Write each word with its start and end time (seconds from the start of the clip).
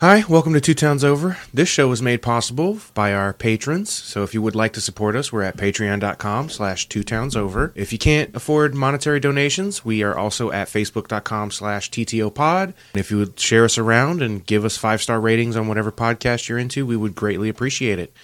Hi, 0.00 0.24
welcome 0.30 0.54
to 0.54 0.62
Two 0.62 0.72
Towns 0.72 1.04
Over. 1.04 1.36
This 1.52 1.68
show 1.68 1.86
was 1.86 2.00
made 2.00 2.22
possible 2.22 2.78
by 2.94 3.12
our 3.12 3.34
patrons. 3.34 3.92
So 3.92 4.22
if 4.22 4.32
you 4.32 4.40
would 4.40 4.54
like 4.54 4.72
to 4.72 4.80
support 4.80 5.14
us, 5.14 5.30
we're 5.30 5.42
at 5.42 5.58
patreon.com 5.58 6.48
slash 6.48 6.88
two 6.88 7.02
towns 7.02 7.36
over. 7.36 7.70
If 7.74 7.92
you 7.92 7.98
can't 7.98 8.34
afford 8.34 8.74
monetary 8.74 9.20
donations, 9.20 9.84
we 9.84 10.02
are 10.02 10.16
also 10.16 10.50
at 10.52 10.68
facebook.com 10.68 11.50
slash 11.50 11.90
TTO 11.90 12.34
pod. 12.34 12.72
And 12.94 13.00
if 13.00 13.10
you 13.10 13.18
would 13.18 13.38
share 13.38 13.66
us 13.66 13.76
around 13.76 14.22
and 14.22 14.46
give 14.46 14.64
us 14.64 14.78
five 14.78 15.02
star 15.02 15.20
ratings 15.20 15.54
on 15.54 15.68
whatever 15.68 15.92
podcast 15.92 16.48
you're 16.48 16.56
into, 16.56 16.86
we 16.86 16.96
would 16.96 17.14
greatly 17.14 17.50
appreciate 17.50 17.98
it. 17.98 18.14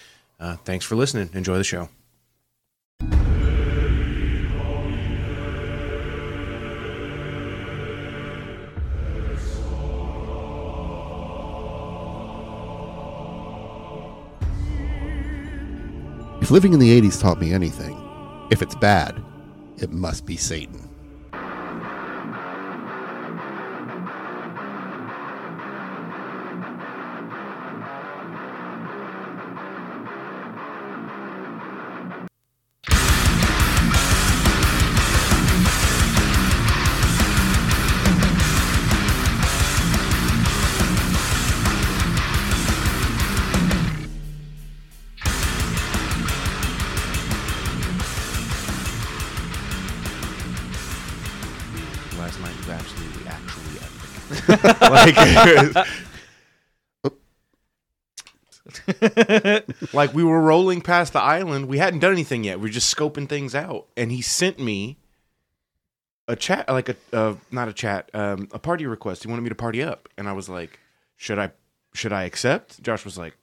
Uh, 0.41 0.57
thanks 0.65 0.87
for 0.87 0.97
listening. 0.97 1.29
Enjoy 1.35 1.59
the 1.59 1.65
show. 1.65 1.91
If 16.47 16.53
living 16.53 16.73
in 16.73 16.79
the 16.79 17.01
80s 17.01 17.21
taught 17.21 17.41
me 17.41 17.53
anything, 17.53 18.01
if 18.53 18.63
it's 18.63 18.77
bad, 18.77 19.21
it 19.79 19.91
must 19.91 20.25
be 20.25 20.37
Satan. 20.37 20.86
Like, 55.15 55.87
like 59.93 60.15
we 60.15 60.25
were 60.25 60.41
rolling 60.41 60.81
past 60.81 61.13
the 61.13 61.21
island. 61.21 61.69
We 61.69 61.79
hadn't 61.79 62.01
done 62.01 62.13
anything 62.13 62.45
yet. 62.45 62.61
We 62.61 62.69
are 62.69 62.73
just 62.73 62.95
scoping 62.95 63.29
things 63.29 63.55
out, 63.55 63.87
and 63.97 64.11
he 64.13 64.23
sent 64.23 64.59
me 64.59 64.99
a 66.29 66.37
chat, 66.37 66.69
like 66.69 66.89
a 66.89 66.97
uh, 67.13 67.35
not 67.51 67.69
a 67.69 67.73
chat, 67.73 68.11
um, 68.15 68.49
a 68.53 68.59
party 68.59 68.87
request. 68.87 69.23
He 69.23 69.29
wanted 69.29 69.43
me 69.43 69.49
to 69.49 69.55
party 69.55 69.83
up, 69.83 70.09
and 70.17 70.29
I 70.29 70.33
was 70.33 70.49
like, 70.49 70.81
"Should 71.17 71.39
I? 71.39 71.53
Should 71.95 72.13
I 72.13 72.25
accept?" 72.25 72.83
Josh 72.83 73.05
was 73.05 73.17
like, 73.17 73.37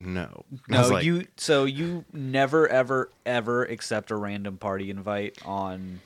"No." 0.00 0.44
And 0.68 0.76
I 0.76 0.80
was 0.80 0.88
No, 0.88 0.94
like, 0.96 1.04
you. 1.04 1.26
So 1.36 1.64
you 1.64 2.04
never, 2.12 2.66
ever, 2.68 3.10
ever 3.26 3.64
accept 3.64 4.10
a 4.10 4.16
random 4.16 4.56
party 4.56 4.90
invite 4.90 5.38
on 5.44 6.00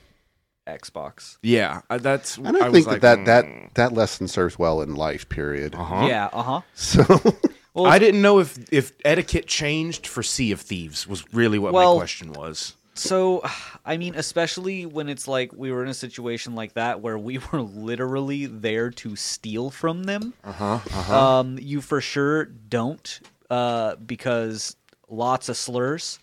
Xbox. 0.67 1.37
Yeah, 1.41 1.81
uh, 1.89 1.97
that's. 1.97 2.37
And 2.37 2.57
I, 2.57 2.69
was 2.69 2.73
think 2.73 2.87
like, 2.87 3.01
that, 3.01 3.25
that, 3.25 3.45
mm, 3.45 3.63
that 3.63 3.75
that 3.75 3.93
lesson 3.93 4.27
serves 4.27 4.57
well 4.57 4.81
in 4.81 4.95
life, 4.95 5.27
period. 5.29 5.75
Uh-huh. 5.75 6.05
Yeah. 6.07 6.29
Uh 6.31 6.43
huh. 6.43 6.61
So 6.73 7.03
Well, 7.73 7.87
I 7.87 7.97
didn't 7.99 8.21
know 8.21 8.39
if 8.39 8.57
if 8.71 8.91
etiquette 9.03 9.47
changed 9.47 10.05
for 10.05 10.21
Sea 10.21 10.51
of 10.51 10.61
Thieves 10.61 11.07
was 11.07 11.23
really 11.33 11.59
what 11.59 11.73
Well- 11.73 11.95
my 11.95 11.99
question 11.99 12.33
was. 12.33 12.75
So, 12.95 13.41
I 13.85 13.97
mean, 13.97 14.13
especially 14.15 14.85
when 14.85 15.09
it's 15.09 15.27
like 15.27 15.51
we 15.53 15.71
were 15.71 15.83
in 15.83 15.89
a 15.89 15.95
situation 15.95 16.53
like 16.55 16.73
that 16.73 17.01
where 17.01 17.17
we 17.17 17.39
were 17.51 17.61
literally 17.61 18.45
there 18.45 18.91
to 18.91 19.15
steal 19.15 19.71
from 19.71 20.03
them. 20.03 20.33
Uh 20.43 20.51
huh. 20.51 20.65
Uh 20.75 21.01
huh. 21.01 21.39
Um, 21.39 21.57
you 21.59 21.81
for 21.81 21.99
sure 22.01 22.45
don't, 22.45 23.19
uh, 23.49 23.95
because 23.95 24.75
lots 25.09 25.49
of 25.49 25.57
slurs. 25.57 26.19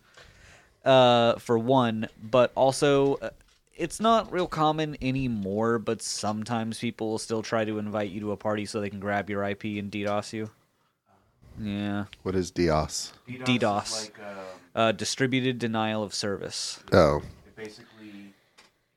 Uh, 0.82 1.34
for 1.38 1.58
one, 1.58 2.08
but 2.22 2.52
also. 2.54 3.18
It's 3.80 3.98
not 3.98 4.30
real 4.30 4.46
common 4.46 4.94
anymore, 5.00 5.78
but 5.78 6.02
sometimes 6.02 6.78
people 6.78 7.08
will 7.12 7.18
still 7.18 7.40
try 7.42 7.64
to 7.64 7.78
invite 7.78 8.10
you 8.10 8.20
to 8.20 8.32
a 8.32 8.36
party 8.36 8.66
so 8.66 8.78
they 8.78 8.90
can 8.90 9.00
grab 9.00 9.30
your 9.30 9.42
IP 9.42 9.64
and 9.64 9.90
DDoS 9.90 10.34
you. 10.34 10.50
Yeah. 11.58 12.04
what 12.22 12.34
is 12.34 12.52
DDoS? 12.52 13.12
DDoS. 13.26 14.10
Uh, 14.74 14.92
distributed 14.92 15.58
denial 15.58 16.02
of 16.02 16.14
service. 16.14 16.80
Oh, 16.92 17.22
It 17.46 17.56
basically 17.56 18.34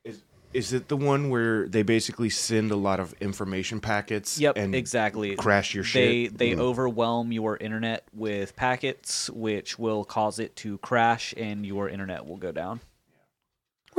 is 0.04 0.20
is 0.52 0.72
it 0.74 0.88
the 0.88 0.96
one 0.98 1.30
where 1.30 1.66
they 1.66 1.82
basically 1.82 2.28
send 2.30 2.70
a 2.70 2.76
lot 2.76 3.00
of 3.00 3.14
information 3.20 3.80
packets 3.80 4.38
Yep, 4.38 4.56
and 4.58 4.74
exactly. 4.74 5.34
crash 5.34 5.74
your 5.74 5.84
They 5.84 6.24
shit? 6.26 6.38
they 6.38 6.54
overwhelm 6.56 7.32
your 7.32 7.56
internet 7.56 8.04
with 8.14 8.54
packets, 8.54 9.30
which 9.30 9.78
will 9.78 10.04
cause 10.04 10.38
it 10.38 10.54
to 10.56 10.76
crash, 10.78 11.32
and 11.38 11.64
your 11.66 11.88
internet 11.88 12.26
will 12.26 12.36
go 12.36 12.52
down. 12.52 12.80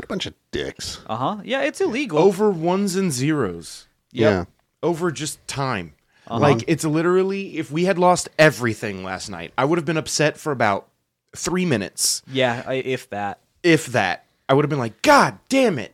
What 0.05 0.13
a 0.13 0.13
bunch 0.15 0.25
of 0.25 0.33
dicks. 0.51 0.99
Uh 1.07 1.15
huh. 1.15 1.37
Yeah, 1.43 1.61
it's 1.61 1.81
illegal. 1.81 2.19
over 2.19 2.49
ones 2.51 2.95
and 2.95 3.11
zeros 3.11 3.87
Yep. 4.11 4.31
Yeah. 4.31 4.45
over 4.83 5.11
just 5.11 5.45
time. 5.47 5.93
Uh-huh. 6.27 6.39
Like 6.39 6.63
it's 6.67 6.83
literally 6.85 7.57
if 7.57 7.71
we 7.71 7.85
had 7.85 7.97
lost 7.99 8.29
everything 8.39 9.03
last 9.03 9.29
night, 9.29 9.53
I 9.57 9.65
would 9.65 9.77
have 9.77 9.85
been 9.85 9.97
upset 9.97 10.37
for 10.37 10.51
about 10.51 10.87
3 11.35 11.65
minutes. 11.65 12.21
Yeah, 12.31 12.63
I, 12.65 12.75
if 12.75 13.09
that. 13.09 13.39
If 13.63 13.87
that. 13.87 14.23
I 14.47 14.53
would 14.53 14.63
have 14.63 14.69
been 14.69 14.79
like, 14.79 15.01
"God 15.01 15.39
damn 15.49 15.79
it." 15.79 15.91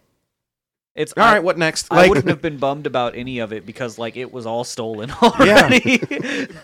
It's 0.94 1.14
All 1.16 1.24
I, 1.24 1.34
right, 1.36 1.44
what 1.44 1.58
next? 1.58 1.88
I 1.90 2.10
wouldn't 2.10 2.28
have 2.30 2.42
been 2.42 2.58
bummed 2.58 2.86
about 2.86 3.16
any 3.16 3.40
of 3.40 3.54
it 3.54 3.66
because 3.66 3.98
like 3.98 4.18
it 4.18 4.32
was 4.34 4.46
all 4.46 4.66
stolen 4.66 5.10
already. 5.22 5.98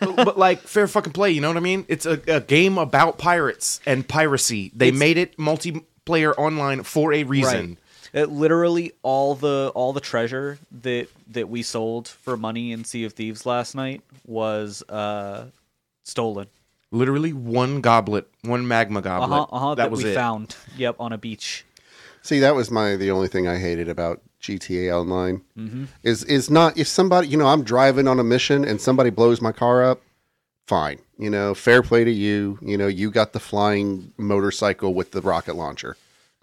but, 0.01 0.15
but, 0.17 0.37
like 0.37 0.59
fair 0.61 0.85
fucking 0.87 1.13
play, 1.13 1.31
you 1.31 1.39
know 1.39 1.47
what 1.47 1.55
I 1.55 1.61
mean? 1.61 1.85
It's 1.87 2.05
a, 2.05 2.21
a 2.27 2.41
game 2.41 2.77
about 2.77 3.17
pirates 3.17 3.79
and 3.85 4.05
piracy. 4.07 4.71
They 4.75 4.89
It's- 4.89 4.99
made 4.99 5.17
it 5.17 5.39
multiplayer 6.07 6.33
online 6.37 6.83
for 6.83 7.13
a 7.13 7.23
reason. 7.23 7.77
It, 8.13 8.29
literally 8.29 8.93
all 9.03 9.35
the 9.35 9.71
all 9.75 9.91
the 9.93 9.99
treasure 9.99 10.57
that 10.81 11.07
that 11.31 11.49
we 11.49 11.61
sold 11.61 12.07
for 12.07 12.37
money 12.37 12.71
in 12.71 12.83
Sea 12.85 13.03
of 13.03 13.13
Thieves 13.13 13.45
last 13.45 13.75
night 13.75 14.01
was 14.25 14.81
uh 14.89 15.47
stolen. 16.03 16.47
Literally 16.89 17.33
one 17.33 17.81
goblet, 17.81 18.27
one 18.43 18.65
magma 18.67 18.99
Uh 18.99 19.01
goblet. 19.01 19.29
huh. 19.29 19.45
Uh 19.51 19.59
huh. 19.59 19.69
That, 19.75 19.83
That, 19.83 19.91
was 19.91 20.03
we 20.03 20.11
it. 20.11 20.15
found. 20.15 20.55
Yep, 20.77 20.95
on 20.99 21.11
a 21.11 21.17
beach. 21.17 21.65
See, 22.21 22.39
that 22.39 22.55
was 22.55 22.71
my 22.71 22.95
the 22.95 23.11
only 23.11 23.27
thing 23.27 23.47
I 23.47 23.57
hated 23.57 23.89
about 23.89 24.21
GTA 24.41 24.97
Online 24.97 25.41
Mm-hmm. 25.57 25.85
is 26.03 26.23
is 26.23 26.49
not 26.49 26.77
if 26.77 26.87
somebody 26.87 27.27
you 27.27 27.37
know 27.37 27.47
I'm 27.47 27.63
driving 27.63 28.07
on 28.07 28.19
a 28.19 28.23
mission 28.23 28.63
and 28.63 28.79
somebody 28.79 29.09
blows 29.09 29.41
my 29.41 29.51
car 29.51 29.83
up, 29.83 30.01
fine, 30.67 30.99
you 31.17 31.29
know, 31.29 31.53
fair 31.55 31.81
play 31.81 32.03
to 32.03 32.11
you. 32.11 32.59
You 32.61 32.77
know, 32.77 32.87
you 32.87 33.09
got 33.09 33.33
the 33.33 33.39
flying 33.39 34.13
motorcycle 34.17 34.93
with 34.93 35.11
the 35.11 35.21
rocket 35.21 35.55
launcher, 35.55 35.97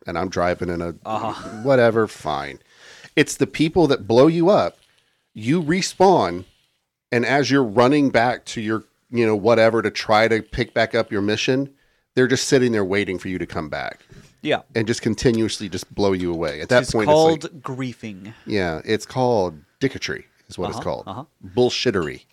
and 0.07 0.19
I'm 0.19 0.29
driving 0.29 0.69
in 0.71 0.81
a 0.81 0.95
Uh-huh. 1.05 1.33
whatever, 1.63 2.07
fine. 2.09 2.59
It's 3.17 3.37
the 3.37 3.47
people 3.47 3.87
that 3.89 4.09
blow 4.09 4.27
you 4.27 4.49
up. 4.49 4.79
You 5.35 5.63
respawn, 5.63 6.45
and 7.13 7.25
as 7.27 7.51
you're 7.51 7.63
running 7.65 8.11
back 8.11 8.45
to 8.47 8.61
your 8.61 8.85
you 9.11 9.25
know 9.27 9.37
whatever 9.37 9.83
to 9.83 9.91
try 9.91 10.27
to 10.27 10.43
pick 10.43 10.75
back 10.75 10.95
up 10.95 11.13
your 11.13 11.23
mission, 11.23 11.73
they're 12.15 12.27
just 12.27 12.49
sitting 12.49 12.73
there 12.73 12.85
waiting 12.85 13.19
for 13.19 13.29
you 13.29 13.39
to 13.39 13.47
come 13.47 13.69
back 13.69 14.01
Yeah. 14.43 14.63
and 14.75 14.87
just 14.89 15.03
continuously 15.03 15.69
just 15.69 15.95
blow 15.95 16.13
you 16.13 16.33
away. 16.33 16.61
At 16.61 16.69
that 16.71 16.83
It's 16.85 16.93
point, 16.93 17.07
called 17.09 17.45
it's 17.45 17.53
like, 17.55 17.63
griefing. 17.63 18.33
yeah, 18.47 18.81
it's 18.85 19.07
called 19.07 19.61
dicketry, 19.81 20.25
is 20.49 20.59
what 20.59 20.69
it's 20.71 20.79
Uh-huh, 20.79 20.85
called. 20.85 21.05
uh-huh. 21.07 21.25
Bullshittery, 21.55 22.25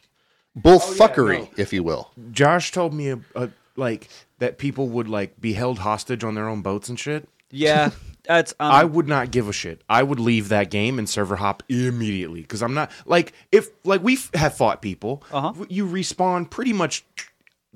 bullfuckery, 0.57 1.49
if 1.57 1.73
you 1.73 1.83
will. 1.83 2.11
Josh 2.31 2.71
told 2.71 2.93
me 2.93 3.09
a, 3.09 3.19
a, 3.35 3.49
like 3.75 4.09
that 4.39 4.57
people 4.57 4.89
would 4.89 5.07
like 5.07 5.39
be 5.39 5.53
held 5.53 5.79
hostage 5.79 6.23
on 6.23 6.35
their 6.35 6.47
own 6.47 6.61
boats 6.61 6.89
and 6.89 6.99
shit. 6.99 7.27
Yeah, 7.49 7.91
that's 8.23 8.53
um, 8.59 8.71
I 8.71 8.83
would 8.83 9.07
not 9.07 9.31
give 9.31 9.47
a 9.47 9.53
shit. 9.53 9.83
I 9.89 10.03
would 10.03 10.19
leave 10.19 10.49
that 10.49 10.71
game 10.71 10.99
and 10.99 11.09
server 11.09 11.35
hop 11.35 11.63
immediately 11.69 12.41
because 12.41 12.61
I'm 12.61 12.73
not 12.73 12.91
like 13.05 13.33
if 13.51 13.69
like 13.83 14.03
we 14.03 14.17
have 14.33 14.55
fought 14.55 14.81
people. 14.81 15.23
Uh-huh. 15.31 15.65
You 15.69 15.85
respawn 15.85 16.49
pretty 16.49 16.73
much 16.73 17.05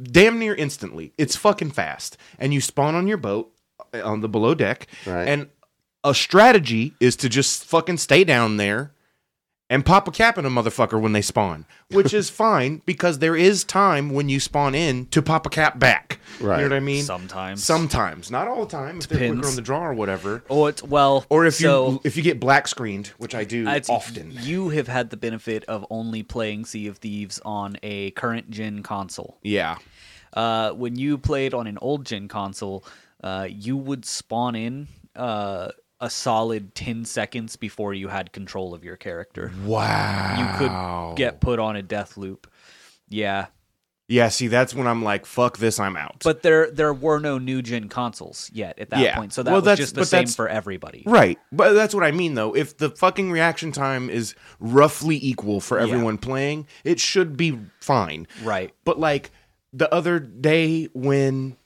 damn 0.01 0.39
near 0.39 0.55
instantly. 0.55 1.13
It's 1.17 1.35
fucking 1.35 1.71
fast, 1.71 2.17
and 2.39 2.53
you 2.53 2.61
spawn 2.61 2.95
on 2.95 3.07
your 3.07 3.17
boat 3.17 3.51
uh, 3.93 4.03
on 4.03 4.21
the 4.21 4.29
below 4.29 4.55
deck. 4.55 4.87
Right. 5.05 5.27
And 5.27 5.49
a 6.03 6.13
strategy 6.13 6.93
is 6.99 7.15
to 7.17 7.29
just 7.29 7.65
fucking 7.65 7.97
stay 7.97 8.23
down 8.23 8.57
there 8.57 8.91
and 9.69 9.83
pop 9.85 10.07
a 10.07 10.11
cap 10.11 10.37
in 10.37 10.45
a 10.45 10.49
motherfucker 10.49 10.99
when 11.01 11.13
they 11.13 11.21
spawn, 11.21 11.65
which 11.89 12.13
is 12.13 12.29
fine 12.45 12.81
because 12.85 13.17
there 13.19 13.35
is 13.35 13.63
time 13.63 14.11
when 14.11 14.29
you 14.29 14.39
spawn 14.39 14.75
in 14.75 15.07
to 15.07 15.21
pop 15.21 15.45
a 15.45 15.49
cap 15.49 15.79
back. 15.79 16.19
Right. 16.39 16.57
You 16.61 16.69
know 16.69 16.75
what 16.75 16.77
I 16.77 16.79
mean? 16.81 17.03
sometimes. 17.03 17.63
Sometimes, 17.63 18.29
not 18.29 18.47
all 18.47 18.65
the 18.65 18.71
time. 18.71 18.99
If 18.99 19.07
they're 19.07 19.17
quicker 19.17 19.33
Depends. 19.35 19.49
on 19.49 19.55
the 19.55 19.61
draw 19.61 19.85
or 19.85 19.93
whatever. 19.93 20.43
Oh, 20.49 20.67
it's 20.67 20.83
well. 20.83 21.25
Or 21.29 21.45
if 21.45 21.55
so, 21.55 21.89
you 21.91 22.01
if 22.03 22.15
you 22.17 22.23
get 22.23 22.39
black 22.39 22.67
screened, 22.67 23.07
which 23.17 23.33
I 23.33 23.43
do 23.43 23.61
it's- 23.67 23.89
often. 23.89 24.31
You 24.41 24.69
have 24.69 24.87
had 24.87 25.09
the 25.09 25.17
benefit 25.17 25.63
of 25.65 25.85
only 25.89 26.21
playing 26.23 26.65
Sea 26.65 26.87
of 26.87 26.97
Thieves 26.97 27.39
on 27.43 27.77
a 27.81 28.11
current 28.11 28.51
gen 28.51 28.83
console. 28.83 29.37
Yeah. 29.41 29.77
Uh, 30.33 30.71
when 30.71 30.95
you 30.97 31.17
played 31.17 31.53
on 31.53 31.65
an 31.65 31.77
old 31.81 32.05
gen 32.05 32.27
console, 32.27 32.83
uh, 33.23 33.47
you 33.49 33.77
would 33.77 34.03
spawn 34.05 34.53
in 34.55 34.87
uh, 35.15 35.69
a 35.99 36.09
solid 36.09 36.75
10 36.75 37.05
seconds 37.05 37.55
before 37.55 37.93
you 37.93 38.07
had 38.09 38.31
control 38.33 38.73
of 38.73 38.83
your 38.83 38.97
character. 38.97 39.51
Wow. 39.63 40.35
You 40.37 40.57
could 40.57 41.17
get 41.17 41.39
put 41.41 41.59
on 41.59 41.75
a 41.75 41.81
death 41.81 42.17
loop. 42.17 42.47
Yeah, 43.09 43.47
Yeah, 44.07 44.29
see, 44.29 44.47
that's 44.47 44.75
when 44.75 44.85
I'm 44.85 45.01
like, 45.03 45.25
fuck 45.25 45.57
this, 45.57 45.79
I'm 45.79 45.97
out. 45.97 46.21
but 46.23 46.43
there 46.43 46.69
there 46.69 46.93
were 46.93 47.19
no 47.19 47.39
new 47.39 47.61
gen 47.63 47.89
consoles 47.89 48.51
yet 48.53 48.77
at 48.77 48.91
that 48.91 48.99
Yeah. 48.99 49.17
point, 49.17 49.33
so 49.33 49.41
that 49.41 49.49
Well, 49.49 49.61
was 49.61 49.65
that's- 49.65 49.79
just 49.79 49.95
the 49.95 50.05
same 50.05 50.27
for 50.27 50.47
everybody. 50.47 51.01
Right. 51.07 51.39
But 51.51 51.73
that's 51.73 51.95
what 51.95 52.03
I 52.03 52.11
mean 52.11 52.35
though. 52.35 52.55
If 52.55 52.77
the 52.77 52.89
fucking 52.91 53.31
reaction 53.31 53.71
time 53.71 54.09
is 54.11 54.35
roughly 54.59 55.17
equal 55.19 55.59
for 55.59 55.77
Yeah. 55.77 55.83
everyone 55.85 56.17
playing, 56.19 56.67
it 56.83 56.99
should 56.99 57.35
be 57.35 57.57
fine. 57.79 58.27
Right. 58.43 58.73
But 58.83 58.99
like 58.99 59.31
the 59.73 59.91
other 59.93 60.19
day 60.19 60.87
when 60.93 61.57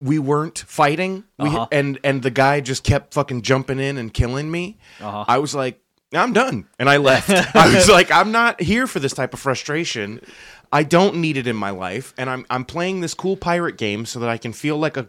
we 0.00 0.18
weren't 0.18 0.58
fighting, 0.58 1.24
we 1.38 1.48
Uh-huh. 1.48 1.66
and 1.72 1.98
and 2.04 2.22
the 2.22 2.30
guy 2.30 2.60
just 2.60 2.84
kept 2.84 3.14
fucking 3.14 3.42
jumping 3.42 3.78
in 3.80 3.96
and 3.98 4.12
killing 4.12 4.50
me. 4.50 4.76
Uh-huh. 5.00 5.24
I 5.26 5.38
was 5.38 5.54
like, 5.54 5.80
I'm 6.12 6.32
done, 6.32 6.66
and 6.78 6.88
I 6.90 6.98
left. 6.98 7.30
I 7.56 7.74
was 7.74 7.88
like, 7.88 8.10
I'm 8.10 8.30
not 8.32 8.60
here 8.60 8.86
for 8.86 9.00
this 9.00 9.12
type 9.14 9.32
of 9.34 9.40
frustration. 9.40 10.20
I 10.72 10.82
don't 10.82 11.16
need 11.16 11.36
it 11.36 11.46
in 11.46 11.56
my 11.56 11.70
life, 11.70 12.12
and 12.18 12.28
I'm 12.28 12.44
I'm 12.50 12.64
playing 12.64 13.00
this 13.00 13.14
cool 13.14 13.36
pirate 13.36 13.76
game 13.78 14.04
so 14.06 14.18
that 14.20 14.28
I 14.28 14.36
can 14.38 14.52
feel 14.52 14.76
like 14.76 14.96
a, 14.96 15.06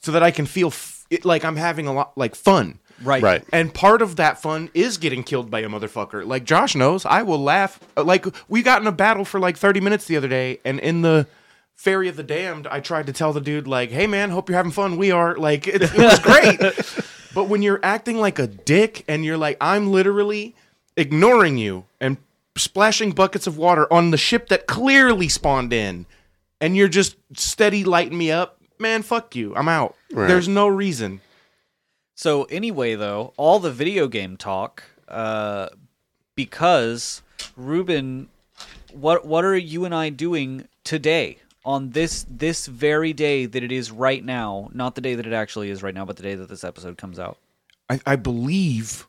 so 0.00 0.12
that 0.12 0.22
I 0.22 0.30
can 0.30 0.46
feel 0.46 0.68
f- 0.68 1.06
it, 1.10 1.24
like 1.24 1.44
I'm 1.44 1.56
having 1.56 1.86
a 1.86 1.92
lot 1.92 2.16
like 2.18 2.34
fun. 2.34 2.80
Right. 3.02 3.22
Right. 3.22 3.44
And 3.52 3.74
part 3.74 4.02
of 4.02 4.16
that 4.16 4.40
fun 4.40 4.70
is 4.72 4.98
getting 4.98 5.24
killed 5.24 5.50
by 5.50 5.60
a 5.60 5.68
motherfucker. 5.68 6.24
Like 6.24 6.44
Josh 6.44 6.74
knows, 6.76 7.04
I 7.04 7.22
will 7.22 7.42
laugh. 7.42 7.80
Uh, 7.96 8.04
Like 8.04 8.24
we 8.48 8.62
got 8.62 8.80
in 8.80 8.86
a 8.86 8.92
battle 8.92 9.24
for 9.24 9.40
like 9.40 9.56
30 9.56 9.80
minutes 9.80 10.04
the 10.06 10.16
other 10.16 10.28
day, 10.28 10.58
and 10.64 10.78
in 10.80 11.02
the 11.02 11.26
Ferry 11.76 12.08
of 12.08 12.16
the 12.16 12.22
Damned, 12.22 12.66
I 12.66 12.80
tried 12.80 13.06
to 13.06 13.12
tell 13.12 13.32
the 13.32 13.40
dude 13.40 13.66
like, 13.66 13.90
"Hey 13.90 14.06
man, 14.06 14.30
hope 14.30 14.48
you're 14.48 14.56
having 14.56 14.72
fun. 14.72 14.96
We 14.96 15.10
are." 15.10 15.36
Like 15.36 15.66
it, 15.66 15.82
it 15.82 15.94
was 15.94 16.18
great. 16.20 16.58
but 17.34 17.44
when 17.44 17.62
you're 17.62 17.80
acting 17.82 18.18
like 18.18 18.38
a 18.38 18.46
dick 18.46 19.04
and 19.08 19.24
you're 19.24 19.36
like, 19.36 19.56
"I'm 19.60 19.90
literally 19.90 20.54
ignoring 20.96 21.58
you 21.58 21.84
and 22.00 22.16
splashing 22.56 23.10
buckets 23.12 23.46
of 23.46 23.58
water 23.58 23.92
on 23.92 24.12
the 24.12 24.16
ship 24.16 24.48
that 24.48 24.66
clearly 24.66 25.28
spawned 25.28 25.72
in, 25.72 26.06
and 26.60 26.76
you're 26.76 26.88
just 26.88 27.16
steady 27.34 27.82
lighting 27.82 28.16
me 28.16 28.30
up, 28.30 28.60
man, 28.78 29.02
fuck 29.02 29.34
you. 29.34 29.54
I'm 29.56 29.68
out. 29.68 29.96
Right. 30.12 30.28
There's 30.28 30.48
no 30.48 30.68
reason." 30.68 31.20
So 32.14 32.44
anyway, 32.44 32.94
though, 32.94 33.34
all 33.36 33.58
the 33.58 33.72
video 33.72 34.06
game 34.06 34.36
talk, 34.36 34.84
uh, 35.08 35.70
because 36.36 37.22
Ruben, 37.56 38.28
what 38.92 39.26
what 39.26 39.44
are 39.44 39.56
you 39.56 39.84
and 39.84 39.94
I 39.94 40.10
doing 40.10 40.68
today 40.84 41.38
on 41.64 41.90
this 41.90 42.26
this 42.28 42.66
very 42.66 43.12
day 43.12 43.46
that 43.46 43.62
it 43.62 43.72
is 43.72 43.90
right 43.90 44.24
now? 44.24 44.70
Not 44.72 44.94
the 44.94 45.00
day 45.00 45.14
that 45.14 45.26
it 45.26 45.32
actually 45.32 45.70
is 45.70 45.82
right 45.82 45.94
now, 45.94 46.04
but 46.04 46.16
the 46.16 46.22
day 46.22 46.34
that 46.34 46.48
this 46.48 46.64
episode 46.64 46.96
comes 46.98 47.18
out. 47.18 47.38
I, 47.90 48.00
I 48.06 48.16
believe 48.16 49.06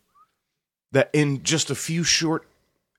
that 0.91 1.09
in 1.13 1.43
just 1.43 1.69
a 1.69 1.75
few 1.75 2.03
short 2.03 2.45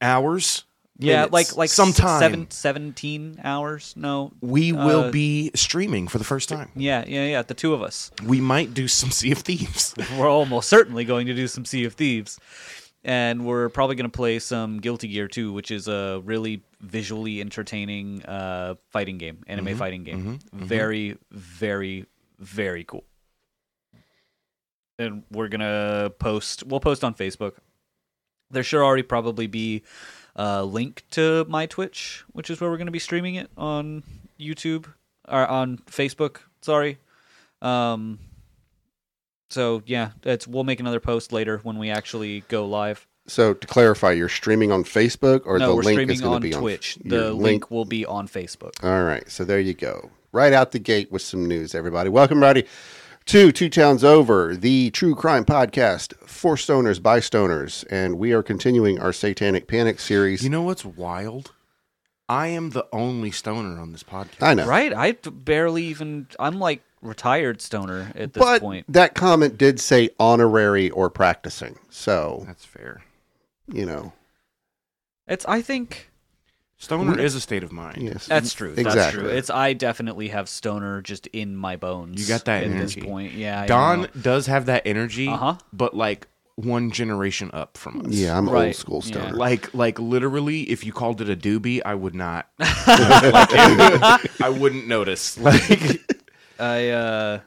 hours, 0.01 0.65
Yeah, 0.99 1.27
like 1.31 1.57
like 1.57 1.71
sometime 1.71 2.21
seven, 2.21 2.51
17 2.51 3.41
hours. 3.45 3.95
No, 3.97 4.33
we 4.41 4.73
will 4.73 5.05
uh, 5.05 5.11
be 5.11 5.51
streaming 5.55 6.09
for 6.09 6.19
the 6.19 6.25
first 6.25 6.49
time. 6.49 6.71
yeah, 6.75 7.05
yeah, 7.07 7.27
yeah. 7.27 7.43
The 7.43 7.55
two 7.55 7.75
of 7.75 7.83
us. 7.83 8.11
We 8.25 8.41
might 8.41 8.75
do 8.75 8.89
some 8.89 9.11
Sea 9.19 9.33
of 9.33 9.39
Thieves. 9.39 9.95
we're 10.19 10.29
almost 10.29 10.69
certainly 10.69 11.05
going 11.05 11.27
to 11.27 11.35
do 11.35 11.47
some 11.49 11.65
Sea 11.65 11.85
of 11.85 11.95
Thieves. 11.95 12.39
And 13.07 13.47
we're 13.47 13.69
probably 13.69 13.95
going 13.95 14.11
to 14.11 14.17
play 14.17 14.41
some 14.41 14.81
Guilty 14.81 15.07
Gear 15.07 15.29
too, 15.29 15.53
which 15.53 15.71
is 15.71 15.87
a 15.87 16.21
really 16.25 16.65
visually 16.81 17.41
entertaining 17.41 18.25
uh, 18.25 18.75
fighting 18.91 19.17
game, 19.17 19.45
anime 19.47 19.77
fighting 19.77 20.03
game. 20.03 20.41
Very, 20.53 21.17
very, 21.31 22.07
very 22.41 22.83
cool. 22.83 23.05
And 24.99 25.23
we're 25.31 25.47
going 25.47 25.61
to 25.61 26.13
post, 26.19 26.65
we'll 26.67 26.81
post 26.81 27.05
on 27.05 27.15
Facebook. 27.15 27.53
There 28.51 28.65
should 28.65 28.83
already 28.83 29.05
probably 29.05 29.47
be 29.47 29.85
a 30.35 30.65
link 30.65 31.05
to 31.13 31.47
my 31.49 31.67
Twitch, 31.67 32.25
which 32.33 32.51
is 32.51 32.61
where 32.61 32.69
we're 32.71 32.77
going 32.77 32.87
to 32.87 32.93
be 32.93 32.99
streaming 32.99 33.37
it 33.37 33.49
on 33.57 34.03
YouTube 34.41 34.87
or 35.29 35.47
on 35.47 35.79
Facebook. 35.87 36.39
Sorry. 36.61 36.99
Um, 37.63 38.19
so 39.51 39.83
yeah, 39.87 40.11
it's 40.23 40.47
we'll 40.47 40.65
make 40.65 40.81
another 40.81 41.01
post 41.01 41.33
later 41.33 41.59
when 41.63 41.79
we 41.79 41.91
actually 41.91 42.41
go 42.49 42.67
live. 42.67 43.07
So 43.29 43.55
to 43.55 43.67
clarify, 43.67 44.13
you're 44.13 44.29
streaming 44.29 44.71
on 44.71 44.85
Facebook, 44.85 45.43
or 45.47 45.59
no, 45.59 45.71
the 45.71 45.75
we're 45.77 45.83
link 45.83 45.97
streaming 45.97 46.15
is 46.15 46.21
going 46.21 46.35
on 46.37 46.41
to 46.43 46.47
be 46.49 46.53
Twitch. 46.53 46.97
on 46.99 47.03
Twitch. 47.03 47.11
the 47.11 47.17
your 47.17 47.31
link 47.33 47.71
will 47.71 47.85
be 47.85 48.07
on 48.07 48.29
Facebook. 48.29 48.83
All 48.85 49.03
right, 49.05 49.29
so 49.31 49.45
there 49.45 49.59
you 49.61 49.75
go. 49.75 50.11
Right 50.33 50.53
out 50.53 50.71
the 50.73 50.79
gate 50.79 51.11
with 51.11 51.23
some 51.23 51.47
news, 51.47 51.75
everybody. 51.75 52.09
Welcome, 52.09 52.39
everybody, 52.43 52.69
to 53.27 53.51
Two 53.51 53.69
Towns 53.69 54.05
Over, 54.05 54.55
the 54.55 54.91
true 54.91 55.15
crime 55.17 55.45
podcast 55.45 56.15
for 56.29 56.55
stoners 56.55 57.03
by 57.03 57.19
stoners, 57.19 57.85
and 57.91 58.17
we 58.19 58.33
are 58.33 58.43
continuing 58.45 59.01
our 59.01 59.13
Satanic 59.13 59.67
Panic 59.67 59.99
series. 59.99 60.45
you 60.45 60.51
know 60.51 60.63
what's 60.63 60.85
wild? 60.85 61.53
I 62.29 62.49
am 62.49 62.71
the 62.71 62.87
only 62.93 63.31
stoner 63.33 63.81
on 63.81 63.91
this 63.93 64.03
podcast. 64.03 64.43
I 64.43 64.55
know, 64.55 64.67
Right? 64.67 64.93
I 64.93 65.13
barely 65.13 65.85
even. 65.85 66.29
I'm 66.39 66.59
like 66.61 66.83
retired 67.03 67.61
stoner 67.61 68.13
at 68.15 68.33
this 68.33 68.43
but 68.43 68.61
point. 68.61 68.91
that 68.93 69.15
comment 69.15 69.57
did 69.59 69.79
say 69.81 70.11
honorary 70.19 70.91
or 70.91 71.11
practicing, 71.11 71.79
so 71.91 72.43
That's 72.47 72.65
fair. 72.65 73.03
you 73.73 73.87
know, 73.87 74.13
It's. 75.29 75.45
I 75.47 75.63
think 75.63 76.11
Stoner 76.79 77.19
is 77.19 77.35
a 77.35 77.41
state 77.41 77.63
of 77.65 77.73
mind. 77.73 78.03
yes, 78.03 78.27
that's 78.27 78.53
true. 78.53 78.75
That's 78.75 78.87
Exactly. 78.89 79.23
true. 79.23 79.31
It's. 79.31 79.49
I 79.51 79.73
definitely 79.73 80.29
have 80.29 80.49
stoner 80.49 81.01
just 81.01 81.27
in 81.29 81.57
my 81.57 81.77
bones. 81.77 82.21
You 82.21 82.29
got 82.29 82.45
that 82.45 82.65
at 82.65 82.71
energy. 82.71 83.01
this 83.01 83.09
point. 83.09 83.33
Yeah. 83.33 83.63
I 83.63 83.67
Don 83.67 84.09
does 84.21 84.47
have 84.47 84.67
that 84.67 84.83
energy, 84.87 85.29
Uh-huh. 85.29 85.57
but 85.73 85.95
like 85.97 86.27
one 86.57 86.91
generation 86.91 87.51
up 87.55 87.77
from 87.79 88.01
us. 88.01 88.13
yeah, 88.13 88.37
I'm 88.37 88.49
Right, 88.49 88.67
old 88.69 88.77
school 88.77 89.03
yeah. 89.05 89.11
stoner. 89.11 89.37
Like, 89.37 89.73
like 89.75 89.99
literally, 89.99 90.63
if 90.71 90.85
you 90.85 90.93
called 90.93 91.21
it 91.23 91.29
a 91.31 91.37
doobie, 91.37 91.81
I 91.85 91.95
would 91.95 92.15
not. 92.15 92.47
like, 92.59 94.41
I 94.43 94.49
wouldn't 94.51 94.87
notice. 94.87 95.39
Like, 95.47 96.01
I 96.59 96.91
uh 96.91 97.41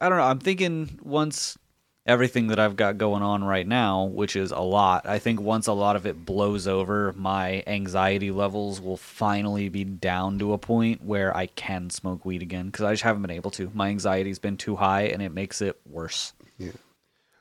I 0.00 0.08
don't 0.08 0.18
know. 0.18 0.24
I'm 0.24 0.38
thinking 0.40 0.98
once 1.02 1.58
everything 2.06 2.46
that 2.48 2.58
I've 2.58 2.76
got 2.76 2.98
going 2.98 3.22
on 3.22 3.42
right 3.42 3.66
now, 3.66 4.04
which 4.04 4.36
is 4.36 4.52
a 4.52 4.60
lot, 4.60 5.06
I 5.06 5.18
think 5.18 5.40
once 5.40 5.66
a 5.66 5.72
lot 5.72 5.96
of 5.96 6.06
it 6.06 6.24
blows 6.24 6.68
over, 6.68 7.12
my 7.16 7.62
anxiety 7.66 8.30
levels 8.30 8.80
will 8.80 8.96
finally 8.96 9.68
be 9.68 9.84
down 9.84 10.38
to 10.38 10.52
a 10.52 10.58
point 10.58 11.02
where 11.02 11.36
I 11.36 11.46
can 11.46 11.90
smoke 11.90 12.24
weed 12.24 12.42
again 12.42 12.66
because 12.66 12.84
I 12.84 12.92
just 12.92 13.02
haven't 13.02 13.22
been 13.22 13.30
able 13.30 13.50
to. 13.52 13.70
My 13.74 13.88
anxiety's 13.88 14.38
been 14.38 14.56
too 14.56 14.76
high 14.76 15.02
and 15.02 15.20
it 15.20 15.32
makes 15.32 15.60
it 15.60 15.78
worse. 15.84 16.32
Yeah. 16.58 16.72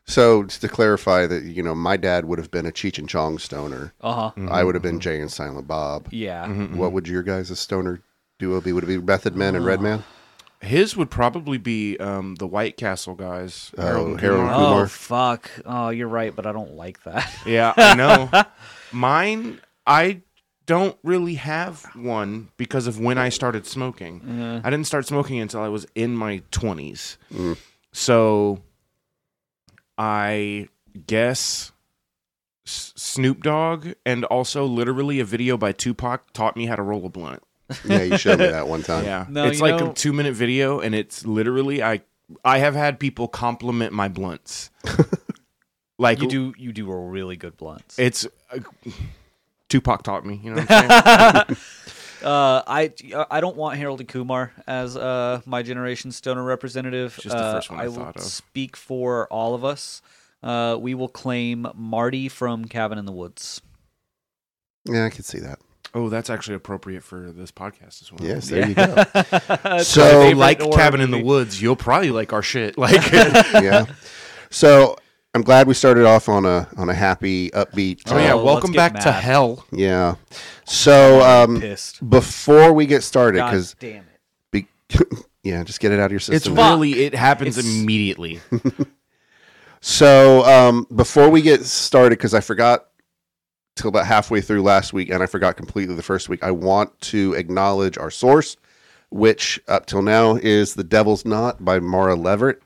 So 0.07 0.43
just 0.43 0.61
to 0.61 0.67
clarify 0.67 1.25
that, 1.27 1.43
you 1.43 1.63
know, 1.63 1.73
my 1.75 1.97
dad 1.97 2.25
would 2.25 2.37
have 2.37 2.51
been 2.51 2.65
a 2.65 2.71
Cheech 2.71 2.99
and 2.99 3.09
Chong 3.09 3.39
stoner. 3.39 3.93
Uh 4.01 4.29
huh. 4.29 4.47
I 4.49 4.63
would 4.63 4.75
have 4.75 4.83
been 4.83 4.95
mm-hmm. 4.95 4.99
Jay 4.99 5.19
and 5.19 5.31
Silent 5.31 5.67
Bob. 5.67 6.07
Yeah. 6.11 6.45
Mm-hmm, 6.45 6.77
what 6.77 6.91
would 6.91 7.07
your 7.07 7.23
guys' 7.23 7.59
stoner 7.59 8.01
duo 8.37 8.61
be? 8.61 8.71
Would 8.71 8.83
it 8.83 8.87
be 8.87 8.97
Method 8.99 9.35
Man 9.35 9.55
and 9.55 9.63
uh, 9.63 9.67
Redman? 9.67 10.03
His 10.61 10.95
would 10.97 11.09
probably 11.09 11.57
be 11.57 11.97
um, 11.97 12.35
the 12.35 12.47
White 12.47 12.77
Castle 12.77 13.15
guys. 13.15 13.71
Harold 13.77 14.07
and 14.09 14.19
Harold 14.21 14.41
Kumar. 14.49 14.55
Kumar. 14.55 14.83
Oh 14.83 14.87
fuck! 14.87 15.51
Oh, 15.65 15.89
you're 15.89 16.07
right, 16.07 16.35
but 16.35 16.45
I 16.45 16.51
don't 16.51 16.75
like 16.75 17.03
that. 17.03 17.31
Yeah, 17.45 17.73
I 17.77 17.95
know. 17.95 18.29
Mine, 18.91 19.59
I 19.85 20.21
don't 20.65 20.97
really 21.03 21.35
have 21.35 21.83
one 21.95 22.49
because 22.57 22.87
of 22.87 22.99
when 22.99 23.17
I 23.19 23.29
started 23.29 23.67
smoking. 23.67 24.61
I 24.63 24.69
didn't 24.69 24.87
start 24.87 25.05
smoking 25.05 25.39
until 25.39 25.61
I 25.61 25.67
was 25.67 25.85
in 25.95 26.15
my 26.15 26.41
20s. 26.51 27.17
So 27.93 28.61
I 29.97 30.67
guess 31.07 31.71
S- 32.65 32.93
Snoop 32.95 33.43
Dogg 33.43 33.89
and 34.05 34.25
also 34.25 34.65
literally 34.65 35.19
a 35.19 35.25
video 35.25 35.57
by 35.57 35.71
Tupac 35.71 36.33
taught 36.33 36.55
me 36.57 36.65
how 36.65 36.75
to 36.75 36.81
roll 36.81 37.05
a 37.05 37.09
blunt. 37.09 37.43
Yeah, 37.83 38.03
you 38.03 38.17
showed 38.17 38.39
me 38.39 38.47
that 38.47 38.67
one 38.67 38.83
time. 38.83 39.05
Yeah. 39.05 39.25
No, 39.29 39.45
it's 39.45 39.61
like 39.61 39.79
know- 39.79 39.91
a 39.91 39.93
2 39.93 40.13
minute 40.13 40.33
video 40.33 40.79
and 40.79 40.93
it's 40.95 41.25
literally 41.25 41.81
I 41.83 42.01
I 42.43 42.57
have 42.59 42.75
had 42.75 42.99
people 42.99 43.27
compliment 43.27 43.93
my 43.93 44.07
blunts. 44.07 44.69
like 45.97 46.21
you 46.21 46.27
do 46.27 46.53
you 46.57 46.71
do 46.73 46.91
a 46.91 46.97
really 46.97 47.35
good 47.37 47.57
blunts. 47.57 47.97
it's 47.99 48.25
uh, 48.51 48.59
Tupac 49.69 50.03
taught 50.03 50.25
me. 50.25 50.39
You 50.43 50.51
know 50.53 50.61
what 50.61 50.71
I'm 50.71 51.45
saying? 51.47 51.57
Uh, 52.23 52.63
I 52.65 52.91
I 53.29 53.39
don't 53.39 53.55
want 53.55 53.77
Harold 53.77 53.99
and 53.99 54.09
Kumar 54.09 54.51
as 54.65 54.97
uh, 54.97 55.41
my 55.45 55.61
generation 55.61 56.11
stoner 56.11 56.41
representative. 56.43 57.19
Just 57.21 57.35
the 57.35 57.43
Uh, 57.43 57.53
first 57.53 57.69
one 57.69 57.79
I 57.79 57.87
will 57.87 57.93
thought 57.97 58.15
of. 58.15 58.23
speak 58.23 58.75
for 58.75 59.27
all 59.27 59.53
of 59.53 59.63
us. 59.63 60.01
Uh, 60.41 60.75
we 60.79 60.95
will 60.95 61.09
claim 61.09 61.67
Marty 61.75 62.27
from 62.27 62.65
Cabin 62.65 62.97
in 62.97 63.05
the 63.05 63.11
Woods. 63.11 63.61
Yeah, 64.85 65.05
I 65.05 65.11
could 65.11 65.25
see 65.25 65.39
that. 65.39 65.59
Oh, 65.95 66.09
that's 66.09 66.29
actually 66.29 66.55
appropriate 66.55 67.03
for 67.03 67.31
this 67.31 67.51
podcast 67.51 68.01
as 68.03 68.11
well. 68.11 68.19
Yes, 68.21 68.49
there 68.49 68.67
you 68.67 68.75
go. 68.75 68.85
So, 69.15 69.59
my 69.63 69.81
So, 69.81 70.21
favorite 70.21 70.35
like 70.37 70.61
horror 70.61 70.73
Cabin 70.77 71.01
in 71.01 71.09
the. 71.11 71.23
Woods, 71.23 71.59
you'll 71.61 71.75
probably 71.75 72.11
like 72.11 72.31
our 72.33 72.43
shit. 72.43 72.77
Like, 72.77 73.11
yeah. 73.11 73.85
So 74.51 74.95
I'm 75.33 75.41
glad 75.41 75.67
we 75.67 75.73
started 75.73 76.05
off 76.05 76.29
on 76.29 76.45
a 76.45 76.67
on 76.77 76.89
a 76.89 76.93
happy, 76.93 77.49
upbeat. 77.51 78.01
oh 78.07 78.17
yeah, 78.17 78.33
Oh, 78.33 78.37
let's 78.37 78.45
welcome 78.45 78.71
get 78.71 78.77
back 78.77 78.93
to 79.01 79.09
mad. 79.09 79.23
hell. 79.23 79.65
yeah. 79.71 80.15
So 80.65 81.21
um, 81.21 81.59
Pissed. 81.59 82.07
before 82.09 82.71
we 82.73 82.85
get 82.85 83.01
started, 83.03 83.39
God 83.39 83.51
because 83.51 83.73
damn 83.79 84.03
it. 84.03 84.05
be, 84.51 84.67
yeah, 85.43 85.63
just 85.63 85.79
get 85.79 85.91
it 85.91 85.99
out 85.99 86.05
of 86.07 86.11
your 86.11 86.19
system. 86.19 86.35
It's 86.35 86.45
system. 86.45 86.57
really 86.57 87.03
it 87.05 87.15
happens 87.15 87.57
It's- 87.57 87.73
till 93.75 93.89
about 93.89 94.05
halfway 94.07 94.41
through 94.41 94.61
last 94.63 94.93
week, 94.93 95.09
and 95.09 95.21
I 95.21 95.25
forgot 95.25 95.57
completely 95.57 95.95
the 95.95 96.03
first 96.03 96.29
week. 96.29 96.43
I 96.43 96.51
want 96.51 96.99
to 97.01 97.33
acknowledge 97.33 97.97
our 97.97 98.11
source, 98.11 98.57
which 99.09 99.59
up 99.67 99.85
till 99.85 100.01
now 100.01 100.35
is 100.35 100.75
"The 100.75 100.83
Devil's 100.83 101.25
Knot" 101.25 101.63
by 101.63 101.79
Mara 101.79 102.15
Leveritt, 102.15 102.59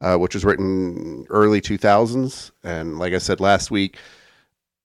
uh, 0.00 0.16
which 0.16 0.34
was 0.34 0.44
written 0.44 1.26
early 1.30 1.60
2000s. 1.60 2.50
And 2.62 2.98
like 2.98 3.12
I 3.14 3.18
said 3.18 3.40
last 3.40 3.70
week, 3.70 3.96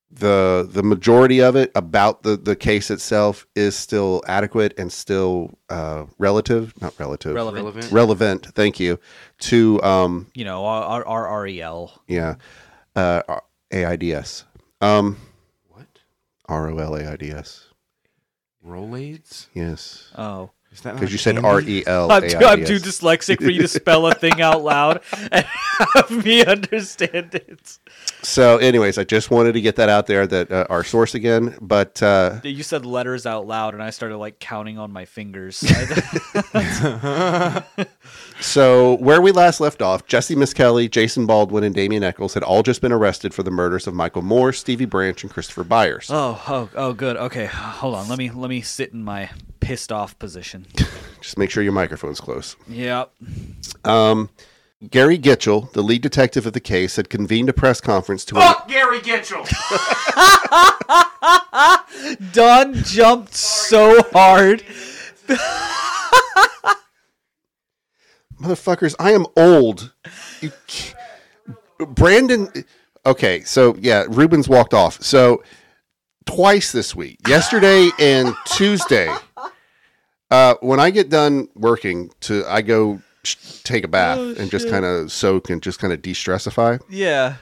the 0.10 0.67
the 0.72 0.84
majority 0.84 1.41
of 1.41 1.55
it 1.58 1.72
about 1.75 2.24
the 2.24 2.38
the 2.38 2.55
case 2.55 2.89
itself 2.89 3.46
is 3.55 3.75
still 3.75 4.24
adequate 4.27 4.74
and 4.77 4.91
still 4.91 5.58
uh, 5.70 6.05
relative, 6.17 6.74
not 6.82 6.94
relative, 6.98 7.36
Relevant. 7.36 7.63
Relevant. 7.65 7.91
relevant. 7.91 8.46
Thank 8.55 8.79
you 8.79 8.98
to 9.39 9.82
um, 9.84 10.27
You 10.34 10.46
know, 10.46 10.63
our, 10.65 11.03
our, 11.05 11.27
our 11.27 11.44
REL. 11.44 12.01
yeah, 12.08 12.36
uh, 12.96 13.22
AIDS. 13.72 14.46
Um, 14.79 15.17
What? 15.17 15.35
R 16.48 16.70
O 16.70 16.78
L 16.78 16.96
A 16.96 17.12
I 17.12 17.16
D 17.16 17.32
S. 17.32 17.66
Rolaids? 18.66 19.48
Yes, 19.54 20.12
Oh. 20.18 20.52
Is 20.72 20.82
that 20.82 20.96
because 20.96 21.10
a 21.10 21.12
you 21.14 21.18
said 21.18 21.36
candy? 21.36 21.48
R 21.48 21.62
E 21.62 21.84
L. 21.88 22.12
I'm 22.12 22.28
too, 22.28 22.38
I'm 22.38 22.66
too 22.66 22.80
dyslexic 22.80 23.42
for 23.42 23.50
you 23.50 23.62
to 23.62 23.68
spell 23.68 24.08
a 24.08 24.14
thing 24.14 24.42
out 24.42 24.62
loud 24.62 25.02
and 25.32 25.46
have 25.94 26.25
me 26.25 26.44
understand 26.44 27.34
it. 27.34 27.80
So, 28.22 28.58
anyways, 28.58 28.98
I 28.98 29.06
just 29.06 29.32
wanted 29.32 29.54
to 29.54 29.62
get 29.62 29.78
that 29.78 29.88
out 29.88 30.08
there 30.08 30.28
that 30.28 30.52
uh, 30.52 30.66
our 30.70 30.84
source 30.84 31.16
again, 31.16 31.58
but 31.62 32.04
uh, 32.04 32.42
You 32.44 32.62
said 32.62 32.86
letters 32.86 33.25
out 33.25 33.48
loud, 33.48 33.74
and 33.74 33.82
I 33.82 33.90
started 33.92 34.18
like 34.18 34.40
counting 34.40 34.78
on 34.78 34.92
my 34.92 35.06
fingers. 35.06 35.62
So, 38.46 38.98
where 38.98 39.22
we 39.22 39.32
last 39.32 39.60
left 39.60 39.82
off, 39.82 40.06
Jesse 40.06 40.36
Misskelley, 40.36 40.88
Jason 40.88 41.25
Baldwin, 41.25 41.64
and 41.64 41.74
Damien 41.74 42.04
Echols 42.04 42.36
had 42.36 42.44
all 42.44 42.62
just 42.62 42.80
been 42.80 42.92
arrested 42.92 43.34
for 43.34 43.42
the 43.42 43.50
murders 43.50 43.88
of 43.88 43.96
Michael 43.96 44.22
Moore, 44.22 44.54
Stevie 44.54 44.86
Branch, 44.86 45.22
and 45.24 45.32
Christopher 45.34 45.64
Byers. 45.64 46.10
oh, 46.12 46.42
oh, 46.48 46.70
oh, 46.75 46.94
good. 46.94 47.18
Okay, 47.18 47.48
hold 47.48 47.96
on. 47.96 48.08
Let 48.08 48.20
me 48.20 48.30
let 48.30 48.50
me 48.50 48.62
sit 48.62 48.94
in 48.94 49.04
my 49.04 49.32
pissed 49.62 49.92
off 49.92 50.18
position. 50.20 50.68
Just 51.22 51.40
make 51.40 51.50
sure 51.50 51.64
your 51.64 51.74
microphone's 51.74 52.22
close. 52.22 52.56
Yep. 52.70 53.12
Um, 53.84 54.30
Gary 54.92 55.18
Gitchell, 55.18 55.72
the 55.74 55.82
lead 55.82 56.04
detective 56.04 56.46
of 56.46 56.54
the 56.54 56.60
case, 56.60 56.98
had 56.98 57.10
convened 57.10 57.50
a 57.50 57.54
press 57.54 57.82
conference 57.82 58.24
to. 58.25 58.36
Fuck 58.36 58.68
Gary 58.68 59.00
Gitchell! 59.00 59.44
Don 62.32 62.75
jumped 62.75 63.34
so 63.34 64.04
hard. 64.14 64.64
Motherfuckers, 68.39 68.96
I 69.00 69.12
am 69.12 69.25
old. 69.36 69.94
You 70.42 70.51
Brandon. 71.80 72.50
Okay, 73.06 73.42
so 73.42 73.75
yeah, 73.80 74.06
Rubens 74.10 74.50
walked 74.50 74.74
off. 74.74 75.01
So 75.01 75.44
twice 76.25 76.72
this 76.72 76.96
week, 76.96 77.20
yesterday 77.27 77.89
and 78.00 78.34
Tuesday. 78.46 79.13
Uh, 80.32 80.56
when 80.62 80.80
I 80.80 80.89
get 80.89 81.10
done 81.10 81.48
working, 81.56 82.12
to 82.22 82.44
I 82.48 82.62
go 82.62 83.01
take 83.63 83.84
a 83.84 83.88
bath 83.88 84.18
Oh, 84.20 84.36
and 84.38 84.50
just 84.51 84.70
kind 84.70 84.86
of 84.86 85.12
soak 85.12 85.50
and 85.50 85.62
just 85.62 85.80
kind 85.80 85.92
of 85.94 86.01
de-stressify. 86.01 86.80
Yeah. 86.89 87.36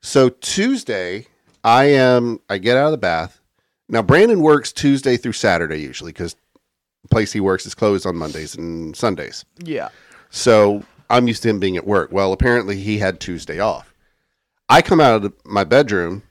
So 0.00 0.28
Tuesday, 0.28 1.26
I 1.64 1.84
am. 1.84 2.40
I 2.48 2.58
get 2.58 2.76
out 2.76 2.86
of 2.86 2.92
the 2.92 2.98
bath. 2.98 3.40
Now 3.88 4.02
Brandon 4.02 4.40
works 4.40 4.72
Tuesday 4.72 5.16
through 5.16 5.32
Saturday 5.32 5.80
usually 5.80 6.12
because 6.12 6.36
the 7.02 7.08
place 7.08 7.32
he 7.32 7.40
works 7.40 7.66
is 7.66 7.74
closed 7.74 8.06
on 8.06 8.16
Mondays 8.16 8.54
and 8.54 8.96
Sundays. 8.96 9.44
Yeah. 9.58 9.88
So 10.32 10.82
I'm 11.10 11.28
used 11.28 11.42
to 11.44 11.50
him 11.50 11.60
being 11.60 11.76
at 11.76 11.86
work. 11.86 12.10
Well, 12.10 12.32
apparently 12.32 12.78
he 12.78 12.98
had 12.98 13.20
Tuesday 13.20 13.60
off. 13.60 13.94
I 14.68 14.80
come 14.80 14.98
out 15.00 15.24
of 15.24 15.32
my 15.44 15.62
bedroom, 15.64 16.22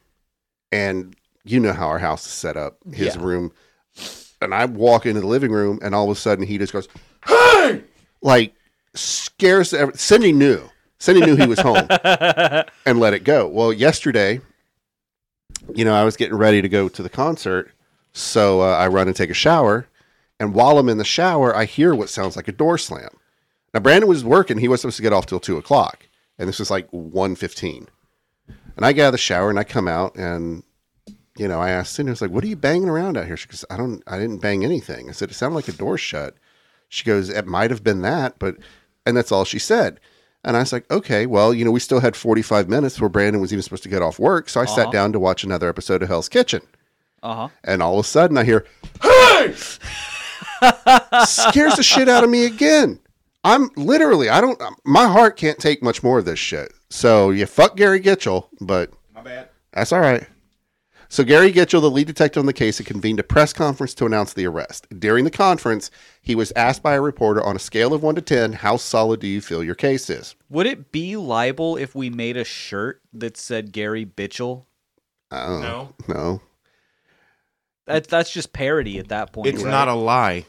and 0.71 1.15
you 1.43 1.59
know 1.59 1.71
how 1.73 1.87
our 1.87 1.99
house 1.99 2.25
is 2.25 2.31
set 2.31 2.57
up. 2.57 2.77
His 2.91 3.15
Yeah. 3.15 3.21
room, 3.23 3.51
and 4.41 4.53
I 4.55 4.65
walk 4.65 5.05
into 5.05 5.21
the 5.21 5.27
living 5.27 5.51
room, 5.51 5.79
and 5.83 5.93
all 5.93 6.09
of 6.09 6.17
a 6.17 6.19
sudden 6.19 6.45
he 6.47 6.57
just 6.57 6.73
goes, 6.73 6.87
"Hey!" 7.27 7.83
Like 8.23 8.53
scares. 8.95 9.71
Every, 9.73 9.95
Cindy 9.95 10.31
knew. 10.33 10.69
Cindy 10.97 11.21
knew 11.21 11.35
he 11.35 11.45
was 11.47 11.59
home, 11.59 11.87
and 12.85 12.99
let 12.99 13.13
it 13.13 13.23
go. 13.23 13.47
Well, 13.47 13.71
yesterday, 13.71 14.41
you 15.75 15.85
know, 15.85 15.93
I 15.93 16.03
was 16.03 16.15
getting 16.17 16.37
ready 16.37 16.61
to 16.61 16.69
go 16.69 16.89
to 16.89 17.03
the 17.03 17.09
concert, 17.09 17.71
so 18.13 18.61
uh, 18.61 18.65
I 18.77 18.87
run 18.87 19.07
and 19.07 19.15
take 19.15 19.29
a 19.29 19.35
shower, 19.35 19.87
and 20.39 20.55
while 20.55 20.79
I'm 20.79 20.89
in 20.89 20.97
the 20.97 21.03
shower, 21.03 21.55
I 21.55 21.65
hear 21.65 21.93
what 21.93 22.09
sounds 22.09 22.35
like 22.35 22.47
a 22.47 22.51
door 22.51 22.77
slam. 22.79 23.09
Now 23.73 23.79
Brandon 23.79 24.09
was 24.09 24.23
working; 24.23 24.57
he 24.57 24.67
was 24.67 24.81
supposed 24.81 24.97
to 24.97 25.03
get 25.03 25.13
off 25.13 25.25
till 25.25 25.39
two 25.39 25.57
o'clock, 25.57 26.07
and 26.37 26.47
this 26.49 26.59
was 26.59 26.69
like 26.71 26.89
1.15. 26.91 27.87
And 28.77 28.85
I 28.85 28.93
get 28.93 29.03
out 29.03 29.07
of 29.09 29.11
the 29.13 29.17
shower 29.17 29.49
and 29.49 29.59
I 29.59 29.63
come 29.63 29.87
out, 29.87 30.15
and 30.15 30.63
you 31.37 31.47
know, 31.47 31.61
I 31.61 31.69
asked 31.71 31.93
Cindy, 31.93 32.09
I 32.09 32.13
was 32.13 32.21
like, 32.21 32.31
"What 32.31 32.43
are 32.43 32.47
you 32.47 32.55
banging 32.55 32.89
around 32.89 33.17
out 33.17 33.25
here?" 33.27 33.37
She 33.37 33.47
goes, 33.47 33.63
"I 33.69 33.77
don't, 33.77 34.03
I 34.07 34.17
didn't 34.17 34.39
bang 34.41 34.63
anything." 34.65 35.09
I 35.09 35.13
said, 35.13 35.29
"It 35.31 35.33
sounded 35.35 35.55
like 35.55 35.67
a 35.67 35.73
door 35.73 35.97
shut." 35.97 36.35
She 36.89 37.03
goes, 37.05 37.29
"It 37.29 37.47
might 37.47 37.71
have 37.71 37.83
been 37.83 38.01
that, 38.01 38.37
but," 38.39 38.55
and 39.05 39.15
that's 39.15 39.31
all 39.31 39.45
she 39.45 39.59
said. 39.59 39.99
And 40.43 40.57
I 40.57 40.59
was 40.61 40.73
like, 40.73 40.89
"Okay, 40.91 41.25
well, 41.25 41.53
you 41.53 41.63
know, 41.63 41.71
we 41.71 41.79
still 41.79 41.99
had 42.01 42.15
45 42.17 42.67
minutes 42.67 42.99
where 42.99 43.09
Brandon 43.09 43.41
was 43.41 43.53
even 43.53 43.63
supposed 43.63 43.83
to 43.83 43.89
get 43.89 44.01
off 44.01 44.19
work, 44.19 44.49
so 44.49 44.59
I 44.59 44.65
sat 44.65 44.79
Uh-huh. 44.87 44.91
down 44.91 45.13
to 45.13 45.19
watch 45.19 45.43
another 45.43 45.69
episode 45.69 46.01
of 46.03 46.09
Hell's 46.09 46.27
Kitchen." 46.29 46.61
Uh 47.23 47.35
huh. 47.35 47.47
And 47.63 47.81
all 47.81 47.99
of 47.99 48.05
a 48.05 48.07
sudden, 48.07 48.37
I 48.37 48.43
hear, 48.43 48.65
"Hey!" 49.01 49.53
Scares 51.25 51.75
the 51.75 51.83
shit 51.83 52.09
out 52.09 52.23
of 52.23 52.29
me 52.29 52.45
again. 52.45 52.99
I'm 53.43 53.69
literally, 53.75 54.29
I 54.29 54.39
don't, 54.41 54.61
my 54.85 55.07
heart 55.07 55.35
can't 55.37 55.57
take 55.57 55.81
much 55.81 56.03
more 56.03 56.19
of 56.19 56.25
this 56.25 56.39
shit. 56.39 56.71
So 56.89 57.31
you 57.31 57.45
fuck 57.45 57.75
Gary 57.75 57.99
Gitchell, 57.99 58.47
but 58.59 58.91
My 59.15 59.21
bad. 59.21 59.49
that's 59.73 59.91
all 59.91 59.99
right. 59.99 60.27
So 61.09 61.23
Gary 61.25 61.51
Gitchell, 61.51 61.81
the 61.81 61.91
lead 61.91 62.07
detective 62.07 62.39
on 62.39 62.45
the 62.45 62.53
case, 62.53 62.77
had 62.77 62.87
convened 62.87 63.19
a 63.19 63.23
press 63.23 63.51
conference 63.51 63.93
to 63.95 64.05
announce 64.05 64.31
the 64.33 64.45
arrest. 64.47 64.87
During 64.97 65.25
the 65.25 65.31
conference, 65.31 65.91
he 66.21 66.35
was 66.35 66.53
asked 66.55 66.81
by 66.83 66.93
a 66.93 67.01
reporter 67.01 67.43
on 67.43 67.55
a 67.55 67.59
scale 67.59 67.93
of 67.93 68.01
one 68.03 68.15
to 68.15 68.21
ten, 68.21 68.53
how 68.53 68.77
solid 68.77 69.19
do 69.19 69.27
you 69.27 69.41
feel 69.41 69.61
your 69.63 69.75
case 69.75 70.09
is? 70.09 70.35
Would 70.49 70.67
it 70.67 70.91
be 70.93 71.17
libel 71.17 71.75
if 71.75 71.93
we 71.95 72.09
made 72.09 72.37
a 72.37 72.45
shirt 72.45 73.01
that 73.11 73.35
said 73.35 73.73
Gary 73.73 74.05
Bitchell? 74.05 74.65
Oh, 75.31 75.59
No. 75.59 75.93
no. 76.07 76.41
That, 77.87 78.07
that's 78.07 78.31
just 78.31 78.53
parody 78.53 78.99
at 78.99 79.09
that 79.09 79.33
point. 79.33 79.47
It's 79.47 79.63
right? 79.63 79.71
not 79.71 79.87
a 79.89 79.95
lie. 79.95 80.45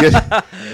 Git- 0.00 0.14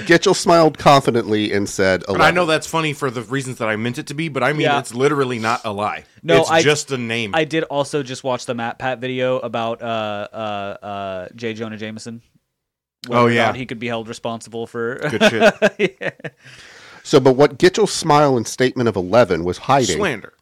Gitchell 0.07 0.35
smiled 0.37 0.79
confidently 0.79 1.53
and 1.53 1.69
said, 1.69 2.05
But 2.07 2.21
I 2.21 2.31
know 2.31 2.47
that's 2.47 2.67
funny 2.67 2.93
for 2.93 3.11
the 3.11 3.23
reasons 3.23 3.59
that 3.59 3.69
I 3.69 3.77
meant 3.77 3.99
it 3.99 4.07
to 4.09 4.15
be, 4.15 4.29
but 4.29 4.43
I 4.43 4.53
mean, 4.53 4.63
Yeah. 4.63 4.79
it's 4.79 4.95
literally 4.95 5.39
not 5.39 5.61
a 5.65 5.73
lie. 5.73 6.05
No, 6.23 6.41
it's 6.43 6.51
I- 6.51 6.63
just 6.63 6.91
a 6.93 6.99
name. 6.99 7.33
I 7.35 7.45
did 7.45 7.65
also 7.65 8.03
just 8.03 8.25
watch 8.25 8.47
the 8.47 8.55
MatPat 8.55 8.99
video 9.01 9.39
about 9.39 9.83
uh 9.83 10.29
uh 10.33 10.37
uh 10.87 11.29
J. 11.35 11.55
Jonah 11.55 11.77
Jameson. 11.77 12.23
Whether 13.07 13.21
Oh, 13.21 13.27
or 13.27 13.31
yeah. 13.31 13.47
not 13.47 13.57
he 13.57 13.67
could 13.67 13.79
be 13.79 13.89
held 13.89 14.09
responsible 14.09 14.67
for. 14.67 14.97
Good 15.11 15.23
shit. 15.25 15.99
Yeah. 16.01 16.11
So, 17.03 17.21
but 17.21 17.37
what 17.37 17.59
Gitchell's 17.59 17.93
smile 17.93 18.39
and 18.39 18.47
statement 18.49 18.89
of 18.89 18.97
11 18.97 19.45
was 19.45 19.59
hiding 19.59 19.97
Slander. 19.99 20.33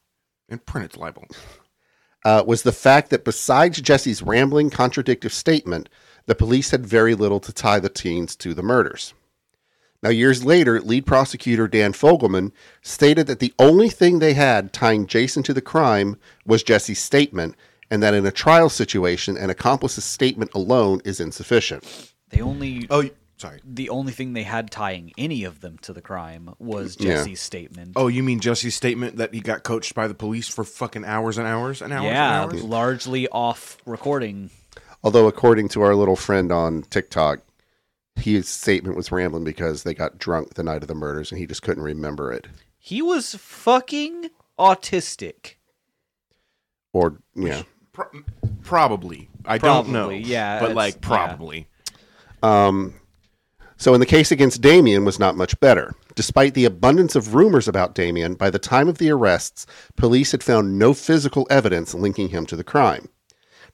And 0.48 0.64
print 0.64 0.84
its 0.84 0.96
libel. 0.96 1.26
uh, 2.24 2.44
was 2.46 2.62
the 2.62 2.70
fact 2.70 3.10
that 3.10 3.24
besides 3.24 3.80
Jesse's 3.80 4.22
rambling, 4.22 4.70
contradictive 4.70 5.32
statement, 5.32 5.88
the 6.26 6.34
police 6.34 6.70
had 6.70 6.86
very 6.86 7.14
little 7.14 7.40
to 7.40 7.52
tie 7.52 7.80
the 7.80 7.88
teens 7.88 8.36
to 8.36 8.54
the 8.54 8.62
murders. 8.62 9.14
Now, 10.02 10.10
years 10.10 10.44
later, 10.44 10.80
lead 10.80 11.06
prosecutor 11.06 11.68
Dan 11.68 11.92
Fogleman 11.92 12.50
stated 12.80 13.28
that 13.28 13.38
the 13.38 13.54
only 13.58 13.88
thing 13.88 14.18
they 14.18 14.34
had 14.34 14.72
tying 14.72 15.06
Jason 15.06 15.42
to 15.44 15.54
the 15.54 15.60
crime 15.60 16.16
was 16.44 16.64
Jesse's 16.64 16.98
statement, 16.98 17.54
and 17.88 18.02
that 18.02 18.14
in 18.14 18.26
a 18.26 18.32
trial 18.32 18.68
situation, 18.68 19.36
an 19.36 19.48
accomplice's 19.50 20.04
statement 20.04 20.50
alone 20.54 21.00
is 21.04 21.20
insufficient. 21.20 21.84
They 22.30 22.40
only 22.40 22.86
Oh, 22.90 23.10
sorry. 23.36 23.60
the 23.64 23.90
only 23.90 24.10
thing 24.10 24.32
they 24.32 24.42
had 24.42 24.72
tying 24.72 25.12
any 25.16 25.44
of 25.44 25.60
them 25.60 25.78
to 25.82 25.92
the 25.92 26.02
crime 26.02 26.54
was 26.58 26.96
Yeah. 26.98 27.16
Jesse's 27.18 27.40
statement. 27.40 27.92
Oh, 27.94 28.08
you 28.08 28.24
mean 28.24 28.40
Jesse's 28.40 28.74
statement 28.74 29.18
that 29.18 29.32
he 29.32 29.38
got 29.40 29.62
coached 29.62 29.94
by 29.94 30.08
the 30.08 30.14
police 30.14 30.48
for 30.48 30.64
fucking 30.64 31.04
hours 31.04 31.38
and 31.38 31.46
hours 31.46 31.80
and 31.80 31.92
hours 31.92 32.04
yeah, 32.06 32.42
and 32.42 32.52
hours? 32.54 32.64
largely 32.64 33.28
off 33.28 33.76
recording. 33.86 34.50
Although, 35.04 35.26
according 35.26 35.68
to 35.70 35.82
our 35.82 35.94
little 35.94 36.16
friend 36.16 36.52
on 36.52 36.82
TikTok, 36.82 37.40
his 38.16 38.48
statement 38.48 38.96
was 38.96 39.10
rambling 39.10 39.44
because 39.44 39.82
they 39.82 39.94
got 39.94 40.18
drunk 40.18 40.54
the 40.54 40.62
night 40.62 40.82
of 40.82 40.88
the 40.88 40.94
murders 40.94 41.32
and 41.32 41.38
he 41.40 41.46
just 41.46 41.62
couldn't 41.62 41.82
remember 41.82 42.32
it. 42.32 42.46
He 42.78 43.02
was 43.02 43.34
fucking 43.34 44.30
autistic. 44.58 45.54
Or, 46.92 47.18
yeah. 47.34 47.62
Pro- 47.92 48.10
probably. 48.62 49.28
I 49.44 49.58
don't 49.58 49.88
know. 49.88 50.10
Yeah, 50.10 50.58
But 50.60 50.64
it's- 50.72 50.76
like, 50.76 50.94
yeah. 50.94 51.00
probably. 51.08 51.68
Um, 52.42 52.94
so, 53.76 53.94
in 53.94 54.00
the 54.00 54.06
case 54.06 54.30
against 54.30 54.60
Damien 54.60 55.04
was 55.04 55.18
not 55.18 55.36
much 55.36 55.58
better. 55.58 55.94
Despite 56.14 56.54
the 56.54 56.64
abundance 56.66 57.16
of 57.16 57.34
rumors 57.34 57.66
about 57.66 57.94
Damien, 57.94 58.34
by 58.34 58.50
the 58.50 58.58
time 58.58 58.88
of 58.88 58.98
the 58.98 59.10
arrests, 59.10 59.66
police 59.96 60.32
had 60.32 60.42
found 60.42 60.78
no 60.78 60.92
physical 60.92 61.46
evidence 61.50 61.94
linking 61.94 62.28
him 62.28 62.44
to 62.46 62.56
the 62.56 62.64
crime. 62.64 63.08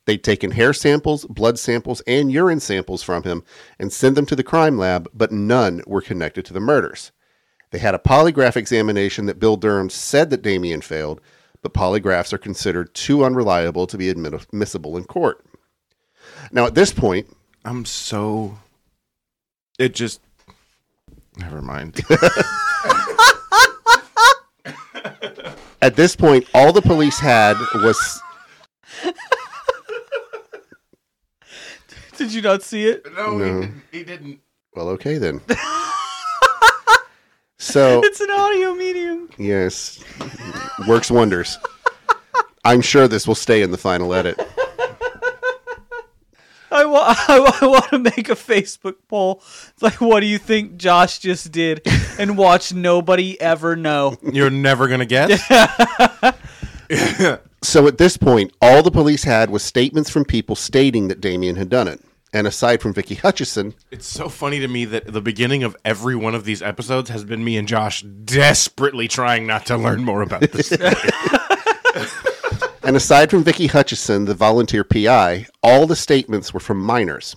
They'd 0.08 0.24
taken 0.24 0.52
hair 0.52 0.72
samples, 0.72 1.26
blood 1.26 1.58
samples, 1.58 2.00
and 2.06 2.32
urine 2.32 2.60
samples 2.60 3.02
from 3.02 3.24
him 3.24 3.44
and 3.78 3.92
sent 3.92 4.14
them 4.14 4.24
to 4.24 4.34
the 4.34 4.42
crime 4.42 4.78
lab, 4.78 5.06
but 5.12 5.32
none 5.32 5.82
were 5.86 6.00
connected 6.00 6.46
to 6.46 6.54
the 6.54 6.60
murders. 6.60 7.12
They 7.72 7.78
had 7.78 7.94
a 7.94 7.98
polygraph 7.98 8.56
examination 8.56 9.26
that 9.26 9.38
Bill 9.38 9.58
Durham 9.58 9.90
said 9.90 10.30
that 10.30 10.40
Damien 10.40 10.80
failed, 10.80 11.20
but 11.60 11.74
polygraphs 11.74 12.32
are 12.32 12.38
considered 12.38 12.94
too 12.94 13.22
unreliable 13.22 13.86
to 13.86 13.98
be 13.98 14.08
admissible 14.08 14.96
in 14.96 15.04
court. 15.04 15.44
Now, 16.52 16.64
at 16.64 16.74
this 16.74 16.90
point, 16.90 17.26
I'm 17.66 17.84
so. 17.84 18.56
It 19.78 19.94
just. 19.94 20.22
Never 21.36 21.60
mind. 21.60 22.00
at 25.82 25.96
this 25.96 26.16
point, 26.16 26.48
all 26.54 26.72
the 26.72 26.80
police 26.80 27.18
had 27.18 27.58
was 27.74 28.22
Did 32.18 32.32
you 32.34 32.42
not 32.42 32.62
see 32.62 32.84
it? 32.86 33.06
no, 33.16 33.38
No. 33.38 33.40
He, 33.44 33.60
didn't, 33.60 33.82
he 33.92 34.04
didn't. 34.04 34.40
well, 34.74 34.88
okay 34.90 35.16
then. 35.18 35.40
so 37.58 38.00
It's 38.04 38.20
an 38.20 38.30
audio 38.30 38.74
medium. 38.74 39.30
yes, 39.38 40.02
works 40.86 41.10
wonders. 41.10 41.58
I'm 42.64 42.80
sure 42.82 43.08
this 43.08 43.26
will 43.26 43.34
stay 43.34 43.62
in 43.62 43.70
the 43.70 43.78
final 43.78 44.12
edit. 44.12 44.38
I, 46.70 46.84
wa- 46.84 47.14
I, 47.28 47.40
wa- 47.40 47.56
I 47.62 47.66
want 47.66 47.88
to 47.90 47.98
make 47.98 48.28
a 48.28 48.34
Facebook 48.34 48.96
poll. 49.08 49.42
It's 49.70 49.82
like, 49.82 50.00
what 50.00 50.20
do 50.20 50.26
you 50.26 50.38
think 50.38 50.76
Josh 50.76 51.18
just 51.18 51.50
did? 51.50 51.80
And 52.18 52.36
watch 52.36 52.74
nobody 52.74 53.40
ever 53.40 53.74
know. 53.76 54.16
You're 54.22 54.50
never 54.50 54.88
gonna 54.88 55.06
guess. 55.06 55.40
So 57.60 57.88
at 57.88 57.98
this 57.98 58.16
point, 58.16 58.52
all 58.62 58.84
the 58.84 58.90
police 58.92 59.24
had 59.24 59.50
was 59.50 59.64
statements 59.64 60.08
from 60.08 60.24
people 60.24 60.54
stating 60.54 61.08
that 61.08 61.20
Damien 61.20 61.56
had 61.56 61.68
done 61.68 61.88
it. 61.88 62.00
And 62.32 62.46
aside 62.46 62.82
from 62.82 62.92
Vicki 62.92 63.16
Hutcheson, 63.16 63.74
It's 63.90 64.06
so 64.06 64.28
funny 64.28 64.60
to 64.60 64.68
me 64.68 64.84
that 64.84 65.12
the 65.12 65.22
beginning 65.22 65.62
of 65.62 65.76
every 65.84 66.14
one 66.14 66.34
of 66.34 66.44
these 66.44 66.60
episodes 66.60 67.08
has 67.10 67.24
been 67.24 67.42
me 67.42 67.56
and 67.56 67.66
Josh 67.66 68.02
desperately 68.02 69.08
trying 69.08 69.46
not 69.46 69.64
to 69.66 69.78
learn 69.78 70.04
more 70.04 70.20
about 70.20 70.42
this. 70.42 70.70
and 72.82 72.96
aside 72.96 73.30
from 73.30 73.44
Vicki 73.44 73.68
Hutcheson, 73.68 74.26
the 74.26 74.34
volunteer 74.34 74.84
PI, 74.84 75.46
all 75.62 75.86
the 75.86 75.96
statements 75.96 76.52
were 76.52 76.60
from 76.60 76.80
minors. 76.80 77.34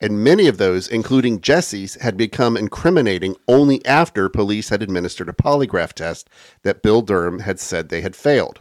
And 0.00 0.24
many 0.24 0.48
of 0.48 0.58
those, 0.58 0.88
including 0.88 1.40
Jesse's, 1.40 1.94
had 2.00 2.16
become 2.16 2.56
incriminating 2.56 3.36
only 3.46 3.84
after 3.86 4.28
police 4.28 4.70
had 4.70 4.82
administered 4.82 5.28
a 5.28 5.32
polygraph 5.32 5.92
test 5.92 6.28
that 6.62 6.82
Bill 6.82 7.02
Durham 7.02 7.40
had 7.40 7.60
said 7.60 7.88
they 7.88 8.00
had 8.00 8.16
failed. 8.16 8.60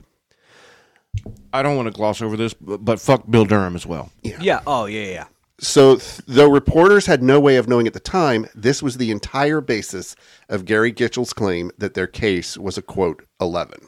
I 1.52 1.64
don't 1.64 1.76
want 1.76 1.88
to 1.88 1.92
gloss 1.92 2.22
over 2.22 2.38
this, 2.38 2.54
but, 2.54 2.86
but 2.86 3.00
fuck 3.00 3.30
Bill 3.30 3.46
Durham 3.46 3.76
as 3.76 3.86
well. 3.86 4.12
Yeah. 4.22 4.62
Oh, 4.68 4.86
yeah, 4.86 5.06
yeah. 5.06 5.26
So, 5.64 5.98
th- 5.98 6.22
though 6.28 6.50
reporters 6.50 7.06
had 7.06 7.22
no 7.22 7.40
way 7.40 7.56
of 7.56 7.70
knowing 7.70 7.86
at 7.86 7.94
the 7.94 8.00
time, 8.00 8.48
this 8.56 8.82
was 8.82 8.98
the 8.98 9.12
entire 9.12 9.62
basis 9.62 10.16
of 10.50 10.66
Gary 10.66 10.92
Gitchell's 10.92 11.34
claim 11.34 11.70
that 11.78 11.94
their 11.94 12.08
case 12.08 12.58
was 12.58 12.80
a 12.80 12.82
quote 12.82 13.24
11. 13.40 13.88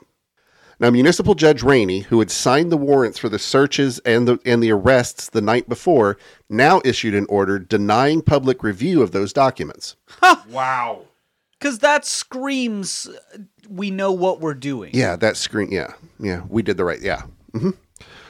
Now, 0.80 0.92
Municipal 0.92 1.34
Judge 1.34 1.64
Rainey, 1.64 2.02
who 2.02 2.20
had 2.20 2.30
signed 2.30 2.72
the 2.72 2.78
warrants 2.78 3.18
for 3.18 3.28
the 3.28 3.40
searches 3.40 4.00
and 4.00 4.28
the 4.28 4.40
and 4.46 4.62
the 4.62 4.72
arrests 4.72 5.30
the 5.30 5.42
night 5.42 5.68
before, 5.68 6.18
now 6.50 6.80
issued 6.86 7.16
an 7.16 7.26
order 7.28 7.58
denying 7.58 8.22
public 8.22 8.62
review 8.64 9.02
of 9.02 9.12
those 9.12 9.34
documents. 9.34 9.96
Wow. 10.50 11.04
Because 11.58 11.80
that 11.80 12.06
screams 12.06 13.10
we 13.70 13.90
know 13.90 14.12
what 14.12 14.42
we're 14.42 14.54
doing. 14.54 14.92
Yeah, 14.94 15.16
that 15.16 15.38
screen. 15.38 15.72
Yeah, 15.72 15.94
yeah, 16.20 16.44
we 16.50 16.62
did 16.62 16.78
the 16.78 16.84
right. 16.84 17.02
Yeah. 17.02 17.24
hmm 17.54 17.72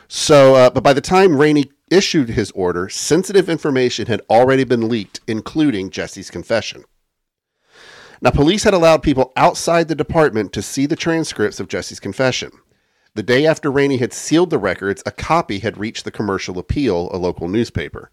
So, 0.08 0.56
uh, 0.56 0.70
but 0.70 0.84
by 0.84 0.94
the 0.94 1.02
time 1.02 1.36
Rainey 1.36 1.72
issued 1.90 2.30
his 2.30 2.52
order, 2.52 2.90
sensitive 2.90 3.50
information 3.50 4.08
had 4.08 4.22
already 4.30 4.64
been 4.64 4.90
leaked, 4.90 5.20
including 5.28 5.90
Jesse's 5.90 6.30
confession. 6.30 6.84
Now, 8.22 8.32
police 8.32 8.64
had 8.64 8.74
allowed 8.74 9.04
people 9.04 9.34
outside 9.36 9.88
the 9.90 9.96
department 9.96 10.54
to 10.54 10.62
see 10.62 10.86
the 10.86 10.96
transcripts 10.96 11.60
of 11.60 11.68
Jesse's 11.68 12.00
confession. 12.00 12.52
The 13.16 13.24
day 13.24 13.46
after 13.46 13.70
Rainey 13.70 13.98
had 13.98 14.14
sealed 14.14 14.50
the 14.50 14.58
records, 14.58 15.04
a 15.06 15.12
copy 15.12 15.60
had 15.60 15.78
reached 15.78 16.06
the 16.06 16.12
Commercial 16.12 16.58
Appeal, 16.58 17.10
a 17.12 17.18
local 17.18 17.48
newspaper. 17.48 18.12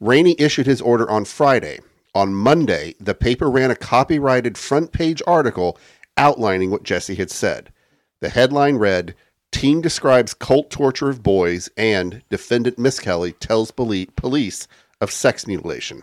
Rainey 0.00 0.36
issued 0.38 0.66
his 0.66 0.80
order 0.80 1.10
on 1.10 1.24
Friday. 1.24 1.80
On 2.14 2.34
Monday, 2.34 2.94
the 3.00 3.14
paper 3.14 3.50
ran 3.50 3.70
a 3.70 3.76
copyrighted 3.76 4.56
front 4.56 4.92
page 4.92 5.22
article 5.26 5.78
outlining 6.16 6.70
what 6.70 6.82
Jesse 6.82 7.14
had 7.16 7.30
said. 7.30 7.72
The 8.20 8.28
headline 8.28 8.76
read 8.76 9.14
Teen 9.52 9.80
describes 9.80 10.34
cult 10.34 10.70
torture 10.70 11.08
of 11.08 11.22
boys, 11.22 11.70
and 11.76 12.22
defendant 12.30 12.78
Misskelley 12.78 13.32
tells 13.32 13.70
police 13.70 14.66
of 15.00 15.10
sex 15.12 15.46
mutilation. 15.46 16.02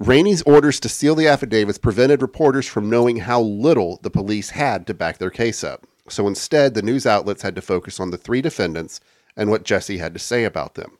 Rainey's 0.00 0.42
orders 0.42 0.80
to 0.80 0.88
seal 0.88 1.14
the 1.14 1.28
affidavits 1.28 1.78
prevented 1.78 2.20
reporters 2.20 2.66
from 2.66 2.90
knowing 2.90 3.18
how 3.18 3.40
little 3.40 3.98
the 4.02 4.10
police 4.10 4.50
had 4.50 4.86
to 4.88 4.94
back 4.94 5.18
their 5.18 5.30
case 5.30 5.62
up. 5.62 5.86
So 6.08 6.26
instead, 6.26 6.74
the 6.74 6.82
news 6.82 7.06
outlets 7.06 7.42
had 7.42 7.54
to 7.54 7.62
focus 7.62 7.98
on 7.98 8.10
the 8.10 8.18
three 8.18 8.42
defendants 8.42 9.00
and 9.36 9.50
what 9.50 9.64
Jesse 9.64 9.98
had 9.98 10.12
to 10.14 10.20
say 10.20 10.44
about 10.44 10.74
them. 10.74 10.98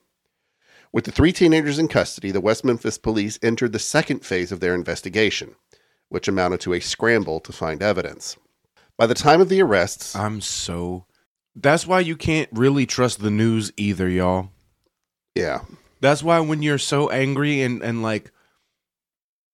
With 0.93 1.05
the 1.05 1.13
three 1.13 1.33
teenagers 1.33 1.79
in 1.79 1.89
custody, 1.89 2.31
the 2.31 2.41
West 2.41 2.65
Memphis 2.65 2.97
police 2.97 3.39
entered 3.43 3.73
the 3.73 3.79
second 3.79 4.25
phase 4.25 4.51
of 4.51 4.61
their 4.61 4.75
investigation, 4.75 5.57
which 6.09 6.29
amounted 6.29 6.61
to 6.61 6.73
a 6.73 6.81
scramble 6.81 7.41
to 7.41 7.53
find 7.53 7.83
evidence. 7.83 8.37
By 8.97 9.07
the 9.07 9.15
time 9.15 9.41
of 9.41 9.49
the 9.49 9.61
arrests, 9.61 10.17
I'm 10.17 10.41
so. 10.41 11.05
That's 11.57 11.87
why 11.87 12.01
you 12.01 12.17
can't 12.17 12.51
really 12.53 12.85
trust 12.87 13.21
the 13.21 13.31
news 13.31 13.73
either, 13.79 14.09
y'all. 14.09 14.51
yeah, 15.35 15.61
That's 16.01 16.23
why 16.23 16.41
when 16.41 16.63
you're 16.63 16.79
so 16.79 17.09
angry 17.09 17.63
and, 17.63 17.83
and 17.83 18.03
like 18.03 18.31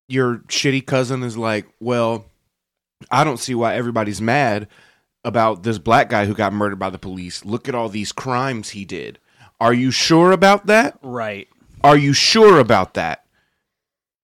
your 0.09 0.39
shitty 0.49 0.85
cousin 0.85 1.23
is 1.23 1.37
like, 1.37 1.67
well, 1.81 2.27
I 3.11 3.23
don't 3.25 3.39
see 3.39 3.55
why 3.55 3.77
everybody's 3.77 4.21
mad 4.21 4.69
about 5.25 5.63
this 5.63 5.79
black 5.79 6.11
guy 6.11 6.27
who 6.27 6.35
got 6.35 6.53
murdered 6.53 6.79
by 6.79 6.91
the 6.91 6.99
police. 6.99 7.45
Look 7.45 7.69
at 7.69 7.75
all 7.75 7.89
these 7.89 8.11
crimes 8.13 8.71
he 8.71 8.85
did. 8.85 9.19
Are 9.61 9.73
you 9.73 9.93
sure 9.93 10.33
about 10.33 10.67
that? 10.67 10.99
Right. 11.03 11.49
Are 11.85 11.97
you 11.97 12.13
sure 12.13 12.59
about 12.59 12.95
that? 12.95 13.25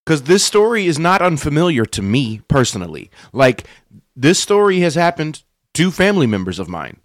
Because 0.04 0.22
this 0.22 0.44
story 0.44 0.86
is 0.86 0.98
not 0.98 1.22
unfamiliar 1.22 1.84
to 1.86 2.02
me 2.02 2.40
personally. 2.48 3.10
Like, 3.32 3.64
this 4.16 4.40
story 4.40 4.80
has 4.80 4.96
happened 4.96 5.44
to 5.74 5.90
family 5.92 6.26
members 6.26 6.58
of 6.58 6.68
mine. 6.68 6.98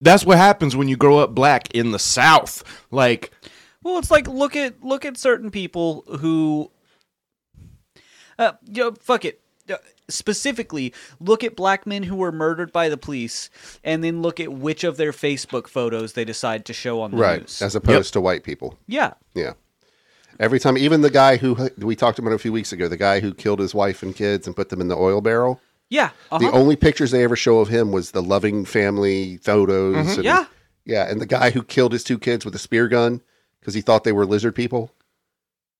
That's 0.00 0.24
what 0.24 0.38
happens 0.38 0.76
when 0.76 0.88
you 0.88 0.96
grow 0.96 1.18
up 1.18 1.34
black 1.34 1.74
in 1.74 1.90
the 1.90 1.98
South. 1.98 2.62
Like, 2.90 3.32
Well, 3.82 3.98
it's 3.98 4.10
like 4.10 4.28
look 4.28 4.54
at 4.56 4.82
look 4.82 5.04
at 5.04 5.16
certain 5.16 5.50
people 5.50 6.04
who, 6.20 6.70
uh, 8.38 8.52
you 8.64 8.84
know, 8.84 8.94
fuck 9.00 9.24
it. 9.24 9.40
Uh, 9.68 9.76
Specifically, 10.10 10.94
look 11.20 11.44
at 11.44 11.54
black 11.54 11.86
men 11.86 12.02
who 12.04 12.16
were 12.16 12.32
murdered 12.32 12.72
by 12.72 12.88
the 12.88 12.96
police, 12.96 13.50
and 13.84 14.02
then 14.02 14.22
look 14.22 14.40
at 14.40 14.50
which 14.50 14.82
of 14.82 14.96
their 14.96 15.12
Facebook 15.12 15.66
photos 15.66 16.14
they 16.14 16.24
decide 16.24 16.64
to 16.64 16.72
show 16.72 17.02
on 17.02 17.10
the 17.10 17.18
right, 17.18 17.40
news. 17.40 17.60
as 17.60 17.74
opposed 17.74 18.14
to 18.14 18.20
white 18.22 18.42
people. 18.42 18.78
yeah, 18.86 19.12
Yeah. 19.34 19.52
Every 20.40 20.60
time, 20.60 20.78
even 20.78 21.02
the 21.02 21.10
guy 21.10 21.36
who 21.36 21.68
we 21.76 21.94
talked 21.94 22.18
about 22.18 22.32
a 22.32 22.38
few 22.38 22.52
weeks 22.52 22.72
ago, 22.72 22.88
the 22.88 22.96
guy 22.96 23.20
who 23.20 23.34
killed 23.34 23.58
his 23.58 23.74
wife 23.74 24.02
and 24.02 24.16
kids 24.16 24.46
and 24.46 24.56
put 24.56 24.70
them 24.70 24.80
in 24.80 24.88
the 24.88 24.96
oil 24.96 25.20
barrel. 25.20 25.60
Yeah, 25.90 26.10
uh-huh. 26.30 26.38
The 26.38 26.50
only 26.52 26.76
pictures 26.76 27.10
they 27.10 27.24
ever 27.24 27.36
show 27.36 27.58
of 27.60 27.68
him 27.68 27.92
was 27.92 28.10
the 28.10 28.22
loving 28.22 28.64
family 28.64 29.38
photos. 29.38 29.96
Mm-hmm. 29.96 30.22
yeah. 30.22 30.46
yeah, 30.84 31.10
and 31.10 31.20
the 31.20 31.26
guy 31.26 31.50
who 31.50 31.62
killed 31.62 31.92
his 31.92 32.04
two 32.04 32.18
kids 32.18 32.44
with 32.44 32.54
a 32.54 32.58
spear 32.58 32.88
gun 32.88 33.22
because 33.60 33.74
he 33.74 33.80
thought 33.80 34.04
they 34.04 34.12
were 34.12 34.26
lizard 34.26 34.54
people. 34.54 34.92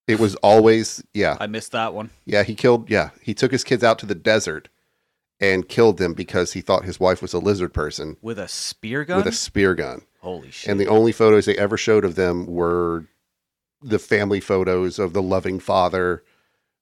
It 0.07 0.19
was 0.19 0.35
always 0.37 1.03
yeah, 1.13 1.37
I 1.39 1.47
missed 1.47 1.73
that 1.73 1.93
one. 1.93 2.09
yeah. 2.25 2.43
He 2.43 2.55
killed 2.55 2.89
yeah. 2.89 3.11
He 3.21 3.35
took 3.35 3.53
his 3.53 3.63
kids 3.65 3.85
out 3.85 3.99
to 3.99 4.07
the 4.07 4.15
desert 4.15 4.69
and 5.39 5.69
killed 5.69 5.99
them 5.99 6.15
because 6.15 6.55
he 6.55 6.63
thought 6.63 6.85
his 6.85 6.99
wife 6.99 7.21
was 7.23 7.33
a 7.35 7.39
lizard 7.39 7.73
person 7.75 8.17
With 8.23 8.39
a 8.39 8.49
spear 8.49 9.05
gun? 9.05 9.19
with 9.19 9.27
a 9.27 9.33
spear 9.33 9.75
gun. 9.75 10.03
Holy 10.21 10.51
shit. 10.51 10.71
And 10.71 10.81
the 10.81 10.89
only 10.89 11.13
photos 11.13 11.45
they 11.45 11.57
ever 11.59 11.77
showed 11.77 12.05
of 12.05 12.15
them 12.17 12.47
were 12.47 13.05
the 13.83 13.99
family 14.01 14.41
photos 14.41 14.99
of 14.99 15.13
the 15.13 15.23
loving 15.23 15.61
father. 15.61 16.25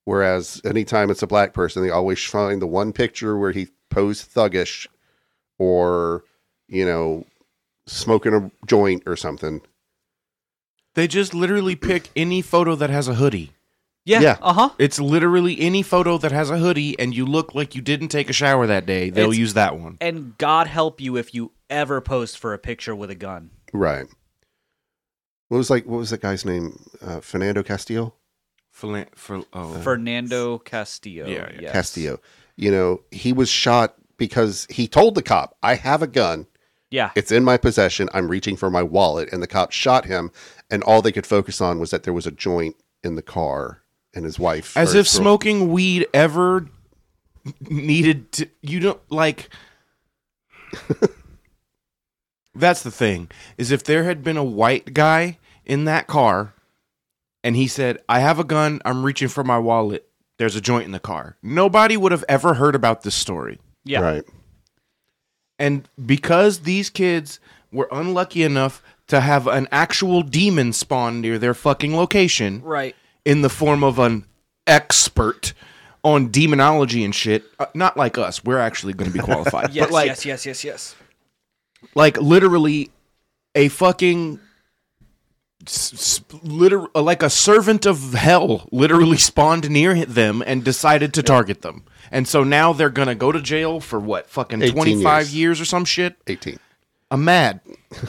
Whereas 0.07 0.63
anytime 0.65 1.11
it's 1.11 1.23
a 1.23 1.27
black 1.27 1.53
person, 1.53 1.83
they 1.83 1.91
always 1.91 2.23
find 2.25 2.63
the 2.63 2.67
one 2.67 2.93
picture 2.95 3.37
where 3.37 3.53
he 3.53 3.69
posed 3.91 4.33
thuggish 4.33 4.87
or, 5.59 6.23
you 6.69 6.87
know, 6.87 7.27
smoking 7.87 8.33
a 8.33 8.51
joint 8.67 9.03
or 9.07 9.17
something. 9.17 9.61
they 10.95 11.07
just 11.07 11.35
literally 11.35 11.77
pick 11.77 12.09
any 12.17 12.41
photo 12.41 12.75
that 12.77 12.89
has 12.89 13.07
a 13.09 13.15
hoodie. 13.15 13.53
yeah, 14.05 14.21
yeah. 14.21 14.37
uh-huh. 14.41 14.71
It's 14.79 14.99
literally 15.01 15.61
any 15.61 15.83
photo 15.83 16.17
that 16.19 16.31
has 16.33 16.51
a 16.51 16.59
hoodie 16.59 16.97
and 16.99 17.15
you 17.15 17.27
look 17.27 17.55
like 17.55 17.75
you 17.75 17.83
didn't 17.83 18.09
take 18.09 18.31
a 18.31 18.33
shower 18.33 18.67
that 18.67 18.87
day. 18.87 19.11
They'll 19.11 19.27
It's- 19.33 19.39
use 19.39 19.55
that 19.55 19.77
one. 19.79 19.99
And 20.01 20.39
God 20.39 20.69
help 20.69 21.01
you 21.01 21.17
if 21.17 21.35
you 21.35 21.51
ever 21.69 22.01
post 22.01 22.39
for 22.39 22.55
a 22.55 22.59
picture 22.59 22.95
with 22.95 23.11
a 23.11 23.15
gun. 23.17 23.51
Right. 23.73 24.07
What 25.49 25.59
was 25.59 25.69
like? 25.71 25.85
What 25.85 25.99
was 25.99 26.11
that 26.11 26.21
guy's 26.23 26.45
name? 26.45 26.79
Uh, 27.03 27.19
Fernando 27.21 27.63
Castillo. 27.65 28.15
For, 28.77 29.07
for, 29.15 29.43
oh. 29.55 29.81
Fernando 29.81 30.59
Castillo. 30.59 31.27
Yeah, 31.27 31.49
yeah. 31.51 31.61
yes. 31.63 31.73
Castillo. 31.73 32.21
You 32.57 32.71
know, 32.71 33.01
he 33.11 33.33
was 33.33 33.49
shot 33.49 33.95
because 34.19 34.67
he 34.69 34.87
told 34.87 35.15
the 35.15 35.23
cop, 35.23 35.57
"I 35.63 35.77
have 35.77 36.03
a 36.03 36.07
gun. 36.07 36.47
Yeah. 36.91 37.11
It's 37.15 37.33
in 37.33 37.43
my 37.43 37.57
possession. 37.57 38.11
I'm 38.13 38.29
reaching 38.29 38.55
for 38.55 38.71
my 38.71 38.83
wallet." 38.83 39.33
And 39.33 39.43
the 39.43 39.47
cop 39.47 39.73
shot 39.73 40.05
him, 40.05 40.31
and 40.71 40.83
all 40.83 41.01
they 41.01 41.11
could 41.11 41.27
focus 41.27 41.63
on 41.63 41.81
was 41.81 41.91
that 41.91 42.03
there 42.03 42.13
was 42.13 42.27
a 42.27 42.31
joint 42.31 42.77
in 43.03 43.15
the 43.15 43.23
car 43.23 43.81
and 44.13 44.27
his 44.27 44.39
wife. 44.39 44.77
As 44.77 44.95
if 44.95 45.07
his 45.07 45.15
girl- 45.15 45.23
smoking 45.23 45.73
weed 45.73 46.07
ever 46.13 46.69
needed 47.71 48.31
to. 48.33 48.47
You 48.61 48.81
don't 48.81 49.01
like. 49.11 49.49
That's 52.55 52.83
the 52.83 52.91
thing. 52.91 53.31
Is 53.57 53.71
if 53.71 53.85
there 53.85 54.05
had 54.05 54.23
been 54.23 54.37
a 54.37 54.45
white 54.45 54.93
guy 54.93 55.39
in 55.65 55.87
that 55.87 56.07
car 56.07 56.53
and 57.47 57.55
he 57.57 57.67
said, 57.69 57.99
"I 58.09 58.19
have 58.21 58.39
a 58.39 58.45
gun. 58.45 58.81
I'm 58.85 59.05
reaching 59.07 59.29
for 59.29 59.45
my 59.45 59.59
wallet. 59.59 60.09
There's 60.39 60.57
a 60.57 60.61
joint 60.61 60.85
in 60.85 60.93
the 60.93 61.01
car." 61.01 61.37
Nobody 61.43 61.97
would 61.97 62.13
have 62.13 62.25
ever 62.29 62.55
heard 62.55 62.75
about 62.75 63.03
this 63.03 63.15
story. 63.15 63.59
Yeah. 63.85 64.01
Right. 64.01 64.25
And 65.59 65.89
because 66.05 66.61
these 66.61 66.91
kids 66.91 67.41
were 67.73 67.89
unlucky 67.91 68.43
enough 68.43 68.83
to 69.09 69.21
have 69.21 69.47
an 69.47 69.69
actual 69.73 70.23
demon 70.23 70.73
spawn 70.73 71.21
near 71.21 71.39
their 71.39 71.55
fucking 71.55 71.97
location 71.97 72.61
Right. 72.63 72.95
in 73.25 73.43
the 73.43 73.49
form 73.49 73.83
of 73.85 73.99
an 73.99 74.27
expert 74.67 75.55
on 76.05 76.31
demonology 76.31 77.05
and 77.05 77.15
shit, 77.15 77.45
uh, 77.59 77.67
not 77.75 77.97
like 77.97 78.19
us. 78.19 78.45
We're 78.45 78.59
actually 78.59 78.93
going 78.93 79.11
to 79.11 79.17
be 79.17 79.23
qualified. 79.25 79.71
Yes, 79.73 79.87
but 79.87 79.93
like 79.93 80.07
yes, 80.09 80.25
yes, 80.27 80.47
yes, 80.47 80.65
yes. 80.65 80.95
like 81.95 82.17
literally 82.21 82.91
a 83.55 83.69
fucking 83.69 84.35
s- 84.35 84.39
s- 84.39 84.46
liter- 86.43 86.87
like 86.95 87.23
a 87.23 87.31
servant 87.31 87.87
of 87.87 88.15
hell 88.15 88.69
literally 88.73 89.17
spawned 89.17 89.71
near 89.71 90.05
them 90.05 90.43
and 90.47 90.65
decided 90.65 91.13
to 91.15 91.23
target 91.23 91.63
them. 91.63 91.85
And 92.11 92.27
so 92.29 92.45
now 92.45 92.73
they're 92.73 92.91
going 92.91 93.09
to 93.09 93.15
go 93.15 93.33
to 93.33 93.41
jail 93.41 93.81
for 93.81 93.99
what? 93.99 94.29
Fucking 94.29 94.61
25 94.61 95.03
years. 95.03 95.35
years 95.35 95.61
or 95.61 95.65
some 95.65 95.85
shit? 95.85 96.17
18. 96.27 96.59
I'm 97.11 97.25
mad. 97.25 97.61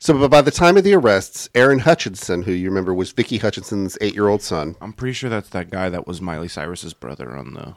So, 0.00 0.12
but 0.18 0.30
by 0.30 0.42
the 0.42 0.50
time 0.50 0.76
of 0.76 0.84
the 0.84 0.92
arrests, 0.92 1.48
Aaron 1.54 1.78
Hutchinson, 1.78 2.42
who 2.42 2.52
you 2.52 2.68
remember 2.68 2.92
was 2.92 3.12
Vicky 3.12 3.38
Hutchinson's 3.38 3.96
eight 4.02 4.12
year 4.12 4.28
old 4.28 4.42
son, 4.42 4.76
I'm 4.82 4.92
pretty 4.92 5.14
sure 5.14 5.30
that's 5.30 5.48
that 5.48 5.70
guy 5.70 5.88
that 5.88 6.06
was 6.06 6.20
Miley 6.20 6.48
Cyrus's 6.48 6.92
brother 6.92 7.34
on 7.34 7.54
the 7.54 7.74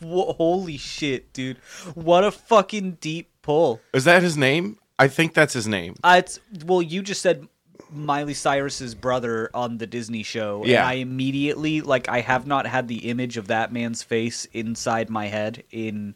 Wha- 0.00 0.34
holy 0.34 0.76
shit, 0.76 1.32
dude! 1.32 1.56
What 1.94 2.22
a 2.22 2.30
fucking 2.30 2.98
deep 3.00 3.30
pull. 3.42 3.80
Is 3.92 4.04
that 4.04 4.22
his 4.22 4.36
name? 4.36 4.78
I 4.98 5.08
think 5.08 5.34
that's 5.34 5.52
his 5.52 5.66
name. 5.68 5.94
Uh, 6.02 6.16
it's 6.18 6.40
well, 6.64 6.80
you 6.82 7.02
just 7.02 7.20
said 7.22 7.48
Miley 7.92 8.34
Cyrus's 8.34 8.94
brother 8.94 9.50
on 9.54 9.78
the 9.78 9.86
Disney 9.86 10.22
show, 10.22 10.64
Yeah. 10.64 10.78
and 10.80 10.86
I 10.88 10.92
immediately 10.94 11.80
like 11.82 12.08
I 12.08 12.20
have 12.20 12.46
not 12.46 12.66
had 12.66 12.88
the 12.88 13.08
image 13.10 13.36
of 13.36 13.48
that 13.48 13.72
man's 13.72 14.02
face 14.02 14.46
inside 14.52 15.10
my 15.10 15.26
head 15.26 15.62
in 15.70 16.14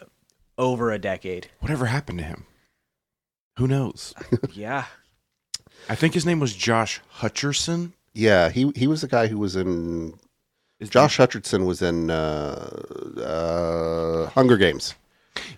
uh, 0.00 0.04
over 0.58 0.90
a 0.92 0.98
decade. 0.98 1.48
Whatever 1.60 1.86
happened 1.86 2.18
to 2.20 2.24
him? 2.24 2.46
Who 3.58 3.66
knows? 3.68 4.14
yeah, 4.52 4.86
I 5.88 5.94
think 5.94 6.14
his 6.14 6.24
name 6.26 6.40
was 6.40 6.54
Josh 6.54 7.00
Hutcherson. 7.18 7.92
yeah, 8.14 8.48
he 8.50 8.72
he 8.76 8.86
was 8.86 9.00
the 9.02 9.08
guy 9.08 9.26
who 9.28 9.38
was 9.38 9.56
in. 9.56 10.14
Is 10.78 10.90
Josh 10.90 11.16
Hutcherson 11.16 11.64
was 11.66 11.80
in 11.80 12.10
uh, 12.10 12.68
uh, 13.18 14.26
Hunger 14.30 14.56
Games. 14.58 14.94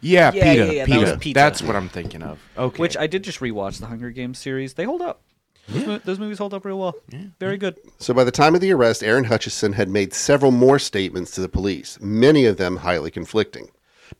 Yeah, 0.00 0.30
Yeah, 0.32 0.44
Peeta. 0.44 0.56
yeah, 0.56 0.64
yeah, 0.72 0.84
that 0.86 0.88
Peeta. 0.92 1.00
was 1.00 1.10
Peeta. 1.12 1.34
That's 1.34 1.62
what 1.62 1.76
I'm 1.76 1.88
thinking 1.88 2.22
of. 2.22 2.38
Okay. 2.56 2.78
which 2.80 2.96
I 2.96 3.06
did 3.06 3.24
just 3.24 3.40
rewatch 3.40 3.80
the 3.80 3.86
Hunger 3.86 4.10
Games 4.10 4.38
series. 4.38 4.74
They 4.74 4.84
hold 4.84 5.02
up. 5.02 5.22
Those, 5.68 5.86
mo- 5.86 6.00
those 6.04 6.18
movies 6.18 6.38
hold 6.38 6.54
up 6.54 6.64
real 6.64 6.78
well. 6.78 6.94
Very 7.38 7.58
good. 7.58 7.76
So 7.98 8.14
by 8.14 8.24
the 8.24 8.30
time 8.30 8.54
of 8.54 8.60
the 8.62 8.72
arrest, 8.72 9.02
Aaron 9.02 9.26
Hutcheson 9.26 9.74
had 9.74 9.90
made 9.90 10.14
several 10.14 10.50
more 10.50 10.78
statements 10.78 11.30
to 11.32 11.42
the 11.42 11.48
police, 11.48 11.98
many 12.00 12.46
of 12.46 12.56
them 12.56 12.76
highly 12.78 13.10
conflicting. 13.10 13.70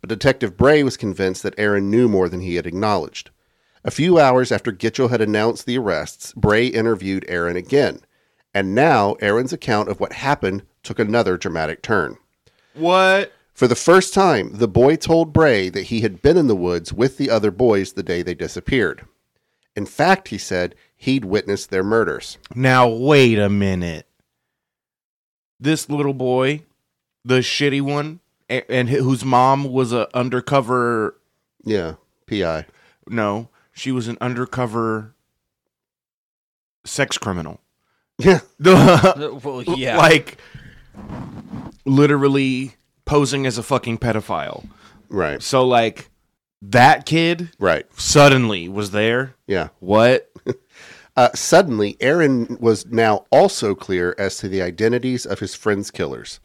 But 0.03 0.11
Detective 0.11 0.59
Bray 0.59 0.83
was 0.83 0.99
convinced 0.99 1.43
that 1.45 1.55
Aaron 1.59 1.91
knew 1.91 2.07
more 2.09 2.29
than 2.29 2.41
he 2.41 2.57
had 2.57 2.67
acknowledged. 2.67 3.31
A 3.83 3.91
few 3.91 4.19
hours 4.19 4.53
after 4.53 4.71
Gitchell 4.73 5.09
had 5.09 5.23
announced 5.23 5.65
the 5.65 5.79
arrests, 5.79 6.35
Bray 6.35 6.67
interviewed 6.67 7.25
Aaron 7.29 7.57
again. 7.57 8.01
And 8.53 8.75
now 8.75 9.15
Aaron's 9.23 9.53
account 9.55 9.89
of 9.89 10.01
what 10.01 10.13
happened 10.15 10.65
took 10.83 10.99
another 10.99 11.39
dramatic 11.39 11.81
turn. 11.81 12.19
what? 12.75 13.33
For 13.59 13.67
the 13.67 13.75
first 13.75 14.15
time, 14.15 14.53
the 14.53 14.69
boy 14.69 14.95
told 14.95 15.33
Bray 15.33 15.69
that 15.69 15.87
he 15.87 16.03
had 16.03 16.23
been 16.23 16.37
in 16.37 16.47
the 16.47 16.55
woods 16.55 16.93
with 16.93 17.17
the 17.17 17.29
other 17.29 17.51
boys 17.51 17.95
the 17.95 18.05
day 18.05 18.23
they 18.23 18.37
disappeared. 18.37 19.05
In 19.75 19.85
fact, 19.85 20.29
he 20.29 20.39
said 20.39 20.77
he'd 20.97 21.25
witnessed 21.25 21.71
their 21.71 21.83
murders. 21.83 22.39
Now 22.55 22.87
wait 22.87 23.37
a 23.37 23.49
minute. 23.49 24.07
This 25.59 25.91
little 25.91 26.15
boy, 26.15 26.63
the 27.25 27.41
shitty 27.41 27.81
one, 27.83 28.21
a- 28.49 28.71
and 28.71 28.91
whose 28.91 29.25
mom 29.25 29.65
was 29.65 29.93
a 29.93 30.07
undercover. 30.17 31.17
Yeah, 31.65 31.95
PI. 32.29 32.65
No, 33.09 33.49
she 33.73 33.91
was 33.91 34.07
an 34.07 34.19
undercover 34.21 35.17
sex 36.85 37.19
criminal. 37.19 37.61
Yeah. 38.19 38.39
Well, 38.65 39.65
yeah. 39.67 39.97
like 39.99 40.39
literally 41.85 42.77
posing 43.09 43.47
as 43.47 43.59
a 43.59 43.63
fucking 43.65 43.99
pedophile. 43.99 44.69
Right. 45.09 45.43
So 45.43 45.67
like 45.67 46.11
that 46.63 47.07
kid 47.07 47.51
Right. 47.59 47.87
suddenly 47.99 48.69
was 48.69 48.93
there. 48.93 49.35
Yeah. 49.47 49.69
What? 49.81 50.31
Uh, 51.17 51.31
suddenly, 51.35 51.97
Aaron 51.99 52.57
was 52.61 52.87
now 52.87 53.27
also 53.33 53.75
clear 53.75 54.15
as 54.19 54.37
to 54.39 54.49
the 54.49 54.63
identities 54.63 55.27
of 55.27 55.41
his 55.41 55.53
friend's 55.53 55.91
killers. 55.91 56.39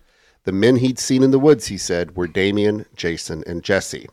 The 0.46 0.52
men 0.52 0.78
he'd 0.78 0.98
seen 0.98 1.22
in 1.22 1.30
the 1.30 1.38
woods, 1.38 1.68
he 1.68 1.78
said, 1.78 2.16
were 2.16 2.26
Damien, 2.28 2.88
Jason, 2.96 3.44
and 3.46 3.62
Jesse. 3.62 4.08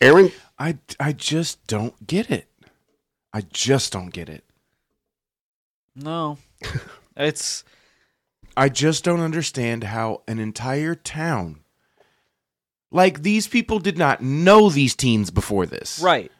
Aaron, 0.00 0.32
I 0.58 0.78
I 0.98 1.12
just 1.12 1.64
don't 1.68 2.04
get 2.04 2.32
it. 2.32 2.48
I 3.32 3.42
just 3.52 3.92
don't 3.92 4.12
get 4.12 4.28
it. 4.28 4.42
no, 5.94 6.38
it's 7.16 7.62
I 8.58 8.68
just 8.68 9.04
don't 9.04 9.20
understand 9.20 9.84
how 9.84 10.22
an 10.26 10.38
entire 10.38 10.94
town 10.94 11.60
like 12.90 13.22
these 13.22 13.46
people 13.46 13.78
did 13.78 13.96
not 13.98 14.22
know 14.22 14.68
these 14.70 14.94
teens 14.96 15.30
before 15.30 15.64
this. 15.66 16.00
right. 16.00 16.32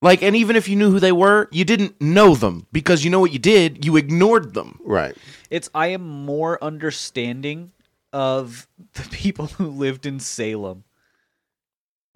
Like 0.00 0.22
and 0.22 0.36
even 0.36 0.54
if 0.54 0.68
you 0.68 0.76
knew 0.76 0.92
who 0.92 1.00
they 1.00 1.10
were, 1.10 1.48
you 1.50 1.64
didn't 1.64 2.00
know 2.00 2.34
them 2.36 2.66
because 2.70 3.02
you 3.04 3.10
know 3.10 3.18
what 3.18 3.32
you 3.32 3.38
did? 3.40 3.84
You 3.84 3.96
ignored 3.96 4.54
them. 4.54 4.78
right. 4.84 5.16
It's 5.50 5.68
I 5.74 5.88
am 5.88 6.06
more 6.24 6.62
understanding 6.62 7.72
of 8.12 8.68
the 8.94 9.02
people 9.10 9.46
who 9.46 9.66
lived 9.66 10.06
in 10.06 10.20
Salem. 10.20 10.84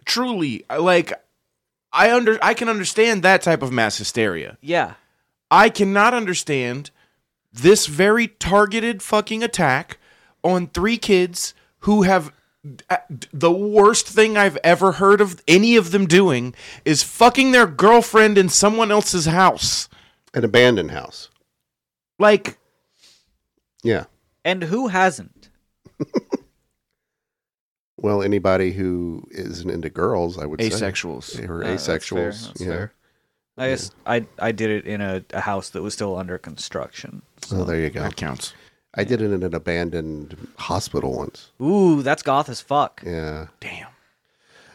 Truly, 0.05 0.65
I- 0.71 0.77
like 0.77 1.13
I 1.93 2.13
under 2.13 2.39
I 2.43 2.55
can 2.55 2.69
understand 2.69 3.23
that 3.23 3.43
type 3.43 3.63
of 3.63 3.73
mass 3.73 3.99
hysteria. 3.99 4.59
Yeah. 4.61 4.95
I 5.51 5.69
cannot 5.69 6.15
understand 6.15 6.91
this 7.53 7.87
very 7.87 8.29
targeted 8.29 9.03
fucking 9.03 9.43
attack 9.43 9.99
on 10.43 10.69
three 10.69 10.97
kids 10.97 11.55
who 11.81 12.03
have 12.03 12.33
uh, 12.89 12.97
the 13.33 13.51
worst 13.53 14.07
thing 14.09 14.37
I've 14.37 14.57
ever 14.65 14.93
heard 14.93 15.21
of 15.21 15.43
any 15.49 15.77
of 15.77 15.91
them 15.91 16.07
doing 16.07 16.55
is 16.85 17.03
fucking 17.03 17.51
their 17.53 17.67
girlfriend 17.67 18.39
in 18.39 18.49
someone 18.49 18.91
else's 18.93 19.27
house. 19.27 19.89
An 20.33 20.45
abandoned 20.45 20.93
house. 20.93 21.29
Like, 22.19 22.59
Yeah. 23.83 24.05
And 24.45 24.65
who 24.65 24.89
hasn't? 24.89 25.51
Well, 27.97 28.23
anybody 28.23 28.73
who 28.73 29.23
isn't 29.31 29.71
into 29.71 29.89
girls, 29.89 30.37
I 30.37 30.45
would 30.45 30.59
asexuals. 30.59 31.23
say. 31.23 31.47
Or 31.47 31.63
Uh, 31.63 31.69
that's 31.69 31.87
asexuals. 31.87 32.09
fair, 32.11 32.31
that's 32.49 32.61
yeah. 32.61 32.67
fair. 32.67 32.93
I 33.59 33.69
guess 33.69 33.91
I 34.07 34.27
I 34.39 34.53
did 34.53 34.71
it 34.71 34.87
in 34.87 35.01
a, 35.01 35.23
a 35.35 35.41
house 35.41 35.69
that 35.71 35.83
was 35.83 35.93
still 35.95 36.17
under 36.17 36.39
construction. 36.39 37.23
Oh, 37.53 37.65
there 37.65 37.79
you 37.79 37.91
go. 37.91 38.01
That 38.01 38.17
counts. 38.17 38.55
I 38.95 39.05
did 39.05 39.23
it 39.23 39.33
in 39.33 39.43
an 39.43 39.55
abandoned 39.55 40.49
hospital 40.59 41.17
once. 41.17 41.51
Ooh, 41.61 42.03
that's 42.03 42.23
goth 42.23 42.49
as 42.49 42.61
fuck. 42.61 43.03
Yeah. 43.05 43.47
Damn. 43.61 43.89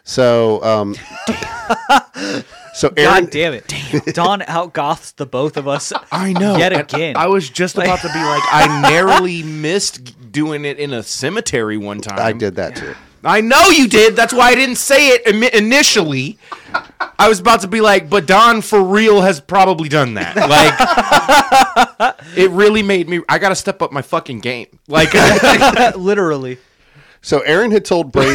So, 0.03 0.63
um, 0.63 0.95
so 2.73 2.93
Aaron, 2.95 3.25
God 3.25 3.29
damn 3.29 3.53
it. 3.53 3.67
Damn. 3.67 4.01
Don 4.13 4.41
out 4.43 4.73
goths 4.73 5.11
the 5.11 5.25
both 5.25 5.57
of 5.57 5.67
us. 5.67 5.91
I 6.11 6.33
know. 6.33 6.57
Yet 6.57 6.73
And 6.73 6.81
again. 6.81 7.17
I 7.17 7.27
was 7.27 7.49
just 7.49 7.75
about 7.77 7.99
to 7.99 8.07
be 8.07 8.19
like, 8.23 8.43
I 8.51 8.89
narrowly 8.89 9.43
missed 9.43 10.31
doing 10.31 10.65
it 10.65 10.79
in 10.79 10.93
a 10.93 11.03
cemetery 11.03 11.77
one 11.77 11.99
time. 12.01 12.19
I 12.19 12.31
did 12.31 12.55
that 12.55 12.75
too. 12.75 12.95
I 13.23 13.41
know 13.41 13.67
you 13.69 13.87
did. 13.87 14.15
That's 14.15 14.33
why 14.33 14.49
I 14.49 14.55
didn't 14.55 14.77
say 14.77 15.09
it 15.09 15.25
imi- 15.25 15.53
initially. 15.53 16.37
I 16.99 17.27
was 17.29 17.39
about 17.39 17.61
to 17.61 17.67
be 17.67 17.81
like, 17.81 18.09
but 18.09 18.25
Don 18.25 18.61
for 18.61 18.81
real 18.83 19.21
has 19.21 19.39
probably 19.39 19.89
done 19.89 20.15
that. 20.15 20.35
Like, 20.35 22.17
it 22.37 22.49
really 22.51 22.83
made 22.83 23.09
me. 23.09 23.21
I 23.27 23.37
got 23.39 23.49
to 23.49 23.55
step 23.55 23.81
up 23.81 23.91
my 23.91 24.01
fucking 24.01 24.39
game. 24.39 24.67
Like, 24.87 25.13
Literally. 25.95 26.57
So 27.21 27.39
Aaron 27.41 27.71
had 27.71 27.85
told 27.85 28.11
Bray. 28.11 28.33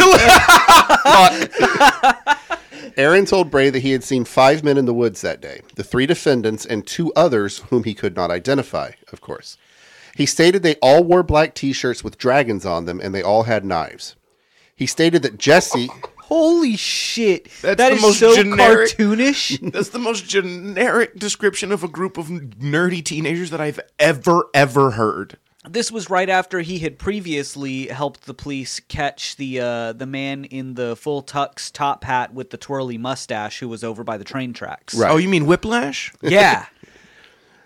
Aaron 2.97 3.25
told 3.25 3.51
Bray 3.51 3.71
that 3.71 3.81
he 3.81 3.93
had 3.93 4.05
seen 4.05 4.25
five 4.25 4.63
men 4.63 4.77
in 4.77 4.85
the 4.85 4.95
woods 4.95 5.23
that 5.23 5.41
day, 5.41 5.63
the 5.77 5.85
three 5.85 6.07
defendants 6.07 6.67
and 6.67 6.87
two 6.87 7.13
others 7.15 7.59
whom 7.71 7.85
he 7.85 7.95
could 7.95 8.15
not 8.15 8.31
identify, 8.31 8.91
of 9.13 9.21
course. 9.21 9.57
He 10.15 10.27
stated 10.27 10.63
they 10.63 10.75
all 10.77 11.03
wore 11.03 11.23
black 11.23 11.55
t 11.55 11.73
shirts 11.73 12.05
with 12.05 12.19
dragons 12.19 12.67
on 12.67 12.85
them 12.85 13.01
and 13.01 13.15
they 13.15 13.23
all 13.23 13.45
had 13.45 13.65
knives. 13.65 14.15
He 14.75 14.87
stated 14.87 15.23
that 15.23 15.39
Jesse. 15.39 15.89
Holy 16.33 16.77
shit. 16.77 17.45
That's 17.61 17.77
That 17.77 17.91
the 17.91 17.97
is 17.97 18.03
most 18.03 18.19
so 18.19 18.35
generic- 18.35 18.91
cartoonish. 18.97 19.71
that's 19.73 19.91
the 19.91 19.99
most 19.99 20.27
generic 20.27 21.17
description 21.19 21.71
of 21.73 21.85
a 21.85 21.89
group 21.89 22.17
of 22.17 22.29
nerdy 22.29 23.05
teenagers 23.05 23.51
that 23.51 23.61
I've 23.61 23.81
ever, 23.99 24.47
ever 24.55 24.93
heard. 24.93 25.37
this 25.69 25.93
was 25.93 26.09
right 26.09 26.31
after 26.31 26.61
he 26.61 26.79
had 26.79 26.99
previously 26.99 27.89
helped 27.89 28.25
the 28.27 28.33
police 28.35 28.81
catch 28.81 29.37
the 29.37 29.61
uh, 29.61 29.93
the 29.93 30.07
man 30.07 30.45
in 30.47 30.75
the 30.75 30.97
full 30.97 31.23
tux 31.23 31.71
top 31.71 32.03
hat 32.05 32.33
with 32.33 32.49
the 32.51 32.57
twirly 32.57 32.97
mustache 32.99 33.61
who 33.61 33.69
was 33.69 33.85
over 33.85 34.03
by 34.03 34.17
the 34.17 34.25
train 34.25 34.53
tracks. 34.55 34.95
Right. 34.95 35.11
Oh, 35.11 35.19
you 35.19 35.29
mean 35.29 35.45
Whiplash? 35.47 36.13
Yeah. 36.23 36.65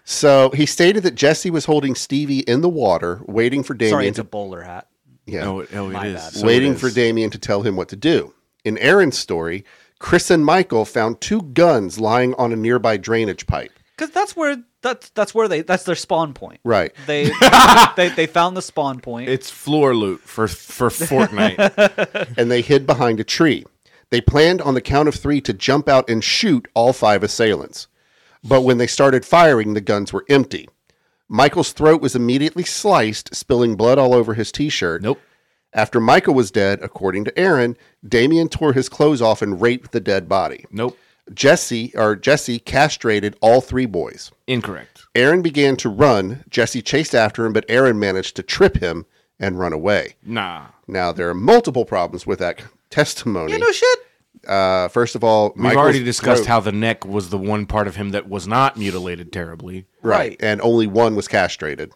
So 0.05 0.51
he 0.51 0.67
stated 0.67 1.03
that 1.05 1.15
Jesse 1.15 1.51
was 1.51 1.65
holding 1.65 1.95
Stevie 1.95 2.41
in 2.41 2.61
the 2.61 2.69
water, 2.69 3.21
waiting 3.27 3.63
for 3.63 3.75
Damien 3.75 3.93
Sorry, 3.93 4.09
it's 4.09 4.17
to 4.17 4.23
a 4.23 4.25
bowler 4.25 4.63
hat. 4.63 4.87
yeah, 5.27 5.45
Oh, 5.47 5.67
oh, 5.73 5.89
it 5.89 5.93
My 5.93 6.07
is. 6.07 6.15
bad. 6.15 6.33
So 6.33 6.41
it 6.41 6.47
waiting 6.47 6.75
for 6.77 6.91
Damien 6.91 7.31
to 7.31 7.39
tell 7.39 7.63
him 7.63 7.77
what 7.77 7.89
to 7.89 7.97
do. 7.97 8.33
In 8.67 8.77
Aaron's 8.79 9.17
story, 9.17 9.65
Chris 10.01 10.29
and 10.29 10.45
Michael 10.45 10.85
found 10.85 11.21
two 11.21 11.43
guns 11.43 12.01
lying 12.01 12.35
on 12.35 12.53
a 12.53 12.57
nearby 12.57 12.97
drainage 12.97 13.47
pipe. 13.47 13.71
Because 13.97 14.13
that's 14.13 14.35
where 14.35 14.57
that's 14.83 15.11
that's 15.11 15.33
where 15.33 15.47
they 15.47 15.63
that's 15.63 15.85
their 15.85 15.95
spawn 15.95 16.35
point. 16.35 16.59
Right. 16.65 16.93
They 17.07 17.31
they 17.97 18.09
they 18.09 18.27
found 18.27 18.57
the 18.57 18.63
spawn 18.63 18.99
point. 18.99 19.29
It's 19.29 19.49
floor 19.51 19.95
loot 19.95 20.21
for 20.21 20.49
for 20.49 20.89
Fortnite. 20.91 22.35
and 22.37 22.51
they 22.51 22.61
hid 22.61 22.89
behind 22.89 23.21
a 23.21 23.25
tree. 23.25 23.65
They 24.11 24.21
planned 24.21 24.61
on 24.61 24.75
the 24.75 24.81
count 24.81 25.07
of 25.09 25.15
three 25.15 25.41
to 25.43 25.53
jump 25.53 25.89
out 25.89 26.11
and 26.11 26.25
shoot 26.25 26.67
all 26.75 26.93
five 26.93 27.23
assailants. 27.23 27.87
But 28.43 28.63
when 28.63 28.79
they 28.79 28.89
started 28.89 29.25
firing, 29.25 29.75
the 29.75 29.81
guns 29.81 30.13
were 30.13 30.25
empty. 30.29 30.69
Michael's 31.29 31.73
throat 31.73 32.03
was 32.03 32.17
immediately 32.17 32.65
sliced, 32.65 33.33
spilling 33.33 33.77
blood 33.77 33.97
all 33.97 34.13
over 34.13 34.35
his 34.35 34.51
t 34.51 34.69
shirt. 34.69 35.03
nope. 35.03 35.21
After 35.77 36.01
Michael 36.01 36.35
was 36.35 36.51
dead, 36.51 36.81
according 36.83 37.25
to 37.27 37.39
Aaron, 37.39 37.77
Damien 38.09 38.49
tore 38.49 38.73
his 38.73 38.89
clothes 38.89 39.23
off 39.23 39.43
and 39.43 39.61
raped 39.61 39.93
the 39.93 40.01
dead 40.01 40.29
body. 40.29 40.65
Nope. 40.73 40.99
Jesse 41.33 41.93
or 41.95 42.17
Jesse 42.17 42.59
castrated 42.59 43.37
all 43.41 43.61
three 43.61 43.87
boys. 43.87 44.33
Incorrect. 44.49 45.03
Aaron 45.15 45.43
began 45.43 45.77
to 45.77 45.89
run. 45.89 46.45
Jesse 46.51 46.81
chased 46.83 47.15
after 47.15 47.45
him, 47.45 47.53
but 47.53 47.65
Aaron 47.69 47.99
managed 47.99 48.37
to 48.37 48.43
trip 48.43 48.79
him 48.79 49.07
and 49.39 49.59
run 49.59 49.73
away. 49.73 50.17
Nah. 50.25 50.67
Now 50.89 51.13
there 51.13 51.29
are 51.29 51.35
multiple 51.35 51.85
problems 51.85 52.27
with 52.27 52.39
that 52.39 52.63
testimony. 52.91 53.53
you 53.53 53.59
know 53.59 53.71
shit. 53.73 53.99
Uh, 54.49 54.87
first 54.89 55.15
of 55.17 55.25
all, 55.25 55.49
We've 55.51 55.57
Michael's 55.65 55.83
already 55.83 56.05
discussed 56.05 56.45
throat- 56.45 56.49
how 56.49 56.61
the 56.61 56.73
neck 56.73 57.05
was 57.05 57.31
the 57.31 57.39
one 57.39 57.67
part 57.67 57.89
of 57.89 57.97
him 57.97 58.11
that 58.11 58.29
was 58.29 58.47
not 58.47 58.77
mutilated 58.79 59.33
terribly. 59.33 59.87
right, 60.03 60.17
Right. 60.19 60.37
and 60.41 60.61
only 60.63 60.87
one 60.87 61.17
was 61.17 61.27
castrated. 61.29 61.93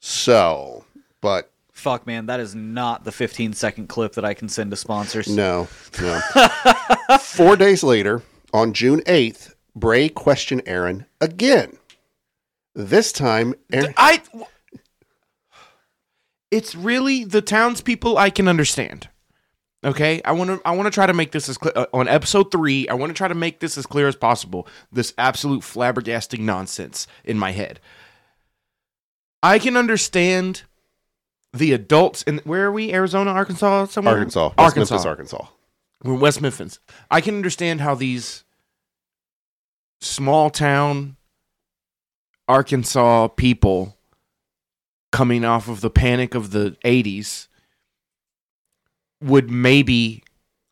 So, 0.00 0.84
but 1.20 1.50
Fuck 1.84 2.06
man, 2.06 2.24
that 2.26 2.40
is 2.40 2.54
not 2.54 3.04
the 3.04 3.12
15 3.12 3.52
second 3.52 3.88
clip 3.88 4.14
that 4.14 4.24
I 4.24 4.32
can 4.32 4.48
send 4.48 4.70
to 4.70 4.76
sponsors. 4.76 5.28
no, 5.28 5.68
no. 6.00 6.18
Four 7.20 7.56
days 7.56 7.82
later, 7.82 8.22
on 8.54 8.72
June 8.72 9.02
eighth, 9.04 9.54
Bray 9.76 10.08
questioned 10.08 10.62
Aaron 10.64 11.04
again. 11.20 11.76
This 12.74 13.12
time, 13.12 13.54
Aaron, 13.70 13.92
I. 13.98 14.22
It's 16.50 16.74
really 16.74 17.22
the 17.22 17.42
townspeople 17.42 18.16
I 18.16 18.30
can 18.30 18.48
understand. 18.48 19.10
Okay, 19.84 20.22
I 20.24 20.32
want 20.32 20.48
to. 20.48 20.62
I 20.64 20.70
want 20.70 20.86
to 20.86 20.90
try 20.90 21.04
to 21.04 21.12
make 21.12 21.32
this 21.32 21.50
as 21.50 21.58
clear 21.58 21.74
uh, 21.76 21.84
on 21.92 22.08
episode 22.08 22.50
three. 22.50 22.88
I 22.88 22.94
want 22.94 23.10
to 23.10 23.14
try 23.14 23.28
to 23.28 23.34
make 23.34 23.60
this 23.60 23.76
as 23.76 23.84
clear 23.84 24.08
as 24.08 24.16
possible. 24.16 24.66
This 24.90 25.12
absolute 25.18 25.60
flabbergasting 25.60 26.40
nonsense 26.40 27.06
in 27.24 27.38
my 27.38 27.50
head. 27.50 27.78
I 29.42 29.58
can 29.58 29.76
understand 29.76 30.62
the 31.54 31.72
adults 31.72 32.22
in 32.24 32.38
where 32.44 32.66
are 32.66 32.72
we? 32.72 32.92
Arizona, 32.92 33.30
Arkansas, 33.30 33.86
somewhere. 33.86 34.14
Arkansas, 34.14 34.48
West 34.48 34.58
Arkansas, 34.58 34.94
Memphis, 34.94 35.06
Arkansas. 35.06 35.46
We're 36.02 36.14
West 36.14 36.42
Memphis. 36.42 36.80
I 37.10 37.20
can 37.20 37.36
understand 37.36 37.80
how 37.80 37.94
these 37.94 38.44
small 40.00 40.50
town 40.50 41.16
Arkansas 42.48 43.28
people 43.28 43.96
coming 45.12 45.44
off 45.44 45.68
of 45.68 45.80
the 45.80 45.90
panic 45.90 46.34
of 46.34 46.50
the 46.50 46.76
80s 46.84 47.46
would 49.22 49.50
maybe 49.50 50.22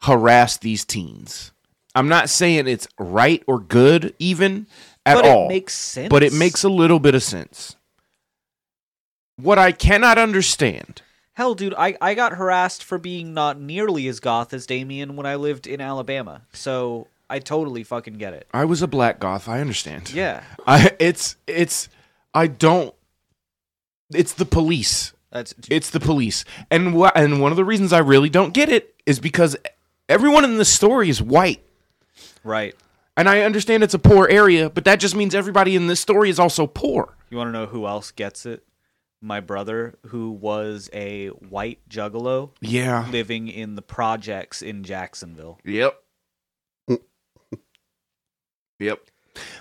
harass 0.03 0.59
these 0.59 0.85
teens. 0.85 1.53
I'm 1.95 2.09
not 2.09 2.29
saying 2.29 2.66
it's 2.66 2.88
right 2.99 3.42
or 3.47 3.61
good 3.61 4.14
even 4.18 4.66
at 5.07 5.14
but 5.14 5.27
all. 5.27 5.47
it 5.47 5.49
makes 5.49 5.75
sense. 5.75 6.09
but 6.09 6.23
it 6.23 6.33
makes 6.33 6.64
a 6.64 6.68
little 6.68 6.99
bit 6.99 7.14
of 7.14 7.23
sense. 7.23 7.77
What 9.42 9.59
I 9.59 9.72
cannot 9.72 10.18
understand 10.18 11.02
Hell, 11.35 11.55
dude, 11.55 11.74
I, 11.78 11.96
I 12.00 12.12
got 12.14 12.35
harassed 12.35 12.85
for 12.85 12.98
being 12.98 13.33
not 13.33 13.59
nearly 13.59 14.07
as 14.07 14.20
goth 14.20 14.52
as 14.52 14.66
Damien 14.66 15.16
when 15.16 15.24
I 15.24 15.37
lived 15.37 15.66
in 15.66 15.81
Alabama. 15.81 16.42
So 16.52 17.07
I 17.31 17.38
totally 17.38 17.85
fucking 17.85 18.18
get 18.18 18.35
it. 18.35 18.46
I 18.52 18.66
was 18.66 18.83
a 18.83 18.87
black 18.87 19.18
goth, 19.18 19.48
I 19.48 19.61
understand. 19.61 20.12
Yeah. 20.12 20.42
I 20.66 20.94
it's 21.00 21.37
it's 21.46 21.88
I 22.35 22.46
don't 22.48 22.94
it's 24.12 24.35
the 24.35 24.44
police. 24.44 25.14
That's 25.31 25.55
It's 25.70 25.88
the 25.88 26.00
police. 26.00 26.44
And 26.70 26.94
wha- 26.94 27.12
and 27.14 27.40
one 27.40 27.50
of 27.50 27.57
the 27.57 27.64
reasons 27.64 27.94
I 27.94 28.00
really 28.00 28.28
don't 28.28 28.52
get 28.52 28.68
it 28.68 28.94
is 29.07 29.18
because 29.18 29.57
everyone 30.11 30.44
in 30.44 30.59
this 30.59 30.68
story 30.70 31.09
is 31.09 31.22
white. 31.22 31.62
right. 32.44 32.74
And 33.16 33.28
I 33.28 33.40
understand 33.40 33.83
it's 33.83 33.94
a 33.94 33.98
poor 33.98 34.26
area, 34.28 34.68
but 34.70 34.85
that 34.85 35.00
just 35.00 35.14
means 35.16 35.35
everybody 35.35 35.76
in 35.76 35.87
this 35.87 36.00
story 36.00 36.28
is 36.31 36.38
also 36.38 36.66
poor. 36.66 37.14
You 37.31 37.38
want 37.38 37.48
to 37.48 37.52
know 37.52 37.66
who 37.66 37.87
else 37.87 38.11
gets 38.11 38.44
it? 38.46 38.62
My 39.24 39.38
brother, 39.40 39.94
who 40.08 40.32
was 40.32 40.90
a 40.92 41.28
white 41.28 41.78
juggalo 41.88 42.50
Yeah. 42.61 43.08
living 43.11 43.46
in 43.48 43.76
the 43.76 43.82
projects 43.82 44.61
in 44.62 44.82
Jacksonville. 44.82 45.58
Yep. 45.64 45.94
yep. 48.80 49.00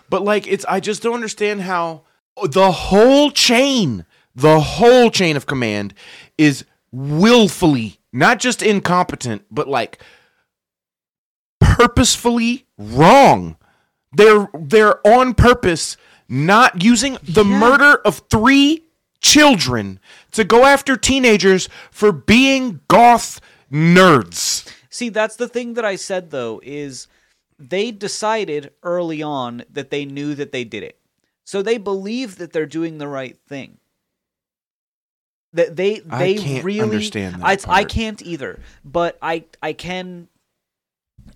But 0.10 0.24
like 0.24 0.48
it's 0.48 0.66
I 0.68 0.80
just 0.80 1.04
don't 1.04 1.14
understand 1.14 1.62
how 1.62 2.02
the 2.44 2.72
whole 2.72 3.30
chain, 3.32 4.06
the 4.36 4.60
whole 4.60 5.10
chain 5.12 5.38
of 5.38 5.46
command 5.46 5.94
is 6.38 6.66
willfully 6.92 8.00
not 8.12 8.40
just 8.40 8.62
incompetent, 8.62 9.44
but 9.52 9.68
like 9.68 10.02
purposefully 11.60 12.66
wrong. 12.78 13.58
They're 14.12 14.50
they're 14.60 15.06
on 15.08 15.34
purpose 15.36 15.96
not 16.28 16.84
using 16.84 17.18
the 17.24 17.46
Yeah. 17.46 17.60
murder 17.60 17.96
of 18.04 18.24
3 18.30 18.84
children 19.22 20.00
to 20.32 20.44
go 20.44 20.66
after 20.66 20.98
teenagers 20.98 21.70
for 21.92 22.12
being 22.12 22.82
goth 22.88 23.40
nerds. 23.72 24.70
See, 24.90 25.10
that's 25.10 25.38
the 25.38 25.48
thing 25.48 25.76
that 25.76 25.86
I 25.86 25.96
said 25.96 26.32
though 26.32 26.60
is 26.64 27.08
they 27.58 27.92
decided 27.92 28.72
early 28.84 29.22
on 29.22 29.64
that 29.72 29.92
they 29.92 30.04
knew 30.04 30.36
that 30.36 30.52
they 30.52 30.64
did 30.64 30.84
it. 30.84 30.98
So 31.46 31.62
they 31.62 31.78
believe 31.78 32.38
that 32.38 32.54
they're 32.54 32.66
doing 32.66 32.98
the 32.98 33.08
right 33.08 33.38
thing. 33.48 33.78
That 35.54 35.76
they 35.76 36.02
I 36.10 36.20
they 36.20 36.36
can't 36.36 36.64
really 36.64 36.82
understand 36.82 37.42
that 37.42 37.68
I, 37.68 37.80
I 37.80 37.84
can't 37.84 38.22
either, 38.22 38.60
but 38.86 39.18
I 39.22 39.46
I 39.62 39.74
can 39.74 40.30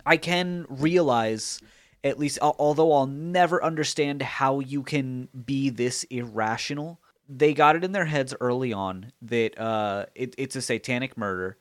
I 0.05 0.17
can 0.17 0.65
realize 0.69 1.59
at 2.03 2.17
least 2.17 2.39
although 2.41 2.93
I'll 2.93 3.07
never 3.07 3.61
understand 3.63 4.21
how 4.21 4.59
you 4.59 4.83
can 4.83 5.27
be 5.45 5.69
this 5.69 6.03
irrational. 6.05 6.99
They 7.27 7.53
got 7.53 7.75
it 7.75 7.83
in 7.83 7.91
their 7.91 8.05
heads 8.05 8.33
early 8.39 8.71
on 8.73 9.11
that 9.23 9.59
uh, 9.59 10.05
it, 10.15 10.35
it's 10.37 10.55
a 10.55 10.61
satanic 10.61 11.17
murder 11.17 11.57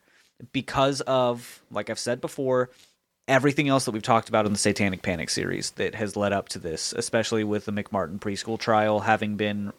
because 0.51 1.01
of, 1.01 1.61
like 1.71 1.89
I've 1.89 1.97
said 1.99 2.21
before, 2.21 2.69
everything 3.27 3.67
else 3.67 3.85
that 3.85 3.91
we've 3.91 4.03
talked 4.03 4.29
about 4.29 4.45
in 4.45 4.51
the 4.51 4.59
Satanic 4.59 5.01
Panic 5.01 5.29
series 5.29 5.71
that 5.71 5.95
has 5.95 6.15
led 6.15 6.33
up 6.33 6.49
to 6.49 6.59
this, 6.59 6.93
especially 6.93 7.43
with 7.43 7.65
the 7.65 7.71
McMartin 7.71 8.19
preschool 8.19 8.59
trial 8.59 8.99
having 8.99 9.37
been 9.37 9.73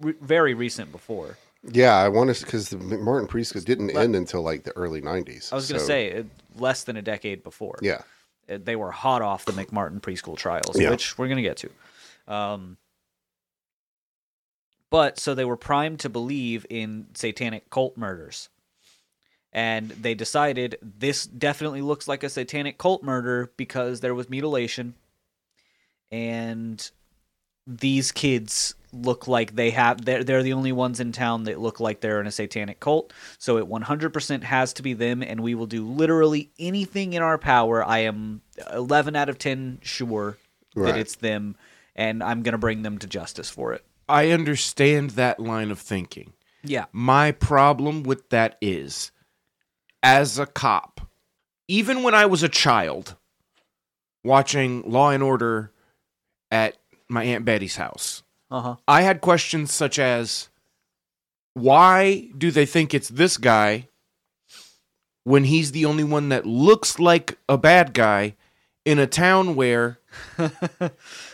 re- 0.00 0.14
very 0.22 0.54
recent 0.54 0.90
before. 0.92 1.36
Yeah, 1.70 1.96
I 1.96 2.08
want 2.08 2.34
to 2.34 2.44
because 2.44 2.70
the 2.70 2.76
McMartin 2.76 3.26
preschool 3.28 3.62
didn't 3.64 3.90
end 3.96 4.14
until 4.16 4.42
like 4.42 4.62
the 4.62 4.74
early 4.76 5.02
'90s. 5.02 5.52
I 5.52 5.56
was 5.56 5.68
going 5.68 5.78
to 5.80 5.84
so- 5.84 5.88
say 5.88 6.24
less 6.56 6.84
than 6.84 6.96
a 6.96 7.02
decade 7.02 7.42
before. 7.42 7.78
yeah, 7.82 8.02
they 8.46 8.76
were 8.76 8.92
hot 8.92 9.20
off 9.22 9.44
the 9.44 9.52
McMartin 9.52 10.00
preschool 10.00 10.36
trials, 10.36 10.78
Yeah. 10.80 10.90
which 10.90 11.18
we're 11.18 11.26
going 11.26 11.36
to 11.36 11.42
get 11.42 11.56
to. 11.58 12.32
Um, 12.32 12.76
but 14.90 15.18
so 15.18 15.34
they 15.34 15.44
were 15.44 15.56
primed 15.56 16.00
to 16.00 16.08
believe 16.08 16.66
in 16.70 17.06
satanic 17.14 17.70
cult 17.70 17.96
murders. 17.96 18.48
And 19.52 19.90
they 19.90 20.14
decided 20.14 20.76
this 20.82 21.26
definitely 21.26 21.80
looks 21.80 22.06
like 22.06 22.22
a 22.22 22.28
satanic 22.28 22.78
cult 22.78 23.02
murder 23.02 23.50
because 23.56 24.00
there 24.00 24.14
was 24.14 24.28
mutilation. 24.28 24.94
And 26.10 26.90
these 27.66 28.12
kids 28.12 28.74
look 28.92 29.28
like 29.28 29.54
they 29.54 29.70
have 29.70 30.02
they're, 30.04 30.24
they're 30.24 30.42
the 30.42 30.54
only 30.54 30.72
ones 30.72 31.00
in 31.00 31.12
town 31.12 31.44
that 31.44 31.60
look 31.60 31.78
like 31.78 32.00
they're 32.00 32.20
in 32.22 32.26
a 32.26 32.30
satanic 32.30 32.80
cult 32.80 33.12
so 33.36 33.58
it 33.58 33.68
100% 33.68 34.42
has 34.44 34.72
to 34.72 34.82
be 34.82 34.94
them 34.94 35.22
and 35.22 35.40
we 35.40 35.54
will 35.54 35.66
do 35.66 35.86
literally 35.86 36.50
anything 36.58 37.12
in 37.12 37.20
our 37.20 37.36
power 37.36 37.84
i 37.84 37.98
am 37.98 38.40
11 38.72 39.14
out 39.14 39.28
of 39.28 39.38
10 39.38 39.80
sure 39.82 40.38
that 40.74 40.80
Right. 40.80 40.96
it's 40.96 41.16
them 41.16 41.54
and 41.94 42.22
i'm 42.22 42.42
going 42.42 42.52
to 42.52 42.58
bring 42.58 42.80
them 42.80 42.96
to 42.96 43.06
justice 43.06 43.50
for 43.50 43.74
it 43.74 43.84
I 44.08 44.30
understand 44.30 45.10
that 45.10 45.40
line 45.40 45.70
of 45.70 45.78
thinking. 45.78 46.32
yeah 46.62 46.86
My 46.92 47.32
problem 47.32 48.02
with 48.02 48.30
that 48.30 48.56
is, 48.60 49.12
as 50.02 50.38
a 50.38 50.46
cop, 50.46 51.00
even 51.68 52.02
when 52.02 52.14
I 52.14 52.26
was 52.26 52.42
a 52.42 52.48
child 52.48 53.16
watching 54.24 54.82
Law 54.90 55.10
and 55.10 55.22
Order 55.22 55.72
at 56.50 56.76
my 57.08 57.24
Aunt 57.24 57.44
Betty's 57.44 57.76
house, 57.76 58.22
uh-huh 58.50 58.76
I 58.86 59.02
had 59.02 59.20
questions 59.20 59.72
such 59.72 59.98
as 59.98 60.48
why 61.54 62.28
do 62.36 62.50
they 62.50 62.66
think 62.66 62.94
it's 62.94 63.08
this 63.08 63.36
guy 63.36 63.88
when 65.24 65.44
he's 65.44 65.72
the 65.72 65.84
only 65.84 66.04
one 66.04 66.30
that 66.30 66.46
looks 66.46 66.98
like 66.98 67.38
a 67.48 67.58
bad 67.58 67.92
guy 67.92 68.36
in 68.84 68.98
a 68.98 69.06
town 69.06 69.54
where 69.54 69.98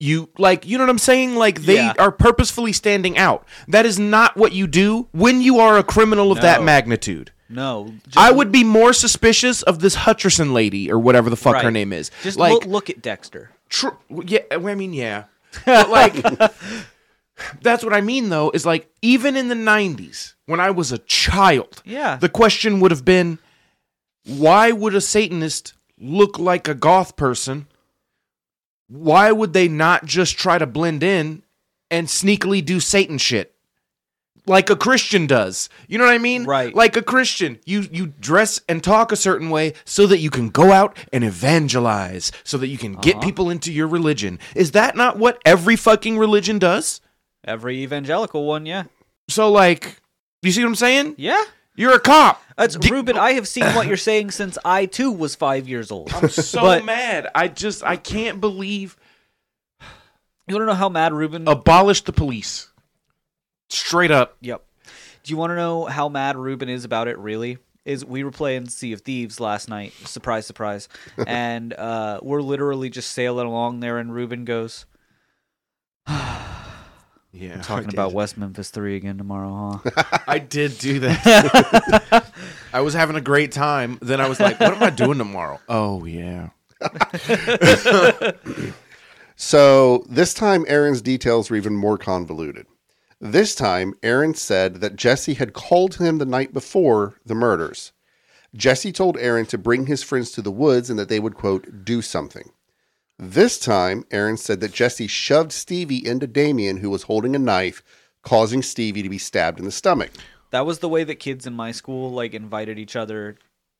you 0.00 0.30
like 0.38 0.66
you 0.66 0.78
know 0.78 0.84
what 0.84 0.90
I'm 0.90 0.98
saying 0.98 1.36
like 1.36 1.62
they 1.62 1.74
Yeah. 1.76 1.92
are 1.98 2.10
purposefully 2.10 2.72
standing 2.72 3.16
out. 3.18 3.46
That 3.68 3.84
is 3.86 3.98
not 3.98 4.36
what 4.36 4.52
you 4.52 4.66
do 4.66 5.08
when 5.12 5.40
you 5.42 5.58
are 5.60 5.76
a 5.78 5.84
criminal 5.84 6.32
of 6.32 6.40
that 6.40 6.62
magnitude. 6.62 7.30
No, 7.48 7.92
just 8.04 8.16
I 8.16 8.30
would 8.30 8.50
be 8.52 8.64
more 8.64 8.92
suspicious 8.92 9.62
of 9.62 9.80
this 9.80 9.96
Hutcherson 9.96 10.52
lady 10.52 10.90
or 10.90 10.98
whatever 10.98 11.28
the 11.28 11.36
fuck 11.36 11.62
her 11.62 11.70
name 11.70 11.92
is. 11.92 12.10
just 12.22 12.38
like 12.38 12.52
look, 12.52 12.64
look 12.64 12.90
at 12.90 13.02
Dexter. 13.02 13.50
Tr- 13.68 13.88
yeah, 14.08 14.40
I 14.50 14.56
mean, 14.74 14.92
yeah, 14.92 15.24
but 15.66 15.90
like, 15.90 16.14
that's 17.62 17.82
what 17.84 17.92
I 17.92 18.00
mean. 18.00 18.28
Though 18.28 18.50
is 18.54 18.64
like, 18.66 18.88
even 19.02 19.36
in 19.36 19.48
the 19.48 19.54
'90s, 19.54 20.34
when 20.46 20.60
I 20.60 20.70
was 20.70 20.92
a 20.92 20.98
child, 20.98 21.82
Yeah. 21.84 22.16
the 22.16 22.28
question 22.28 22.80
would 22.80 22.90
have 22.90 23.04
been, 23.04 23.38
why 24.24 24.72
would 24.72 24.94
a 24.94 25.00
Satanist 25.00 25.74
look 25.98 26.38
like 26.38 26.68
a 26.68 26.74
goth 26.74 27.16
person? 27.16 27.66
Why 28.90 29.30
would 29.30 29.52
they 29.52 29.68
not 29.68 30.04
just 30.04 30.36
try 30.36 30.58
to 30.58 30.66
blend 30.66 31.02
in 31.04 31.44
and 31.92 32.08
sneakily 32.08 32.64
do 32.64 32.80
Satan 32.80 33.18
shit? 33.18 33.54
Like 34.46 34.68
a 34.68 34.74
Christian 34.74 35.26
does. 35.28 35.68
You 35.86 35.96
know 35.98 36.06
what 36.06 36.14
I 36.14 36.18
mean? 36.18 36.44
Right. 36.44 36.74
Like 36.74 36.96
a 36.96 37.02
Christian. 37.02 37.60
You 37.66 37.86
you 37.92 38.06
dress 38.08 38.60
and 38.68 38.82
talk 38.82 39.12
a 39.12 39.16
certain 39.16 39.48
way 39.50 39.74
so 39.84 40.06
that 40.08 40.18
you 40.18 40.28
can 40.30 40.48
go 40.48 40.72
out 40.72 40.96
and 41.12 41.22
evangelize, 41.22 42.32
so 42.42 42.58
that 42.58 42.66
you 42.68 42.78
can 42.78 42.94
get 42.94 43.16
Uh-huh. 43.16 43.24
people 43.26 43.48
into 43.50 43.70
your 43.72 43.86
religion. 43.86 44.40
Is 44.56 44.72
that 44.72 44.96
not 44.96 45.18
what 45.18 45.40
every 45.44 45.76
fucking 45.76 46.18
religion 46.18 46.58
does? 46.58 47.00
Every 47.44 47.82
evangelical 47.82 48.44
one, 48.44 48.66
yeah, 48.66 48.84
So 49.28 49.50
like, 49.52 50.00
you 50.42 50.50
see 50.52 50.62
what 50.64 50.68
I'm 50.70 50.74
saying? 50.74 51.14
yeah. 51.16 51.42
You're 51.80 51.94
a 51.94 52.00
cop. 52.00 52.42
That's 52.58 52.76
D- 52.76 52.90
Ruben. 52.90 53.16
I 53.16 53.32
have 53.32 53.48
seen 53.48 53.64
what 53.74 53.86
you're 53.86 53.96
saying 53.96 54.32
since 54.32 54.58
I 54.66 54.84
too 54.84 55.10
was 55.10 55.34
five 55.34 55.66
years 55.66 55.90
old. 55.90 56.12
I'm 56.12 56.28
so 56.28 56.60
But- 56.60 56.84
mad. 56.84 57.26
I 57.34 57.48
just 57.48 57.82
I 57.82 57.96
can't 57.96 58.38
believe 58.38 58.98
You 60.46 60.54
want 60.56 60.62
to 60.62 60.66
know 60.66 60.74
how 60.74 60.90
mad 60.90 61.14
Ruben? 61.14 61.48
abolish 61.48 62.02
the 62.02 62.12
police. 62.12 62.68
Straight 63.70 64.10
up. 64.10 64.36
Yep. 64.42 64.62
Do 65.22 65.30
you 65.30 65.38
want 65.38 65.52
to 65.52 65.56
know 65.56 65.86
how 65.86 66.10
mad 66.10 66.36
Ruben 66.36 66.68
is 66.68 66.84
about 66.84 67.08
it? 67.08 67.16
Really, 67.16 67.56
is 67.86 68.04
we 68.04 68.24
were 68.24 68.30
playing 68.30 68.68
Sea 68.68 68.92
of 68.92 69.00
Thieves 69.00 69.40
last 69.40 69.68
night. 69.70 69.92
Surprise, 70.04 70.44
surprise. 70.44 70.88
and 71.26 71.72
uh, 71.72 72.20
we're 72.22 72.42
literally 72.42 72.90
just 72.90 73.12
sailing 73.12 73.46
along 73.46 73.80
there, 73.80 73.96
and 73.96 74.12
Ruben 74.12 74.44
goes 74.44 74.84
Yeah. 77.32 77.60
talking 77.62 77.90
about 77.90 78.12
West 78.12 78.36
Memphis 78.36 78.70
Three 78.70 78.96
again 78.96 79.16
tomorrow, 79.18 79.80
huh? 79.84 80.18
I 80.26 80.38
did 80.38 80.78
do 80.78 80.98
that. 81.00 82.26
I 82.72 82.80
was 82.80 82.94
having 82.94 83.16
a 83.16 83.20
great 83.20 83.52
time. 83.52 83.98
Then 84.02 84.20
I 84.20 84.28
was 84.28 84.40
like, 84.40 84.58
what 84.58 84.74
am 84.74 84.82
I 84.82 84.90
doing 84.90 85.18
tomorrow? 85.18 85.60
Oh 85.68 86.04
yeah. 86.04 86.50
So 89.42 90.04
this 90.06 90.34
time, 90.34 90.66
Aaron's 90.68 91.00
details 91.00 91.48
were 91.48 91.56
even 91.56 91.74
more 91.74 91.96
convoluted. 91.96 92.66
This 93.22 93.54
time, 93.54 93.94
Aaron 94.02 94.34
said 94.34 94.82
that 94.82 94.96
Jesse 94.96 95.32
had 95.32 95.54
called 95.54 95.94
him 95.94 96.18
the 96.18 96.26
night 96.26 96.52
before 96.52 97.14
the 97.24 97.34
murders. 97.34 97.92
Jesse 98.54 98.92
told 98.92 99.16
Aaron 99.16 99.46
to 99.46 99.56
bring 99.56 99.86
his 99.86 100.02
friends 100.02 100.30
to 100.32 100.42
the 100.42 100.50
woods 100.50 100.90
and 100.90 100.98
that 100.98 101.08
they 101.08 101.18
would, 101.18 101.36
quote, 101.36 101.86
do 101.86 102.02
something. 102.02 102.50
This 103.22 103.58
time, 103.58 104.04
Aaron 104.10 104.38
said 104.38 104.60
that 104.60 104.72
Jesse 104.72 105.06
shoved 105.06 105.52
Stevie 105.52 106.06
into 106.06 106.26
Damien, 106.26 106.78
who 106.78 106.88
was 106.88 107.02
holding 107.02 107.36
a 107.36 107.38
knife, 107.38 107.82
causing 108.22 108.62
Stevie 108.62 109.02
to 109.02 109.10
be 109.10 109.18
stabbed 109.18 109.58
in 109.58 109.66
the 109.66 109.70
stomach. 109.70 110.10
that 110.52 110.64
was 110.64 110.78
the 110.78 110.88
way 110.88 111.04
that 111.04 111.16
kids 111.16 111.46
in 111.46 111.52
my 111.52 111.70
school 111.70 112.10
like 112.10 112.32
invited 112.32 112.78
each 112.78 112.96
other 112.96 113.36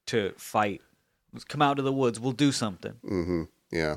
to 0.07 0.35
fight. 0.37 0.83
Come 1.49 1.63
out 1.63 1.79
to 1.79 1.83
the 1.83 1.93
woods. 1.93 2.21
We'll 2.21 2.33
do 2.33 2.53
something. 2.53 2.93
Mm-hmm. 3.05 3.45
Yeah. 3.73 3.97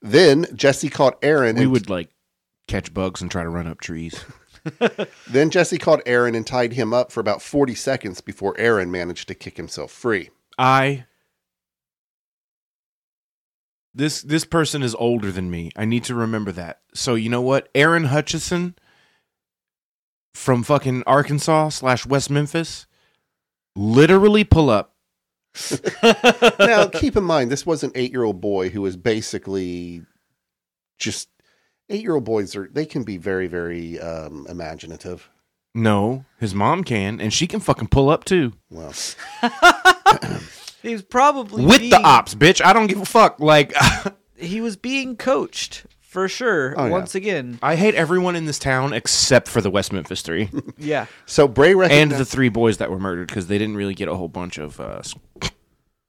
Then 0.00 0.46
Jesse 0.54 0.88
caught 0.88 1.18
Aaron. 1.22 1.56
We 1.56 1.64
and- 1.64 1.72
would 1.72 1.90
like 1.90 2.08
catch 2.66 2.94
bugs 2.94 3.20
and 3.20 3.30
try 3.30 3.42
to 3.42 3.48
run 3.50 3.66
up 3.66 3.80
trees. 3.80 4.24
Then 5.26 5.48
Jesse 5.50 5.78
caught 5.78 6.02
Aaron 6.04 6.34
and 6.34 6.46
tied 6.46 6.74
him 6.74 6.92
up 6.92 7.10
for 7.10 7.20
about 7.20 7.40
40 7.40 7.74
seconds 7.74 8.20
before 8.20 8.54
Aaron 8.58 8.90
managed 8.90 9.26
to 9.28 9.34
kick 9.34 9.56
himself 9.56 9.90
free. 9.90 10.28
I 10.58 11.06
this 13.94 14.22
this 14.22 14.44
person 14.44 14.82
is 14.82 14.94
older 14.94 15.32
than 15.32 15.50
me. 15.50 15.70
I 15.76 15.84
need 15.84 16.04
to 16.04 16.14
remember 16.14 16.52
that. 16.52 16.80
So 16.94 17.14
you 17.14 17.28
know 17.28 17.42
what? 17.42 17.68
Aaron 17.74 18.04
Hutcheson 18.06 18.74
from 20.34 20.62
fucking 20.62 21.02
Arkansas 21.06 21.70
slash 21.70 22.06
West 22.06 22.30
Memphis, 22.30 22.86
literally 23.76 24.44
pull 24.44 24.70
up. 24.70 24.94
now, 26.58 26.86
keep 26.86 27.16
in 27.16 27.24
mind, 27.24 27.50
this 27.50 27.66
was 27.66 27.82
an 27.82 27.90
eight 27.94 28.12
year 28.12 28.22
old 28.22 28.40
boy 28.40 28.68
who 28.68 28.82
was 28.82 28.96
basically 28.96 30.02
just 30.98 31.28
eight 31.88 32.02
year 32.02 32.14
old 32.14 32.24
boys 32.24 32.54
are, 32.54 32.68
they 32.72 32.86
can 32.86 33.02
be 33.02 33.16
very, 33.16 33.48
very 33.48 33.98
um, 34.00 34.46
imaginative. 34.48 35.28
No, 35.74 36.24
his 36.38 36.54
mom 36.54 36.82
can, 36.84 37.20
and 37.20 37.32
she 37.32 37.46
can 37.46 37.60
fucking 37.60 37.88
pull 37.88 38.10
up 38.10 38.24
too 38.24 38.54
Well, 38.70 38.92
He 40.82 40.92
was 40.92 41.02
probably 41.02 41.64
with 41.64 41.78
being, 41.78 41.90
the 41.90 42.00
ops, 42.02 42.34
bitch. 42.34 42.64
I 42.64 42.72
don't 42.72 42.86
give 42.86 43.00
a 43.00 43.04
fuck. 43.04 43.40
Like, 43.40 43.74
He 44.36 44.60
was 44.62 44.76
being 44.76 45.16
coached 45.16 45.84
for 46.00 46.26
sure. 46.26 46.74
Oh, 46.76 46.86
yeah. 46.86 46.90
Once 46.90 47.14
again, 47.14 47.58
I 47.62 47.76
hate 47.76 47.94
everyone 47.94 48.34
in 48.36 48.46
this 48.46 48.58
town 48.58 48.92
except 48.94 49.48
for 49.48 49.60
the 49.60 49.70
West 49.70 49.92
Memphis 49.92 50.22
Three 50.22 50.48
yeah. 50.78 51.06
so 51.26 51.46
Bray 51.46 51.74
and 51.90 52.10
the 52.10 52.24
three 52.24 52.48
boys 52.48 52.78
that 52.78 52.90
were 52.90 52.98
murdered 52.98 53.28
because 53.28 53.48
they 53.48 53.58
didn't 53.58 53.76
really 53.76 53.94
get 53.94 54.08
a 54.08 54.14
whole 54.16 54.28
bunch 54.28 54.56
of 54.58 54.80
uh, 54.80 55.02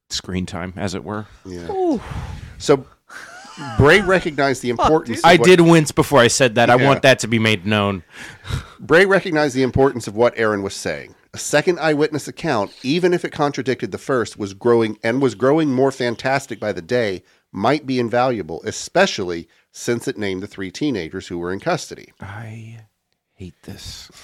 screen 0.10 0.46
time, 0.46 0.74
as 0.78 0.96
it 0.96 1.04
were. 1.04 1.28
yeah. 1.46 1.98
so 2.58 2.86
Bray 3.78 4.00
recognized 4.02 4.62
the 4.62 4.70
importance. 4.70 5.20
of 5.20 5.26
I 5.26 5.36
what- 5.36 5.46
did 5.46 5.62
wince 5.62 5.92
before 5.92 6.20
I 6.20 6.28
said 6.28 6.56
that. 6.56 6.70
I 6.70 6.78
want 6.78 7.02
that 7.02 7.20
to 7.20 7.28
be 7.28 7.38
made 7.38 7.66
known. 7.66 8.04
Bray 8.80 9.06
recognized 9.06 9.56
the 9.56 9.64
importance 9.64 10.08
of 10.08 10.16
what 10.16 10.34
Aaron 10.38 10.64
was 10.64 10.74
saying. 10.74 11.16
A 11.34 11.38
second 11.38 11.80
eyewitness 11.80 12.28
account, 12.28 12.74
even 12.84 13.14
if 13.14 13.24
it 13.24 13.32
contradicted 13.32 13.92
the 13.92 13.98
first, 13.98 14.38
was 14.38 14.54
growing 14.54 14.98
and 15.02 15.22
was 15.22 15.34
growing 15.34 15.70
more 15.70 15.92
fantastic 15.92 16.60
by 16.60 16.74
the 16.74 16.82
day, 16.82 17.24
might 17.54 17.86
be 17.86 18.00
invaluable, 18.00 18.62
especially 18.66 19.48
since 19.72 20.10
it 20.10 20.18
named 20.18 20.44
the 20.44 20.48
three 20.48 20.72
teenagers 20.72 21.28
who 21.28 21.38
were 21.38 21.54
in 21.54 21.62
custody. 21.62 22.12
I 22.20 22.86
hate 23.36 23.62
this. 23.64 24.12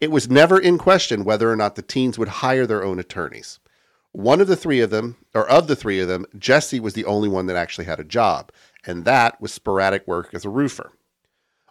It 0.00 0.10
was 0.10 0.30
never 0.30 0.58
in 0.58 0.78
question 0.78 1.24
whether 1.24 1.52
or 1.52 1.56
not 1.56 1.74
the 1.74 1.82
teens 1.82 2.18
would 2.18 2.28
hire 2.40 2.66
their 2.66 2.82
own 2.82 2.98
attorneys. 2.98 3.58
One 4.12 4.40
of 4.40 4.48
the 4.48 4.56
three 4.56 4.80
of 4.80 4.88
them, 4.88 5.16
or 5.34 5.46
of 5.46 5.66
the 5.68 5.76
three 5.76 6.00
of 6.00 6.08
them, 6.08 6.24
Jesse 6.38 6.80
was 6.80 6.94
the 6.94 7.04
only 7.04 7.28
one 7.28 7.44
that 7.46 7.56
actually 7.56 7.84
had 7.84 8.00
a 8.00 8.04
job, 8.04 8.50
and 8.86 9.04
that 9.04 9.38
was 9.42 9.52
sporadic 9.52 10.06
work 10.08 10.32
as 10.32 10.46
a 10.46 10.48
roofer. 10.48 10.90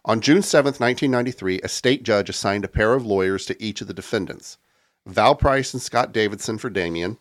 On 0.04 0.20
June 0.20 0.38
7th, 0.38 0.80
1993, 0.80 1.60
a 1.62 1.68
state 1.68 2.02
judge 2.02 2.28
assigned 2.30 2.64
a 2.64 2.68
pair 2.68 2.94
of 2.94 3.04
lawyers 3.04 3.44
to 3.46 3.62
each 3.62 3.80
of 3.80 3.86
the 3.86 3.94
defendants 3.94 4.56
Val 5.06 5.34
Price 5.34 5.72
and 5.74 5.82
Scott 5.82 6.12
Davidson 6.12 6.58
for 6.58 6.70
Damien, 6.70 7.18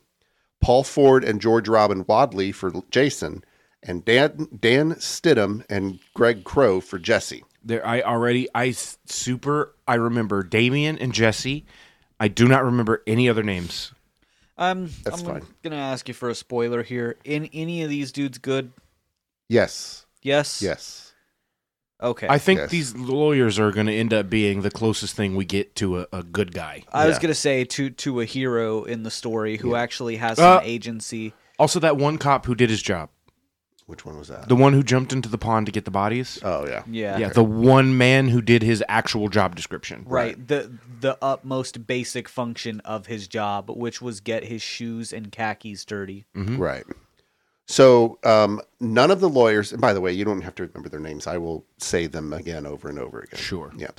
Paul 0.61 0.83
Ford 0.83 1.23
and 1.23 1.41
George 1.41 1.67
Robin 1.67 2.05
Wadley 2.07 2.51
for 2.51 2.71
Jason, 2.91 3.43
and 3.83 4.03
Dan, 4.05 4.47
Dan 4.59 4.91
Stidham 4.95 5.63
and 5.69 5.99
Greg 6.13 6.43
Crow 6.43 6.79
for 6.81 6.99
Jesse. 6.99 7.43
There, 7.63 7.85
I 7.85 8.01
already, 8.01 8.47
I 8.55 8.69
s- 8.69 8.97
super, 9.05 9.73
I 9.87 9.95
remember 9.95 10.43
Damien 10.43 10.97
and 10.97 11.13
Jesse. 11.13 11.65
I 12.19 12.27
do 12.27 12.47
not 12.47 12.63
remember 12.65 13.01
any 13.07 13.29
other 13.29 13.43
names. 13.43 13.93
I'm. 14.57 14.89
That's 15.03 15.21
I'm 15.21 15.25
fine. 15.25 15.45
gonna 15.63 15.77
ask 15.77 16.07
you 16.09 16.13
for 16.13 16.29
a 16.29 16.35
spoiler 16.35 16.83
here. 16.83 17.17
In 17.23 17.45
any 17.53 17.81
of 17.83 17.89
these 17.89 18.11
dudes 18.11 18.37
good? 18.37 18.73
Yes. 19.47 20.05
Yes. 20.21 20.61
Yes. 20.61 21.08
Okay. 22.01 22.27
I 22.29 22.37
think 22.37 22.59
Yes. 22.59 22.69
these 22.71 22.95
lawyers 22.95 23.59
are 23.59 23.71
going 23.71 23.87
to 23.87 23.93
end 23.93 24.13
up 24.13 24.29
being 24.29 24.61
the 24.61 24.71
closest 24.71 25.15
thing 25.15 25.35
we 25.35 25.43
get 25.45 25.75
to 25.75 25.99
a, 26.01 26.07
a 26.13 26.23
good 26.23 26.53
guy. 26.53 26.83
I 26.93 27.07
was 27.07 27.19
gonna 27.19 27.33
say 27.33 27.65
to 27.65 27.89
to 27.89 28.21
a 28.21 28.25
hero 28.25 28.83
in 28.85 29.03
the 29.03 29.11
story 29.11 29.57
who 29.57 29.75
actually 29.75 30.15
has 30.17 30.37
some 30.37 30.57
Uh, 30.57 30.61
agency. 30.63 31.33
Also, 31.57 31.79
that 31.81 31.97
one 31.97 32.17
cop 32.17 32.45
who 32.45 32.55
did 32.55 32.69
his 32.69 32.81
job, 32.81 33.09
Which 33.85 34.05
one 34.05 34.17
was 34.17 34.29
that? 34.29 34.47
the 34.47 34.55
one 34.55 34.71
who 34.71 34.81
jumped 34.81 35.11
into 35.11 35.27
the 35.27 35.37
pond 35.37 35.65
to 35.65 35.73
get 35.73 35.83
the 35.83 35.91
bodies. 35.91 36.39
oh, 36.41 36.65
yeah. 36.65 36.83
Yeah. 36.89 37.17
yeah, 37.17 37.29
the 37.29 37.43
one 37.43 37.97
man 37.97 38.29
who 38.29 38.41
did 38.41 38.63
his 38.63 38.81
actual 38.87 39.27
job 39.27 39.55
description. 39.57 40.05
Right. 40.07 40.47
The 40.47 40.71
the 41.01 41.17
utmost 41.21 41.85
basic 41.85 42.29
function 42.29 42.79
of 42.81 43.07
his 43.07 43.27
job, 43.27 43.69
which 43.69 44.01
was 44.01 44.21
get 44.21 44.45
his 44.45 44.61
shoes 44.61 45.11
and 45.11 45.31
khakis 45.33 45.83
dirty. 45.83 46.25
Right. 46.33 46.85
So 47.69 48.17
um, 48.23 48.61
none 48.79 49.11
of 49.11 49.19
the 49.19 49.29
lawyers, 49.29 49.71
and 49.71 49.79
by 49.79 49.93
the 49.93 50.01
way, 50.01 50.11
you 50.11 50.25
don't 50.25 50.41
have 50.41 50.55
to 50.55 50.63
remember 50.63 50.89
their 50.89 50.99
names. 50.99 51.27
I 51.27 51.37
will 51.37 51.63
say 51.77 52.07
them 52.07 52.33
again 52.33 52.65
over 52.65 52.89
and 52.89 52.97
over 52.97 53.19
again. 53.19 53.39
Sure. 53.39 53.71
Yeah. 53.77 53.91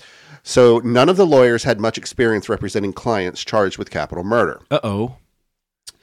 So 0.43 0.81
none 0.81 1.09
of 1.09 1.17
the 1.17 1.25
lawyers 1.25 1.63
had 1.63 1.79
much 1.79 1.97
experience 1.97 2.49
representing 2.49 2.93
clients 2.93 3.45
charged 3.45 3.79
with 3.79 3.89
capital 3.89 4.25
murder. 4.25 4.61
Uh 4.73 4.81
oh. 4.83 5.17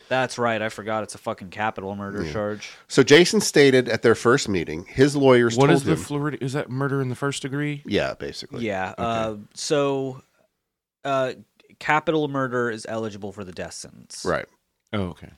That's 0.07 0.37
right. 0.37 0.61
I 0.61 0.69
forgot 0.69 1.03
it's 1.03 1.15
a 1.15 1.17
fucking 1.17 1.49
capital 1.49 1.93
murder 1.93 2.31
charge. 2.31 2.71
So 2.87 3.03
Jason 3.03 3.41
stated 3.41 3.89
at 3.89 4.01
their 4.01 4.15
first 4.15 4.47
meeting, 4.47 4.85
his 4.85 5.17
lawyers 5.17 5.57
What 5.57 5.67
told 5.67 5.75
is 5.75 5.83
the 5.83 5.91
him, 5.91 5.97
Florida? 5.97 6.41
Is 6.41 6.53
that 6.53 6.69
murder 6.69 7.01
in 7.01 7.09
the 7.09 7.15
first 7.15 7.41
degree? 7.41 7.83
yeah, 7.85 8.13
basically. 8.13 8.65
Yeah. 8.65 8.93
Uh, 8.97 9.35
so 9.53 10.21
uh, 11.03 11.33
capital 11.79 12.29
murder 12.29 12.71
is 12.71 12.85
eligible 12.87 13.33
for 13.33 13.43
the 13.43 13.51
death 13.51 13.73
sentence. 13.73 14.23
Right. 14.25 14.45
Oh, 14.93 15.07
okay. 15.07 15.31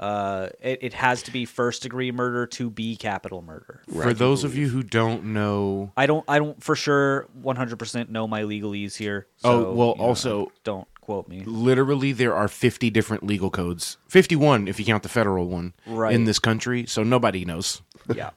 Uh, 0.00 0.48
it, 0.62 0.78
it 0.82 0.94
has 0.94 1.22
to 1.24 1.30
be 1.30 1.44
first 1.44 1.82
degree 1.82 2.10
murder 2.10 2.46
to 2.46 2.70
be 2.70 2.96
capital 2.96 3.42
murder. 3.42 3.82
For 3.92 4.14
those 4.14 4.44
of 4.44 4.56
you 4.56 4.68
who 4.68 4.82
don't 4.82 5.26
know, 5.26 5.92
I 5.96 6.06
don't. 6.06 6.24
I 6.26 6.38
don't 6.38 6.62
for 6.64 6.74
sure 6.74 7.28
100% 7.42 8.08
know 8.08 8.26
my 8.26 8.42
legalese 8.42 8.96
here. 8.96 9.26
Oh, 9.44 9.72
well, 9.74 9.88
you 9.88 9.94
know, 9.96 10.08
also- 10.08 10.52
don't 10.64 10.88
quote 11.02 11.28
me. 11.28 11.42
literally 11.44 12.12
there 12.12 12.34
are 12.34 12.48
50 12.48 12.88
different 12.88 13.24
legal 13.24 13.50
codes. 13.50 13.98
51 14.08 14.68
if 14.68 14.78
you 14.78 14.86
count 14.86 15.02
the 15.02 15.08
federal 15.10 15.48
one 15.48 15.74
Right. 15.86 16.14
in 16.14 16.24
this 16.24 16.38
country, 16.38 16.86
so 16.86 17.02
nobody 17.02 17.44
knows. 17.44 17.82
Yeah. 18.14 18.30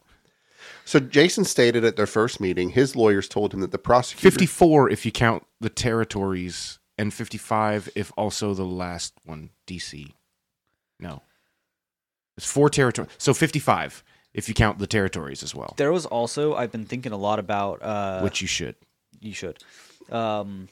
So 0.86 0.99
Jason 0.99 1.45
stated 1.45 1.86
at 1.86 1.95
their 1.95 2.05
first 2.07 2.41
meeting, 2.41 2.70
his 2.72 2.93
lawyers 2.95 3.30
told 3.30 3.53
him 3.53 3.61
that 3.61 3.72
the 3.72 3.78
prosecutor 3.78 4.30
54 4.30 4.89
if 4.89 5.05
you 5.05 5.11
count 5.14 5.45
the 5.61 5.70
territories 5.70 6.80
and 6.97 7.14
55 7.14 7.89
if 7.95 8.11
also 8.18 8.53
the 8.53 8.66
last 8.66 9.14
one 9.24 9.51
DC. 9.66 10.11
No. 10.99 11.22
It's 12.38 12.45
four 12.45 12.69
territories. 12.69 13.11
So 13.17 13.34
55 13.34 14.03
if 14.34 14.47
you 14.47 14.55
count 14.55 14.79
the 14.79 14.88
territories 14.88 15.43
as 15.43 15.53
well, 15.53 15.75
There 15.77 15.91
was 15.91 16.07
also 16.07 16.55
I've 16.55 16.71
been 16.71 16.86
thinking 16.86 17.11
a 17.11 17.17
lot 17.17 17.38
about 17.38 17.84
uh, 17.84 18.21
which 18.21 18.41
you 18.41 18.47
should. 18.47 18.75
you 19.19 19.34
should. 19.34 19.59
Um, 20.11 20.69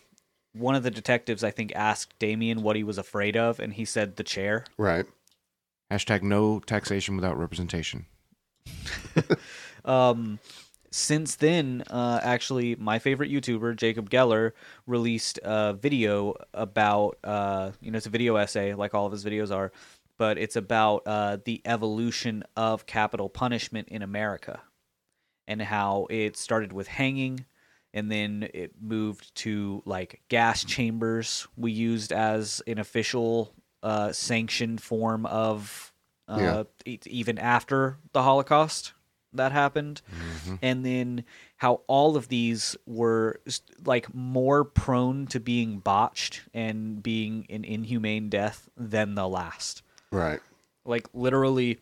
one 0.53 0.73
of 0.75 0.81
the 0.83 0.89
detectives 0.91 1.43
I 1.43 1.51
think 1.51 1.71
asked 1.75 2.17
Damien 2.19 2.63
what 2.63 2.75
he 2.75 2.83
was 2.83 2.97
afraid 2.97 3.37
of, 3.37 3.59
and 3.59 3.71
he 3.73 3.85
said 3.85 4.15
the 4.15 4.23
chair. 4.23 4.65
Right. 4.77 5.05
Hashtag 5.91 6.23
no 6.23 6.59
taxation 6.59 7.15
without 7.15 7.37
representation. 7.37 8.05
Um, 9.85 10.39
since 10.91 11.35
then, 11.35 11.83
uh, 11.89 12.19
actually, 12.21 12.75
my 12.75 12.99
favorite 12.99 13.31
YouTuber, 13.31 13.77
Jacob 13.77 14.09
Geller, 14.09 14.51
released 14.85 15.39
a 15.43 15.73
video 15.73 16.35
about, 16.53 17.17
uh, 17.23 17.71
you 17.81 17.91
know, 17.91 17.97
it's 17.97 18.05
a 18.05 18.09
video 18.11 18.35
essay, 18.35 18.73
like 18.73 18.93
all 18.93 19.05
of 19.05 19.11
his 19.11 19.23
videos 19.23 19.55
are, 19.55 19.71
but 20.21 20.37
it's 20.37 20.55
about 20.55 21.01
uh, 21.07 21.37
the 21.45 21.63
evolution 21.65 22.43
of 22.55 22.85
capital 22.85 23.27
punishment 23.27 23.87
in 23.89 24.03
America 24.03 24.61
and 25.47 25.59
how 25.63 26.05
it 26.11 26.37
started 26.37 26.71
with 26.71 26.87
hanging 26.87 27.43
and 27.91 28.11
then 28.11 28.47
it 28.53 28.71
moved 28.79 29.33
to 29.33 29.81
like 29.83 30.21
gas 30.29 30.63
chambers 30.63 31.47
we 31.57 31.71
used 31.71 32.11
as 32.13 32.61
an 32.67 32.77
official 32.77 33.51
uh, 33.81 34.11
sanctioned 34.11 34.79
form 34.79 35.25
of 35.25 35.91
uh, 36.27 36.37
Yeah. 36.39 36.63
e- 36.85 36.99
even 37.07 37.39
after 37.39 37.97
the 38.13 38.21
holocaust 38.21 38.93
that 39.33 39.51
happened. 39.51 40.01
And 40.61 40.85
then 40.85 41.23
how 41.57 41.81
all 41.87 42.15
of 42.15 42.27
these 42.27 42.75
were 42.85 43.41
like 43.83 44.13
more 44.13 44.63
prone 44.65 45.25
to 45.27 45.39
being 45.39 45.79
botched 45.79 46.41
and 46.53 47.01
being 47.01 47.47
an 47.49 47.63
inhumane 47.65 48.29
death 48.29 48.69
than 48.77 49.15
the 49.15 49.27
last 49.27 49.81
Right. 50.11 50.39
like 50.83 51.07
literally 51.13 51.79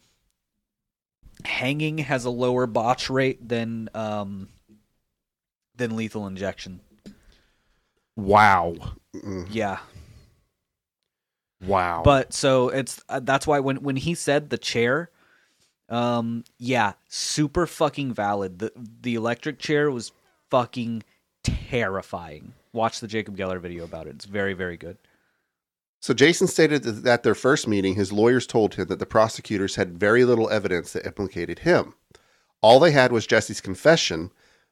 hanging 1.45 1.99
has 1.99 2.25
a 2.25 2.29
lower 2.29 2.67
botch 2.67 3.09
rate 3.09 3.47
than 3.47 3.89
um 3.93 4.49
than 5.75 5.95
lethal 5.95 6.27
injection. 6.27 6.81
Wow. 8.15 8.75
yeah. 9.49 9.79
Wow. 11.65 12.03
but 12.05 12.33
so 12.33 12.69
it's 12.69 13.01
uh, 13.09 13.19
that's 13.19 13.47
why 13.47 13.59
when 13.59 13.77
when 13.77 13.95
he 13.95 14.15
said 14.15 14.49
the 14.49 14.57
chair 14.57 15.09
um 15.89 16.43
yeah 16.57 16.93
super 17.07 17.65
fucking 17.65 18.13
valid. 18.13 18.59
The 18.59 18.71
the 18.75 19.15
electric 19.15 19.59
chair 19.59 19.89
was 19.89 20.11
fucking 20.49 21.03
terrifying. 21.43 22.53
Watch 22.73 22.99
the 22.99 23.07
jacob 23.07 23.35
geller 23.35 23.59
video 23.59 23.83
about 23.83 24.07
it. 24.07 24.11
It's 24.11 24.25
very 24.25 24.53
very 24.53 24.77
good 24.77 24.97
So 25.99 26.13
Jason 26.13 26.47
stated 26.47 26.83
that 26.83 27.05
at 27.05 27.23
their 27.23 27.35
first 27.35 27.67
meeting, 27.67 27.95
his 27.95 28.13
lawyers 28.13 28.47
told 28.47 28.75
him 28.75 28.87
that 28.87 28.99
the 28.99 29.05
prosecutors 29.05 29.75
had 29.75 29.99
very 29.99 30.23
little 30.23 30.49
evidence 30.49 30.93
that 30.93 31.05
implicated 31.05 31.59
him. 31.59 31.93
All 32.61 32.79
they 32.79 32.91
had 32.91 33.11
was 33.11 33.27
Jesse's 33.27 33.61
confession, 33.61 34.31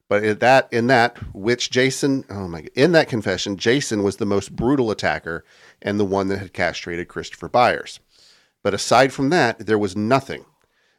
but 0.09 0.23
in 0.23 0.39
that 0.39 0.69
in 0.71 0.87
that 0.87 1.17
which 1.33 1.69
Jason, 1.69 2.23
oh 2.29 2.47
my 2.47 2.65
in 2.75 2.93
that 2.93 3.09
confession, 3.09 3.57
Jason 3.57 4.03
was 4.03 4.17
the 4.17 4.25
most 4.25 4.55
brutal 4.55 4.89
attacker 4.89 5.43
and 5.81 5.99
the 5.99 6.05
one 6.05 6.29
that 6.29 6.39
had 6.39 6.53
castrated 6.53 7.09
Christopher 7.09 7.49
Byers. 7.49 7.99
But 8.63 8.73
aside 8.73 9.11
from 9.11 9.29
that, 9.29 9.59
there 9.59 9.77
was 9.77 9.95
nothing. 9.95 10.45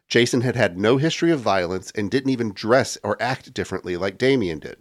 Jason 0.09 0.43
had 0.43 0.57
had 0.57 0.79
no 0.79 0.97
history 0.97 1.31
of 1.31 1.41
violence 1.41 1.91
and 1.95 2.11
didn't 2.11 2.31
even 2.31 2.53
dress 2.53 2.97
or 3.03 3.21
act 3.21 3.53
differently 3.53 3.97
like 3.97 4.17
Damien 4.17 4.59
did. 4.59 4.77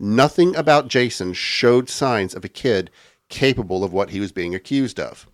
Nothing 0.00 0.54
about 0.54 0.88
Jason 0.88 1.32
showed 1.32 1.88
signs 1.88 2.34
of 2.34 2.44
a 2.44 2.48
kid 2.48 2.90
capable 3.28 3.84
of 3.84 3.92
what 3.92 4.10
he 4.10 4.20
was 4.20 4.32
being 4.32 4.54
accused 4.54 4.98
of. 5.00 5.26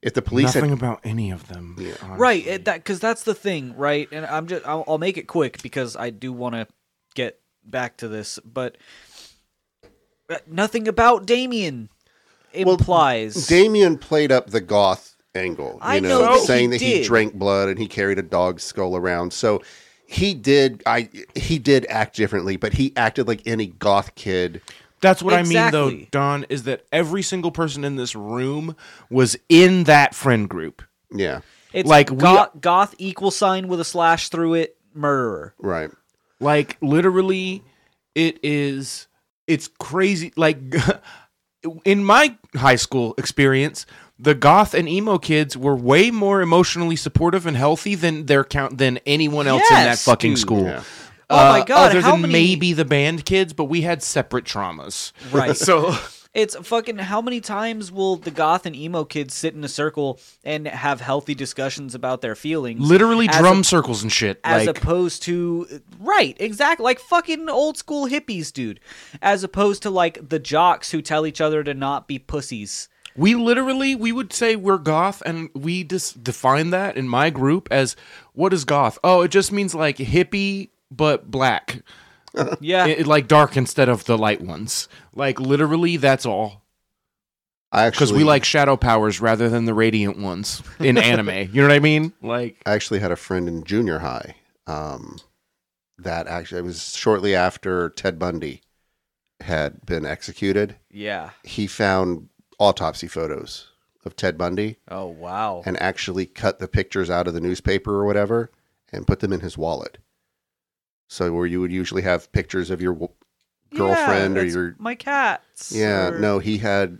If 0.00 0.14
the 0.14 0.22
police 0.22 0.54
Nothing 0.54 0.70
had 0.70 0.78
about 0.78 1.00
any 1.04 1.30
of 1.30 1.48
them. 1.48 1.74
honestly. 1.78 2.06
right 2.16 2.46
it, 2.46 2.64
that 2.66 2.76
because 2.76 3.00
that's 3.00 3.24
the 3.24 3.34
thing 3.34 3.76
right 3.76 4.08
and 4.12 4.24
i'm 4.26 4.46
just 4.46 4.64
i'll, 4.64 4.84
I'll 4.86 4.98
make 4.98 5.16
it 5.16 5.26
quick 5.26 5.60
because 5.60 5.96
i 5.96 6.10
do 6.10 6.32
want 6.32 6.54
to 6.54 6.68
get 7.16 7.40
back 7.64 7.96
to 7.96 8.06
this 8.08 8.38
but 8.44 8.78
uh, 10.30 10.36
nothing 10.46 10.86
about 10.86 11.26
damien 11.26 11.88
implies 12.52 13.46
Damien 13.48 13.98
played 13.98 14.30
up 14.32 14.50
the 14.50 14.60
goth 14.60 15.16
angle, 15.34 15.72
you 15.74 15.78
I 15.82 16.00
know, 16.00 16.08
know 16.08 16.22
that 16.32 16.40
he 16.40 16.46
saying 16.46 16.70
that 16.70 16.80
he 16.80 16.94
did. 16.94 17.04
drank 17.06 17.34
blood 17.34 17.68
and 17.68 17.78
he 17.78 17.86
carried 17.86 18.18
a 18.18 18.22
dog's 18.22 18.62
skull 18.62 18.96
around. 18.96 19.32
So 19.32 19.62
he 20.06 20.32
did 20.34 20.82
I 20.86 21.08
he 21.34 21.58
did 21.58 21.86
act 21.88 22.16
differently, 22.16 22.56
but 22.56 22.72
he 22.74 22.92
acted 22.96 23.28
like 23.28 23.42
any 23.46 23.66
goth 23.66 24.14
kid. 24.14 24.60
That's 25.00 25.22
what 25.22 25.34
I 25.34 25.42
mean, 25.42 25.70
though, 25.70 25.96
Don, 26.10 26.44
is 26.48 26.64
that 26.64 26.84
every 26.92 27.22
single 27.22 27.50
person 27.50 27.84
in 27.84 27.96
this 27.96 28.14
room 28.14 28.74
was 29.10 29.36
in 29.48 29.84
that 29.84 30.14
friend 30.14 30.48
group. 30.48 30.82
Yeah. 31.12 31.40
it's 31.72 31.88
like, 31.88 32.10
like 32.10 32.18
we- 32.18 32.22
goth, 32.22 32.60
goth 32.60 32.94
equal 32.98 33.30
sign 33.30 33.68
with 33.68 33.80
a 33.80 33.84
slash 33.84 34.28
through 34.28 34.54
it 34.54 34.76
murderer 34.94 35.54
Right. 35.58 35.90
Like, 36.40 36.76
literally, 36.80 37.62
it 38.14 38.38
is, 38.42 39.08
it's 39.46 39.68
crazy. 39.78 40.32
Like, 40.36 40.58
in 41.84 42.04
my 42.04 42.36
high 42.54 42.76
school 42.76 43.14
experience, 43.18 43.86
the 44.18 44.34
goth 44.34 44.74
and 44.74 44.88
emo 44.88 45.18
kids 45.18 45.56
were 45.56 45.76
way 45.76 46.10
more 46.10 46.40
emotionally 46.40 46.96
supportive 46.96 47.46
and 47.46 47.56
healthy 47.56 47.94
than 47.94 48.26
their 48.26 48.44
count 48.44 48.78
than 48.78 48.98
anyone 49.06 49.46
else 49.46 49.62
in 49.70 49.76
that 49.76 49.98
fucking 49.98 50.32
dude. 50.32 50.38
school. 50.38 50.64
Yeah. 50.64 50.82
Oh 51.30 51.36
my 51.36 51.60
Uh, 51.60 51.64
God, 51.64 51.90
Other 51.90 52.00
how 52.00 52.12
than 52.12 52.22
many- 52.22 52.32
maybe 52.32 52.72
the 52.72 52.84
band 52.84 53.24
kids, 53.24 53.52
but 53.52 53.64
we 53.64 53.82
had 53.82 54.02
separate 54.02 54.44
traumas. 54.44 55.12
Right. 55.32 55.56
so 55.56 55.96
It's 56.34 56.54
fucking 56.56 56.98
how 56.98 57.20
many 57.20 57.40
times 57.40 57.90
will 57.90 58.16
the 58.16 58.30
goth 58.30 58.64
and 58.66 58.76
emo 58.76 59.04
kids 59.04 59.34
sit 59.34 59.54
in 59.54 59.64
a 59.64 59.68
circle 59.68 60.20
and 60.44 60.68
have 60.68 61.00
healthy 61.00 61.34
discussions 61.34 61.94
about 61.94 62.20
their 62.20 62.34
feelings? 62.34 62.80
literally 62.80 63.26
drum 63.26 63.60
a- 63.60 63.64
circles 63.64 64.02
and 64.02 64.12
shit. 64.12 64.38
as 64.44 64.66
like, 64.66 64.76
opposed 64.78 65.22
to 65.24 65.80
right, 65.98 66.36
exactly 66.38 66.84
like 66.84 67.00
fucking 67.00 67.48
old 67.48 67.76
school 67.76 68.06
hippies, 68.08 68.52
dude. 68.52 68.78
As 69.20 69.42
opposed 69.42 69.82
to 69.82 69.90
like 69.90 70.28
the 70.28 70.38
jocks 70.38 70.90
who 70.92 71.02
tell 71.02 71.26
each 71.26 71.40
other 71.40 71.64
to 71.64 71.74
not 71.74 72.06
be 72.08 72.18
pussies. 72.18 72.88
We 73.16 73.34
literally 73.34 73.96
we 73.96 74.12
would 74.12 74.32
say 74.32 74.54
we're 74.54 74.78
goth, 74.78 75.22
and 75.26 75.48
we 75.54 75.82
just 75.82 76.22
define 76.22 76.70
that 76.70 76.96
in 76.96 77.08
my 77.08 77.30
group 77.30 77.66
as 77.70 77.96
what 78.32 78.52
is 78.52 78.64
goth? 78.64 78.96
Oh, 79.02 79.22
it 79.22 79.30
just 79.32 79.50
means 79.50 79.74
like 79.74 79.96
hippie 79.96 80.68
but 80.90 81.30
black, 81.30 81.82
Yeah, 82.60 82.86
It- 82.86 83.00
it- 83.00 83.06
like 83.06 83.26
dark 83.26 83.56
instead 83.56 83.88
of 83.88 84.04
the 84.04 84.16
light 84.18 84.40
ones. 84.40 84.88
Like 85.14 85.40
literally, 85.40 85.96
that's 85.96 86.24
all. 86.26 86.62
I 87.72 87.90
Because 87.90 88.12
we 88.12 88.24
like 88.24 88.44
shadow 88.44 88.76
powers 88.76 89.20
rather 89.20 89.48
than 89.48 89.64
the 89.66 89.74
radiant 89.74 90.18
ones 90.18 90.62
in 90.78 90.96
anime. 90.98 91.50
You 91.52 91.62
know 91.62 91.68
what 91.68 91.74
I 91.74 91.80
mean? 91.80 92.12
Like 92.22 92.62
I 92.64 92.72
actually 92.72 93.00
had 93.00 93.12
a 93.12 93.16
friend 93.16 93.48
in 93.48 93.64
junior 93.64 93.98
high. 93.98 94.36
Um 94.66 95.18
that 95.98 96.26
actually 96.28 96.60
it 96.60 96.64
was 96.64 96.96
shortly 96.96 97.34
after 97.34 97.90
Ted 97.90 98.18
Bundy 98.18 98.62
had 99.40 99.84
been 99.84 100.06
executed. 100.06 100.76
yeah. 100.90 101.30
He 101.44 101.66
found 101.66 102.28
autopsy 102.58 103.08
photos 103.08 103.68
of 104.04 104.16
Ted 104.16 104.38
Bundy 104.38 104.76
Oh 104.90 105.06
wow. 105.06 105.62
and 105.66 105.80
actually 105.82 106.24
cut 106.26 106.58
the 106.60 106.68
pictures 106.68 107.10
out 107.10 107.26
of 107.28 107.34
the 107.34 107.40
newspaper 107.40 107.94
or 107.96 108.04
whatever 108.06 108.50
and 108.92 109.06
put 109.06 109.20
them 109.20 109.32
in 109.32 109.40
his 109.40 109.58
wallet. 109.58 109.98
So 111.08 111.32
where 111.32 111.46
you 111.46 111.60
would 111.60 111.72
usually 111.72 112.02
have 112.02 112.30
pictures 112.32 112.70
of 112.70 112.80
your 112.80 112.92
w- 112.94 113.12
girlfriend 113.74 114.36
Yeah, 114.36 114.42
or 114.42 114.44
your 114.44 114.76
my 114.78 114.94
cats. 114.94 115.72
yeah, 115.74 116.08
or- 116.08 116.18
no, 116.18 116.38
he 116.38 116.58
had 116.58 116.98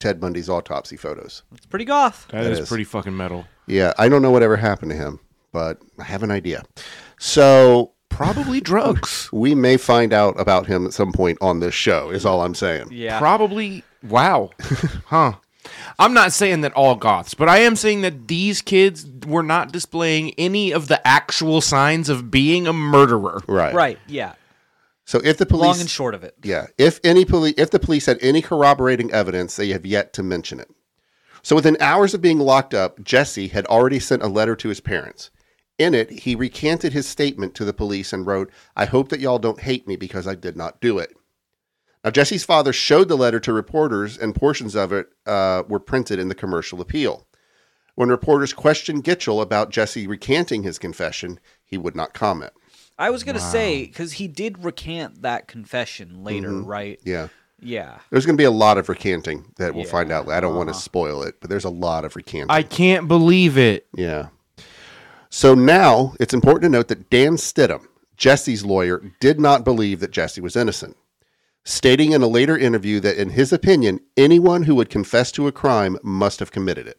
Ted 0.00 0.20
Bundy's 0.20 0.48
autopsy 0.48 0.96
photos. 0.96 1.42
it's 1.54 1.66
pretty 1.66 1.84
goth. 1.84 2.26
that 2.30 2.42
That 2.42 2.52
is, 2.52 2.58
is. 2.60 2.68
pretty 2.68 2.84
fucking 2.84 3.16
metal. 3.16 3.46
Yeah, 3.66 3.92
I 3.98 4.08
don't 4.08 4.22
know 4.22 4.30
whatever 4.32 4.56
happened 4.56 4.90
to 4.90 4.96
him, 4.96 5.20
but 5.52 5.78
I 5.98 6.04
have 6.04 6.22
an 6.22 6.30
idea. 6.30 6.62
So 7.18 7.92
Probably 8.08 8.60
drugs. 8.60 9.30
we 9.32 9.54
may 9.54 9.76
find 9.78 10.12
out 10.12 10.38
about 10.38 10.66
him 10.66 10.84
at 10.86 10.92
some 10.92 11.12
point 11.12 11.38
on 11.40 11.60
this 11.60 11.72
show. 11.74 12.10
Is 12.10 12.26
all 12.26 12.42
I'm 12.42 12.54
saying. 12.54 12.88
Yeah. 12.90 13.18
Probably. 13.18 13.84
Wow. 14.02 14.50
huh. 15.06 15.32
I'm 15.98 16.14
not 16.14 16.32
saying 16.32 16.62
that 16.62 16.72
all 16.74 16.94
goths, 16.94 17.34
but 17.34 17.48
I 17.48 17.58
am 17.58 17.76
saying 17.76 18.02
that 18.02 18.28
these 18.28 18.62
kids 18.62 19.06
were 19.26 19.42
not 19.42 19.72
displaying 19.72 20.32
any 20.38 20.72
of 20.72 20.88
the 20.88 21.06
actual 21.06 21.60
signs 21.60 22.08
of 22.08 22.30
being 22.30 22.66
a 22.66 22.72
murderer. 22.72 23.42
Right. 23.46 23.74
right. 23.74 23.98
Yeah. 24.06 24.34
So 25.04 25.20
if 25.24 25.36
the 25.36 25.46
police 25.46 25.66
Long 25.66 25.80
and 25.80 25.90
short 25.90 26.14
of 26.14 26.24
it. 26.24 26.36
Yeah. 26.42 26.66
If 26.78 27.00
any 27.04 27.24
police, 27.24 27.54
if 27.58 27.70
the 27.70 27.78
police 27.78 28.06
had 28.06 28.18
any 28.20 28.40
corroborating 28.40 29.10
evidence, 29.12 29.56
they 29.56 29.68
have 29.68 29.84
yet 29.84 30.12
to 30.14 30.22
mention 30.22 30.60
it. 30.60 30.70
So 31.42 31.56
within 31.56 31.76
hours 31.80 32.14
of 32.14 32.20
being 32.20 32.38
locked 32.38 32.72
up, 32.72 33.02
Jesse 33.02 33.48
had 33.48 33.66
already 33.66 33.98
sent 33.98 34.22
a 34.22 34.28
letter 34.28 34.54
to 34.56 34.68
his 34.68 34.80
parents. 34.80 35.30
In 35.76 35.94
it, 35.94 36.10
he 36.10 36.36
recanted 36.36 36.92
his 36.92 37.08
statement 37.08 37.54
to 37.54 37.64
the 37.64 37.72
police 37.72 38.12
and 38.12 38.26
wrote, 38.26 38.50
"I 38.76 38.84
hope 38.84 39.08
that 39.08 39.20
y'all 39.20 39.38
don't 39.40 39.60
hate 39.60 39.88
me 39.88 39.96
because 39.96 40.28
I 40.28 40.36
did 40.36 40.56
not 40.56 40.80
do 40.80 40.98
it." 40.98 41.16
Now 42.04 42.10
Jesse's 42.10 42.44
father 42.44 42.72
showed 42.72 43.08
the 43.08 43.16
letter 43.16 43.38
to 43.40 43.52
reporters, 43.52 44.18
and 44.18 44.34
portions 44.34 44.74
of 44.74 44.92
it 44.92 45.06
uh, 45.26 45.62
were 45.68 45.78
printed 45.80 46.18
in 46.18 46.28
the 46.28 46.34
commercial 46.34 46.80
appeal. 46.80 47.26
When 47.94 48.08
reporters 48.08 48.52
questioned 48.52 49.04
Gitchell 49.04 49.40
about 49.42 49.70
Jesse 49.70 50.06
recanting 50.06 50.62
his 50.62 50.78
confession, 50.78 51.38
he 51.64 51.76
would 51.78 51.94
not 51.94 52.14
comment. 52.14 52.52
I 52.98 53.10
was 53.10 53.22
gonna 53.24 53.38
say 53.40 53.84
because 53.86 54.12
he 54.14 54.28
did 54.28 54.64
recant 54.64 55.22
that 55.22 55.46
confession 55.48 56.22
later, 56.24 56.48
Mm-hmm. 56.48 56.66
right? 56.66 57.00
Yeah. 57.04 57.28
Yeah. 57.64 57.98
There's 58.10 58.26
going 58.26 58.36
to 58.36 58.40
be 58.40 58.44
a 58.44 58.50
lot 58.50 58.76
of 58.76 58.88
recanting 58.88 59.44
that 59.56 59.72
we'll 59.72 59.84
find 59.84 60.10
out. 60.10 60.28
I 60.28 60.40
don't 60.40 60.56
want 60.56 60.66
to 60.66 60.72
Uh-huh. 60.72 60.80
spoil 60.80 61.22
it, 61.22 61.36
but 61.40 61.48
there's 61.48 61.64
a 61.64 61.70
lot 61.70 62.04
of 62.04 62.16
recanting. 62.16 62.50
I 62.50 62.64
can't 62.64 63.06
believe 63.06 63.56
it. 63.56 63.86
yeah. 63.94 64.30
So 65.30 65.54
now 65.54 66.14
it's 66.18 66.34
important 66.34 66.64
to 66.64 66.68
note 66.76 66.88
that 66.88 67.08
Dan 67.08 67.36
Stidham, 67.36 67.86
Jesse's 68.16 68.64
lawyer, 68.64 69.12
did 69.20 69.38
not 69.40 69.64
believe 69.64 70.00
that 70.00 70.10
Jesse 70.10 70.40
was 70.40 70.56
innocent, 70.56 70.96
stating 71.64 72.12
in 72.12 72.22
a 72.22 72.26
later 72.26 72.56
interview 72.56 73.00
that, 73.00 73.16
in 73.16 73.30
his 73.30 73.52
opinion, 73.52 74.00
anyone 74.16 74.64
who 74.64 74.74
would 74.74 74.90
confess 74.90 75.32
to 75.32 75.46
a 75.46 75.52
crime 75.52 75.98
must 76.02 76.40
have 76.40 76.52
committed 76.52 76.86
it. 76.86 76.98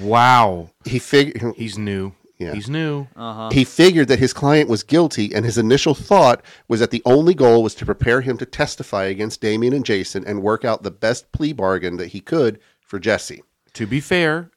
Wow. 0.00 0.70
He 0.84 0.98
figured 0.98 1.54
He's 1.56 1.78
new. 1.78 2.12
Yeah. 2.38 2.52
He's 2.52 2.68
new. 2.68 3.06
Uh 3.14 3.32
huh. 3.32 3.50
he 3.52 3.64
figured 3.64 4.08
that 4.08 4.18
his 4.18 4.32
client 4.32 4.68
was 4.68 4.82
guilty, 4.82 5.32
and 5.32 5.44
his 5.44 5.56
initial 5.56 5.94
thought 5.94 6.42
was 6.66 6.80
that 6.80 6.90
the 6.90 7.02
only 7.04 7.32
goal 7.32 7.62
was 7.62 7.76
to 7.76 7.86
prepare 7.86 8.20
him 8.22 8.36
to 8.38 8.46
testify 8.46 9.04
against 9.04 9.40
Damien 9.40 9.72
and 9.72 9.84
Jason 9.84 10.24
and 10.26 10.42
work 10.42 10.64
out 10.64 10.82
the 10.82 10.90
best 10.90 11.30
plea 11.30 11.52
bargain 11.52 11.96
that 11.96 12.08
he 12.08 12.20
could 12.20 12.58
for 12.80 12.98
Jesse. 12.98 13.42
To 13.74 13.86
be 13.86 14.00
fair, 14.00 14.50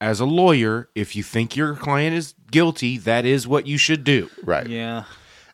as 0.00 0.20
a 0.20 0.26
lawyer, 0.26 0.90
if 0.94 1.16
you 1.16 1.22
think 1.22 1.56
your 1.56 1.74
client 1.74 2.14
is 2.14 2.34
guilty, 2.50 2.98
that 2.98 3.24
is 3.24 3.48
what 3.48 3.66
you 3.66 3.78
should 3.78 4.04
do. 4.04 4.28
Right. 4.44 4.66
Yeah. 4.66 5.04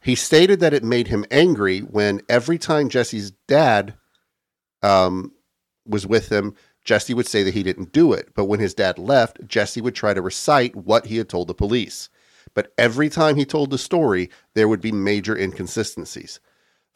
He 0.01 0.15
stated 0.15 0.61
that 0.61 0.75
it 0.75 0.85
made 0.85 1.09
him 1.09 1.25
angry 1.31 1.81
when 1.81 2.21
every 2.29 2.59
time 2.59 2.89
Jesse's 2.89 3.33
dad 3.47 3.95
um, 4.83 5.33
was 5.87 6.07
with 6.07 6.31
him, 6.31 6.55
Jesse 6.85 7.15
would 7.15 7.27
say 7.27 7.43
that 7.43 7.55
he 7.55 7.63
didn't 7.63 7.93
do 7.93 8.13
it. 8.13 8.31
But 8.35 8.47
when 8.47 8.61
his 8.61 8.75
dad 8.75 8.99
left, 8.99 9.47
Jesse 9.47 9.81
would 9.81 9.95
try 9.95 10.15
to 10.15 10.23
recite 10.23 10.75
what 10.77 11.07
he 11.07 11.17
had 11.17 11.29
told 11.29 11.49
the 11.49 11.55
police. 11.55 12.09
But 12.55 12.73
every 12.79 13.09
time 13.09 13.37
he 13.37 13.45
told 13.45 13.71
the 13.71 13.79
story, 13.79 14.31
there 14.55 14.69
would 14.69 14.81
be 14.81 14.93
major 14.93 15.37
inconsistencies. 15.37 16.41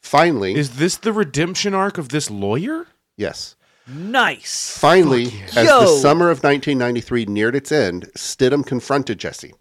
Finally, 0.01 0.55
Is 0.55 0.77
this 0.77 0.97
the 0.97 1.13
redemption 1.13 1.73
arc 1.73 1.97
of 1.97 2.09
this 2.09 2.29
lawyer? 2.31 2.87
yes. 3.17 3.55
Nice. 3.85 4.77
Finally, 4.77 5.25
as 5.57 5.67
the 5.67 5.87
summer 6.01 6.29
of 6.29 6.37
1993 6.41 7.25
neared 7.25 7.53
its 7.53 7.69
end, 7.69 8.09
Stidham 8.15 8.65
confronted 8.65 9.17
Jesse. 9.19 9.53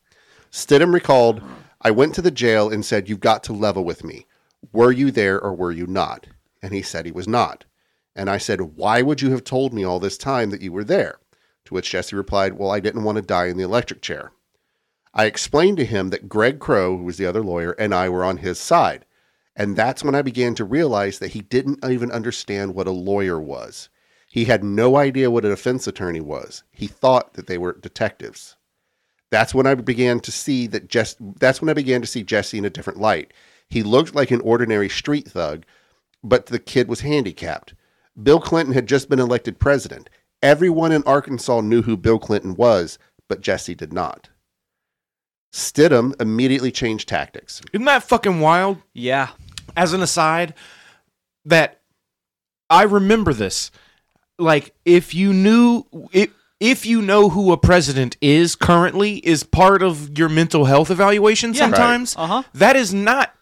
Stidham 0.52 0.94
recalled, 0.94 1.42
I 1.84 1.90
went 1.90 2.14
to 2.14 2.22
the 2.22 2.30
jail 2.30 2.70
and 2.70 2.84
said, 2.84 3.08
You've 3.08 3.18
got 3.18 3.42
to 3.44 3.52
level 3.52 3.84
with 3.84 4.04
me. 4.04 4.26
Were 4.72 4.92
you 4.92 5.10
there 5.10 5.40
or 5.40 5.52
were 5.52 5.72
you 5.72 5.86
not? 5.88 6.28
And 6.62 6.72
he 6.72 6.80
said 6.80 7.06
he 7.06 7.12
was 7.12 7.26
not. 7.26 7.64
And 8.14 8.30
I 8.30 8.38
said, 8.38 8.76
Why 8.76 9.02
would 9.02 9.20
you 9.20 9.32
have 9.32 9.42
told 9.42 9.74
me 9.74 9.82
all 9.82 9.98
this 9.98 10.16
time 10.16 10.50
that 10.50 10.62
you 10.62 10.70
were 10.70 10.84
there? 10.84 11.18
To 11.64 11.74
which 11.74 11.90
Jesse 11.90 12.14
replied, 12.14 12.54
Well, 12.54 12.70
I 12.70 12.78
didn't 12.78 13.02
want 13.02 13.16
to 13.16 13.22
die 13.22 13.46
in 13.46 13.56
the 13.56 13.64
electric 13.64 14.00
chair. 14.00 14.30
I 15.12 15.24
explained 15.24 15.76
to 15.78 15.84
him 15.84 16.10
that 16.10 16.28
Greg 16.28 16.60
Crow, 16.60 16.96
who 16.96 17.04
was 17.04 17.16
the 17.16 17.26
other 17.26 17.42
lawyer, 17.42 17.72
and 17.72 17.92
I 17.92 18.08
were 18.08 18.24
on 18.24 18.36
his 18.36 18.60
side. 18.60 19.04
And 19.56 19.74
that's 19.76 20.04
when 20.04 20.14
I 20.14 20.22
began 20.22 20.54
to 20.54 20.64
realize 20.64 21.18
that 21.18 21.32
he 21.32 21.40
didn't 21.40 21.84
even 21.84 22.12
understand 22.12 22.74
what 22.74 22.86
a 22.86 22.92
lawyer 22.92 23.40
was. 23.40 23.88
He 24.28 24.46
had 24.46 24.64
no 24.64 24.96
idea 24.96 25.30
what 25.30 25.44
a 25.44 25.50
defense 25.50 25.86
attorney 25.86 26.20
was. 26.20 26.62
He 26.70 26.86
thought 26.86 27.34
that 27.34 27.48
they 27.48 27.58
were 27.58 27.76
detectives. 27.78 28.56
That's 29.32 29.54
when 29.54 29.66
I 29.66 29.74
began 29.74 30.20
to 30.20 30.30
see 30.30 30.66
that 30.66 30.88
Jess, 30.88 31.16
that's 31.40 31.62
when 31.62 31.70
I 31.70 31.72
began 31.72 32.02
to 32.02 32.06
see 32.06 32.22
Jesse 32.22 32.58
in 32.58 32.66
a 32.66 32.70
different 32.70 33.00
light. 33.00 33.32
He 33.70 33.82
looked 33.82 34.14
like 34.14 34.30
an 34.30 34.42
ordinary 34.42 34.90
street 34.90 35.26
thug, 35.26 35.64
but 36.22 36.46
the 36.46 36.58
kid 36.58 36.86
was 36.86 37.00
handicapped. 37.00 37.72
Bill 38.22 38.38
Clinton 38.38 38.74
had 38.74 38.86
just 38.86 39.08
been 39.08 39.18
elected 39.18 39.58
president. 39.58 40.10
Everyone 40.42 40.92
in 40.92 41.02
Arkansas 41.04 41.62
knew 41.62 41.80
who 41.80 41.96
Bill 41.96 42.18
Clinton 42.18 42.54
was, 42.56 42.98
but 43.26 43.40
Jesse 43.40 43.74
did 43.74 43.90
not. 43.90 44.28
Stidham 45.50 46.12
immediately 46.20 46.70
changed 46.70 47.08
tactics. 47.08 47.62
Isn't 47.72 47.86
that 47.86 48.02
fucking 48.02 48.40
wild? 48.40 48.82
Yeah. 48.92 49.30
As 49.74 49.94
an 49.94 50.02
aside, 50.02 50.52
that 51.46 51.80
I 52.68 52.82
remember 52.82 53.32
this. 53.32 53.70
Like, 54.38 54.74
if 54.84 55.14
you 55.14 55.32
knew 55.32 55.84
if 56.12 56.28
if 56.62 56.86
you 56.86 57.02
know 57.02 57.28
who 57.28 57.50
a 57.52 57.56
president 57.58 58.16
is 58.20 58.54
currently 58.54 59.16
is 59.26 59.42
part 59.42 59.82
of 59.82 60.16
your 60.16 60.28
mental 60.28 60.64
health 60.66 60.90
evaluation 60.90 61.52
Yeah. 61.54 61.64
sometimes, 61.64 62.14
Uh 62.16 62.26
huh. 62.26 62.42
that 62.54 62.76
is 62.76 62.94
not 62.94 63.34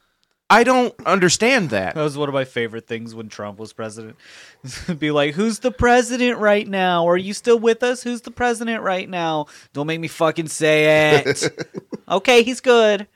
I 0.53 0.65
don't 0.65 0.93
understand 1.07 1.71
that. 1.71 1.95
That 1.95 2.03
was 2.03 2.19
one 2.19 2.29
of 2.29 2.35
my 2.35 2.45
favorite 2.45 2.89
things 2.89 3.15
when 3.15 3.29
Trump 3.29 3.61
was 3.61 3.73
president. 3.73 4.17
Be 4.99 5.13
like, 5.13 5.35
who's 5.35 5.61
the 5.61 5.71
president 5.71 6.39
right 6.39 6.67
now? 6.67 7.07
Are 7.09 7.17
you 7.17 7.35
still 7.35 7.57
with 7.59 7.85
us? 7.85 8.03
Who's 8.03 8.23
the 8.23 8.33
president 8.33 8.83
right 8.83 9.09
now? 9.09 9.47
Don't 9.75 9.87
make 9.87 10.01
me 10.01 10.09
fucking 10.09 10.49
say 10.49 11.19
it. 11.25 11.57
okay, 12.11 12.43
he's 12.43 12.61
good. 12.61 13.07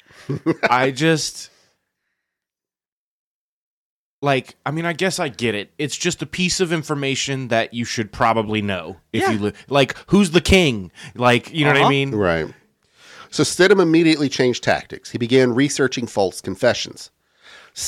I 0.70 0.92
just 0.92 1.50
like 4.24 4.56
I 4.66 4.70
mean 4.70 4.84
I 4.86 4.92
guess 4.92 5.18
I 5.18 5.28
get 5.28 5.54
it. 5.54 5.72
It's 5.78 5.96
just 5.96 6.22
a 6.22 6.26
piece 6.26 6.58
of 6.60 6.72
information 6.72 7.48
that 7.48 7.74
you 7.74 7.84
should 7.84 8.10
probably 8.12 8.62
know 8.62 8.96
if 9.12 9.22
Yeah. 9.22 9.30
you 9.32 9.38
li- 9.38 9.52
like 9.68 9.96
who's 10.08 10.30
the 10.32 10.40
king? 10.40 10.90
Like, 11.14 11.52
you 11.52 11.64
know 11.64 11.70
what 11.72 11.76
I 11.76 11.80
Uh-huh. 11.82 11.90
mean? 11.90 12.14
Right. 12.14 12.46
So 13.30 13.42
Stidham 13.42 13.80
immediately 13.80 14.28
changed 14.28 14.62
tactics. 14.64 15.10
He 15.10 15.18
began 15.18 15.54
researching 15.54 16.06
false 16.06 16.40
confessions. 16.40 17.10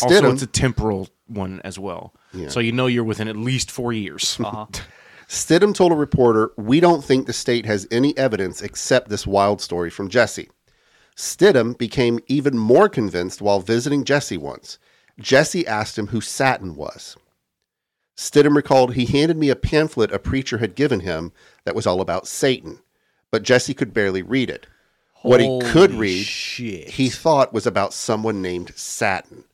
Also, 0.03 0.33
it's 0.33 0.43
a 0.43 0.47
temporal 0.49 1.09
one 1.29 1.61
as 1.63 1.79
well. 1.79 2.13
Yeah. 2.35 2.49
So 2.49 2.59
you 2.61 2.73
know 2.73 2.87
you're 2.89 3.05
within 3.05 3.29
at 3.29 3.37
least 3.37 3.71
4 3.71 3.93
years. 3.93 4.37
Uh 4.43 4.51
huh. 4.51 4.67
Stidham 5.29 5.73
told 5.75 5.91
a 5.93 5.97
reporter, 5.97 6.51
We 6.57 6.79
don't 6.81 7.03
think 7.05 7.27
the 7.27 7.33
state 7.33 7.67
has 7.67 7.87
any 7.91 8.17
evidence 8.19 8.63
except 8.63 9.09
this 9.09 9.27
wild 9.27 9.61
story 9.61 9.91
from 9.91 10.09
Jesse. 10.09 10.49
Stidham 11.17 11.77
became 11.79 12.19
even 12.27 12.59
more 12.59 12.89
convinced 12.89 13.41
while 13.41 13.61
visiting 13.61 14.05
Jesse 14.05 14.37
once. 14.37 14.79
Jesse 15.19 15.67
asked 15.67 15.99
him 15.99 16.09
who 16.09 16.21
Satin 16.21 16.77
was. 16.77 17.17
Stidham 18.17 18.57
recalled 18.57 18.95
he 18.95 19.07
handed 19.07 19.37
me 19.37 19.51
a 19.51 19.57
pamphlet 19.57 20.13
a 20.13 20.19
preacher 20.19 20.59
had 20.59 20.75
given 20.75 21.01
him 21.01 21.33
that 21.65 21.75
was 21.75 21.87
all 21.87 22.01
about 22.01 22.27
Satan, 22.27 22.81
but 23.31 23.43
Jesse 23.43 23.75
could 23.75 23.93
barely 23.93 24.23
read 24.23 24.51
it. 24.51 24.67
What 25.23 25.41
he 25.41 25.61
could 25.73 25.93
read, 25.93 26.25
shit. 26.25 26.91
he 26.91 27.09
thought 27.09 27.53
was 27.53 27.67
about 27.67 27.93
someone 27.93 28.41
named 28.41 28.73
Satin. 28.77 29.45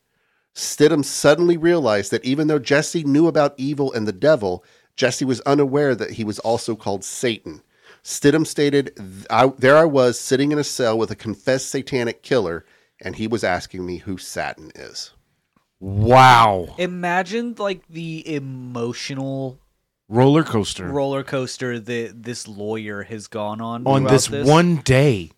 Stidham 0.55 1.05
suddenly 1.05 1.57
realized 1.57 2.11
that 2.11 2.25
even 2.25 2.47
though 2.47 2.59
Jesse 2.59 3.05
knew 3.05 3.27
about 3.27 3.55
evil 3.57 3.93
and 3.93 4.07
the 4.07 4.13
devil, 4.13 4.65
Jesse 4.97 5.25
was 5.25 5.41
unaware 5.43 5.95
that 5.95 6.13
he 6.13 6.25
was 6.25 6.39
also 6.41 6.77
called 6.77 7.05
Satan. 7.05 7.63
Stidham 8.05 8.47
stated, 8.47 8.93
I, 9.31 9.47
There 9.59 9.79
I 9.79 9.85
was 9.85 10.21
sitting 10.21 10.53
in 10.53 10.59
a 10.59 10.65
cell 10.65 10.99
with 10.99 11.11
a 11.11 11.17
confessed 11.17 11.71
satanic 11.71 12.23
killer, 12.23 12.67
and 13.01 13.17
he 13.17 13.27
was 13.27 13.45
asking 13.45 13.87
me 13.87 13.99
who 13.99 14.19
Satin 14.19 14.73
is. 14.75 15.13
Wow. 15.83 16.75
Imagine 16.79 17.55
like 17.59 17.87
the 17.89 18.35
emotional 18.35 19.59
Roller 20.09 20.43
coaster 20.45 20.89
roller 20.89 21.23
coaster 21.23 21.81
that 21.81 22.23
this 22.23 22.47
lawyer 22.47 23.03
has 23.03 23.29
gone 23.29 23.63
on 23.63 23.87
on 23.87 24.03
throughout 24.03 24.25
this, 24.29 24.47
one 24.47 24.77
day. 24.77 25.31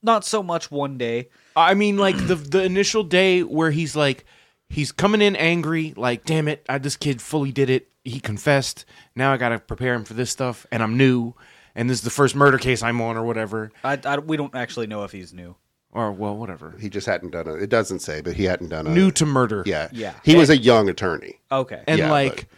Not 0.00 0.24
so 0.24 0.44
much 0.44 0.70
one 0.70 0.96
day. 0.96 1.28
I 1.56 1.74
mean, 1.74 1.96
like 1.96 2.16
the 2.28 2.36
the 2.36 2.62
initial 2.62 3.02
day 3.02 3.42
where 3.42 3.72
he's 3.72 3.96
like, 3.96 4.24
he's 4.68 4.92
coming 4.92 5.20
in 5.20 5.34
angry, 5.34 5.92
like, 5.96 6.24
damn 6.24 6.46
it, 6.46 6.64
I, 6.68 6.78
this 6.78 6.96
kid 6.96 7.20
fully 7.20 7.50
did 7.50 7.68
it. 7.68 7.88
He 8.04 8.20
confessed. 8.20 8.84
Now 9.16 9.32
I 9.32 9.38
got 9.38 9.48
to 9.48 9.58
prepare 9.58 9.94
him 9.94 10.04
for 10.04 10.14
this 10.14 10.30
stuff, 10.30 10.64
and 10.70 10.80
I'm 10.80 10.96
new, 10.96 11.34
and 11.74 11.90
this 11.90 11.98
is 11.98 12.04
the 12.04 12.10
first 12.10 12.36
murder 12.36 12.58
case 12.58 12.80
I'm 12.80 13.00
on, 13.00 13.16
or 13.16 13.24
whatever, 13.24 13.72
I, 13.82 13.98
I 14.04 14.18
we 14.18 14.36
don't 14.36 14.54
actually 14.54 14.86
know 14.86 15.02
if 15.02 15.10
he's 15.10 15.34
new. 15.34 15.56
Or 15.92 16.12
well, 16.12 16.36
whatever. 16.36 16.74
He 16.78 16.88
just 16.88 17.06
hadn't 17.06 17.30
done 17.30 17.48
it. 17.48 17.62
It 17.62 17.70
doesn't 17.70 18.00
say, 18.00 18.20
but 18.20 18.34
he 18.34 18.44
hadn't 18.44 18.68
done 18.68 18.86
it. 18.86 18.90
New 18.90 19.10
to 19.12 19.26
murder. 19.26 19.62
Yeah. 19.66 19.88
Yeah. 19.92 20.14
He 20.24 20.36
was 20.36 20.50
a 20.50 20.56
young 20.56 20.88
attorney. 20.88 21.40
Okay. 21.50 21.82
and 21.86 21.98
Yeah, 21.98 22.10
like, 22.10 22.48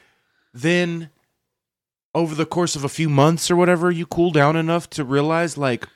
then 0.52 1.10
over 2.14 2.34
the 2.34 2.46
course 2.46 2.76
of 2.76 2.84
a 2.84 2.88
few 2.88 3.08
months 3.08 3.50
or 3.50 3.56
whatever, 3.56 3.90
you 3.90 4.06
cool 4.06 4.30
down 4.30 4.56
enough 4.56 4.90
to 4.90 5.04
realize 5.04 5.56
like 5.56 5.86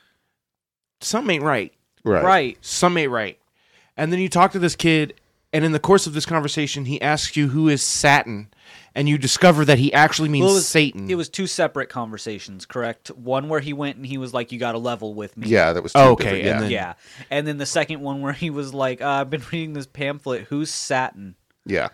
something 1.01 1.35
ain't 1.35 1.43
right. 1.43 1.73
Right. 2.03 2.23
right. 2.23 2.57
Something 2.61 3.03
ain't 3.03 3.11
right. 3.11 3.39
And 3.97 4.11
then 4.11 4.19
you 4.19 4.29
talk 4.29 4.51
to 4.51 4.59
this 4.59 4.75
kid, 4.75 5.13
and 5.53 5.63
in 5.63 5.71
the 5.71 5.79
course 5.79 6.05
of 6.05 6.13
this 6.13 6.25
conversation, 6.25 6.85
he 6.85 7.01
asks 7.01 7.37
you 7.37 7.49
who 7.49 7.69
is 7.69 7.81
Satin, 7.81 8.49
and 8.95 9.07
you 9.09 9.17
discover 9.17 9.65
that 9.65 9.77
he 9.77 9.91
actually 9.93 10.29
means 10.29 10.43
Well, 10.45 10.53
it 10.53 10.55
was, 10.55 10.67
Satan. 10.67 11.09
It 11.09 11.15
was 11.15 11.29
two 11.29 11.45
separate 11.47 11.89
conversations, 11.89 12.65
correct? 12.65 13.09
One 13.09 13.49
where 13.49 13.59
he 13.59 13.73
went 13.73 13.97
and 13.97 14.05
he 14.05 14.17
was 14.17 14.33
like, 14.33 14.51
"You 14.51 14.57
got 14.59 14.71
to 14.71 14.77
level 14.77 15.13
with 15.13 15.35
me." 15.37 15.47
Yeah, 15.49 15.73
that 15.73 15.83
was 15.83 15.93
two 15.93 15.99
Oh, 15.99 16.11
okay, 16.13 16.23
different- 16.23 16.39
and 16.41 16.47
yeah. 16.47 16.59
then- 16.61 16.71
yeah. 16.71 16.93
And 17.29 17.45
then 17.47 17.57
the 17.57 17.65
second 17.65 17.99
one 18.01 18.21
where 18.21 18.33
he 18.33 18.49
was 18.49 18.73
like, 18.73 19.01
uh, 19.01 19.07
"I've 19.07 19.29
been 19.29 19.43
reading 19.51 19.73
this 19.73 19.85
pamphlet. 19.87 20.45
Who's 20.49 20.71
Satan?" 20.71 21.35
yeah. 21.65 21.89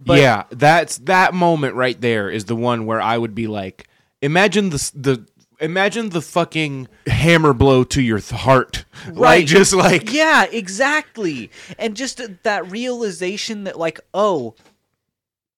but- 0.00 0.18
yeah, 0.18 0.44
that's 0.50 0.98
that 0.98 1.34
moment 1.34 1.74
right 1.74 2.00
there 2.00 2.30
is 2.30 2.46
the 2.46 2.56
one 2.56 2.86
where 2.86 3.00
I 3.00 3.16
would 3.18 3.34
be 3.34 3.46
like, 3.46 3.88
imagine 4.20 4.70
the 4.70 4.90
the 4.94 5.26
imagine 5.60 6.08
the 6.08 6.20
fucking 6.22 6.88
hammer 7.06 7.52
blow 7.52 7.84
to 7.84 8.02
your 8.02 8.18
th- 8.18 8.40
heart, 8.40 8.84
like 9.12 9.46
just 9.46 9.72
like 9.72 10.12
yeah, 10.12 10.44
exactly. 10.50 11.50
And 11.78 11.94
just 11.96 12.20
that 12.42 12.70
realization 12.70 13.64
that, 13.64 13.78
like, 13.78 14.00
oh, 14.12 14.54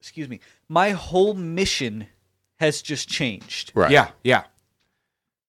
excuse 0.05 0.29
me, 0.29 0.39
my 0.69 0.91
whole 0.91 1.33
mission 1.33 2.07
has 2.57 2.83
just 2.83 3.09
changed. 3.09 3.73
Right. 3.75 3.91
Yeah, 3.91 4.11
yeah. 4.23 4.45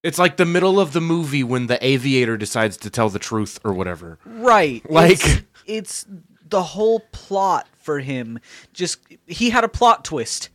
It's 0.01 0.17
like 0.17 0.37
the 0.37 0.45
middle 0.45 0.79
of 0.79 0.93
the 0.93 1.01
movie 1.01 1.43
when 1.43 1.67
the 1.67 1.83
aviator 1.85 2.37
decides 2.37 2.77
to 2.77 2.89
tell 2.89 3.09
the 3.09 3.19
truth 3.19 3.59
or 3.65 3.73
whatever. 3.73 4.17
Right. 4.25 4.81
Like- 4.89 5.11
it's, 5.11 5.41
it's 5.65 6.05
the 6.47 6.63
whole 6.63 7.01
plot 7.11 7.67
for 7.79 7.99
him. 7.99 8.39
Just 8.71 8.99
he 9.27 9.49
had 9.49 9.63
a 9.65 9.67
plot 9.67 10.05
twist 10.05 10.49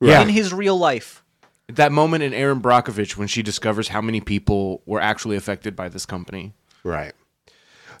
Yeah. 0.00 0.22
in 0.22 0.28
his 0.28 0.52
real 0.52 0.76
life. 0.76 1.22
That 1.68 1.92
moment 1.92 2.24
in 2.24 2.34
Erin 2.34 2.60
Brockovich 2.60 3.16
when 3.16 3.28
she 3.28 3.42
discovers 3.42 3.88
how 3.88 4.00
many 4.00 4.20
people 4.20 4.82
were 4.86 5.00
actually 5.00 5.36
affected 5.36 5.76
by 5.76 5.88
this 5.88 6.04
company. 6.04 6.52
Right. 6.82 7.12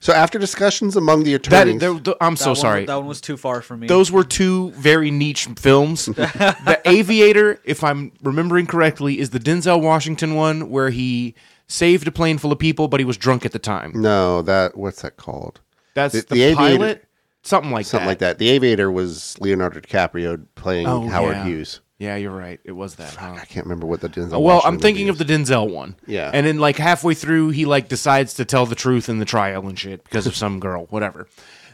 So 0.00 0.12
after 0.12 0.38
discussions 0.38 0.96
among 0.96 1.24
the 1.24 1.34
attorneys, 1.34 1.80
there- 1.80 1.98
th- 1.98 2.16
I'm 2.20 2.34
That 2.34 2.38
so 2.38 2.50
one- 2.50 2.56
sorry. 2.56 2.84
That 2.86 2.96
one 2.96 3.06
was 3.06 3.20
too 3.20 3.36
far 3.36 3.60
for 3.62 3.76
me. 3.76 3.86
Those 3.86 4.12
were 4.12 4.24
two 4.24 4.70
very 4.72 5.10
niche 5.10 5.46
films. 5.56 6.06
the 6.06 6.80
Aviator, 6.84 7.60
if 7.64 7.82
I'm 7.82 8.12
remembering 8.22 8.66
correctly, 8.66 9.18
is 9.18 9.30
the 9.30 9.40
Denzel 9.40 9.80
Washington 9.80 10.34
one 10.34 10.70
where 10.70 10.90
he 10.90 11.34
saved 11.66 12.06
a 12.06 12.12
plane 12.12 12.38
full 12.38 12.52
of 12.52 12.58
people, 12.58 12.88
but 12.88 13.00
he 13.00 13.04
was 13.04 13.16
drunk 13.16 13.44
at 13.44 13.52
the 13.52 13.58
time. 13.58 13.92
no, 13.94 14.42
that 14.42 14.76
what's 14.76 15.02
that 15.02 15.16
called? 15.16 15.60
That's 15.94 16.14
The- 16.14 16.20
the, 16.20 16.34
the 16.34 16.42
Aviator- 16.42 16.78
pilot, 16.78 17.04
something 17.42 17.70
like 17.72 17.86
Something 17.86 18.04
that. 18.06 18.10
like 18.10 18.18
that. 18.18 18.38
The 18.38 18.50
Aviator 18.50 18.90
was 18.90 19.36
Leonardo 19.40 19.80
DiCaprio 19.80 20.44
playing 20.56 20.86
Oh, 20.86 21.08
Howard 21.08 21.36
yeah. 21.36 21.44
Hughes. 21.44 21.80
Yeah, 21.98 22.16
you're 22.16 22.36
right. 22.36 22.60
It 22.64 22.72
was 22.72 22.96
that. 22.96 23.14
Huh? 23.14 23.36
I 23.40 23.44
can't 23.46 23.64
remember 23.64 23.86
what 23.86 24.00
the 24.02 24.08
Denzel. 24.10 24.42
well, 24.42 24.60
I'm 24.64 24.78
thinking 24.78 25.08
of 25.08 25.16
the 25.16 25.24
Denzel 25.24 25.70
one. 25.70 25.96
Yeah. 26.06 26.30
And 26.32 26.46
then 26.46 26.58
like 26.58 26.76
halfway 26.76 27.14
through, 27.14 27.50
he 27.50 27.64
like 27.64 27.88
decides 27.88 28.34
to 28.34 28.44
tell 28.44 28.66
the 28.66 28.74
truth 28.74 29.08
in 29.08 29.18
the 29.18 29.24
trial 29.24 29.66
and 29.66 29.78
shit 29.78 30.04
because 30.04 30.26
of 30.26 30.36
some 30.44 30.60
girl, 30.60 30.86
whatever. 30.90 31.26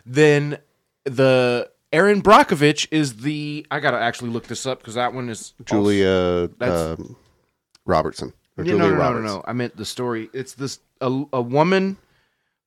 Then 0.07 0.59
the 1.05 1.69
Erin 1.93 2.23
Brockovich 2.23 2.87
is 2.93 3.17
the. 3.17 3.67
I 3.71 3.81
gotta 3.81 3.99
actually 3.99 4.31
look 4.31 4.47
this 4.47 4.65
up 4.65 4.79
because 4.79 4.95
that 4.95 5.13
one 5.13 5.29
is. 5.29 5.55
Julia 5.65 6.49
That's- 6.59 6.99
um, 7.01 7.17
Robertson. 7.85 8.33
Or 8.57 8.65
Yeah, 8.65 8.73
Julia 8.73 8.79
no, 8.85 8.89
no, 8.91 8.95
no, 8.95 9.01
Roberts. 9.01 9.27
no, 9.27 9.35
no. 9.39 9.45
I 9.47 9.53
meant 9.55 9.77
the 9.77 9.85
story. 9.85 10.31
It's 10.33 10.55
this 10.55 10.79
a, 11.01 11.25
a 11.33 11.43
woman 11.43 11.97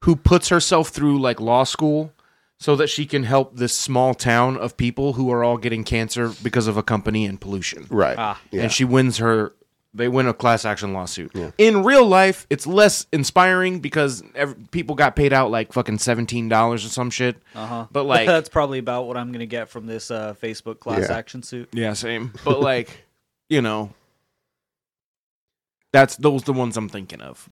who 0.03 0.15
puts 0.17 0.49
herself 0.49 0.89
through 0.89 1.19
like 1.19 1.39
law 1.39 1.63
school 1.63 2.11
so 2.59 2.75
that 2.77 2.87
she 2.87 3.05
can 3.05 3.23
help 3.23 3.57
this 3.57 3.73
small 3.73 4.13
town 4.13 4.57
of 4.57 4.77
people 4.77 5.13
who 5.13 5.31
are 5.31 5.43
all 5.43 5.57
getting 5.57 5.83
cancer 5.83 6.31
because 6.41 6.67
of 6.67 6.77
a 6.77 6.83
company 6.83 7.25
and 7.25 7.39
pollution. 7.41 7.85
Right. 7.89 8.15
Ah. 8.17 8.41
Yeah. 8.51 8.63
And 8.63 8.71
she 8.71 8.85
wins 8.85 9.17
her. 9.17 9.53
They 9.93 10.09
win 10.09 10.27
a 10.27 10.33
class 10.33 10.65
action 10.65 10.91
lawsuit. 10.91 11.33
In 11.57 11.83
real 11.85 12.05
life, 12.05 12.45
it's 12.49 12.67
less 12.67 13.07
inspiring 13.13 13.79
because 13.79 14.23
ev 14.35 14.53
people 14.71 14.93
got 14.93 15.15
paid 15.15 15.31
out 15.31 15.51
like 15.51 15.71
fucking 15.71 15.99
seventeen 15.99 16.49
dollars 16.49 16.85
or 16.85 16.89
some 16.89 17.09
shit. 17.09 17.37
Uh-huh. 17.55 17.87
But 17.91 18.03
like, 18.05 18.27
that's 18.27 18.49
probably 18.49 18.79
about 18.79 19.07
what 19.07 19.15
I'm 19.15 19.31
gonna 19.31 19.45
get 19.45 19.69
from 19.69 19.85
this 19.85 20.11
uh, 20.11 20.33
Facebook 20.33 20.81
class 20.81 21.07
Yeah. 21.09 21.15
action 21.17 21.43
suit. 21.43 21.69
yeah, 21.71 21.93
same. 21.93 22.33
But 22.43 22.59
like, 22.59 23.05
you 23.49 23.61
know, 23.61 23.93
that's 25.93 26.17
those 26.17 26.43
the 26.43 26.51
ones 26.53 26.75
I'm 26.75 26.89
thinking 26.89 27.21
of. 27.21 27.49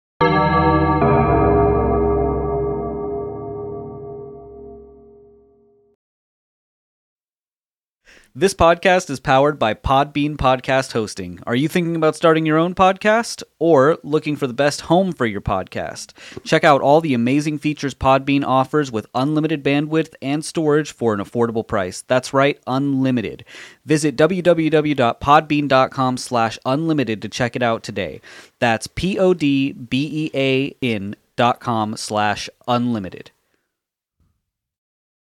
This 8.35 8.55
podcast 8.55 9.11
is 9.11 9.19
powered 9.19 9.59
by 9.59 9.75
Podbean 9.75 10.37
Podcast 10.37 10.93
Hosting. 10.93 11.37
Are 11.45 11.53
you 11.53 11.67
thinking 11.67 11.95
about 11.95 12.15
starting 12.15 12.47
your 12.47 12.57
own 12.57 12.73
podcast 12.73 13.43
or 13.59 13.99
looking 14.01 14.35
for 14.35 14.47
the 14.47 14.55
best 14.55 14.81
home 14.81 15.13
for 15.13 15.27
your 15.27 15.39
podcast? 15.39 16.13
Check 16.43 16.63
out 16.63 16.81
all 16.81 16.99
the 16.99 17.13
amazing 17.13 17.59
features 17.59 17.93
Podbean 17.93 18.43
offers 18.43 18.91
with 18.91 19.05
unlimited 19.13 19.63
bandwidth 19.63 20.15
and 20.19 20.43
storage 20.43 20.91
for 20.91 21.13
an 21.13 21.19
affordable 21.19 21.67
price. 21.67 22.01
That's 22.07 22.33
right, 22.33 22.59
unlimited. 22.65 23.45
Visit 23.85 24.15
www.podbean.com 24.15 26.17
slash 26.17 26.57
unlimited 26.65 27.21
to 27.21 27.29
check 27.29 27.55
it 27.55 27.61
out 27.61 27.83
today. 27.83 28.19
That's 28.57 28.87
P-O-D-B-E-A-N 28.87 29.75
dot 31.35 31.59
com 31.59 31.97
slash 31.97 32.49
unlimited. 32.67 33.29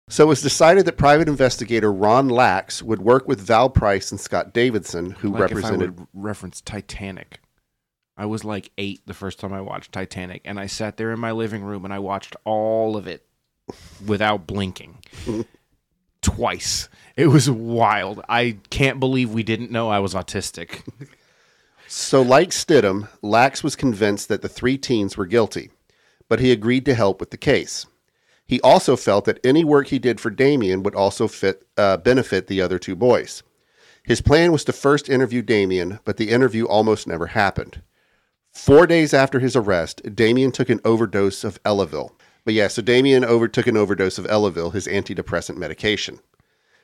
So 0.09 0.25
it 0.25 0.27
was 0.27 0.41
decided 0.41 0.85
that 0.85 0.97
private 0.97 1.27
investigator 1.29 1.91
Ron 1.91 2.27
Lax 2.29 2.83
would 2.83 2.99
work 3.01 3.27
with 3.27 3.39
Val 3.39 3.69
Price 3.69 4.11
and 4.11 4.19
Scott 4.19 4.53
Davidson, 4.53 5.11
who 5.11 5.29
Like 5.29 5.35
if 5.35 5.41
I 5.41 5.55
represented. 5.55 5.99
would 5.99 6.07
reference 6.13 6.61
Titanic. 6.61 7.39
I 8.15 8.25
was 8.27 8.43
like 8.43 8.69
eight 8.77 9.01
the 9.07 9.13
first 9.13 9.39
time 9.39 9.53
I 9.53 9.61
watched 9.61 9.91
Titanic, 9.91 10.41
and 10.45 10.59
I 10.59 10.67
sat 10.67 10.97
there 10.97 11.11
in 11.11 11.19
my 11.19 11.31
living 11.31 11.63
room 11.63 11.83
and 11.85 11.93
I 11.93 11.99
watched 11.99 12.35
all 12.43 12.95
of 12.95 13.07
it 13.07 13.25
without 14.05 14.45
blinking 14.45 14.99
twice. 16.21 16.89
It 17.15 17.27
was 17.27 17.49
wild. 17.49 18.21
I 18.29 18.57
can't 18.69 18.99
believe 18.99 19.31
we 19.31 19.41
didn't 19.43 19.71
know 19.71 19.89
I 19.89 19.99
was 19.99 20.13
autistic. 20.13 20.81
So, 21.87 22.21
like 22.21 22.49
Stidham, 22.49 23.07
Lax 23.21 23.63
was 23.63 23.75
convinced 23.75 24.27
that 24.29 24.41
the 24.41 24.49
three 24.49 24.77
teens 24.77 25.15
were 25.15 25.25
guilty, 25.27 25.69
but 26.27 26.39
he 26.39 26.51
agreed 26.51 26.85
to 26.85 26.93
help 26.95 27.19
with 27.19 27.29
the 27.31 27.37
case. 27.37 27.85
He 28.53 28.61
also 28.61 28.95
felt 28.95 29.25
that 29.25 29.43
any 29.43 29.63
work 29.63 29.87
he 29.87 29.97
did 29.97 30.21
for 30.21 30.29
Damien 30.29 30.83
would 30.83 30.93
also 30.93 31.27
fit, 31.27 31.65
uh, 31.75 31.97
benefit 31.97 32.45
the 32.45 32.61
other 32.61 32.77
two 32.77 32.95
boys. 32.95 33.41
His 34.03 34.21
plan 34.21 34.51
was 34.51 34.63
to 34.65 34.71
first 34.71 35.09
interview 35.09 35.41
Damien, 35.41 35.97
but 36.05 36.17
the 36.17 36.29
interview 36.29 36.65
almost 36.65 37.07
never 37.07 37.25
happened. 37.25 37.81
Four 38.51 38.85
days 38.85 39.11
after 39.11 39.39
his 39.39 39.55
arrest, 39.55 40.15
Damien 40.15 40.51
took 40.51 40.69
an 40.69 40.81
overdose 40.85 41.43
of 41.43 41.57
Elavil. 41.63 42.11
But 42.45 42.53
yeah, 42.53 42.67
so 42.67 42.83
Damien 42.83 43.25
over, 43.25 43.47
took 43.47 43.65
an 43.65 43.75
overdose 43.75 44.19
of 44.19 44.27
Elavil, 44.27 44.71
his 44.71 44.85
antidepressant 44.85 45.57
medication. 45.57 46.19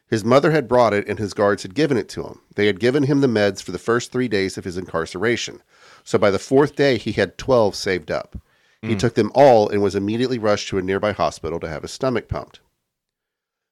His 0.07 0.25
mother 0.25 0.49
had 0.49 0.67
brought 0.67 0.95
it 0.95 1.07
and 1.07 1.19
his 1.19 1.35
guards 1.35 1.61
had 1.61 1.75
given 1.75 1.97
it 1.97 2.09
to 2.09 2.23
him. 2.23 2.41
They 2.55 2.65
had 2.65 2.79
given 2.79 3.03
him 3.03 3.21
the 3.21 3.27
meds 3.27 3.61
for 3.61 3.71
the 3.71 3.77
first 3.77 4.11
three 4.11 4.27
days 4.27 4.57
of 4.57 4.63
his 4.63 4.75
incarceration. 4.75 5.61
So 6.03 6.17
by 6.17 6.31
the 6.31 6.39
fourth 6.39 6.75
day, 6.75 6.97
he 6.97 7.11
had 7.11 7.37
12 7.37 7.75
saved 7.75 8.09
up. 8.09 8.41
He 8.81 8.95
took 8.95 9.15
them 9.15 9.31
all 9.35 9.67
and 9.67 9.81
was 9.81 9.93
immediately 9.93 10.39
rushed 10.39 10.69
to 10.69 10.77
a 10.77 10.81
nearby 10.81 11.11
hospital 11.11 11.59
to 11.59 11.67
have 11.67 11.81
his 11.81 11.91
stomach 11.91 12.29
pumped. 12.29 12.61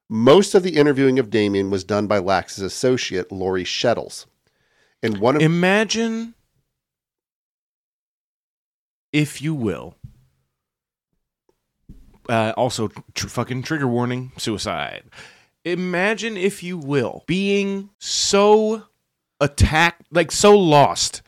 Most 0.09 0.53
of 0.53 0.63
the 0.63 0.75
interviewing 0.75 1.17
of 1.17 1.29
Damien 1.29 1.69
was 1.69 1.83
done 1.83 2.07
by 2.07 2.19
Lax's 2.19 2.63
associate, 2.63 3.31
Lori 3.31 3.63
Shettles. 3.63 4.25
And 5.01 5.19
one 5.19 5.35
of 5.35 5.41
Imagine, 5.41 6.33
if 9.13 9.41
you 9.41 9.53
will, 9.53 9.95
uh, 12.29 12.53
also 12.57 12.89
tr- 13.13 13.27
fucking 13.27 13.63
trigger 13.63 13.87
warning, 13.87 14.31
suicide. 14.37 15.03
Imagine, 15.63 16.37
if 16.37 16.63
you 16.63 16.77
will, 16.77 17.23
being 17.27 17.89
so 17.99 18.83
attacked, 19.39 20.03
like 20.11 20.31
so 20.31 20.57
lost 20.57 21.21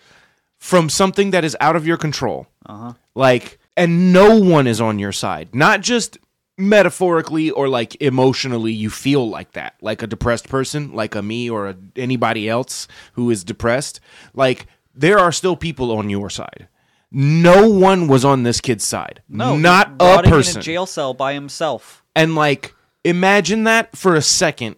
from 0.58 0.90
something 0.90 1.32
that 1.32 1.46
is 1.46 1.56
out 1.60 1.76
of 1.76 1.86
your 1.86 1.98
control. 1.98 2.48
Uh-huh. 2.66 2.94
Like, 3.16 3.59
and 3.78 4.14
no 4.14 4.40
one 4.40 4.68
is 4.68 4.82
on 4.82 5.00
your 5.00 5.12
side. 5.12 5.54
Not 5.54 5.82
just 5.82 6.18
metaphorically 6.58 7.50
or 7.50 7.70
like 7.70 8.00
emotionally, 8.02 8.74
you 8.74 8.90
feel 8.90 9.28
like 9.30 9.54
that. 9.54 9.76
Like 9.82 10.04
a 10.04 10.08
depressed 10.08 10.50
person, 10.50 10.94
like 10.94 11.16
a 11.16 11.22
me 11.22 11.50
or 11.50 11.70
a, 11.70 11.78
anybody 11.96 12.50
else 12.50 12.88
who 13.14 13.30
is 13.30 13.44
depressed. 13.44 14.00
Like, 14.34 14.68
there 14.94 15.18
are 15.18 15.32
still 15.32 15.56
people 15.56 15.92
on 15.98 16.10
your 16.10 16.30
side. 16.30 16.68
No 17.12 17.70
one 17.70 18.08
was 18.08 18.24
on 18.24 18.44
this 18.44 18.62
kid's 18.62 18.84
side. 18.84 19.24
No, 19.28 19.58
not 19.58 19.94
a 20.00 20.22
person. 20.24 20.58
in 20.58 20.60
a 20.60 20.62
jail 20.62 20.86
cell 20.86 21.14
by 21.14 21.34
himself. 21.34 22.04
And 22.16 22.36
like, 22.36 22.76
imagine 23.04 23.64
that 23.64 23.96
for 23.98 24.16
a 24.16 24.22
second. 24.22 24.76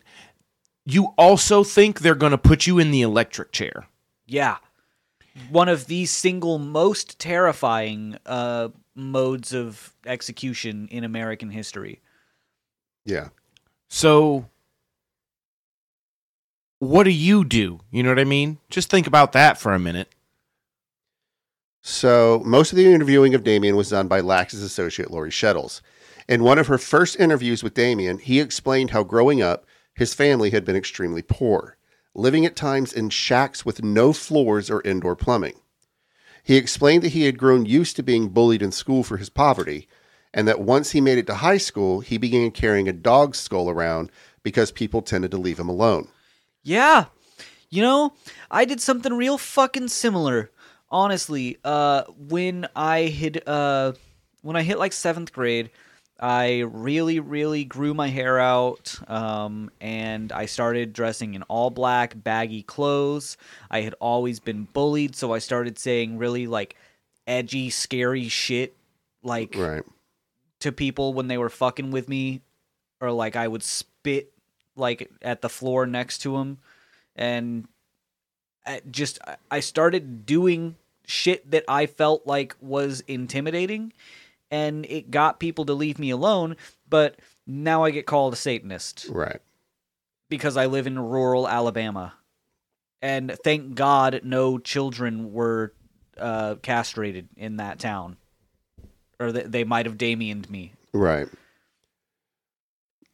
You 0.86 1.14
also 1.18 1.64
think 1.64 2.00
they're 2.00 2.16
going 2.16 2.32
to 2.32 2.38
put 2.38 2.68
you 2.68 2.80
in 2.80 2.92
the 2.92 3.02
electric 3.02 3.52
chair. 3.52 3.88
Yeah. 4.26 4.58
One 5.50 5.70
of 5.70 5.88
the 5.88 6.06
single 6.06 6.58
most 6.58 7.20
terrifying 7.20 8.18
uh, 8.26 8.70
modes 8.96 9.54
of 9.54 9.94
execution 10.06 10.88
in 10.92 11.04
American 11.04 11.50
history. 11.50 12.02
yeah. 13.06 13.30
So, 13.88 14.46
what 16.80 17.04
do 17.04 17.10
you 17.12 17.44
do? 17.44 17.82
You 17.92 18.04
know 18.04 18.10
what 18.10 18.20
I 18.20 18.24
mean? 18.24 18.58
Just 18.70 18.90
think 18.90 19.06
about 19.06 19.34
that 19.34 19.58
for 19.58 19.74
a 19.74 19.80
minute. 19.80 20.10
So 21.82 22.42
most 22.46 22.72
of 22.72 22.78
the 22.78 22.92
interviewing 22.92 23.34
of 23.34 23.44
Damien 23.44 23.76
was 23.76 23.90
done 23.90 24.08
by 24.08 24.22
Lax's 24.22 24.62
associate, 24.62 25.12
Lori 25.12 25.32
Shettles. 25.32 25.82
In 26.28 26.44
one 26.44 26.60
of 26.60 26.68
her 26.68 26.78
first 26.78 27.20
interviews 27.20 27.64
with 27.64 27.74
Damien, 27.74 28.20
he 28.20 28.40
explained 28.40 28.92
how 28.92 29.04
growing 29.04 29.42
up, 29.42 29.66
his 29.96 30.14
family 30.14 30.52
had 30.52 30.64
been 30.64 30.76
extremely 30.76 31.22
poor, 31.22 31.78
living 32.14 32.46
at 32.46 32.56
times 32.56 32.94
in 32.94 33.10
shacks 33.10 33.66
with 33.66 33.84
no 33.84 34.14
floors 34.14 34.70
or 34.70 34.82
indoor 34.84 35.16
plumbing. 35.16 35.61
He 36.44 36.58
explained 36.58 37.04
that 37.04 37.10
he 37.10 37.24
had 37.24 37.38
grown 37.38 37.66
used 37.66 37.96
to 37.96 38.04
being 38.04 38.30
bullied 38.30 38.62
in 38.62 38.72
school 38.72 39.04
for 39.04 39.18
his 39.18 39.30
poverty, 39.30 39.88
and 40.34 40.48
that 40.48 40.62
once 40.62 40.92
he 40.92 41.02
made 41.02 41.18
it 41.18 41.28
to 41.28 41.36
high 41.36 41.58
school, 41.58 42.00
he 42.00 42.18
began 42.18 42.52
carrying 42.52 42.88
a 42.88 42.94
dog 42.94 43.36
skull 43.36 43.70
around 43.70 44.12
because 44.44 44.72
people 44.72 45.02
tended 45.02 45.32
to 45.32 45.38
leave 45.38 45.60
him 45.60 45.70
alone. 45.70 46.08
Yeah. 46.64 47.06
You 47.70 47.82
know, 47.82 48.14
I 48.50 48.66
did 48.66 48.82
something 48.82 49.14
real 49.14 49.38
fucking 49.38 49.90
similar. 49.90 50.52
Honestly, 50.90 51.58
uh 51.64 52.04
when 52.18 52.68
I 52.76 53.04
hit 53.04 53.48
uh 53.48 53.94
when 54.42 54.56
I 54.56 54.64
hit 54.64 54.80
like 54.80 54.92
7th 54.92 55.32
grade, 55.32 55.70
I 56.22 56.60
really 56.60 57.20
really 57.20 57.64
grew 57.64 57.94
my 57.96 58.10
hair 58.10 58.38
out 58.40 58.96
um 59.10 59.72
and 59.82 60.32
I 60.32 60.46
started 60.46 60.94
dressing 60.94 61.34
in 61.34 61.42
all 61.44 61.70
black 61.72 62.14
baggy 62.16 62.62
clothes. 62.62 63.38
I 63.72 63.82
had 63.82 63.96
always 64.00 64.40
been 64.40 64.66
bullied, 64.66 65.16
so 65.16 65.34
I 65.34 65.40
started 65.40 65.80
saying 65.80 66.18
really 66.18 66.46
like 66.48 66.76
edgy 67.28 67.70
scary 67.72 68.28
shit 68.30 68.76
like 69.24 69.56
Right. 69.56 69.84
to 70.60 70.72
people 70.72 71.14
when 71.14 71.28
they 71.28 71.38
were 71.38 71.50
fucking 71.50 71.92
with 71.92 72.08
me 72.08 72.42
or 73.00 73.12
like 73.12 73.36
I 73.36 73.48
would 73.48 73.64
spit 73.64 74.32
like 74.76 75.10
at 75.22 75.42
the 75.42 75.50
floor 75.50 75.86
next 75.86 76.20
to 76.20 76.38
them 76.38 76.60
and 77.16 77.68
I 78.66 78.82
just 78.90 79.18
I- 79.26 79.38
I 79.50 79.60
started 79.60 80.26
doing 80.26 80.76
shit 81.06 81.50
that 81.50 81.64
I 81.68 81.88
felt 81.88 82.26
like 82.28 82.56
was 82.62 83.02
intimidating 83.08 83.92
and 84.52 84.86
it 84.88 85.10
got 85.10 85.40
people 85.40 85.66
to 85.66 85.74
leave 85.74 85.98
me 85.98 86.10
alone 86.12 86.56
but 86.90 87.16
now 87.48 87.84
I 87.84 87.92
get 87.92 88.06
called 88.06 88.34
a 88.34 88.36
satanist 88.38 89.08
Right. 89.10 89.40
because 90.30 90.58
I 90.58 90.66
live 90.68 90.86
in 90.88 91.00
rural 91.00 91.48
Alabama 91.48 92.14
and 93.02 93.36
thank 93.44 93.74
God 93.76 94.22
no 94.24 94.58
children 94.60 95.34
were 95.34 95.74
uh, 96.18 96.56
castrated 96.62 97.30
in 97.38 97.58
that 97.58 97.80
town 97.80 98.18
or 99.20 99.32
they, 99.32 99.44
they 99.44 99.64
might 99.64 99.86
have 99.86 99.98
Damiened 99.98 100.50
me 100.50 100.74
Right. 100.94 101.28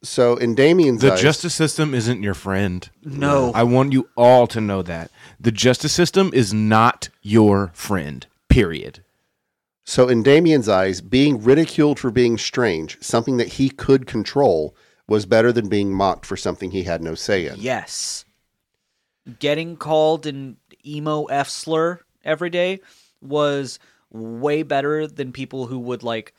So 0.04 0.36
in 0.36 0.54
Damien's 0.56 1.02
The 1.02 1.14
eyes, 1.14 1.22
justice 1.22 1.54
system 1.56 1.94
isn't 1.94 2.22
your 2.22 2.34
friend. 2.36 2.88
no 3.04 3.52
I 3.54 3.64
want 3.64 3.94
you 3.94 4.10
all 4.16 4.46
to 4.48 4.62
know 4.62 4.82
that. 4.84 5.10
The 5.40 5.52
justice 5.52 5.92
system 5.94 6.30
is 6.34 6.54
not 6.54 7.10
your 7.22 7.72
friend. 7.74 8.26
Period. 8.48 9.04
So 9.90 10.10
in 10.10 10.22
Damien's 10.22 10.68
eyes, 10.68 11.00
being 11.00 11.42
ridiculed 11.42 11.98
for 11.98 12.12
being 12.12 12.38
strange, 12.38 12.98
something 13.02 13.38
that 13.38 13.48
he 13.48 13.70
could 13.70 14.06
control, 14.06 14.76
was 15.08 15.26
better 15.26 15.54
than 15.54 15.70
being 15.70 15.94
mocked 15.94 16.26
for 16.26 16.36
something 16.36 16.72
he 16.72 16.84
had 16.84 17.02
no 17.02 17.16
say 17.16 17.48
in. 17.48 17.56
Yes. 17.58 18.26
Getting 19.40 19.78
called 19.78 20.26
an 20.26 20.58
emo 20.86 21.24
F 21.26 21.48
slur 21.48 22.02
every 22.26 22.50
day 22.50 22.82
was 23.22 23.80
way 24.12 24.62
better 24.64 25.08
than 25.08 25.32
people 25.32 25.68
who 25.68 25.80
would 25.80 26.04
like 26.04 26.34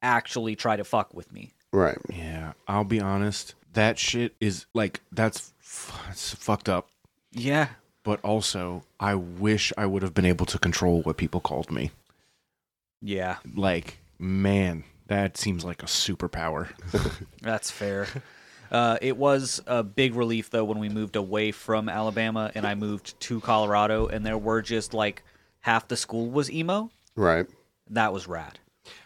actually 0.00 0.54
try 0.54 0.76
to 0.76 0.84
fuck 0.84 1.12
with 1.12 1.32
me. 1.32 1.52
Right. 1.72 1.98
Yeah, 2.08 2.52
I'll 2.68 2.84
be 2.84 3.00
honest. 3.00 3.56
That 3.72 3.98
shit 3.98 4.36
is 4.38 4.66
like 4.74 5.00
that's 5.10 5.52
f- 5.60 6.06
it's 6.08 6.34
fucked 6.36 6.68
up. 6.68 6.88
Yeah. 7.32 7.66
But 8.04 8.20
also, 8.22 8.84
I 9.00 9.16
wish 9.16 9.72
I 9.76 9.86
would 9.86 10.02
have 10.02 10.14
been 10.14 10.24
able 10.24 10.46
to 10.46 10.58
control 10.60 11.02
what 11.02 11.16
people 11.16 11.40
called 11.40 11.72
me. 11.72 11.90
Yeah, 13.02 13.38
Like, 13.54 13.98
man, 14.18 14.84
that 15.08 15.36
seems 15.36 15.64
like 15.64 15.82
a 15.82 15.86
superpower. 15.86 16.68
that's 17.42 17.70
fair. 17.70 18.06
Uh, 18.70 18.96
it 19.02 19.16
was 19.16 19.60
a 19.66 19.82
big 19.82 20.14
relief 20.14 20.48
though 20.50 20.64
when 20.64 20.78
we 20.78 20.88
moved 20.88 21.16
away 21.16 21.50
from 21.52 21.88
Alabama 21.88 22.50
and 22.54 22.66
I 22.66 22.74
moved 22.74 23.18
to 23.22 23.40
Colorado 23.40 24.06
and 24.06 24.24
there 24.24 24.38
were 24.38 24.62
just 24.62 24.94
like 24.94 25.22
half 25.60 25.88
the 25.88 25.96
school 25.96 26.30
was 26.30 26.50
emo. 26.50 26.90
Right. 27.16 27.46
That 27.90 28.12
was 28.12 28.26
rad. 28.26 28.58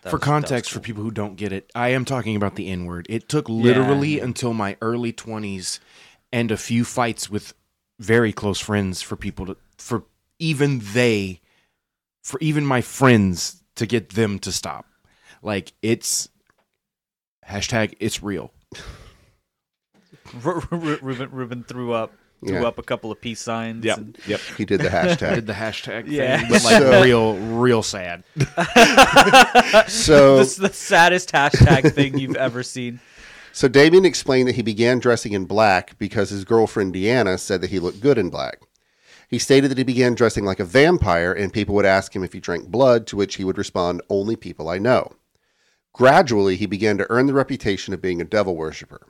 That 0.03 0.11
for 0.11 0.16
was- 0.16 0.24
context, 0.24 0.70
cool. 0.72 0.80
for 0.80 0.84
people 0.86 1.03
who 1.03 1.11
don't 1.11 1.36
get 1.36 1.53
it, 1.53 1.70
I 1.74 1.88
am 1.88 2.05
talking 2.05 2.36
about 2.36 2.55
the 2.55 2.68
N 2.68 2.84
word. 2.84 3.07
It 3.11 3.28
took 3.28 3.49
literally 3.49 4.20
until 4.20 4.53
my 4.55 4.76
early 4.80 5.12
20s 5.12 5.80
and 6.32 6.51
a 6.53 6.57
few 6.57 6.84
fights 6.84 7.28
with 7.28 7.53
very 7.99 8.32
close 8.32 8.61
friends 8.61 9.03
for 9.03 9.16
people 9.16 9.47
to, 9.47 9.57
for 9.78 10.05
even 10.38 10.80
they, 10.92 11.40
for 12.22 12.38
even 12.40 12.64
my 12.64 12.80
friends 12.82 13.62
to 13.77 13.87
get 13.87 14.11
them 14.11 14.39
to 14.41 14.53
stop. 14.53 14.87
Like, 15.43 15.72
it's 15.83 16.29
hashtag 17.49 17.95
it's 18.01 18.22
real. 18.22 18.53
Ru- 20.43 20.62
Ru- 20.70 20.99
Ruben, 21.03 21.31
Ruben 21.31 21.64
threw 21.64 21.93
up 21.93 22.12
threw 22.47 22.61
Yeah. 22.61 22.66
up 22.66 22.79
a 22.79 22.83
couple 22.83 23.11
of 23.11 23.18
peace 23.20 23.41
signs. 23.41 23.83
Yep. 23.85 23.97
and- 23.99 24.18
Yep. 24.27 24.41
He 24.59 24.64
did 24.66 24.81
the 24.81 24.89
hashtag. 24.91 25.35
Did 25.37 25.47
the 25.47 25.53
hashtag 25.55 26.05
Yeah. 26.07 26.39
thing, 26.41 26.49
but 26.51 26.64
like 26.64 26.79
So- 26.83 27.03
real, 27.03 27.35
real 27.37 27.83
sad. 27.83 28.24
so 29.89 30.37
This 30.39 30.51
is 30.53 30.57
the 30.57 30.70
saddest 30.72 31.33
hashtag 31.33 31.93
thing 31.95 32.18
you've 32.18 32.37
ever 32.37 32.62
seen. 32.62 33.01
So 33.53 33.68
Damien 33.68 34.05
explained 34.05 34.49
that 34.49 34.55
he 34.57 34.62
began 34.62 34.99
dressing 34.99 35.33
in 35.33 35.47
black 35.47 35.99
because 35.99 36.29
his 36.29 36.45
girlfriend 36.45 36.95
Deanna 36.95 37.39
said 37.41 37.62
that 37.62 37.70
he 37.70 37.79
looked 37.79 38.01
good 38.01 38.18
in 38.18 38.29
black. 38.29 38.59
He 39.29 39.39
stated 39.39 39.70
that 39.70 39.79
he 39.79 39.85
began 39.85 40.14
dressing 40.14 40.45
like 40.45 40.61
a 40.61 40.64
vampire 40.64 41.33
and 41.33 41.53
people 41.53 41.74
would 41.74 41.87
ask 41.87 42.14
him 42.14 42.22
if 42.22 42.33
he 42.33 42.41
drank 42.41 42.68
blood, 42.68 43.07
to 43.09 43.16
which 43.16 43.37
he 43.37 43.45
would 43.45 43.59
respond, 43.59 44.03
Only 44.09 44.37
people 44.37 44.68
I 44.68 44.79
know. 44.79 45.16
Gradually, 45.93 46.57
he 46.57 46.66
began 46.66 46.99
to 46.99 47.07
earn 47.11 47.27
the 47.27 47.33
reputation 47.33 47.95
of 47.95 48.03
being 48.03 48.20
a 48.20 48.24
devil 48.24 48.55
worshiper. 48.55 49.07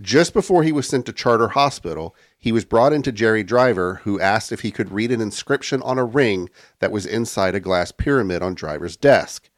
Just 0.00 0.34
before 0.34 0.62
he 0.62 0.72
was 0.72 0.86
sent 0.86 1.06
to 1.06 1.12
Charter 1.12 1.48
Hospital, 1.48 2.14
he 2.38 2.52
was 2.52 2.66
brought 2.66 2.92
into 2.92 3.12
Jerry 3.12 3.42
Driver, 3.42 4.00
who 4.04 4.20
asked 4.20 4.52
if 4.52 4.60
he 4.60 4.70
could 4.70 4.92
read 4.92 5.10
an 5.10 5.22
inscription 5.22 5.80
on 5.82 5.98
a 5.98 6.04
ring 6.04 6.50
that 6.80 6.92
was 6.92 7.06
inside 7.06 7.54
a 7.54 7.60
glass 7.60 7.92
pyramid 7.92 8.42
on 8.42 8.54
Driver's 8.54 8.96
desk. 8.96 9.48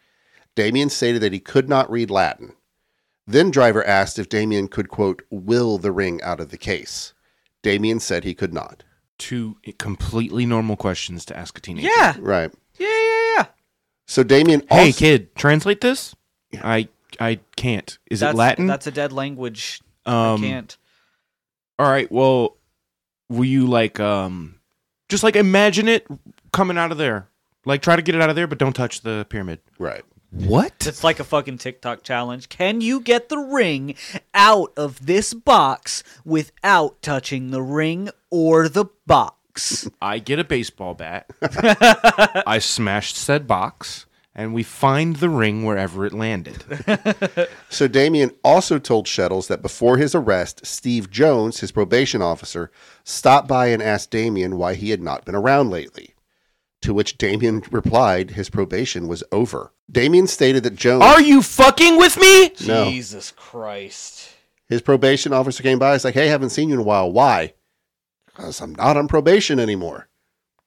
Damien 0.55 0.91
stated 0.91 1.23
that 1.23 1.33
he 1.33 1.41
could 1.41 1.69
not 1.69 1.91
read 1.91 2.11
Latin. 2.11 2.55
Then 3.27 3.51
Driver 3.51 3.85
asked 3.85 4.19
if 4.19 4.29
Damien 4.29 4.69
could, 4.69 4.89
quote, 4.89 5.23
will 5.31 5.77
the 5.77 5.93
ring 5.93 6.23
out 6.23 6.41
of 6.41 6.51
the 6.51 6.59
case. 6.59 7.15
Damien 7.63 8.01
said 8.01 8.25
he 8.25 8.35
could 8.35 8.55
not. 8.55 8.85
Two 9.19 9.57
completely 9.79 10.47
normal 10.47 10.77
questions 10.77 11.25
to 11.27 11.37
ask 11.37 11.59
a 11.59 11.61
teenager. 11.61 11.89
Yeah. 11.97 12.17
Right. 12.19 12.53
Yeah, 12.79 12.87
yeah, 12.89 13.35
yeah. 13.37 13.47
So 14.07 14.23
Damien 14.23 14.63
Hey, 14.71 14.93
kid, 14.93 15.35
translate 15.35 15.81
this. 15.81 16.15
I 16.63 16.89
I 17.21 17.41
can't. 17.57 17.99
Is 18.11 18.21
that's, 18.21 18.35
it 18.35 18.37
Latin? 18.37 18.67
That's 18.67 18.87
a 18.87 18.91
dead 18.93 19.13
language. 19.13 19.81
um, 20.07 20.37
I 20.43 20.47
can't. 20.47 20.77
All 21.79 21.91
right. 21.91 22.11
Well, 22.11 22.57
will 23.29 23.45
you 23.45 23.67
like 23.67 24.01
um, 24.01 24.61
just 25.09 25.23
like 25.25 25.37
imagine 25.37 25.89
it 25.89 26.07
coming 26.53 26.79
out 26.79 26.93
of 26.93 26.99
there? 26.99 27.29
Like 27.65 27.83
try 27.83 27.97
to 27.97 28.03
get 28.03 28.15
it 28.15 28.21
out 28.23 28.31
of 28.31 28.37
there, 28.37 28.47
but 28.47 28.59
don't 28.59 28.73
touch 28.75 29.03
the 29.03 29.27
pyramid. 29.29 29.61
right. 29.79 30.05
What? 30.31 30.87
It's 30.87 31.03
like 31.03 31.21
a 31.21 31.25
fucking 31.25 31.59
TikTok 31.59 32.03
challenge. 32.03 32.49
Can 32.49 32.81
you 32.81 33.01
get 33.01 33.29
the 33.29 33.39
ring 33.39 33.95
out 34.35 34.73
of 34.77 35.07
this 35.07 35.33
box 35.33 36.03
without 36.25 37.01
touching 37.01 37.51
the 37.51 37.63
ring 37.63 38.11
or 38.31 38.69
the 38.69 38.87
box? 39.07 39.89
I 40.03 40.19
get 40.19 40.39
a 40.39 40.45
baseball 40.45 40.95
bat. 40.95 41.31
I 42.47 42.59
smashed 42.59 43.17
said 43.17 43.47
box, 43.47 44.07
and 44.35 44.53
we 44.55 44.63
find 44.63 45.17
the 45.17 45.31
ring 45.31 45.65
wherever 45.65 46.05
it 46.07 46.13
landed. 46.13 46.63
So 47.71 47.87
Damien 47.87 48.31
also 48.43 48.79
told 48.79 49.07
Shettles 49.07 49.47
that 49.49 49.63
before 49.63 49.99
his 49.99 50.15
arrest, 50.15 50.67
Steve 50.67 51.11
Jones, 51.11 51.61
his 51.61 51.71
probation 51.71 52.23
officer, 52.23 52.71
stopped 53.05 53.47
by 53.47 53.67
and 53.69 53.83
asked 53.83 54.11
Damien 54.11 54.57
why 54.57 54.75
he 54.75 54.91
had 54.91 55.01
not 55.03 55.25
been 55.25 55.35
around 55.35 55.71
lately. 55.71 56.15
To 56.83 56.95
which 56.95 57.19
Damien 57.19 57.63
replied 57.73 58.31
his 58.33 58.49
probation 58.51 59.09
was 59.09 59.25
over. 59.33 59.73
Damien 59.91 60.27
stated 60.29 60.63
that 60.63 60.77
Jones, 60.77 61.03
Are 61.03 61.21
you 61.21 61.43
fucking 61.43 61.97
with 61.99 62.17
me? 62.21 62.53
No. 62.67 62.89
Jesus 62.91 63.33
Christ. 63.33 64.29
his 64.69 64.81
probation 64.83 65.33
officer, 65.33 65.63
came 65.63 65.79
by. 65.79 65.95
He's 65.95 66.05
like, 66.05 66.15
"Hey, 66.15 66.29
haven't 66.29 66.51
seen 66.51 66.69
you 66.69 66.75
in 66.75 66.81
a 66.81 66.85
while. 66.85 67.11
Why? 67.11 67.55
Because 68.27 68.61
I'm 68.61 68.75
not 68.77 68.97
on 68.97 69.09
probation 69.09 69.59
anymore. 69.59 70.09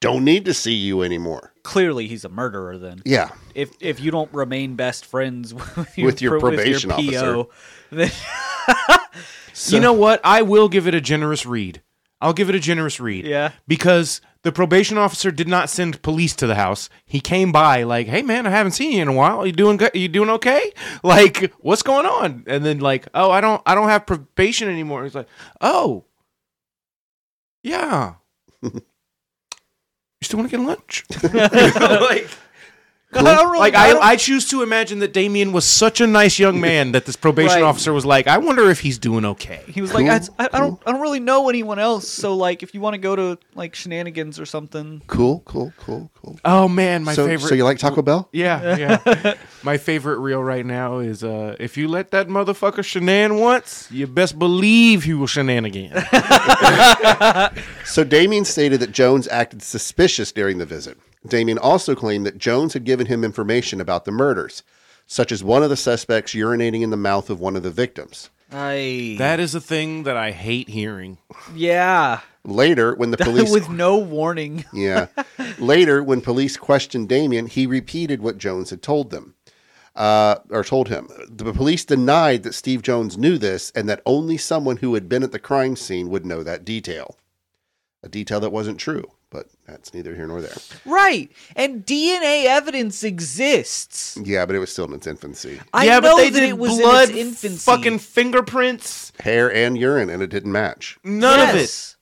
Don't 0.02 0.26
need 0.26 0.44
to 0.46 0.54
see 0.54 0.74
you 0.74 1.02
anymore." 1.02 1.54
Clearly, 1.64 2.08
he's 2.08 2.26
a 2.26 2.30
murderer. 2.30 2.78
Then, 2.78 3.02
Yeah, 3.06 3.30
if 3.56 3.72
if 3.80 4.00
you 4.02 4.12
don't 4.12 4.34
remain 4.34 4.76
best 4.76 5.06
friends 5.06 5.54
with 5.78 5.98
your, 5.98 6.06
With 6.08 6.22
your 6.22 6.40
pro- 6.40 6.50
probation 6.50 6.90
PO, 6.90 7.50
then 7.92 8.12
So- 9.54 9.76
you 9.76 9.82
know 9.82 9.94
what? 9.94 10.20
I 10.24 10.42
will 10.42 10.68
give 10.70 10.88
it 10.88 10.96
a 10.96 11.02
generous 11.02 11.46
read. 11.46 11.82
I'll 12.20 12.34
give 12.34 12.50
it 12.50 12.56
a 12.56 12.60
generous 12.60 13.00
read. 13.00 13.26
Yeah. 13.26 13.52
Because 13.68 14.22
the 14.44 14.52
probation 14.52 14.98
officer 14.98 15.32
did 15.32 15.48
not 15.48 15.70
send 15.70 16.02
police 16.02 16.36
to 16.36 16.48
the 16.48 16.56
house. 16.56 16.90
He 17.06 17.20
came 17.20 17.52
by 17.52 17.84
like, 17.84 18.08
"Hey 18.08 18.22
man, 18.22 18.48
I 18.48 18.50
haven't 18.50 18.72
seen 18.74 18.94
you 18.94 19.02
in 19.02 19.08
a 19.08 19.14
while. 19.14 19.46
You 19.46 19.52
doing 19.52 19.78
good? 19.78 19.92
You 19.94 20.08
doing 20.08 20.30
okay? 20.30 20.72
Like, 21.04 21.54
what's 21.60 21.84
going 21.84 22.06
on?" 22.06 22.44
And 22.48 22.66
then 22.66 22.80
like, 22.80 23.08
"Oh, 23.14 23.32
I 23.32 23.42
don't 23.42 23.62
I 23.66 23.76
don't 23.76 23.90
have 23.90 24.06
probation 24.06 24.70
anymore." 24.70 25.04
He's 25.04 25.16
like, 25.16 25.28
"Oh. 25.60 26.06
Yeah. 27.64 28.16
you 28.62 28.82
still 30.22 30.40
want 30.40 30.50
to 30.52 30.58
get 30.58 30.66
lunch?" 30.66 31.06
like 31.24 32.28
I 33.14 33.22
don't 33.36 33.48
really 33.48 33.60
like 33.60 33.76
I 33.76 33.88
I, 33.90 33.94
don't- 33.94 34.04
I 34.04 34.16
choose 34.16 34.48
to 34.50 34.64
imagine 34.64 35.00
that 35.00 35.12
Damien 35.14 35.52
was 35.52 35.66
such 35.66 36.00
a 36.02 36.08
nice 36.08 36.40
young 36.40 36.62
man 36.62 36.94
that 36.94 37.06
this 37.06 37.16
probation 37.16 37.56
Right. 37.56 37.64
officer 37.64 37.92
was 37.92 38.06
like, 38.06 38.28
I 38.28 38.38
wonder 38.38 38.70
if 38.70 38.80
he's 38.80 38.98
doing 38.98 39.26
okay. 39.26 39.62
He 39.68 39.82
was 39.82 39.94
like, 39.94 40.08
I, 40.08 40.22
I, 40.44 40.50
I 40.54 40.60
don't, 40.60 40.82
I 40.86 40.92
don't 40.92 41.02
really 41.02 41.20
know 41.20 41.50
anyone 41.50 41.78
else. 41.80 42.08
So 42.08 42.36
like, 42.36 42.64
if 42.64 42.74
you 42.74 42.80
want 42.82 42.94
to 42.94 42.98
go 43.00 43.16
to 43.16 43.38
like 43.56 43.76
shenanigans 43.76 44.40
or 44.40 44.46
something, 44.46 45.02
Cool, 45.08 45.42
cool, 45.46 45.74
cool, 45.78 46.10
cool. 46.22 46.40
Oh 46.46 46.68
man, 46.68 47.04
my 47.04 47.14
so, 47.14 47.26
favorite. 47.28 47.50
so 47.50 47.56
you 47.56 47.64
like 47.66 47.80
Taco 47.80 48.02
Bell? 48.02 48.30
yeah, 48.32 48.78
yeah. 48.78 49.34
my 49.64 49.78
favorite 49.78 50.20
reel 50.20 50.42
right 50.42 50.66
now 50.66 51.00
is 51.00 51.24
uh, 51.24 51.56
if 51.60 51.76
you 51.78 51.88
let 51.90 52.12
that 52.12 52.28
motherfucker 52.28 52.80
shenan 52.82 53.40
once, 53.40 53.88
you 53.92 54.08
best 54.08 54.40
believe 54.40 55.04
he 55.04 55.14
will 55.14 55.28
shenan 55.28 55.66
again. 55.66 55.92
So 57.86 58.04
Damien 58.06 58.46
stated 58.46 58.80
that 58.80 58.92
Jones 58.92 59.28
acted 59.28 59.62
suspicious 59.62 60.32
during 60.32 60.58
the 60.60 60.66
visit. 60.66 60.98
Damien 61.28 61.58
also 61.58 61.96
claimed 61.96 62.26
that 62.26 62.38
Jones 62.38 62.74
had 62.74 62.84
given 62.84 63.08
him 63.08 63.24
information 63.24 63.80
about 63.80 64.06
the 64.06 64.12
murders, 64.12 64.64
such 65.06 65.32
as 65.32 65.44
one 65.44 65.64
of 65.64 65.70
the 65.70 65.78
suspects 65.78 66.34
urinating 66.34 66.82
in 66.82 66.90
the 66.90 66.98
mouth 66.98 67.30
of 67.30 67.40
one 67.40 67.56
of 67.56 67.64
the 67.64 67.72
victims. 67.72 68.30
I 68.52 69.16
that 69.18 69.40
is 69.40 69.56
a 69.56 69.62
thing 69.62 70.04
that 70.04 70.18
I 70.18 70.32
hate 70.32 70.68
hearing. 70.70 71.18
yeah, 71.56 72.22
Later, 72.44 72.96
when 72.96 73.12
the 73.12 73.18
police 73.30 73.52
with 73.52 73.70
no 73.70 73.98
warning. 73.98 74.66
Yeah. 74.74 75.08
Later, 75.60 76.04
when 76.04 76.22
police 76.22 76.58
questioned 76.58 77.08
Damien, 77.08 77.46
he 77.48 77.68
repeated 77.68 78.22
what 78.22 78.38
Jones 78.40 78.72
had 78.72 78.82
told 78.82 79.12
them, 79.12 79.36
uh, 79.96 80.36
or 80.50 80.64
told 80.64 80.90
him. 80.90 81.08
The 81.30 81.54
police 81.54 81.86
denied 81.86 82.44
that 82.44 82.54
Steve 82.56 82.82
Jones 82.82 83.18
knew 83.18 83.38
this 83.38 83.72
and 83.76 83.88
that 83.88 84.02
only 84.06 84.38
someone 84.38 84.78
who 84.78 84.96
had 84.96 85.08
been 85.08 85.24
at 85.24 85.32
the 85.32 85.40
crime 85.40 85.76
scene 85.76 86.10
would 86.10 86.26
know 86.26 86.42
that 86.44 86.66
detail. 86.66 87.16
A 88.04 88.10
detail 88.10 88.40
that 88.40 88.50
wasn't 88.52 88.80
true, 88.80 89.12
but 89.32 89.48
that's 89.66 89.94
neither 89.94 90.14
here 90.14 90.28
nor 90.28 90.42
there. 90.42 90.56
Right, 90.86 91.32
and 91.56 91.84
DNA 91.86 92.46
evidence 92.46 93.04
exists. 93.04 94.20
Yeah, 94.24 94.46
but 94.46 94.56
it 94.56 94.60
was 94.60 94.72
still 94.72 94.86
in 94.86 94.94
its 94.94 95.08
infancy. 95.08 95.60
I 95.74 95.86
yeah, 95.86 95.96
know 95.96 96.02
but 96.02 96.16
they 96.18 96.30
that 96.30 96.40
did 96.40 96.50
it 96.50 96.58
was 96.58 96.78
blood, 96.78 97.10
in 97.10 97.16
its 97.18 97.44
infancy. 97.44 97.58
fucking 97.66 98.00
fingerprints. 98.00 99.12
Hair 99.22 99.52
and 99.54 99.78
urine, 99.78 100.10
and 100.10 100.22
it 100.22 100.28
didn't 100.28 100.52
match. 100.52 101.00
None 101.04 101.50
of 101.50 101.56
it. 101.56 101.96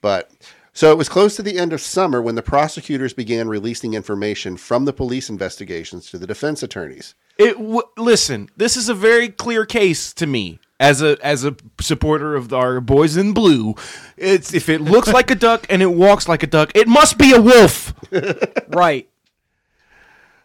But 0.00 0.30
so 0.72 0.90
it 0.92 0.98
was 0.98 1.08
close 1.08 1.36
to 1.36 1.42
the 1.42 1.58
end 1.58 1.72
of 1.72 1.80
summer 1.80 2.22
when 2.22 2.34
the 2.34 2.42
prosecutors 2.42 3.12
began 3.12 3.48
releasing 3.48 3.94
information 3.94 4.56
from 4.56 4.84
the 4.84 4.92
police 4.92 5.28
investigations 5.28 6.10
to 6.10 6.18
the 6.18 6.26
defense 6.26 6.62
attorneys. 6.62 7.14
It 7.36 7.54
w- 7.58 7.82
listen. 7.96 8.48
This 8.56 8.76
is 8.76 8.88
a 8.88 8.94
very 8.94 9.28
clear 9.28 9.66
case 9.66 10.12
to 10.14 10.26
me 10.26 10.60
as 10.80 11.02
a 11.02 11.18
as 11.24 11.44
a 11.44 11.56
supporter 11.80 12.34
of 12.36 12.52
our 12.52 12.80
boys 12.80 13.16
in 13.16 13.32
blue. 13.32 13.74
It's 14.16 14.54
if 14.54 14.68
it 14.68 14.80
looks 14.80 15.08
like 15.08 15.30
a 15.30 15.34
duck 15.48 15.66
and 15.68 15.82
it 15.82 15.92
walks 15.92 16.28
like 16.28 16.42
a 16.42 16.46
duck, 16.46 16.72
it 16.74 16.88
must 16.88 17.18
be 17.18 17.32
a 17.32 17.40
wolf. 17.40 17.94
Right. 18.70 19.08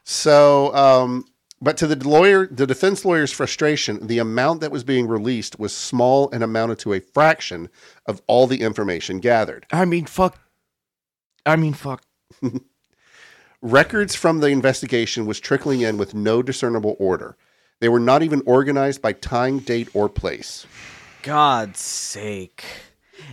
So, 0.03 0.73
um, 0.75 1.25
but 1.61 1.77
to 1.77 1.87
the 1.87 1.95
lawyer, 2.07 2.47
the 2.47 2.65
defense 2.65 3.05
lawyer's 3.05 3.31
frustration, 3.31 4.07
the 4.07 4.19
amount 4.19 4.61
that 4.61 4.71
was 4.71 4.83
being 4.83 5.07
released 5.07 5.59
was 5.59 5.73
small 5.73 6.29
and 6.31 6.43
amounted 6.43 6.79
to 6.79 6.93
a 6.93 6.99
fraction 6.99 7.69
of 8.05 8.21
all 8.27 8.47
the 8.47 8.61
information 8.61 9.19
gathered. 9.19 9.65
I 9.71 9.85
mean, 9.85 10.05
fuck. 10.05 10.39
I 11.45 11.55
mean, 11.55 11.73
fuck. 11.73 12.03
Records 13.61 14.15
from 14.15 14.39
the 14.39 14.47
investigation 14.47 15.25
was 15.25 15.39
trickling 15.39 15.81
in 15.81 15.97
with 15.97 16.13
no 16.13 16.41
discernible 16.41 16.97
order. 16.99 17.37
They 17.79 17.89
were 17.89 17.99
not 17.99 18.23
even 18.23 18.41
organized 18.45 19.01
by 19.01 19.13
time, 19.13 19.59
date, 19.59 19.89
or 19.93 20.07
place. 20.09 20.65
God's 21.21 21.79
sake. 21.79 22.63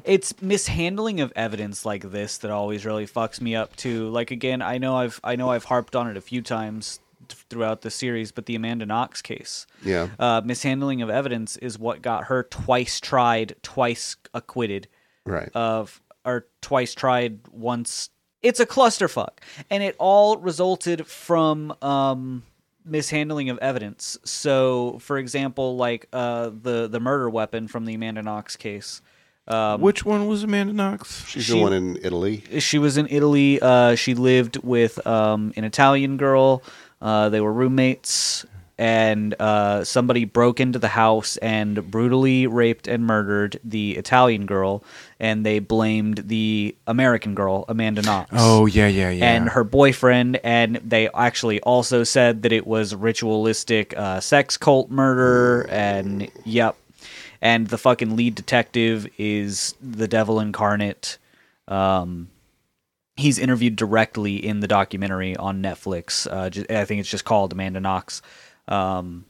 It's 0.04 0.40
mishandling 0.40 1.20
of 1.20 1.32
evidence 1.34 1.84
like 1.84 2.10
this 2.10 2.38
that 2.38 2.50
always 2.50 2.84
really 2.84 3.06
fucks 3.06 3.40
me 3.40 3.56
up 3.56 3.76
too. 3.76 4.08
Like 4.10 4.30
again, 4.30 4.62
I 4.62 4.78
know 4.78 4.96
I've 4.96 5.20
I 5.24 5.36
know 5.36 5.50
I've 5.50 5.64
harped 5.64 5.96
on 5.96 6.08
it 6.08 6.16
a 6.16 6.20
few 6.20 6.42
times 6.42 7.00
th- 7.28 7.44
throughout 7.48 7.82
the 7.82 7.90
series, 7.90 8.30
but 8.30 8.46
the 8.46 8.54
Amanda 8.54 8.86
Knox 8.86 9.20
case. 9.22 9.66
Yeah. 9.84 10.08
Uh, 10.18 10.42
mishandling 10.44 11.02
of 11.02 11.10
evidence 11.10 11.56
is 11.56 11.78
what 11.78 12.02
got 12.02 12.24
her 12.24 12.42
twice 12.44 13.00
tried, 13.00 13.56
twice 13.62 14.16
acquitted 14.34 14.88
Right. 15.26 15.50
of 15.54 16.00
or 16.24 16.46
twice 16.60 16.94
tried 16.94 17.40
once 17.50 18.10
it's 18.42 18.60
a 18.60 18.66
clusterfuck 18.66 19.38
and 19.68 19.82
it 19.82 19.96
all 19.98 20.36
resulted 20.38 21.06
from 21.06 21.74
um 21.82 22.42
mishandling 22.84 23.50
of 23.50 23.58
evidence 23.58 24.18
so 24.24 24.98
for 25.00 25.18
example 25.18 25.76
like 25.76 26.06
uh 26.12 26.50
the 26.62 26.88
the 26.88 27.00
murder 27.00 27.28
weapon 27.30 27.68
from 27.68 27.84
the 27.84 27.94
amanda 27.94 28.22
knox 28.22 28.56
case 28.56 29.02
um 29.48 29.80
Which 29.80 30.04
one 30.04 30.28
was 30.28 30.44
Amanda 30.44 30.72
Knox? 30.72 31.26
She's 31.26 31.44
she- 31.44 31.52
the 31.54 31.58
one 31.60 31.72
in 31.72 31.96
Italy. 32.02 32.44
she 32.60 32.78
was 32.78 32.96
in 32.96 33.06
italy 33.08 33.58
uh 33.60 33.94
she 33.96 34.14
lived 34.14 34.58
with 34.62 35.04
um 35.06 35.52
an 35.56 35.64
italian 35.64 36.16
girl 36.18 36.62
uh 37.02 37.28
they 37.30 37.40
were 37.40 37.52
roommates 37.52 38.44
and 38.80 39.34
uh, 39.38 39.84
somebody 39.84 40.24
broke 40.24 40.58
into 40.58 40.78
the 40.78 40.88
house 40.88 41.36
and 41.36 41.90
brutally 41.90 42.46
raped 42.46 42.88
and 42.88 43.04
murdered 43.06 43.60
the 43.62 43.94
Italian 43.98 44.46
girl, 44.46 44.82
and 45.20 45.44
they 45.44 45.58
blamed 45.58 46.28
the 46.28 46.74
American 46.86 47.34
girl, 47.34 47.66
Amanda 47.68 48.00
Knox. 48.00 48.30
Oh 48.32 48.64
yeah, 48.64 48.86
yeah, 48.86 49.10
yeah. 49.10 49.32
and 49.32 49.50
her 49.50 49.64
boyfriend, 49.64 50.40
and 50.42 50.76
they 50.76 51.10
actually 51.10 51.60
also 51.60 52.04
said 52.04 52.40
that 52.42 52.52
it 52.52 52.66
was 52.66 52.94
ritualistic 52.94 53.94
uh, 53.98 54.18
sex 54.18 54.56
cult 54.56 54.90
murder, 54.90 55.68
and 55.68 56.30
yep, 56.46 56.74
and 57.42 57.66
the 57.66 57.76
fucking 57.76 58.16
lead 58.16 58.34
detective 58.34 59.06
is 59.18 59.74
the 59.82 60.08
devil 60.08 60.40
incarnate. 60.40 61.18
Um, 61.68 62.30
he's 63.16 63.38
interviewed 63.38 63.76
directly 63.76 64.36
in 64.36 64.60
the 64.60 64.68
documentary 64.68 65.36
on 65.36 65.62
Netflix. 65.62 66.26
Uh, 66.26 66.64
I 66.74 66.86
think 66.86 67.00
it's 67.00 67.10
just 67.10 67.26
called 67.26 67.52
Amanda 67.52 67.78
Knox. 67.80 68.22
Um, 68.70 69.26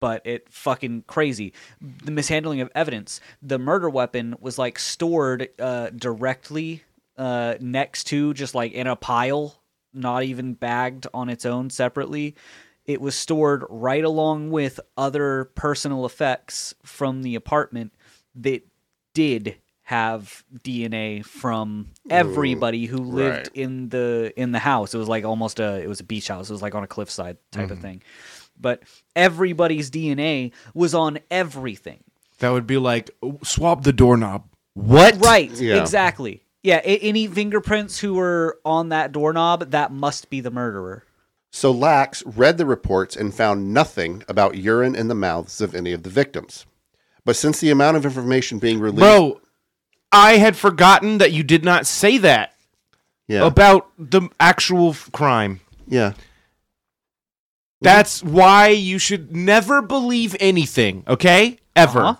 but 0.00 0.22
it 0.24 0.50
fucking 0.50 1.04
crazy. 1.06 1.52
The 1.80 2.10
mishandling 2.10 2.60
of 2.60 2.70
evidence. 2.74 3.20
The 3.42 3.58
murder 3.58 3.90
weapon 3.90 4.34
was 4.40 4.58
like 4.58 4.78
stored 4.78 5.48
uh, 5.58 5.90
directly 5.90 6.84
uh, 7.18 7.56
next 7.60 8.04
to, 8.04 8.32
just 8.32 8.54
like 8.54 8.72
in 8.72 8.86
a 8.86 8.96
pile, 8.96 9.60
not 9.92 10.22
even 10.22 10.54
bagged 10.54 11.06
on 11.12 11.28
its 11.28 11.44
own 11.44 11.68
separately. 11.68 12.34
It 12.86 13.00
was 13.00 13.14
stored 13.14 13.64
right 13.68 14.02
along 14.02 14.50
with 14.50 14.80
other 14.96 15.50
personal 15.54 16.06
effects 16.06 16.74
from 16.82 17.22
the 17.22 17.34
apartment 17.34 17.92
that 18.34 18.66
did 19.12 19.56
have 19.90 20.44
DNA 20.62 21.24
from 21.24 21.88
everybody 22.08 22.86
who 22.86 22.98
lived 22.98 23.48
right. 23.48 23.50
in 23.54 23.88
the 23.88 24.32
in 24.36 24.52
the 24.52 24.60
house. 24.60 24.94
It 24.94 24.98
was 24.98 25.08
like 25.08 25.24
almost 25.24 25.58
a 25.58 25.82
it 25.82 25.88
was 25.88 25.98
a 25.98 26.04
beach 26.04 26.28
house. 26.28 26.48
It 26.48 26.52
was 26.52 26.62
like 26.62 26.76
on 26.76 26.84
a 26.84 26.86
cliffside 26.86 27.38
type 27.50 27.72
of 27.72 27.78
mm-hmm. 27.78 27.82
thing. 27.82 28.02
But 28.56 28.84
everybody's 29.16 29.90
DNA 29.90 30.52
was 30.74 30.94
on 30.94 31.18
everything. 31.28 32.04
that 32.38 32.50
would 32.50 32.68
be 32.68 32.76
like 32.76 33.10
swap 33.42 33.82
the 33.82 33.92
doorknob. 33.92 34.44
What? 34.74 35.16
Right. 35.16 35.50
Yeah. 35.50 35.80
Exactly. 35.80 36.44
Yeah. 36.62 36.80
a- 36.84 36.98
any 37.00 37.26
fingerprints 37.26 37.98
who 37.98 38.14
were 38.14 38.60
on 38.64 38.90
that 38.90 39.10
doorknob, 39.10 39.72
that 39.72 39.90
must 39.90 40.30
be 40.30 40.40
the 40.40 40.52
murderer. 40.52 41.02
So 41.50 41.72
Lax 41.72 42.22
read 42.24 42.58
the 42.58 42.66
reports 42.66 43.16
and 43.16 43.34
found 43.34 43.74
nothing 43.74 44.22
about 44.28 44.56
urine 44.56 44.94
in 44.94 45.08
the 45.08 45.16
mouths 45.16 45.60
of 45.60 45.74
any 45.74 45.92
of 45.92 46.04
the 46.04 46.10
victims. 46.10 46.64
But 47.24 47.34
since 47.34 47.58
the 47.58 47.70
amount 47.70 47.96
of 47.96 48.04
information 48.04 48.60
being 48.60 48.78
released, 48.78 49.00
Bro, 49.00 49.40
I 50.12 50.38
had 50.38 50.56
forgotten 50.56 51.18
that 51.18 51.32
you 51.32 51.42
did 51.42 51.64
not 51.64 51.86
say 51.86 52.18
that 52.18 52.54
yeah, 53.28 53.46
about 53.46 53.90
the 53.98 54.28
actual 54.40 54.90
f- 54.90 55.08
crime. 55.12 55.60
yeah, 55.86 56.14
That's 57.80 58.22
why 58.22 58.68
you 58.68 58.98
should 58.98 59.34
never 59.34 59.80
believe 59.82 60.34
anything, 60.40 61.04
okay? 61.06 61.58
Ever. 61.76 62.00
Uh-huh. 62.00 62.16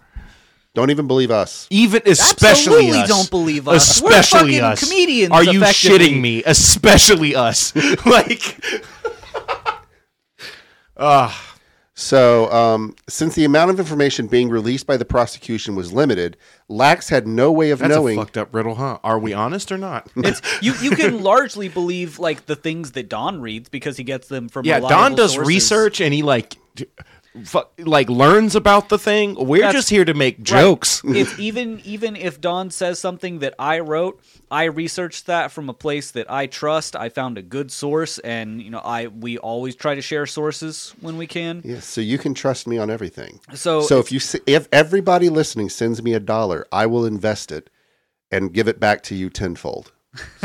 don't 0.75 0.91
even 0.91 1.07
believe 1.09 1.31
us. 1.33 1.67
Even 1.71 2.03
especially 2.07 2.49
Absolutely 2.87 3.01
us. 3.01 3.09
don't 3.09 3.31
believe 3.31 3.67
us. 3.69 4.01
We're 4.01 4.11
Especially 4.21 4.59
fucking 4.59 4.61
us. 4.63 4.85
comedians, 4.89 5.33
Are 5.33 5.43
you 5.45 5.61
shitting 5.63 6.21
me? 6.21 6.43
Especially 6.47 7.35
us. 7.35 7.75
like 8.07 8.63
Ah, 10.97 11.50
So, 12.01 12.51
um, 12.51 12.95
since 13.11 13.35
the 13.35 13.45
amount 13.45 13.71
of 13.71 13.79
information 13.79 14.27
being 14.27 14.49
released 14.49 14.87
by 14.87 14.97
the 14.97 15.05
prosecution 15.05 15.77
was 15.77 15.93
limited, 15.93 16.39
Lax 16.67 17.11
had 17.11 17.27
no 17.27 17.53
way 17.53 17.71
of 17.73 17.79
that's 17.81 17.91
knowing. 17.95 18.19
a 18.19 18.23
fucked 18.23 18.39
up 18.39 18.55
riddle, 18.55 18.77
huh? 18.77 18.99
Are 19.05 19.19
we 19.19 19.35
honest 19.35 19.71
or 19.71 19.77
not? 19.77 20.09
It's 20.17 20.41
you. 20.63 20.73
You 20.81 20.93
can 20.93 21.23
largely 21.23 21.69
believe 21.69 22.19
like 22.19 22.47
the 22.47 22.57
things 22.57 22.93
that 22.93 23.11
Don 23.11 23.43
reads 23.43 23.69
because 23.69 23.99
he 23.99 24.05
gets 24.05 24.29
them 24.29 24.49
from. 24.49 24.65
yeah, 24.65 24.81
Don 24.81 25.15
does 25.15 25.35
sources. 25.35 25.47
research 25.47 26.01
and 26.01 26.15
he 26.15 26.23
like 26.23 26.57
d- 26.75 26.87
fu- 27.20 27.20
like 27.79 28.11
learns 28.11 28.57
about 28.57 28.89
the 28.89 28.99
thing. 28.99 29.35
We're 29.37 29.59
That's- 29.61 29.75
just 29.75 29.91
here 29.91 30.05
to 30.05 30.15
make 30.15 30.39
Right. 30.39 30.45
jokes. 30.45 31.01
if 31.05 31.39
even 31.39 31.81
even 31.85 32.17
if 32.17 32.41
Don 32.41 32.71
says 32.71 32.99
something 32.99 33.39
that 33.39 33.55
I 33.59 33.79
wrote, 33.79 34.21
I 34.51 34.65
researched 34.65 35.27
that 35.27 35.53
from 35.53 35.69
a 35.69 35.73
place 35.75 36.11
that 36.11 36.29
I 36.31 36.47
trust. 36.47 36.97
I 36.97 37.09
found 37.09 37.39
a 37.39 37.43
good 37.43 37.71
source, 37.71 38.19
and 38.19 38.61
you 38.61 38.71
know, 38.71 38.81
I 38.85 39.07
we 39.07 39.39
always 39.39 39.77
try 39.77 39.95
to 39.95 40.03
share 40.03 40.27
sources 40.27 40.93
when 41.01 41.17
we 41.17 41.27
can. 41.29 41.63
Yes, 41.65 41.87
so 41.87 42.01
you 42.01 42.19
can 42.19 42.35
trust 42.35 42.67
me 42.67 42.79
on 42.79 42.91
everything. 42.91 43.39
So, 43.55 43.83
So 43.83 44.01
if 44.01 44.11
you 44.11 44.19
if 44.47 44.67
everybody 44.73 45.29
listening 45.29 45.69
sends 45.69 46.03
me 46.03 46.15
a 46.15 46.21
dollar, 46.21 46.67
I 46.73 46.87
will 46.87 47.05
invest 47.07 47.53
it 47.53 47.71
and 48.33 48.53
give 48.53 48.67
it 48.67 48.81
back 48.81 49.03
to 49.05 49.15
you 49.15 49.31
tenfold. 49.31 49.93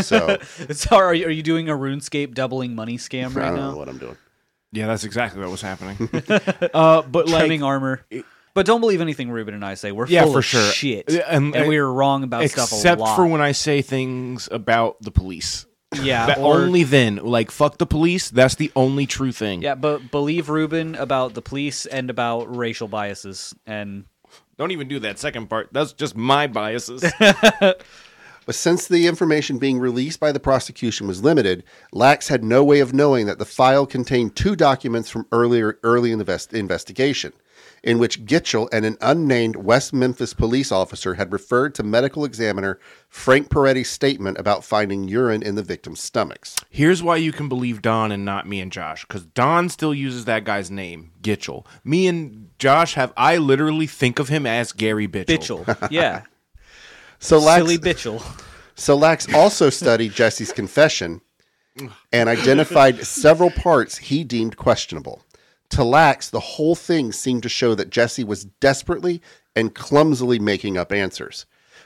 So 0.02 0.38
So 0.72 0.96
are 0.98 1.14
you, 1.16 1.26
are 1.26 1.32
you 1.32 1.42
doing 1.42 1.68
a 1.70 1.74
RuneScape 1.74 2.36
doubling 2.36 2.76
money 2.76 2.98
scam 3.00 3.36
I 3.36 3.40
right 3.40 3.46
don't 3.48 3.56
know 3.56 3.72
now? 3.72 3.78
what 3.78 3.90
I'm 3.90 3.98
doing. 3.98 4.18
Yeah, 4.76 4.88
that's 4.88 5.04
exactly 5.06 5.42
what 5.42 5.50
was 5.50 5.62
happening. 5.62 5.98
uh, 6.74 7.02
but 7.04 7.28
like, 7.28 7.40
Trimming 7.40 7.64
armor. 7.64 8.06
But 8.54 8.66
don't 8.66 8.80
believe 8.82 9.02
anything 9.02 9.30
Ruben 9.32 9.54
and 9.54 9.66
I 9.66 9.74
say. 9.74 9.92
We're 9.92 10.08
Yeah, 10.08 10.24
full 10.24 10.34
for 10.34 10.40
of 10.40 10.46
sure. 10.46 10.72
shit, 10.72 11.10
and- 11.10 11.56
and, 11.56 11.68
we 11.68 11.78
are 11.78 11.92
wrong 11.92 12.24
about 12.24 12.48
stuff 12.50 12.72
a 12.72 12.76
except 12.76 13.02
lot. 13.02 13.16
for 13.16 13.26
when 13.26 13.42
I 13.42 13.52
say 13.54 13.82
things 13.82 14.48
about 14.52 15.02
the 15.02 15.12
police. 15.12 15.66
yeah, 16.02 16.26
That 16.28 16.38
or- 16.40 16.56
only 16.62 16.84
then, 16.84 17.18
like 17.18 17.52
fuck 17.52 17.78
the 17.78 17.86
police. 17.86 18.30
That's 18.30 18.56
the 18.56 18.72
only 18.76 19.06
true 19.08 19.32
thing. 19.32 19.62
yeah, 19.62 19.76
but 19.76 20.12
believe 20.12 20.50
Ruben 20.50 20.96
about 20.96 21.34
the 21.36 21.42
police 21.42 21.86
and 21.86 22.10
about 22.10 22.54
racial 22.56 22.88
biases 22.88 23.54
and 23.66 24.06
Don't 24.58 24.72
even 24.72 24.88
do 24.88 25.00
that 25.00 25.20
second 25.20 25.50
part. 25.50 25.70
That's 25.74 25.92
just 25.94 26.16
my 26.16 26.48
biases. 26.48 27.04
But 28.46 28.56
since 28.56 28.88
the 28.88 29.08
information 29.08 29.58
being 29.58 29.80
released 29.80 30.20
by 30.20 30.32
the 30.32 30.40
prosecution 30.40 31.08
was 31.08 31.24
limited, 31.24 31.64
Lax 31.92 32.28
had 32.28 32.44
no 32.44 32.64
way 32.64 32.80
of 32.80 32.94
knowing 32.94 33.26
that 33.26 33.40
the 33.40 33.46
file 33.46 33.86
contained 33.86 34.36
two 34.36 34.56
documents 34.56 35.10
from 35.10 35.28
earlier 35.32 35.80
early 35.84 36.12
in 36.12 36.20
the 36.20 36.24
vest- 36.24 36.54
investigation, 36.54 37.34
in 37.84 37.98
which 38.00 38.26
Gitchell 38.26 38.68
and 38.72 38.86
an 38.86 38.98
unnamed 39.02 39.56
West 39.56 39.94
Memphis 39.94 40.34
police 40.34 40.72
officer 40.72 41.16
had 41.16 41.34
referred 41.34 41.74
to 41.76 41.84
medical 41.84 42.24
examiner 42.26 42.80
Frank 43.10 43.50
Peretti's 43.50 43.90
statement 43.90 44.38
about 44.38 44.64
finding 44.64 45.08
urine 45.08 45.42
in 45.42 45.56
the 45.56 45.64
victim's 45.64 46.02
stomachs. 46.02 46.56
Here's 46.70 47.02
why 47.02 47.18
you 47.18 47.32
can 47.32 47.50
believe 47.50 47.82
Don 47.82 48.12
and 48.12 48.26
not 48.26 48.48
me 48.48 48.60
and 48.60 48.72
Josh, 48.72 49.06
because 49.06 49.26
Don 49.26 49.70
still 49.70 49.94
uses 49.94 50.26
that 50.26 50.44
guy's 50.44 50.70
name, 50.70 51.12
Gitchell. 51.22 51.66
Me 51.84 52.08
and 52.08 52.50
Josh 52.60 52.94
have 52.94 53.14
I 53.18 53.38
literally 53.38 53.88
think 53.88 54.20
of 54.20 54.30
him 54.30 54.46
as 54.46 54.72
Gary 54.72 55.08
Bitchell. 55.08 55.66
Bitchel. 55.66 55.92
Yeah, 55.92 56.24
So 57.20 57.40
Lax, 57.40 57.62
silly 57.62 57.78
Bitchel. 57.78 58.42
So 58.76 58.96
Lax 58.96 59.34
also 59.34 59.70
studied 59.70 60.14
Jesse's 60.14 60.52
confession 60.52 61.22
and 62.12 62.30
identified 62.30 63.06
several 63.06 63.52
parts 63.52 63.98
he 63.98 64.24
deemed 64.24 64.58
questionable. 64.58 65.22
To 65.70 65.84
Lax, 65.84 66.30
the 66.30 66.40
whole 66.40 66.76
thing 66.76 67.12
seemed 67.12 67.44
to 67.44 67.50
show 67.50 67.76
that 67.76 67.90
Jesse 67.90 68.24
was 68.24 68.46
desperately 68.46 69.22
and 69.56 69.74
clumsily 69.74 70.40
making 70.40 70.78
up 70.78 70.92
answers. 70.92 71.46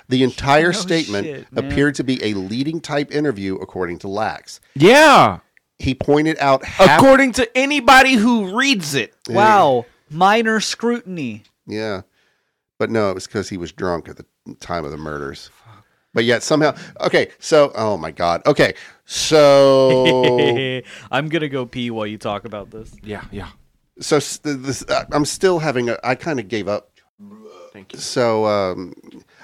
The 0.10 0.24
entire 0.24 0.74
statement 0.86 1.26
shit, 1.26 1.48
appeared 1.56 1.96
to 1.96 2.04
be 2.04 2.24
a 2.24 2.34
leading 2.34 2.82
type 2.82 3.12
interview, 3.12 3.56
according 3.56 4.00
to 4.00 4.08
Lax. 4.08 4.60
Yeah. 4.76 5.40
He 5.78 5.96
pointed 5.96 6.38
out 6.40 6.66
half. 6.66 7.00
According 7.00 7.34
to 7.34 7.58
anybody 7.58 8.14
who 8.14 8.58
reads 8.58 8.96
it. 8.96 9.16
Wow, 9.30 9.86
minor 10.10 10.60
scrutiny. 10.60 11.44
yeah, 11.66 12.02
but 12.78 12.90
no, 12.90 13.12
it 13.12 13.14
was 13.14 13.28
because 13.28 13.48
he 13.50 13.58
was 13.58 13.72
drunk 13.72 14.10
at 14.10 14.18
the 14.18 14.26
time 14.56 14.86
of 14.86 14.92
the 14.92 14.98
murders. 14.98 15.50
But 16.14 16.26
yet 16.26 16.42
somehow, 16.42 16.76
okay. 17.02 17.30
So, 17.40 17.72
oh 17.76 17.96
my 17.98 18.12
God. 18.12 18.42
Okay, 18.46 18.74
so 19.06 20.82
I'm 21.12 21.30
gonna 21.30 21.50
go 21.50 21.66
pee 21.66 21.92
while 21.92 22.08
you 22.08 22.18
talk 22.18 22.46
about 22.46 22.72
this. 22.72 22.96
Yeah, 23.04 23.24
yeah. 23.32 23.50
so 24.00 24.16
this, 24.18 24.84
uh, 24.90 25.06
I'm 25.12 25.26
still 25.26 25.60
having 25.60 25.90
a. 25.90 25.98
I 26.04 26.16
kind 26.16 26.40
of 26.40 26.48
gave 26.48 26.68
up. 26.68 26.92
Thank 27.72 27.94
you. 27.94 28.00
So 28.00 28.46
um, 28.48 28.94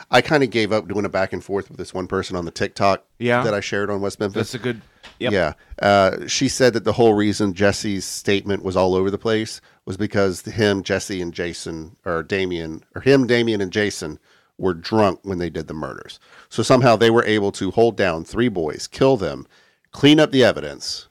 I 0.09 0.21
kind 0.21 0.43
of 0.43 0.49
gave 0.49 0.71
up 0.71 0.87
doing 0.87 1.05
a 1.05 1.09
back 1.09 1.33
and 1.33 1.43
forth 1.43 1.69
with 1.69 1.77
this 1.77 1.93
one 1.93 2.07
person 2.07 2.35
on 2.35 2.45
the 2.45 2.51
TikTok. 2.51 3.05
Yeah. 3.19 3.43
that 3.43 3.53
I 3.53 3.59
shared 3.59 3.91
on 3.91 4.01
West 4.01 4.19
Memphis. 4.19 4.51
That's 4.51 4.55
a 4.55 4.59
good 4.59 4.81
Yep. 5.19 5.31
Yeah, 5.31 5.53
uh, 5.81 6.27
she 6.27 6.49
said 6.49 6.73
that 6.73 6.83
the 6.83 6.93
whole 6.93 7.13
reason 7.13 7.53
Jesse's 7.53 8.05
statement 8.05 8.63
was 8.63 8.75
all 8.75 8.95
over 8.95 9.09
the 9.09 9.17
place 9.17 9.61
was 9.85 9.97
because 9.97 10.41
him, 10.41 10.83
Jesse, 10.83 11.21
and 11.21 11.33
Jason, 11.33 11.95
or 12.05 12.23
Damien, 12.23 12.83
or 12.95 13.01
him, 13.01 13.25
Damien, 13.25 13.61
and 13.61 13.71
Jason 13.71 14.19
were 14.57 14.73
drunk 14.73 15.19
when 15.23 15.37
they 15.37 15.49
did 15.49 15.67
the 15.67 15.73
murders. 15.73 16.19
So 16.49 16.63
somehow 16.63 16.95
they 16.95 17.09
were 17.09 17.25
able 17.25 17.51
to 17.53 17.71
hold 17.71 17.97
down 17.97 18.23
three 18.23 18.47
boys, 18.47 18.87
kill 18.87 19.17
them, 19.17 19.47
clean 19.91 20.19
up 20.19 20.31
the 20.31 20.43
evidence, 20.43 21.07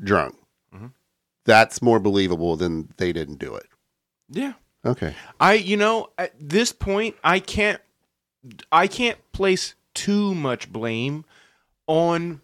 drunk. 0.00 0.36
Mm-hmm. 0.74 0.88
That's 1.44 1.82
more 1.82 1.98
believable 1.98 2.56
than 2.56 2.88
they 2.96 3.12
didn't 3.12 3.38
do 3.38 3.54
it. 3.54 3.66
Yeah. 4.28 4.54
Okay. 4.84 5.14
I 5.40 5.54
you 5.54 5.76
know 5.76 6.10
at 6.18 6.32
this 6.38 6.72
point 6.72 7.16
I 7.22 7.38
can't 7.38 7.80
I 8.70 8.86
can't 8.86 9.18
place 9.32 9.74
too 9.94 10.34
much 10.34 10.72
blame 10.72 11.24
on 11.86 12.40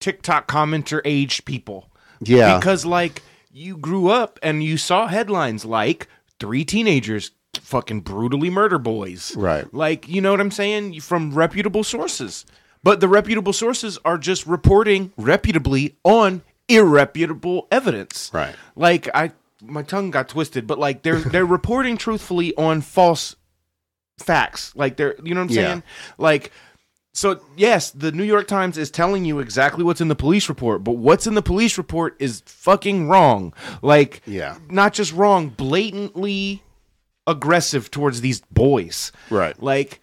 TikTok 0.00 0.48
commenter 0.48 1.00
aged 1.04 1.44
people. 1.44 1.90
Yeah. 2.20 2.58
Because 2.58 2.86
like 2.86 3.22
you 3.50 3.76
grew 3.76 4.08
up 4.08 4.38
and 4.42 4.62
you 4.62 4.76
saw 4.76 5.06
headlines 5.06 5.64
like 5.64 6.08
three 6.38 6.64
teenagers 6.64 7.30
fucking 7.66 8.00
brutally 8.00 8.48
murder 8.48 8.78
boys. 8.78 9.34
Right. 9.36 9.72
Like, 9.74 10.08
you 10.08 10.20
know 10.20 10.30
what 10.30 10.40
I'm 10.40 10.52
saying? 10.52 11.00
From 11.00 11.34
reputable 11.34 11.82
sources. 11.82 12.46
But 12.84 13.00
the 13.00 13.08
reputable 13.08 13.52
sources 13.52 13.98
are 14.04 14.16
just 14.18 14.46
reporting 14.46 15.12
reputably 15.18 15.96
on 16.04 16.42
irreputable 16.68 17.66
evidence. 17.72 18.30
Right. 18.32 18.54
Like 18.76 19.08
I 19.14 19.32
my 19.62 19.82
tongue 19.82 20.10
got 20.12 20.28
twisted, 20.28 20.66
but 20.68 20.78
like 20.78 21.02
they're 21.02 21.18
they're 21.32 21.44
reporting 21.46 21.96
truthfully 21.96 22.54
on 22.56 22.80
false 22.82 23.34
facts. 24.18 24.74
Like 24.76 24.96
they're 24.96 25.16
you 25.24 25.34
know 25.34 25.40
what 25.42 25.50
I'm 25.50 25.56
Yeah. 25.56 25.66
saying? 25.66 25.82
Like 26.18 26.52
so 27.14 27.40
yes, 27.56 27.90
the 27.90 28.12
New 28.12 28.22
York 28.24 28.46
Times 28.46 28.78
is 28.78 28.90
telling 28.92 29.24
you 29.24 29.40
exactly 29.40 29.82
what's 29.82 30.00
in 30.00 30.08
the 30.08 30.14
police 30.14 30.48
report, 30.48 30.84
but 30.84 30.92
what's 30.98 31.26
in 31.26 31.34
the 31.34 31.42
police 31.42 31.76
report 31.78 32.14
is 32.20 32.42
fucking 32.46 33.08
wrong. 33.08 33.52
Like 33.82 34.22
Yeah. 34.24 34.58
not 34.70 34.92
just 34.92 35.12
wrong, 35.12 35.48
blatantly 35.48 36.62
aggressive 37.26 37.90
towards 37.90 38.20
these 38.20 38.40
boys. 38.52 39.12
Right. 39.30 39.60
Like 39.62 40.00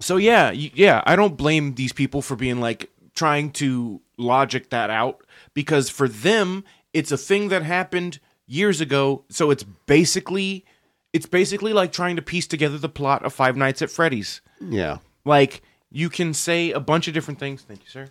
so 0.00 0.16
yeah, 0.16 0.50
yeah, 0.50 1.02
I 1.06 1.14
don't 1.16 1.36
blame 1.36 1.74
these 1.74 1.92
people 1.92 2.22
for 2.22 2.34
being 2.36 2.60
like 2.60 2.90
trying 3.14 3.50
to 3.52 4.00
logic 4.16 4.70
that 4.70 4.90
out 4.90 5.24
because 5.54 5.88
for 5.90 6.08
them 6.08 6.64
it's 6.92 7.12
a 7.12 7.16
thing 7.16 7.48
that 7.48 7.62
happened 7.62 8.18
years 8.46 8.80
ago, 8.80 9.24
so 9.30 9.50
it's 9.50 9.62
basically 9.62 10.64
it's 11.12 11.26
basically 11.26 11.72
like 11.72 11.92
trying 11.92 12.16
to 12.16 12.22
piece 12.22 12.46
together 12.46 12.78
the 12.78 12.88
plot 12.88 13.24
of 13.24 13.32
Five 13.32 13.56
Nights 13.56 13.82
at 13.82 13.90
Freddy's 13.90 14.40
Yeah. 14.60 14.98
like 15.24 15.62
you 15.90 16.08
can 16.08 16.32
say 16.34 16.70
a 16.72 16.80
bunch 16.80 17.06
of 17.06 17.12
different 17.14 17.38
things 17.38 17.62
thank 17.62 17.82
you 17.84 17.88
sir 17.90 18.08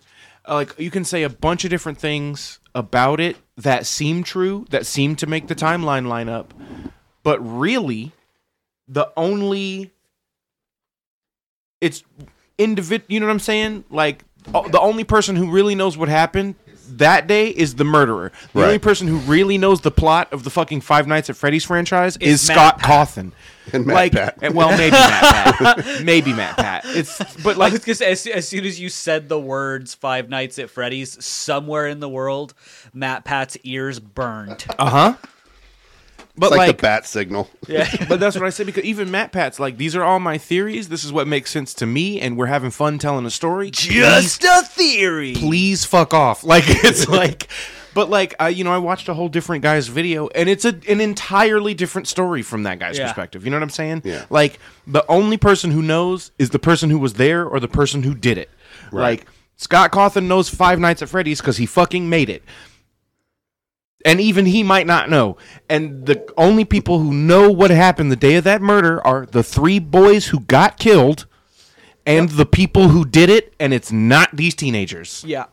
uh, 0.48 0.54
like 0.54 0.78
you 0.78 0.90
can 0.90 1.04
say 1.04 1.24
a 1.24 1.28
bunch 1.28 1.64
of 1.64 1.70
different 1.70 1.98
things 1.98 2.60
about 2.76 3.18
it 3.20 3.36
that 3.56 3.86
seem 3.86 4.22
true 4.22 4.64
that 4.70 4.86
seem 4.86 5.16
to 5.16 5.26
make 5.26 5.48
the 5.48 5.54
timeline 5.56 6.06
line 6.06 6.28
up 6.28 6.54
but 7.22 7.38
really 7.40 8.12
the 8.88 9.10
only 9.16 9.90
it's 11.80 12.02
individ 12.58 13.02
you 13.08 13.20
know 13.20 13.26
what 13.26 13.32
i'm 13.32 13.38
saying 13.38 13.84
like 13.90 14.24
o- 14.54 14.68
the 14.68 14.80
only 14.80 15.04
person 15.04 15.36
who 15.36 15.50
really 15.50 15.74
knows 15.74 15.96
what 15.96 16.08
happened 16.08 16.54
that 16.94 17.26
day 17.26 17.48
is 17.48 17.76
the 17.76 17.84
murderer. 17.84 18.32
The 18.52 18.60
Right. 18.60 18.66
only 18.66 18.78
person 18.78 19.06
who 19.08 19.16
really 19.18 19.56
knows 19.56 19.80
the 19.80 19.90
plot 19.92 20.30
of 20.32 20.42
the 20.44 20.50
fucking 20.50 20.82
Five 20.82 21.06
Nights 21.06 21.30
at 21.30 21.36
Freddy's 21.36 21.64
franchise 21.64 22.18
is 22.18 22.46
Matt 22.48 22.54
Scott 22.56 22.80
Cawthon. 22.80 23.32
And 23.72 23.86
Matt 23.86 23.94
like, 23.94 24.12
Pat. 24.12 24.38
and- 24.42 24.54
well, 24.54 24.76
maybe 24.76 24.94
MatPat. 24.94 26.04
maybe 26.04 26.32
MatPat. 26.32 26.80
It's 26.84 27.36
but 27.36 27.56
like 27.56 27.72
was 27.72 27.98
say, 27.98 28.10
as, 28.10 28.26
as 28.26 28.46
soon 28.46 28.66
as 28.66 28.78
you 28.78 28.90
said 28.90 29.30
the 29.30 29.38
words 29.38 29.94
Five 29.94 30.28
Nights 30.28 30.58
at 30.58 30.68
Freddy's, 30.68 31.24
somewhere 31.24 31.86
in 31.86 32.00
the 32.00 32.08
world, 32.10 32.52
MatPat's 32.94 33.56
ears 33.62 33.98
burned. 33.98 34.66
uh 34.78 34.90
huh. 34.90 35.14
But 36.34 36.46
It's 36.46 36.50
like, 36.52 36.58
like, 36.68 36.76
the 36.78 36.82
bat 36.82 37.06
signal. 37.06 37.50
Yeah. 37.68 37.86
but 38.08 38.18
that's 38.18 38.34
what 38.36 38.44
I 38.46 38.50
say 38.50 38.64
because 38.64 38.84
even 38.84 39.08
MatPat's 39.10 39.60
like 39.60 39.76
these 39.76 39.94
are 39.94 40.02
all 40.02 40.18
my 40.18 40.38
theories. 40.38 40.88
This 40.88 41.04
is 41.04 41.12
what 41.12 41.28
makes 41.28 41.50
sense 41.50 41.74
to 41.74 41.86
me, 41.86 42.20
and 42.20 42.36
we're 42.38 42.46
having 42.46 42.70
fun 42.70 42.98
telling 42.98 43.26
a 43.26 43.30
story. 43.30 43.70
Just 43.70 44.42
a 44.44 44.62
theory. 44.62 45.34
please 45.34 45.84
fuck 45.84 46.14
off. 46.14 46.42
Like 46.52 46.64
it's 46.66 47.06
like 47.08 47.48
but 47.94 48.08
like 48.08 48.34
I 48.40 48.48
you 48.48 48.64
know 48.64 48.72
I 48.72 48.78
watched 48.78 49.08
a 49.10 49.14
whole 49.14 49.28
different 49.28 49.62
guy's 49.62 49.88
video 49.88 50.28
and 50.28 50.48
it's 50.48 50.64
a 50.64 50.74
an 50.88 51.00
entirely 51.02 51.74
different 51.74 52.08
story 52.08 52.40
from 52.42 52.62
that 52.62 52.78
guy's 52.78 52.96
Yeah. 52.96 53.04
perspective. 53.04 53.44
You 53.44 53.50
know 53.50 53.56
what 53.58 53.62
I'm 53.64 53.70
saying? 53.70 54.00
Yeah. 54.04 54.24
Like 54.30 54.58
the 54.86 55.04
only 55.10 55.36
person 55.36 55.70
who 55.70 55.82
knows 55.82 56.30
is 56.38 56.48
the 56.50 56.58
person 56.58 56.88
who 56.88 56.98
was 56.98 57.14
there 57.14 57.46
or 57.46 57.60
the 57.60 57.68
person 57.68 58.02
who 58.02 58.14
did 58.14 58.38
it. 58.38 58.48
Like 58.90 59.26
Scott 59.56 59.92
Cawthon 59.92 60.24
knows 60.26 60.48
Five 60.48 60.80
Nights 60.80 61.02
at 61.02 61.08
Freddy's 61.10 61.40
cuz 61.42 61.58
he 61.58 61.66
fucking 61.66 62.08
made 62.08 62.30
it. 62.30 62.42
And 64.04 64.20
even 64.20 64.46
he 64.46 64.62
might 64.62 64.86
not 64.86 65.10
know. 65.10 65.36
And 65.68 66.06
the 66.06 66.28
only 66.36 66.64
people 66.64 66.98
who 66.98 67.12
know 67.12 67.50
what 67.50 67.70
happened 67.70 68.10
the 68.10 68.16
day 68.16 68.34
of 68.34 68.44
that 68.44 68.60
murder 68.60 69.04
are 69.06 69.26
the 69.26 69.42
three 69.42 69.78
boys 69.78 70.28
who 70.28 70.40
got 70.40 70.78
killed 70.78 71.26
and 72.04 72.30
the 72.30 72.46
people 72.46 72.88
who 72.88 73.04
did 73.04 73.30
it 73.30 73.54
and 73.60 73.72
it's 73.72 73.92
not 73.92 74.36
these 74.36 74.54
teenagers. 74.54 75.24
Yeah. 75.26 75.46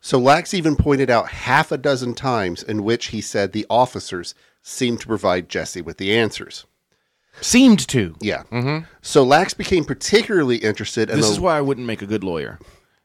So 0.00 0.18
Lax 0.18 0.54
even 0.54 0.76
pointed 0.76 1.10
out 1.10 1.28
half 1.28 1.70
a 1.72 1.78
dozen 1.78 2.14
times 2.14 2.62
in 2.62 2.84
which 2.84 3.08
he 3.08 3.20
said 3.20 3.52
the 3.52 3.66
officers 3.68 4.34
seemed 4.62 5.00
to 5.00 5.06
provide 5.06 5.48
Jesse 5.48 5.82
with 5.82 5.98
the 5.98 6.16
answers. 6.16 6.66
Seemed 7.40 7.86
to. 7.88 8.16
Yeah. 8.20 8.42
Mm-hmm. 8.50 8.86
So 9.02 9.22
Lax 9.22 9.54
became 9.54 9.84
particularly 9.84 10.56
interested 10.56 11.10
in 11.10 11.16
This 11.16 11.26
the 11.26 11.32
is 11.32 11.40
why 11.40 11.56
I 11.56 11.60
wouldn't 11.60 11.86
make 11.86 12.02
a 12.02 12.06
good 12.06 12.24
lawyer. 12.24 12.58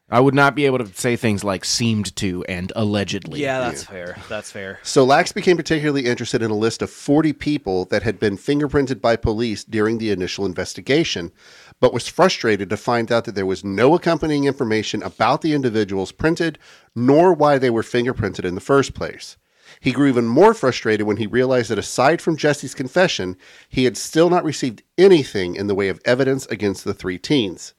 I 0.08 0.20
would 0.20 0.36
not 0.36 0.54
be 0.54 0.68
able 0.68 0.78
to 0.78 0.94
say 0.94 1.16
things 1.16 1.44
like 1.44 1.66
seemed 1.66 2.16
to 2.18 2.44
and 2.46 2.72
allegedly. 2.76 3.42
Yeah, 3.42 3.60
that's 3.60 3.84
fair. 3.84 4.18
That's 4.30 4.52
fair. 4.52 4.80
So 4.84 5.04
Lax 5.04 5.32
became 5.32 5.58
particularly 5.58 6.06
interested 6.06 6.44
in 6.44 6.52
a 6.52 6.56
list 6.56 6.84
of 6.84 6.92
40 6.92 7.34
people 7.34 7.86
that 7.86 8.04
had 8.04 8.20
been 8.20 8.38
fingerprinted 8.38 9.02
by 9.02 9.16
police 9.16 9.64
during 9.64 9.98
the 9.98 10.12
initial 10.12 10.46
investigation, 10.46 11.32
but 11.80 11.92
was 11.92 12.08
frustrated 12.08 12.70
to 12.70 12.78
find 12.78 13.12
out 13.12 13.26
that 13.26 13.34
there 13.34 13.48
was 13.48 13.64
no 13.64 13.96
accompanying 13.96 14.44
information 14.44 15.02
about 15.02 15.42
the 15.42 15.54
individuals 15.54 16.12
printed, 16.12 16.60
nor 16.96 17.34
why 17.34 17.58
they 17.58 17.72
were 17.72 17.82
fingerprinted 17.82 18.46
in 18.46 18.54
the 18.54 18.62
first 18.62 18.94
place. 18.94 19.38
He 19.80 19.92
grew 19.92 20.08
even 20.08 20.28
more 20.28 20.54
frustrated 20.54 21.08
when 21.08 21.18
he 21.18 21.26
realized 21.26 21.72
that 21.72 21.80
aside 21.80 22.22
from 22.22 22.38
Jesse's 22.38 22.76
confession, 22.76 23.38
he 23.70 23.86
had 23.86 23.98
still 23.98 24.30
not 24.30 24.44
received 24.44 24.84
anything 25.00 25.56
in 25.56 25.66
the 25.66 25.76
way 25.76 25.90
of 25.90 26.00
evidence 26.06 26.46
against 26.46 26.84
the 26.84 26.94
three 26.94 27.18
teens. 27.18 27.74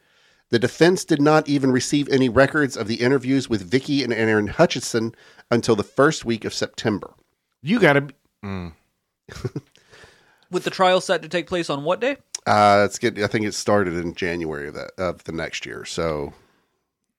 The 0.50 0.58
defense 0.58 1.04
did 1.04 1.20
not 1.20 1.48
even 1.48 1.72
receive 1.72 2.08
any 2.08 2.28
records 2.28 2.76
of 2.76 2.86
the 2.86 2.96
interviews 2.96 3.48
with 3.48 3.62
Vicki 3.68 4.04
and 4.04 4.12
Aaron 4.12 4.48
Hutcheson 4.48 5.14
until 5.50 5.74
the 5.74 5.82
first 5.82 6.24
week 6.24 6.44
of 6.44 6.54
September. 6.54 7.14
You 7.62 7.80
got 7.80 7.94
to. 7.94 8.08
With 10.50 10.62
the 10.62 10.70
trial 10.70 11.00
set 11.00 11.22
to 11.22 11.28
take 11.28 11.48
place 11.48 11.68
on 11.68 11.82
what 11.82 12.00
day? 12.00 12.18
Uh, 12.46 12.84
it's 12.86 12.98
get. 12.98 13.18
I 13.18 13.26
think 13.26 13.44
it 13.44 13.54
started 13.54 13.94
in 13.94 14.14
January 14.14 14.68
of 14.68 14.74
that 14.74 14.92
of 14.96 15.24
the 15.24 15.32
next 15.32 15.66
year. 15.66 15.84
So, 15.84 16.32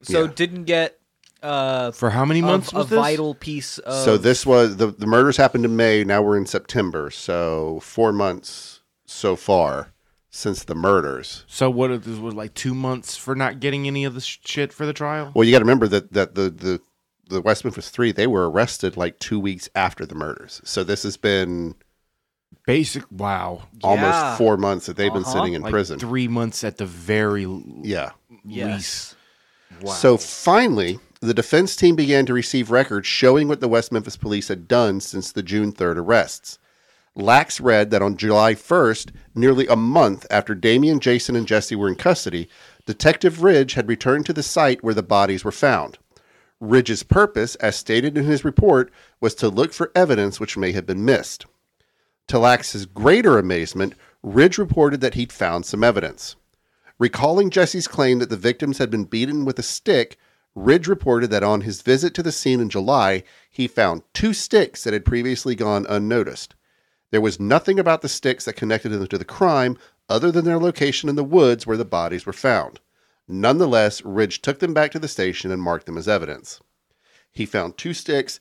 So 0.01 0.23
Yeah. 0.23 0.31
didn't 0.33 0.63
get 0.63 0.97
uh, 1.43 1.91
For 1.91 2.09
how 2.11 2.23
many 2.23 2.41
months 2.41 2.71
a 2.71 2.77
was 2.77 2.87
this? 2.89 2.97
vital 2.97 3.35
piece 3.35 3.77
of. 3.79 4.05
so 4.05 4.17
this 4.17 4.45
was 4.45 4.77
the 4.77 4.87
the 4.87 5.05
murders 5.05 5.35
happened 5.35 5.65
in 5.65 5.75
May. 5.75 6.05
Now 6.05 6.21
we're 6.21 6.37
in 6.37 6.45
September. 6.45 7.09
So 7.11 7.81
four 7.83 8.13
months 8.13 8.79
so 9.05 9.35
far 9.35 9.91
since 10.37 10.63
the 10.63 10.75
murders. 10.75 11.43
So 11.47 11.69
what? 11.69 11.89
if 11.91 12.03
This 12.03 12.19
was 12.19 12.33
like 12.35 12.53
two 12.53 12.75
months 12.75 13.17
for 13.17 13.35
not 13.35 13.59
getting 13.59 13.87
any 13.87 14.03
of 14.05 14.13
the 14.13 14.21
shit 14.21 14.71
for 14.71 14.85
the 14.85 14.93
trial. 14.93 15.31
Well, 15.33 15.43
you 15.45 15.51
got 15.51 15.59
to 15.59 15.65
remember 15.65 15.87
that 15.87 16.13
that 16.13 16.35
the 16.35 16.49
the 16.49 16.79
the 17.29 17.41
West 17.41 17.65
Memphis 17.65 17.89
Three 17.89 18.11
they 18.11 18.27
were 18.27 18.49
arrested 18.49 18.95
like 18.95 19.19
two 19.19 19.39
weeks 19.39 19.67
after 19.75 20.05
the 20.05 20.15
murders. 20.15 20.61
So 20.63 20.83
this 20.83 21.03
has 21.03 21.17
been 21.17 21.75
Basic. 22.65 23.03
Wow. 23.11 23.63
almost 23.83 24.13
Yeah. 24.13 24.37
four 24.37 24.57
months 24.57 24.85
that 24.85 24.95
they've 24.97 25.11
been 25.13 25.23
Uh-huh. 25.23 25.33
sitting 25.33 25.53
in 25.53 25.61
Like 25.61 25.71
prison. 25.71 25.99
three 25.99 26.27
months 26.27 26.63
at 26.63 26.77
the 26.77 26.85
very 26.85 27.45
l- 27.45 27.63
yeah. 27.81 28.11
Yes. 28.45 28.75
least. 28.75 29.15
Wow. 29.83 29.93
So 29.93 30.17
finally, 30.17 30.99
the 31.21 31.33
defense 31.33 31.75
team 31.75 31.95
began 31.95 32.25
to 32.25 32.33
receive 32.33 32.69
records 32.71 33.07
showing 33.07 33.47
what 33.47 33.59
the 33.61 33.67
West 33.67 33.91
Memphis 33.91 34.15
police 34.17 34.47
had 34.49 34.67
done 34.67 34.99
since 35.01 35.31
the 35.31 35.43
June 35.43 35.71
3rd 35.71 35.97
arrests. 35.97 36.59
Lax 37.19 37.59
read 37.59 37.89
that 37.89 38.03
on 38.03 38.15
July 38.15 38.53
1st, 38.53 39.09
nearly 39.33 39.65
a 39.65 39.75
month 39.75 40.27
after 40.29 40.53
Damien, 40.53 40.99
Jason, 40.99 41.35
and 41.35 41.47
Jesse 41.47 41.75
were 41.75 41.87
in 41.87 41.95
custody, 41.95 42.47
Detective 42.85 43.41
Ridge 43.41 43.73
had 43.73 43.87
returned 43.87 44.27
to 44.27 44.33
the 44.33 44.43
site 44.43 44.83
where 44.83 44.93
the 44.93 45.01
bodies 45.01 45.43
were 45.43 45.51
found. 45.51 45.97
Ridge's 46.59 47.01
purpose, 47.01 47.55
as 47.55 47.75
stated 47.75 48.19
in 48.19 48.25
his 48.25 48.45
report, 48.45 48.91
was 49.19 49.33
to 49.33 49.49
look 49.49 49.73
for 49.73 49.91
evidence 49.95 50.39
which 50.39 50.57
may 50.57 50.73
have 50.73 50.85
been 50.85 51.03
missed. 51.03 51.47
To 52.27 52.37
Lax's 52.37 52.85
greater 52.85 53.39
amazement, 53.39 53.95
Ridge 54.21 54.59
reported 54.59 55.01
that 55.01 55.15
he'd 55.15 55.33
found 55.33 55.65
some 55.65 55.83
evidence. 55.83 56.35
Recalling 56.99 57.49
Jesse's 57.49 57.87
claim 57.87 58.19
that 58.19 58.29
the 58.29 58.37
victims 58.37 58.77
had 58.77 58.91
been 58.91 59.05
beaten 59.05 59.43
with 59.43 59.57
a 59.57 59.63
stick, 59.63 60.19
Ridge 60.53 60.87
reported 60.87 61.31
that 61.31 61.41
on 61.41 61.61
his 61.61 61.81
visit 61.81 62.13
to 62.13 62.21
the 62.21 62.31
scene 62.31 62.59
in 62.59 62.69
July, 62.69 63.23
he 63.49 63.67
found 63.67 64.03
two 64.13 64.35
sticks 64.35 64.83
that 64.83 64.93
had 64.93 65.03
previously 65.03 65.55
gone 65.55 65.87
unnoticed. 65.89 66.53
There 67.11 67.21
was 67.21 67.39
nothing 67.39 67.79
about 67.79 68.01
the 68.01 68.09
sticks 68.09 68.45
that 68.45 68.53
connected 68.53 68.89
them 68.89 69.07
to 69.07 69.17
the 69.17 69.25
crime 69.25 69.77
other 70.09 70.31
than 70.31 70.45
their 70.45 70.57
location 70.59 71.09
in 71.09 71.15
the 71.15 71.23
woods 71.23 71.65
where 71.65 71.77
the 71.77 71.85
bodies 71.85 72.25
were 72.25 72.33
found. 72.33 72.79
Nonetheless, 73.27 74.01
Ridge 74.03 74.41
took 74.41 74.59
them 74.59 74.73
back 74.73 74.91
to 74.91 74.99
the 74.99 75.07
station 75.07 75.51
and 75.51 75.61
marked 75.61 75.85
them 75.85 75.97
as 75.97 76.07
evidence. 76.07 76.61
He 77.31 77.45
found 77.45 77.77
two 77.77 77.93
sticks 77.93 78.39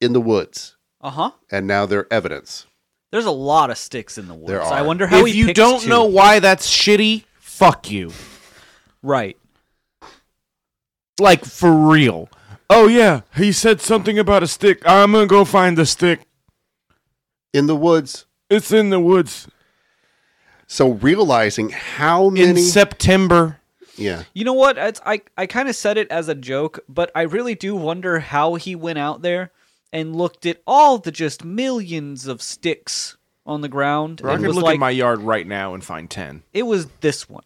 in 0.00 0.12
the 0.12 0.20
woods, 0.20 0.76
Uh 1.00 1.10
huh. 1.10 1.30
and 1.50 1.66
now 1.66 1.86
they're 1.86 2.12
evidence. 2.12 2.66
There's 3.10 3.24
a 3.26 3.30
lot 3.30 3.70
of 3.70 3.78
sticks 3.78 4.16
in 4.18 4.28
the 4.28 4.34
woods. 4.34 4.48
There 4.48 4.62
I 4.62 4.82
wonder 4.82 5.06
how 5.06 5.20
if 5.20 5.26
he 5.32 5.38
you 5.38 5.46
picked 5.46 5.56
don't 5.56 5.80
two. 5.82 5.88
know 5.88 6.04
why 6.04 6.38
that's 6.40 6.68
shitty, 6.70 7.24
fuck 7.40 7.90
you. 7.90 8.12
right? 9.02 9.36
Like 11.20 11.44
for 11.44 11.72
real. 11.72 12.28
Oh 12.70 12.86
yeah, 12.86 13.22
he 13.34 13.50
said 13.50 13.80
something 13.80 14.18
about 14.18 14.42
a 14.42 14.46
stick. 14.46 14.82
I'm 14.86 15.12
gonna 15.12 15.26
go 15.26 15.44
find 15.44 15.76
the 15.76 15.86
stick. 15.86 16.20
In 17.52 17.66
the 17.66 17.76
woods. 17.76 18.26
It's 18.50 18.72
in 18.72 18.90
the 18.90 19.00
woods 19.00 19.48
So 20.66 20.92
realizing 20.92 21.70
how 21.70 22.28
many 22.28 22.48
in 22.48 22.56
September. 22.58 23.58
Yeah. 23.96 24.24
You 24.32 24.44
know 24.44 24.52
what? 24.54 24.78
It's, 24.78 25.00
I 25.04 25.22
I 25.36 25.46
kind 25.46 25.68
of 25.68 25.74
said 25.74 25.96
it 25.96 26.10
as 26.10 26.28
a 26.28 26.34
joke, 26.34 26.80
but 26.88 27.10
I 27.14 27.22
really 27.22 27.54
do 27.54 27.74
wonder 27.74 28.20
how 28.20 28.54
he 28.54 28.76
went 28.76 28.98
out 28.98 29.22
there 29.22 29.50
and 29.92 30.14
looked 30.14 30.46
at 30.46 30.62
all 30.66 30.98
the 30.98 31.10
just 31.10 31.44
millions 31.44 32.26
of 32.26 32.42
sticks 32.42 33.16
on 33.46 33.62
the 33.62 33.68
ground 33.68 34.20
I 34.22 34.34
and 34.34 34.40
could 34.40 34.48
was 34.48 34.56
look 34.56 34.66
like, 34.66 34.74
in 34.74 34.80
my 34.80 34.90
yard 34.90 35.20
right 35.20 35.46
now 35.46 35.74
and 35.74 35.82
find 35.82 36.08
ten. 36.10 36.42
it 36.52 36.64
was 36.64 36.86
this 37.00 37.28
one. 37.28 37.44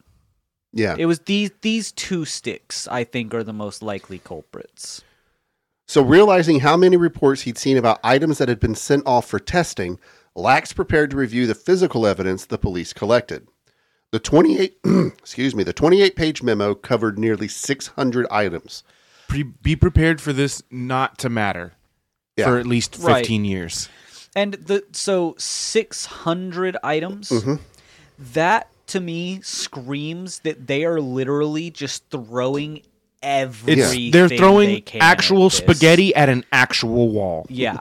Yeah. 0.72 0.96
It 0.98 1.06
was 1.06 1.20
these 1.20 1.50
these 1.60 1.92
two 1.92 2.24
sticks. 2.24 2.88
I 2.88 3.04
think 3.04 3.32
are 3.34 3.44
the 3.44 3.52
most 3.52 3.82
likely 3.82 4.18
culprits. 4.18 5.02
So, 5.92 6.00
realizing 6.00 6.60
how 6.60 6.78
many 6.78 6.96
reports 6.96 7.42
he'd 7.42 7.58
seen 7.58 7.76
about 7.76 8.00
items 8.02 8.38
that 8.38 8.48
had 8.48 8.58
been 8.58 8.74
sent 8.74 9.06
off 9.06 9.26
for 9.26 9.38
testing, 9.38 9.98
Lax 10.34 10.72
prepared 10.72 11.10
to 11.10 11.18
review 11.18 11.46
the 11.46 11.54
physical 11.54 12.06
evidence 12.06 12.46
the 12.46 12.56
police 12.56 12.94
collected. 12.94 13.46
The 14.10 14.18
28 14.18 14.78
excuse 15.18 15.54
me, 15.54 15.62
the 15.64 15.74
28-page 15.74 16.42
memo 16.42 16.74
covered 16.74 17.18
nearly 17.18 17.46
600 17.46 18.26
items. 18.30 18.84
Pre- 19.28 19.42
be 19.42 19.76
prepared 19.76 20.18
for 20.22 20.32
this 20.32 20.62
not 20.70 21.18
to 21.18 21.28
matter 21.28 21.74
Yeah. 22.38 22.46
for 22.46 22.56
at 22.56 22.66
least 22.66 22.96
Right. 22.98 23.18
fifteen 23.18 23.44
years. 23.44 23.90
And 24.34 24.54
the 24.54 24.84
so 24.92 25.34
six 25.36 26.06
hundred 26.06 26.74
items. 26.82 27.28
Mm-hmm. 27.28 27.56
That 28.32 28.68
to 28.86 28.98
me 29.00 29.42
screams 29.42 30.38
that 30.38 30.68
they 30.68 30.86
are 30.86 31.02
literally 31.02 31.70
just 31.70 32.08
throwing 32.10 32.80
everything. 33.22 34.08
It's 34.08 34.12
they're 34.12 34.28
they 34.28 34.36
throwing 34.36 34.82
can 34.82 35.00
actual 35.00 35.48
this. 35.48 35.58
spaghetti 35.58 36.14
at 36.14 36.28
an 36.28 36.44
actual 36.52 37.10
wall. 37.10 37.46
Yeah. 37.48 37.80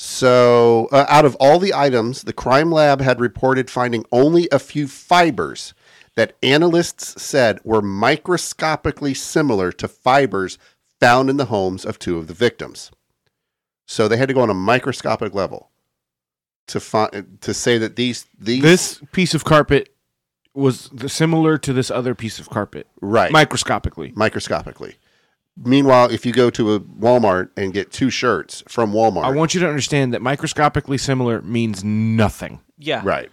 So, 0.00 0.88
uh, 0.92 1.06
out 1.08 1.24
of 1.24 1.34
all 1.40 1.58
the 1.58 1.74
items, 1.74 2.22
the 2.22 2.32
crime 2.32 2.70
lab 2.70 3.00
had 3.00 3.18
reported 3.18 3.68
finding 3.68 4.04
only 4.12 4.48
a 4.52 4.60
few 4.60 4.86
fibers 4.86 5.74
that 6.14 6.36
analysts 6.42 7.20
said 7.20 7.58
were 7.64 7.82
microscopically 7.82 9.14
similar 9.14 9.72
to 9.72 9.88
fibers 9.88 10.56
found 11.00 11.30
in 11.30 11.36
the 11.36 11.46
homes 11.46 11.84
of 11.84 11.98
two 11.98 12.16
of 12.18 12.28
the 12.28 12.34
victims. 12.34 12.90
So 13.86 14.06
they 14.06 14.16
had 14.16 14.28
to 14.28 14.34
go 14.34 14.40
on 14.40 14.50
a 14.50 14.54
microscopic 14.54 15.34
level 15.34 15.70
to 16.68 16.78
find 16.78 17.38
to 17.40 17.54
say 17.54 17.78
that 17.78 17.96
these 17.96 18.26
these 18.38 18.62
This 18.62 19.00
piece 19.12 19.34
of 19.34 19.44
carpet 19.44 19.94
was 20.58 20.88
th- 20.90 21.10
similar 21.10 21.58
to 21.58 21.72
this 21.72 21.90
other 21.90 22.14
piece 22.14 22.38
of 22.38 22.50
carpet, 22.50 22.86
right 23.00 23.32
microscopically. 23.32 24.12
microscopically. 24.14 24.96
Meanwhile, 25.56 26.10
if 26.10 26.24
you 26.24 26.32
go 26.32 26.50
to 26.50 26.74
a 26.74 26.80
Walmart 26.80 27.50
and 27.56 27.72
get 27.72 27.90
two 27.90 28.10
shirts 28.10 28.62
from 28.68 28.92
Walmart, 28.92 29.24
I 29.24 29.30
want 29.30 29.54
you 29.54 29.60
to 29.60 29.68
understand 29.68 30.14
that 30.14 30.22
microscopically 30.22 30.98
similar 30.98 31.42
means 31.42 31.82
nothing. 31.82 32.60
Yeah. 32.78 33.02
Right. 33.04 33.30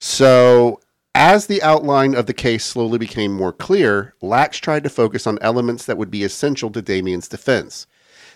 So, 0.00 0.80
as 1.14 1.46
the 1.46 1.62
outline 1.62 2.14
of 2.14 2.26
the 2.26 2.34
case 2.34 2.64
slowly 2.64 2.98
became 2.98 3.32
more 3.32 3.52
clear, 3.52 4.14
Lax 4.22 4.58
tried 4.58 4.82
to 4.84 4.90
focus 4.90 5.26
on 5.26 5.38
elements 5.40 5.84
that 5.86 5.98
would 5.98 6.10
be 6.10 6.24
essential 6.24 6.70
to 6.70 6.82
Damien's 6.82 7.28
defense. 7.28 7.86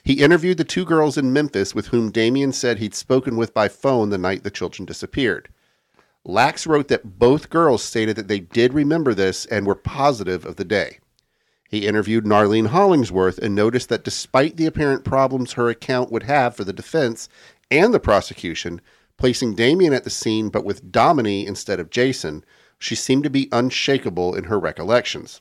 He 0.04 0.22
interviewed 0.22 0.58
the 0.58 0.64
two 0.64 0.84
girls 0.84 1.18
in 1.18 1.32
Memphis 1.32 1.74
with 1.74 1.88
whom 1.88 2.12
Damien 2.12 2.52
said 2.52 2.78
he'd 2.78 2.94
spoken 2.94 3.36
with 3.36 3.52
by 3.52 3.66
phone 3.66 4.10
the 4.10 4.18
night 4.18 4.44
the 4.44 4.50
children 4.50 4.86
disappeared. 4.86 5.48
Lax 6.28 6.66
wrote 6.66 6.88
that 6.88 7.20
both 7.20 7.50
girls 7.50 7.84
stated 7.84 8.16
that 8.16 8.26
they 8.26 8.40
did 8.40 8.74
remember 8.74 9.14
this 9.14 9.46
and 9.46 9.64
were 9.64 9.76
positive 9.76 10.44
of 10.44 10.56
the 10.56 10.64
day. 10.64 10.98
He 11.68 11.86
interviewed 11.86 12.24
Narlene 12.24 12.68
Hollingsworth 12.68 13.38
and 13.38 13.54
noticed 13.54 13.88
that 13.90 14.02
despite 14.02 14.56
the 14.56 14.66
apparent 14.66 15.04
problems 15.04 15.52
her 15.52 15.68
account 15.68 16.10
would 16.10 16.24
have 16.24 16.56
for 16.56 16.64
the 16.64 16.72
defense 16.72 17.28
and 17.70 17.94
the 17.94 18.00
prosecution, 18.00 18.80
placing 19.16 19.54
Damien 19.54 19.92
at 19.92 20.02
the 20.02 20.10
scene 20.10 20.48
but 20.48 20.64
with 20.64 20.90
Domini 20.90 21.46
instead 21.46 21.78
of 21.78 21.90
Jason, 21.90 22.44
she 22.76 22.96
seemed 22.96 23.22
to 23.22 23.30
be 23.30 23.48
unshakable 23.52 24.34
in 24.34 24.44
her 24.44 24.58
recollections. 24.58 25.40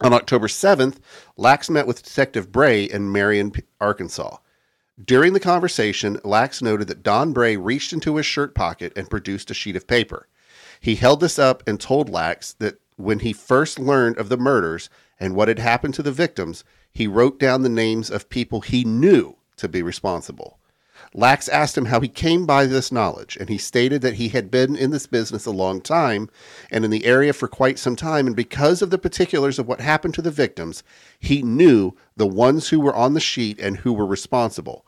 On 0.00 0.12
October 0.12 0.48
7th, 0.48 0.96
Lax 1.36 1.70
met 1.70 1.86
with 1.86 2.02
Detective 2.02 2.50
Bray 2.50 2.82
in 2.82 3.12
Marion, 3.12 3.52
Arkansas. 3.80 4.38
During 5.02 5.32
the 5.32 5.40
conversation, 5.40 6.20
Lax 6.22 6.60
noted 6.60 6.86
that 6.88 7.02
Don 7.02 7.32
Bray 7.32 7.56
reached 7.56 7.92
into 7.92 8.16
his 8.16 8.26
shirt 8.26 8.54
pocket 8.54 8.92
and 8.94 9.08
produced 9.08 9.50
a 9.50 9.54
sheet 9.54 9.74
of 9.74 9.86
paper. 9.86 10.28
He 10.80 10.96
held 10.96 11.20
this 11.20 11.38
up 11.38 11.62
and 11.66 11.80
told 11.80 12.10
Lax 12.10 12.52
that 12.54 12.78
when 12.96 13.20
he 13.20 13.32
first 13.32 13.78
learned 13.78 14.18
of 14.18 14.28
the 14.28 14.36
murders 14.36 14.90
and 15.18 15.34
what 15.34 15.48
had 15.48 15.58
happened 15.58 15.94
to 15.94 16.02
the 16.02 16.12
victims, 16.12 16.62
he 16.92 17.06
wrote 17.06 17.38
down 17.40 17.62
the 17.62 17.68
names 17.70 18.10
of 18.10 18.28
people 18.28 18.60
he 18.60 18.84
knew 18.84 19.36
to 19.56 19.66
be 19.66 19.82
responsible. 19.82 20.58
Lax 21.14 21.48
asked 21.48 21.76
him 21.76 21.86
how 21.86 22.00
he 22.00 22.08
came 22.08 22.46
by 22.46 22.64
this 22.64 22.90
knowledge, 22.90 23.36
and 23.38 23.48
he 23.50 23.58
stated 23.58 24.00
that 24.00 24.14
he 24.14 24.30
had 24.30 24.50
been 24.50 24.74
in 24.74 24.90
this 24.90 25.06
business 25.06 25.44
a 25.44 25.50
long 25.50 25.80
time 25.80 26.30
and 26.70 26.84
in 26.84 26.90
the 26.90 27.04
area 27.04 27.34
for 27.34 27.48
quite 27.48 27.78
some 27.78 27.96
time, 27.96 28.26
and 28.26 28.34
because 28.34 28.80
of 28.80 28.90
the 28.90 28.98
particulars 28.98 29.58
of 29.58 29.68
what 29.68 29.80
happened 29.80 30.14
to 30.14 30.22
the 30.22 30.30
victims, 30.30 30.82
he 31.20 31.42
knew 31.42 31.92
the 32.16 32.26
ones 32.26 32.68
who 32.70 32.80
were 32.80 32.94
on 32.94 33.12
the 33.12 33.20
sheet 33.20 33.60
and 33.60 33.78
who 33.78 33.92
were 33.92 34.06
responsible. 34.06 34.86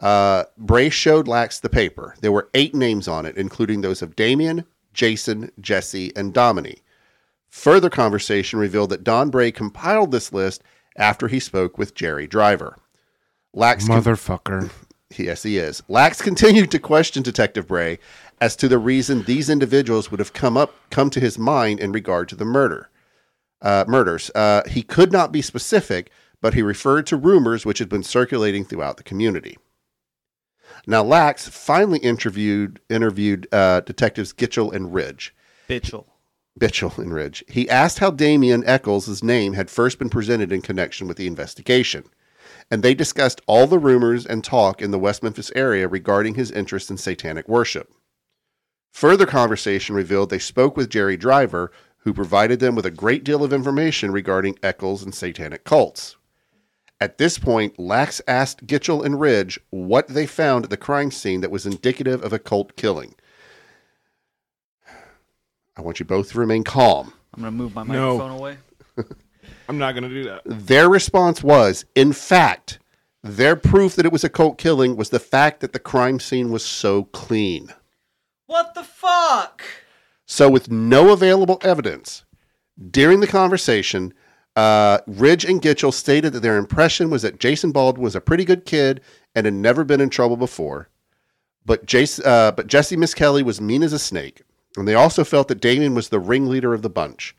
Uh, 0.00 0.44
Bray 0.58 0.90
showed 0.90 1.28
Lax 1.28 1.60
the 1.60 1.68
paper. 1.68 2.16
There 2.20 2.32
were 2.32 2.50
eight 2.54 2.74
names 2.74 3.06
on 3.06 3.24
it, 3.24 3.36
including 3.36 3.82
those 3.82 4.02
of 4.02 4.16
Damien, 4.16 4.64
Jason, 4.92 5.52
Jesse, 5.60 6.12
and 6.16 6.34
Domini. 6.34 6.78
Further 7.50 7.88
conversation 7.88 8.58
revealed 8.58 8.90
that 8.90 9.04
Don 9.04 9.30
Bray 9.30 9.52
compiled 9.52 10.10
this 10.10 10.32
list 10.32 10.64
after 10.96 11.28
he 11.28 11.38
spoke 11.38 11.78
with 11.78 11.94
Jerry 11.94 12.26
Driver. 12.26 12.78
Lax 13.54 13.86
Motherfucker. 13.86 14.70
Yes, 15.18 15.42
he 15.42 15.58
is. 15.58 15.82
Lax 15.88 16.20
continued 16.22 16.70
to 16.70 16.78
question 16.78 17.22
Detective 17.22 17.66
Bray 17.66 17.98
as 18.40 18.56
to 18.56 18.68
the 18.68 18.78
reason 18.78 19.22
these 19.22 19.48
individuals 19.48 20.10
would 20.10 20.20
have 20.20 20.32
come 20.32 20.56
up 20.56 20.74
come 20.90 21.10
to 21.10 21.20
his 21.20 21.38
mind 21.38 21.80
in 21.80 21.92
regard 21.92 22.28
to 22.28 22.36
the 22.36 22.44
murder 22.44 22.90
uh, 23.62 23.84
murders. 23.86 24.30
Uh, 24.34 24.62
he 24.68 24.82
could 24.82 25.12
not 25.12 25.32
be 25.32 25.40
specific, 25.40 26.10
but 26.40 26.54
he 26.54 26.62
referred 26.62 27.06
to 27.06 27.16
rumors 27.16 27.64
which 27.64 27.78
had 27.78 27.88
been 27.88 28.02
circulating 28.02 28.64
throughout 28.64 28.96
the 28.96 29.02
community. 29.02 29.56
Now, 30.86 31.02
Lax 31.02 31.48
finally 31.48 32.00
interviewed 32.00 32.80
interviewed 32.90 33.46
uh, 33.52 33.80
detectives 33.80 34.32
Gitchell 34.32 34.74
and 34.74 34.92
Ridge. 34.92 35.34
Bitchel. 35.68 36.06
Bitchell 36.58 36.98
and 36.98 37.14
Ridge. 37.14 37.44
He 37.48 37.70
asked 37.70 38.00
how 38.00 38.10
Damien 38.10 38.64
Echols' 38.66 39.22
name 39.22 39.52
had 39.54 39.70
first 39.70 39.98
been 39.98 40.10
presented 40.10 40.52
in 40.52 40.60
connection 40.60 41.06
with 41.06 41.16
the 41.16 41.26
investigation, 41.26 42.04
and 42.72 42.82
they 42.82 42.94
discussed 42.94 43.42
all 43.46 43.66
the 43.66 43.78
rumors 43.78 44.24
and 44.24 44.42
talk 44.42 44.80
in 44.80 44.92
the 44.92 44.98
West 44.98 45.22
Memphis 45.22 45.52
area 45.54 45.86
regarding 45.86 46.36
his 46.36 46.50
interest 46.50 46.90
in 46.90 46.96
satanic 46.96 47.46
worship. 47.46 47.92
Further 48.92 49.26
conversation 49.26 49.94
revealed 49.94 50.30
they 50.30 50.38
spoke 50.38 50.74
with 50.74 50.88
Jerry 50.88 51.18
Driver, 51.18 51.70
who 51.98 52.14
provided 52.14 52.60
them 52.60 52.74
with 52.74 52.86
a 52.86 52.90
great 52.90 53.24
deal 53.24 53.44
of 53.44 53.52
information 53.52 54.10
regarding 54.10 54.58
Echols 54.62 55.02
and 55.02 55.14
satanic 55.14 55.64
cults. 55.64 56.16
At 56.98 57.18
this 57.18 57.38
point, 57.38 57.78
Lax 57.78 58.22
asked 58.26 58.66
Gitchell 58.66 59.04
and 59.04 59.20
Ridge 59.20 59.60
what 59.68 60.08
they 60.08 60.26
found 60.26 60.64
at 60.64 60.70
the 60.70 60.78
crime 60.78 61.10
scene 61.10 61.42
that 61.42 61.50
was 61.50 61.66
indicative 61.66 62.24
of 62.24 62.32
a 62.32 62.38
cult 62.38 62.74
killing. 62.76 63.14
I 65.76 65.82
want 65.82 66.00
you 66.00 66.06
both 66.06 66.30
to 66.32 66.38
remain 66.38 66.64
calm. 66.64 67.12
I'm 67.34 67.42
gonna 67.42 67.50
move 67.52 67.74
my 67.74 67.82
No. 67.82 68.16
microphone 68.16 68.38
away. 68.38 68.56
I'm 69.68 69.78
not 69.78 69.94
gonna 69.94 70.08
do 70.08 70.24
that. 70.24 70.42
Their 70.44 70.88
response 70.88 71.42
was, 71.42 71.84
in 71.94 72.12
fact, 72.12 72.78
their 73.22 73.56
proof 73.56 73.94
that 73.96 74.06
it 74.06 74.12
was 74.12 74.24
a 74.24 74.28
cult 74.28 74.58
killing 74.58 74.96
was 74.96 75.10
the 75.10 75.20
fact 75.20 75.60
that 75.60 75.72
the 75.72 75.78
crime 75.78 76.18
scene 76.18 76.50
was 76.50 76.64
so 76.64 77.04
clean. 77.04 77.72
What 78.46 78.74
the 78.74 78.82
fuck? 78.82 79.62
So, 80.26 80.48
with 80.50 80.70
no 80.70 81.12
available 81.12 81.58
evidence, 81.62 82.24
during 82.90 83.20
the 83.20 83.26
conversation, 83.26 84.12
uh, 84.56 84.98
Ridge 85.06 85.44
and 85.44 85.62
Gitchell 85.62 85.92
stated 85.92 86.32
that 86.32 86.40
their 86.40 86.56
impression 86.56 87.10
was 87.10 87.22
that 87.22 87.40
Jason 87.40 87.72
Baldwin 87.72 88.04
was 88.04 88.16
a 88.16 88.20
pretty 88.20 88.44
good 88.44 88.64
kid 88.64 89.00
and 89.34 89.46
had 89.46 89.54
never 89.54 89.84
been 89.84 90.00
in 90.00 90.10
trouble 90.10 90.36
before. 90.36 90.88
But, 91.64 91.86
Jason, 91.86 92.26
uh, 92.26 92.52
but 92.52 92.66
Jesse 92.66 92.96
Misskelley 92.96 93.42
was 93.42 93.60
mean 93.60 93.82
as 93.82 93.92
a 93.92 93.98
snake. 93.98 94.42
And 94.76 94.88
they 94.88 94.94
also 94.94 95.22
felt 95.22 95.48
that 95.48 95.60
Damien 95.60 95.94
was 95.94 96.08
the 96.08 96.18
ringleader 96.18 96.74
of 96.74 96.82
the 96.82 96.90
bunch. 96.90 97.36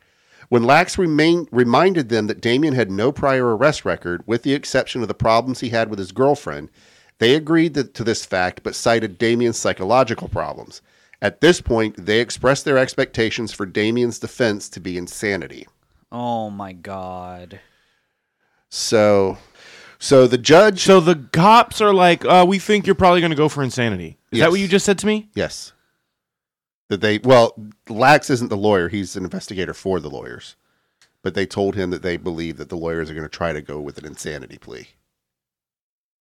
When 0.48 0.64
Lax 0.64 0.98
remain, 0.98 1.48
reminded 1.50 2.08
them 2.08 2.26
that 2.26 2.40
Damien 2.40 2.74
had 2.74 2.90
no 2.90 3.12
prior 3.12 3.56
arrest 3.56 3.84
record, 3.84 4.22
with 4.26 4.42
the 4.42 4.54
exception 4.54 5.02
of 5.02 5.08
the 5.08 5.14
problems 5.14 5.60
he 5.60 5.70
had 5.70 5.88
with 5.90 5.98
his 5.98 6.12
girlfriend, 6.12 6.70
they 7.18 7.34
agreed 7.34 7.74
that, 7.74 7.94
to 7.94 8.04
this 8.04 8.24
fact 8.24 8.62
but 8.62 8.74
cited 8.74 9.18
Damien's 9.18 9.56
psychological 9.58 10.28
problems. 10.28 10.82
At 11.22 11.40
this 11.40 11.60
point, 11.60 12.04
they 12.06 12.20
expressed 12.20 12.64
their 12.64 12.76
expectations 12.76 13.52
for 13.52 13.64
Damien's 13.64 14.18
defense 14.18 14.68
to 14.70 14.80
be 14.80 14.98
insanity. 14.98 15.66
Oh 16.12 16.50
my 16.50 16.72
god. 16.72 17.60
So, 18.68 19.38
so 19.98 20.26
the 20.26 20.38
judge, 20.38 20.82
So 20.82 21.00
the 21.00 21.28
cops 21.32 21.80
are 21.80 21.94
like, 21.94 22.24
uh, 22.24 22.44
we 22.46 22.58
think 22.58 22.86
you're 22.86 22.94
probably 22.94 23.20
gonna 23.20 23.34
go 23.34 23.48
for 23.48 23.62
insanity. 23.62 24.18
Is 24.30 24.40
that 24.40 24.50
what 24.50 24.60
you 24.60 24.68
just 24.68 24.84
said 24.84 24.98
to 24.98 25.06
me? 25.06 25.30
yes, 25.34 25.72
that 26.88 27.00
they 27.00 27.18
well, 27.18 27.54
Lax 27.88 28.30
isn't 28.30 28.48
the 28.50 28.56
lawyer; 28.56 28.88
he's 28.88 29.16
an 29.16 29.24
investigator 29.24 29.74
for 29.74 30.00
the 30.00 30.10
lawyers. 30.10 30.56
But 31.22 31.34
they 31.34 31.46
told 31.46 31.74
him 31.74 31.90
that 31.90 32.02
they 32.02 32.18
believe 32.18 32.58
that 32.58 32.68
the 32.68 32.76
lawyers 32.76 33.10
are 33.10 33.14
going 33.14 33.24
to 33.24 33.30
try 33.30 33.52
to 33.54 33.62
go 33.62 33.80
with 33.80 33.96
an 33.96 34.04
insanity 34.04 34.58
plea. 34.58 34.88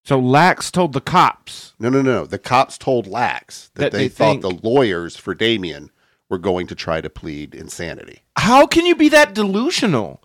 So 0.06 0.18
Lax 0.18 0.72
told 0.72 0.94
the 0.94 1.02
cops. 1.02 1.74
No, 1.78 1.90
no, 1.90 2.02
no. 2.02 2.26
The 2.26 2.40
cops 2.40 2.78
told 2.78 3.06
Lax 3.08 3.70
that, 3.76 3.82
That 3.84 3.92
they, 3.92 3.98
they 4.04 4.10
thought 4.10 4.42
think- 4.42 4.42
the 4.42 4.68
lawyers 4.70 5.18
for 5.18 5.34
Damien 5.36 5.92
were 6.30 6.38
going 6.38 6.68
to 6.68 6.76
try 6.76 7.02
to 7.02 7.10
plead 7.10 7.54
insanity. 7.54 8.22
How 8.38 8.66
can 8.66 8.86
you 8.86 8.96
be 8.96 9.10
that 9.10 9.34
delusional? 9.34 10.22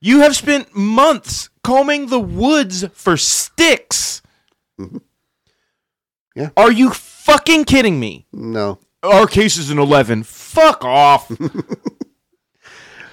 You 0.00 0.20
have 0.20 0.36
spent 0.36 0.76
months 0.76 1.48
combing 1.64 2.06
the 2.06 2.20
woods 2.20 2.84
for 2.92 3.16
sticks. 3.16 4.22
Mhm. 4.78 5.00
Yeah. 6.38 6.50
Are 6.56 6.70
you 6.72 6.90
fucking 6.90 7.64
kidding 7.64 7.98
me? 7.98 8.26
No. 8.32 8.78
Our 9.02 9.26
case 9.26 9.56
is 9.58 9.70
an 9.70 9.78
11. 9.78 10.22
Fuck 10.22 10.84
off. 10.84 11.30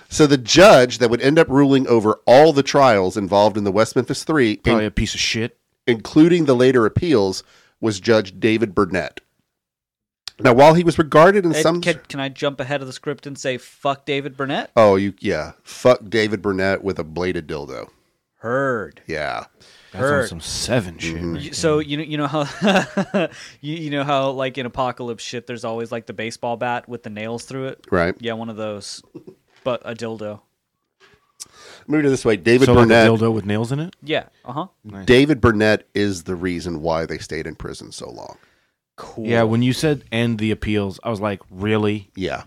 So 0.07 0.27
the 0.27 0.37
judge 0.37 0.99
that 0.99 1.09
would 1.09 1.19
end 1.19 1.37
up 1.37 1.49
ruling 1.49 1.87
over 1.87 2.21
all 2.25 2.53
the 2.53 2.63
trials 2.63 3.17
involved 3.17 3.57
in 3.57 3.65
the 3.65 3.71
West 3.71 3.97
Memphis 3.97 4.23
Three, 4.23 4.55
Probably 4.55 4.83
in- 4.85 4.87
a 4.87 4.91
piece 4.91 5.13
of 5.13 5.19
shit. 5.19 5.57
including 5.87 6.45
the 6.45 6.55
later 6.55 6.85
appeals, 6.85 7.43
was 7.81 7.99
Judge 7.99 8.39
David 8.39 8.73
Burnett. 8.73 9.19
Now, 10.39 10.53
while 10.53 10.73
he 10.73 10.85
was 10.85 10.97
regarded 10.97 11.43
in 11.45 11.53
Ed, 11.53 11.61
some, 11.61 11.81
can, 11.81 11.99
can 12.07 12.21
I 12.21 12.29
jump 12.29 12.61
ahead 12.61 12.79
of 12.81 12.87
the 12.87 12.93
script 12.93 13.27
and 13.27 13.37
say 13.37 13.57
fuck 13.57 14.05
David 14.05 14.37
Burnett? 14.37 14.71
oh, 14.77 14.95
you 14.95 15.15
yeah, 15.19 15.53
fuck 15.63 15.99
David 16.07 16.41
Burnett 16.41 16.81
with 16.83 16.97
a 16.97 17.03
bladed 17.03 17.45
dildo. 17.47 17.89
Heard. 18.37 19.01
Yeah, 19.07 19.45
That's 20.01 20.31
on 20.33 20.39
some 20.39 20.41
seven 20.41 20.97
shit. 20.97 21.15
Mhm. 21.15 21.33
right 21.33 21.37
Y- 21.37 21.43
there. 21.45 21.53
So 21.53 21.79
you 21.79 21.97
know 21.97 22.03
you 22.03 22.17
know 22.17 22.27
how 22.27 22.41
you, 23.61 23.75
you 23.75 23.89
know 23.89 24.03
how 24.03 24.31
like 24.31 24.57
in 24.57 24.65
apocalypse 24.65 25.23
shit 25.23 25.47
there's 25.47 25.63
always 25.65 25.91
like 25.91 26.05
the 26.05 26.13
baseball 26.13 26.57
bat 26.57 26.87
with 26.89 27.03
the 27.03 27.09
nails 27.09 27.45
through 27.45 27.67
it. 27.67 27.85
right. 27.91 28.15
Yeah, 28.19 28.33
one 28.33 28.49
of 28.49 28.55
those, 28.57 29.01
but 29.63 29.81
a 29.85 29.93
dildo. 29.95 30.41
Move 31.87 32.05
it 32.05 32.09
this 32.09 32.25
way. 32.25 32.35
David 32.35 32.65
so 32.65 32.73
like 32.73 32.85
a 32.85 32.87
Burnett. 32.87 33.09
dildo 33.09 33.31
with 33.33 33.45
nails 33.45 33.71
in 33.71 33.79
it? 33.79 33.95
Yeah. 34.01 34.25
Uh 34.43 34.53
huh. 34.53 34.67
Nice. 34.83 35.05
David 35.05 35.39
Burnett 35.39 35.87
is 35.93 36.23
the 36.23 36.35
reason 36.35 36.81
why 36.81 37.05
they 37.05 37.19
stayed 37.19 37.45
in 37.45 37.55
prison 37.55 37.91
so 37.91 38.09
long. 38.09 38.37
Cool. 38.95 39.27
Yeah, 39.27 39.43
when 39.43 39.61
you 39.61 39.71
said 39.73 40.03
end 40.11 40.39
the 40.39 40.51
appeals, 40.51 40.99
I 41.03 41.09
was 41.09 41.19
like, 41.21 41.41
really? 41.51 42.09
Yeah. 42.15 42.43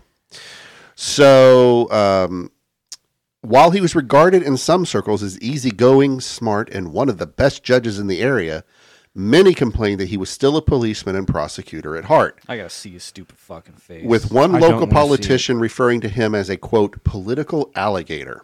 So, 0.95 1.89
um, 1.91 2.51
while 3.41 3.71
he 3.71 3.81
was 3.81 3.95
regarded 3.95 4.43
in 4.43 4.57
some 4.57 4.85
circles 4.85 5.23
as 5.23 5.39
easygoing, 5.41 6.19
smart, 6.21 6.69
and 6.69 6.91
one 6.91 7.09
of 7.09 7.17
the 7.17 7.27
best 7.27 7.63
judges 7.63 7.99
in 7.99 8.07
the 8.07 8.21
area, 8.21 8.63
many 9.15 9.53
complained 9.53 9.99
that 9.99 10.09
he 10.09 10.17
was 10.17 10.29
still 10.29 10.57
a 10.57 10.61
policeman 10.61 11.15
and 11.15 11.27
prosecutor 11.27 11.95
at 11.95 12.05
heart. 12.05 12.39
I 12.47 12.57
gotta 12.57 12.69
see 12.69 12.91
his 12.91 13.03
stupid 13.03 13.37
fucking 13.37 13.75
face. 13.75 14.05
With 14.05 14.31
one 14.31 14.55
I 14.55 14.59
don't 14.59 14.61
local 14.61 14.79
wanna 14.81 14.91
see 14.91 14.95
politician 14.95 15.59
referring 15.59 16.01
to 16.01 16.09
him 16.09 16.35
as 16.35 16.49
a 16.49 16.57
quote 16.57 17.03
political 17.03 17.71
alligator. 17.75 18.43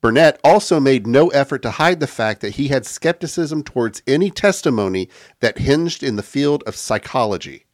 Burnett 0.00 0.38
also 0.44 0.78
made 0.78 1.08
no 1.08 1.28
effort 1.28 1.60
to 1.62 1.72
hide 1.72 1.98
the 1.98 2.06
fact 2.06 2.40
that 2.40 2.54
he 2.54 2.68
had 2.68 2.86
skepticism 2.86 3.64
towards 3.64 4.00
any 4.06 4.30
testimony 4.30 5.08
that 5.40 5.58
hinged 5.58 6.04
in 6.04 6.14
the 6.14 6.22
field 6.22 6.62
of 6.66 6.76
psychology. 6.76 7.64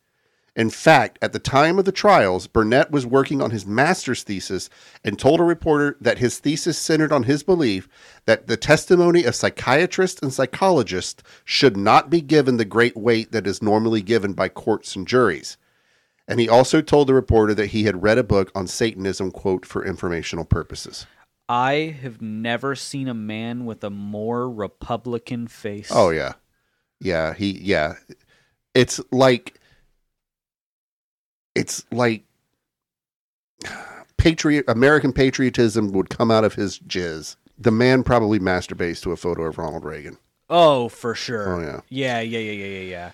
In 0.56 0.70
fact, 0.70 1.18
at 1.20 1.32
the 1.32 1.40
time 1.40 1.81
of 1.81 1.85
the 1.85 1.90
trials, 1.90 2.47
Burnett 2.47 2.93
was 2.93 3.05
working 3.05 3.43
on 3.43 3.51
his 3.51 3.66
master's 3.66 4.22
thesis 4.22 4.70
and 5.02 5.18
told 5.18 5.40
a 5.40 5.44
reporter 5.44 5.97
that 6.01 6.18
his 6.18 6.39
thesis 6.39 6.78
centered 6.78 7.10
on 7.10 7.24
his 7.24 7.43
belief 7.43 7.89
that 8.26 8.47
the 8.47 8.56
testimony 8.56 9.24
of 9.24 9.35
psychiatrists 9.35 10.22
and 10.22 10.32
psychologists 10.32 11.24
should 11.44 11.76
not 11.76 12.09
be 12.09 12.20
given 12.20 12.56
the 12.56 12.64
great 12.64 12.97
weight 12.97 13.32
that 13.32 13.48
is 13.48 13.62
normally 13.62 14.01
given 14.01 14.32
by 14.32 14.48
courts 14.48 14.94
and 14.94 15.09
juries. 15.09 15.56
And 16.28 16.39
he 16.39 16.48
also 16.48 16.81
told 16.81 17.09
the 17.09 17.14
reporter 17.14 17.52
that 17.55 17.68
he 17.68 17.85
had 17.85 18.02
read 18.02 18.18
a 18.18 18.22
book 18.22 18.52
on 18.55 18.68
Satanism, 18.68 19.32
quote, 19.32 19.66
for 19.66 19.85
informational 19.85 20.44
purposes. 20.44 21.06
I 21.48 21.97
have 22.01 22.22
never 22.22 22.74
seen 22.74 23.09
a 23.09 23.14
man 23.14 23.66
with 23.66 23.85
a 23.85 23.90
more 23.90 24.48
Republican 24.48 25.48
face. 25.48 25.90
Oh 25.93 26.09
yeah, 26.10 26.32
yeah. 27.01 27.35
He 27.35 27.59
yeah. 27.59 27.97
It's 28.72 28.98
like 29.12 29.60
it's 31.55 31.85
like 31.90 32.24
patriot 34.16 34.64
American 34.68 35.12
patriotism 35.12 35.93
would 35.93 36.10
come 36.10 36.31
out 36.31 36.44
of 36.44 36.55
his 36.55 36.78
jizz. 36.81 37.36
The 37.59 37.70
man 37.70 38.02
probably 38.02 38.40
masturbates 38.40 39.01
to 39.02 39.12
a 39.12 39.16
photo 39.16 39.44
of 39.44 39.59
Ronald 39.59 39.85
Reagan. 39.85 40.18
Oh, 40.51 40.89
for 40.89 41.14
sure. 41.14 41.55
Oh, 41.55 41.60
yeah. 41.60 41.81
Yeah, 41.89 42.20
yeah, 42.20 42.39
yeah, 42.39 42.52
yeah, 42.52 42.78
yeah, 42.78 42.81
yeah. 42.81 43.10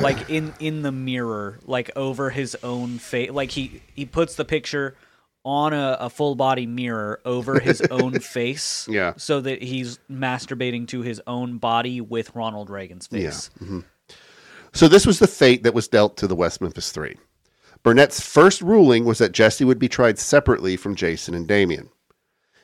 Like 0.00 0.30
in 0.30 0.54
in 0.58 0.82
the 0.82 0.92
mirror, 0.92 1.58
like 1.64 1.90
over 1.96 2.30
his 2.30 2.56
own 2.62 2.98
face. 2.98 3.30
Like 3.30 3.50
he 3.50 3.82
he 3.94 4.04
puts 4.04 4.34
the 4.36 4.44
picture 4.44 4.96
on 5.44 5.74
a, 5.74 5.98
a 6.00 6.10
full 6.10 6.34
body 6.34 6.66
mirror 6.66 7.20
over 7.24 7.60
his 7.60 7.80
own 7.90 8.18
face. 8.18 8.88
Yeah. 8.88 9.12
So 9.16 9.40
that 9.42 9.62
he's 9.62 9.98
masturbating 10.10 10.88
to 10.88 11.02
his 11.02 11.20
own 11.26 11.58
body 11.58 12.00
with 12.00 12.34
Ronald 12.34 12.70
Reagan's 12.70 13.06
face. 13.06 13.50
Yeah. 13.60 13.80
So 14.72 14.88
this 14.88 15.06
was 15.06 15.20
the 15.20 15.28
fate 15.28 15.62
that 15.62 15.74
was 15.74 15.86
dealt 15.86 16.16
to 16.16 16.26
the 16.26 16.34
West 16.34 16.60
Memphis 16.60 16.90
Three. 16.90 17.16
Burnett's 17.84 18.26
first 18.26 18.62
ruling 18.62 19.04
was 19.04 19.18
that 19.18 19.32
Jesse 19.32 19.64
would 19.64 19.78
be 19.78 19.88
tried 19.88 20.18
separately 20.18 20.74
from 20.74 20.96
Jason 20.96 21.34
and 21.34 21.46
Damien. 21.46 21.90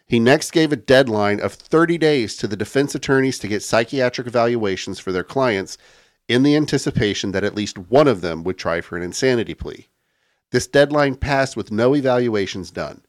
He 0.06 0.18
next 0.18 0.50
gave 0.50 0.72
a 0.72 0.76
deadline 0.76 1.40
of 1.40 1.52
30 1.52 1.98
days 1.98 2.36
to 2.38 2.48
the 2.48 2.56
defense 2.56 2.94
attorneys 2.96 3.38
to 3.38 3.46
get 3.46 3.62
psychiatric 3.62 4.26
evaluations 4.26 4.98
for 4.98 5.12
their 5.12 5.22
clients 5.22 5.78
in 6.26 6.42
the 6.42 6.56
anticipation 6.56 7.32
that 7.32 7.44
at 7.44 7.54
least 7.54 7.78
one 7.78 8.08
of 8.08 8.22
them 8.22 8.42
would 8.42 8.56
try 8.56 8.80
for 8.80 8.96
an 8.96 9.02
insanity 9.02 9.54
plea. 9.54 9.88
This 10.52 10.66
deadline 10.66 11.16
passed 11.16 11.56
with 11.56 11.70
no 11.70 11.94
evaluations 11.94 12.70
done. 12.70 13.02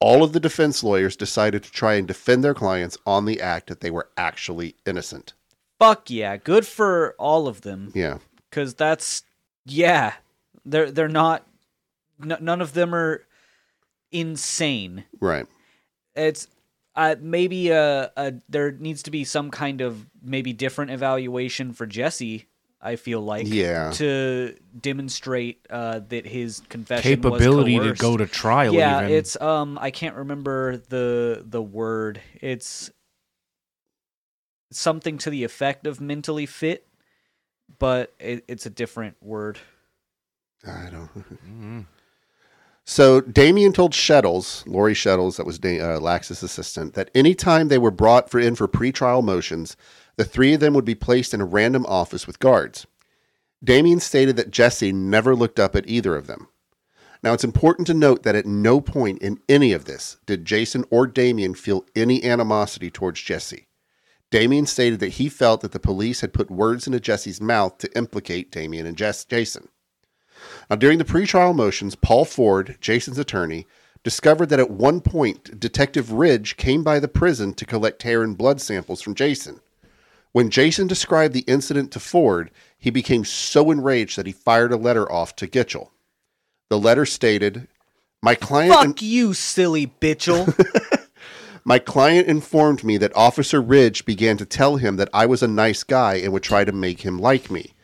All 0.00 0.22
of 0.22 0.32
the 0.32 0.40
defense 0.40 0.84
lawyers 0.84 1.16
decided 1.16 1.64
to 1.64 1.72
try 1.72 1.94
and 1.94 2.06
defend 2.06 2.44
their 2.44 2.54
clients 2.54 2.98
on 3.06 3.24
the 3.24 3.40
act 3.40 3.68
that 3.68 3.80
they 3.80 3.90
were 3.90 4.10
actually 4.16 4.76
innocent. 4.84 5.32
Fuck 5.78 6.10
yeah. 6.10 6.36
Good 6.36 6.66
for 6.66 7.14
all 7.18 7.48
of 7.48 7.62
them. 7.62 7.90
Yeah. 7.94 8.18
Because 8.50 8.74
that's, 8.74 9.22
yeah. 9.64 10.12
They're, 10.64 10.90
they're 10.90 11.08
not, 11.08 11.46
n- 12.22 12.38
none 12.40 12.60
of 12.60 12.72
them 12.74 12.94
are 12.94 13.24
insane. 14.12 15.04
Right. 15.20 15.46
it's 16.14 16.48
uh, 16.96 17.16
maybe 17.20 17.70
a, 17.70 18.12
a 18.16 18.34
there 18.48 18.70
needs 18.70 19.02
to 19.04 19.10
be 19.10 19.24
some 19.24 19.50
kind 19.50 19.80
of 19.80 20.06
maybe 20.22 20.52
different 20.52 20.92
evaluation 20.92 21.72
for 21.72 21.86
Jesse. 21.86 22.46
I 22.80 22.96
feel 22.96 23.20
like 23.22 23.46
Yeah. 23.48 23.90
to 23.92 24.54
demonstrate 24.78 25.66
uh, 25.70 26.00
that 26.10 26.26
his 26.26 26.60
confession 26.68 27.02
Capability 27.02 27.78
was 27.80 27.96
to 27.98 28.02
go 28.02 28.16
to 28.18 28.26
trial. 28.26 28.74
Yeah, 28.74 29.00
even. 29.00 29.10
it's 29.12 29.40
um 29.40 29.78
I 29.80 29.90
can't 29.90 30.14
remember 30.16 30.76
the 30.76 31.42
the 31.44 31.62
word. 31.62 32.20
It's 32.42 32.90
something 34.70 35.18
to 35.18 35.30
the 35.30 35.44
effect 35.44 35.86
of 35.86 36.00
mentally 36.00 36.46
fit, 36.46 36.86
but 37.78 38.12
it, 38.18 38.44
it's 38.48 38.66
a 38.66 38.70
different 38.70 39.16
word. 39.22 39.58
I 40.66 40.90
don't. 40.90 41.86
So 42.84 43.22
Damien 43.22 43.72
told 43.72 43.92
Shettles, 43.92 44.66
Lori 44.66 44.92
Shettles, 44.92 45.36
that 45.36 45.46
was 45.46 45.58
da- 45.58 45.80
uh, 45.80 46.00
Lax's 46.00 46.42
assistant, 46.42 46.94
that 46.94 47.10
anytime 47.14 47.68
they 47.68 47.78
were 47.78 47.90
brought 47.90 48.30
for 48.30 48.38
in 48.38 48.54
for 48.54 48.68
pretrial 48.68 49.24
motions, 49.24 49.76
the 50.16 50.24
three 50.24 50.52
of 50.52 50.60
them 50.60 50.74
would 50.74 50.84
be 50.84 50.94
placed 50.94 51.32
in 51.32 51.40
a 51.40 51.46
random 51.46 51.86
office 51.86 52.26
with 52.26 52.38
guards. 52.38 52.86
Damien 53.62 54.00
stated 54.00 54.36
that 54.36 54.50
Jesse 54.50 54.92
never 54.92 55.34
looked 55.34 55.58
up 55.58 55.74
at 55.74 55.88
either 55.88 56.14
of 56.14 56.26
them. 56.26 56.48
Now 57.22 57.32
it's 57.32 57.44
important 57.44 57.86
to 57.86 57.94
note 57.94 58.22
that 58.22 58.34
at 58.36 58.44
no 58.44 58.82
point 58.82 59.22
in 59.22 59.40
any 59.48 59.72
of 59.72 59.86
this 59.86 60.18
did 60.26 60.44
Jason 60.44 60.84
or 60.90 61.06
Damien 61.06 61.54
feel 61.54 61.86
any 61.96 62.22
animosity 62.22 62.90
towards 62.90 63.22
Jesse. 63.22 63.66
Damien 64.30 64.66
stated 64.66 65.00
that 65.00 65.14
he 65.14 65.30
felt 65.30 65.62
that 65.62 65.72
the 65.72 65.80
police 65.80 66.20
had 66.20 66.34
put 66.34 66.50
words 66.50 66.86
into 66.86 67.00
Jesse's 67.00 67.40
mouth 67.40 67.78
to 67.78 67.96
implicate 67.96 68.50
Damien 68.50 68.84
and 68.84 68.96
Jess- 68.96 69.24
Jason. 69.24 69.68
Now, 70.70 70.76
during 70.76 70.98
the 70.98 71.04
pretrial 71.04 71.54
motions, 71.54 71.94
Paul 71.94 72.24
Ford, 72.24 72.76
Jason's 72.80 73.18
attorney, 73.18 73.66
discovered 74.02 74.50
that 74.50 74.60
at 74.60 74.70
one 74.70 75.00
point 75.00 75.58
Detective 75.58 76.12
Ridge 76.12 76.56
came 76.56 76.84
by 76.84 77.00
the 77.00 77.08
prison 77.08 77.54
to 77.54 77.64
collect 77.64 78.02
hair 78.02 78.22
and 78.22 78.36
blood 78.36 78.60
samples 78.60 79.00
from 79.00 79.14
Jason. 79.14 79.60
When 80.32 80.50
Jason 80.50 80.86
described 80.86 81.32
the 81.32 81.44
incident 81.46 81.90
to 81.92 82.00
Ford, 82.00 82.50
he 82.76 82.90
became 82.90 83.24
so 83.24 83.70
enraged 83.70 84.18
that 84.18 84.26
he 84.26 84.32
fired 84.32 84.72
a 84.72 84.76
letter 84.76 85.10
off 85.10 85.36
to 85.36 85.46
Gitchell. 85.46 85.90
The 86.70 86.78
letter 86.78 87.06
stated, 87.06 87.68
"My 88.20 88.34
client 88.34 88.74
Fuck 88.74 89.02
you, 89.02 89.32
silly 89.32 89.86
bitchel. 89.86 90.52
my 91.64 91.78
client 91.78 92.26
informed 92.26 92.82
me 92.82 92.98
that 92.98 93.16
Officer 93.16 93.62
Ridge 93.62 94.04
began 94.04 94.36
to 94.36 94.44
tell 94.44 94.76
him 94.76 94.96
that 94.96 95.08
I 95.14 95.24
was 95.24 95.42
a 95.42 95.48
nice 95.48 95.84
guy 95.84 96.14
and 96.16 96.32
would 96.32 96.42
try 96.42 96.64
to 96.64 96.72
make 96.72 97.02
him 97.02 97.18
like 97.18 97.50
me. 97.50 97.74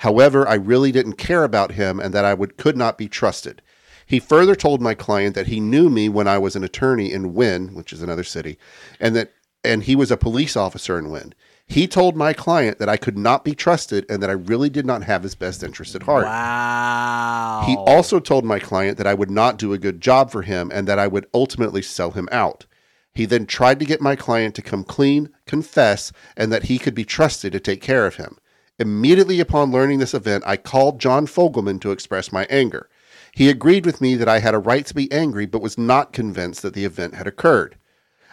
However, 0.00 0.48
I 0.48 0.54
really 0.54 0.92
didn't 0.92 1.14
care 1.14 1.44
about 1.44 1.72
him 1.72 2.00
and 2.00 2.14
that 2.14 2.24
I 2.24 2.32
would 2.32 2.56
could 2.56 2.76
not 2.76 2.96
be 2.96 3.06
trusted. 3.06 3.60
He 4.06 4.18
further 4.18 4.54
told 4.54 4.80
my 4.80 4.94
client 4.94 5.34
that 5.34 5.48
he 5.48 5.60
knew 5.60 5.90
me 5.90 6.08
when 6.08 6.26
I 6.26 6.38
was 6.38 6.56
an 6.56 6.64
attorney 6.64 7.12
in 7.12 7.34
Wynne, 7.34 7.74
which 7.74 7.92
is 7.92 8.00
another 8.00 8.24
city, 8.24 8.58
and 8.98 9.14
that 9.14 9.32
and 9.62 9.82
he 9.82 9.94
was 9.94 10.10
a 10.10 10.16
police 10.16 10.56
officer 10.56 10.98
in 10.98 11.10
Wynne. 11.10 11.34
He 11.66 11.86
told 11.86 12.16
my 12.16 12.32
client 12.32 12.78
that 12.78 12.88
I 12.88 12.96
could 12.96 13.18
not 13.18 13.44
be 13.44 13.54
trusted 13.54 14.06
and 14.08 14.22
that 14.22 14.30
I 14.30 14.32
really 14.32 14.70
did 14.70 14.86
not 14.86 15.04
have 15.04 15.22
his 15.22 15.34
best 15.34 15.62
interest 15.62 15.94
at 15.94 16.04
heart. 16.04 16.24
wow. 16.24 17.64
He 17.66 17.76
also 17.76 18.20
told 18.20 18.46
my 18.46 18.58
client 18.58 18.96
that 18.96 19.06
I 19.06 19.12
would 19.12 19.30
not 19.30 19.58
do 19.58 19.74
a 19.74 19.78
good 19.78 20.00
job 20.00 20.30
for 20.30 20.40
him 20.40 20.70
and 20.72 20.88
that 20.88 20.98
I 20.98 21.08
would 21.08 21.26
ultimately 21.34 21.82
sell 21.82 22.12
him 22.12 22.28
out. 22.32 22.64
He 23.12 23.26
then 23.26 23.44
tried 23.44 23.78
to 23.80 23.84
get 23.84 24.00
my 24.00 24.16
client 24.16 24.54
to 24.54 24.62
come 24.62 24.82
clean, 24.82 25.28
confess, 25.44 26.10
and 26.38 26.50
that 26.50 26.64
he 26.64 26.78
could 26.78 26.94
be 26.94 27.04
trusted 27.04 27.52
to 27.52 27.60
take 27.60 27.82
care 27.82 28.06
of 28.06 28.16
him. 28.16 28.38
Immediately 28.80 29.40
upon 29.40 29.70
learning 29.70 29.98
this 29.98 30.14
event, 30.14 30.42
I 30.46 30.56
called 30.56 30.98
John 30.98 31.26
Fogleman 31.26 31.82
to 31.82 31.90
express 31.90 32.32
my 32.32 32.46
anger. 32.48 32.88
He 33.30 33.50
agreed 33.50 33.84
with 33.84 34.00
me 34.00 34.14
that 34.14 34.28
I 34.28 34.38
had 34.38 34.54
a 34.54 34.58
right 34.58 34.86
to 34.86 34.94
be 34.94 35.12
angry, 35.12 35.44
but 35.44 35.60
was 35.60 35.76
not 35.76 36.14
convinced 36.14 36.62
that 36.62 36.72
the 36.72 36.86
event 36.86 37.14
had 37.14 37.26
occurred. 37.26 37.76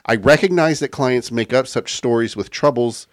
I 0.06 0.16
recognize 0.16 0.80
that 0.80 0.88
clients 0.88 1.34
make 1.34 1.52
up 1.52 1.68
such 1.68 1.94
stories 1.94 2.38
with 2.38 2.50
troubles, 2.50 3.08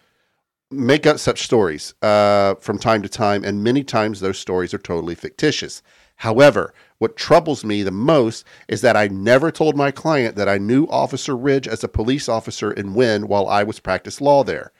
make 0.70 1.08
up 1.08 1.18
such 1.18 1.42
stories 1.42 1.92
uh, 2.02 2.54
from 2.60 2.78
time 2.78 3.02
to 3.02 3.08
time, 3.08 3.42
and 3.42 3.64
many 3.64 3.82
times 3.82 4.20
those 4.20 4.38
stories 4.38 4.72
are 4.72 4.78
totally 4.78 5.16
fictitious. 5.16 5.82
However, 6.18 6.72
what 6.98 7.16
troubles 7.16 7.64
me 7.64 7.82
the 7.82 7.90
most 7.90 8.44
is 8.68 8.80
that 8.82 8.96
I 8.96 9.08
never 9.08 9.50
told 9.50 9.76
my 9.76 9.90
client 9.90 10.36
that 10.36 10.48
I 10.48 10.58
knew 10.58 10.86
Officer 10.86 11.36
Ridge 11.36 11.66
as 11.66 11.82
a 11.82 11.88
police 11.88 12.28
officer 12.28 12.70
in 12.70 12.94
Wynne 12.94 13.26
while 13.26 13.48
I 13.48 13.64
was 13.64 13.80
practice 13.80 14.20
law 14.20 14.44
there. 14.44 14.70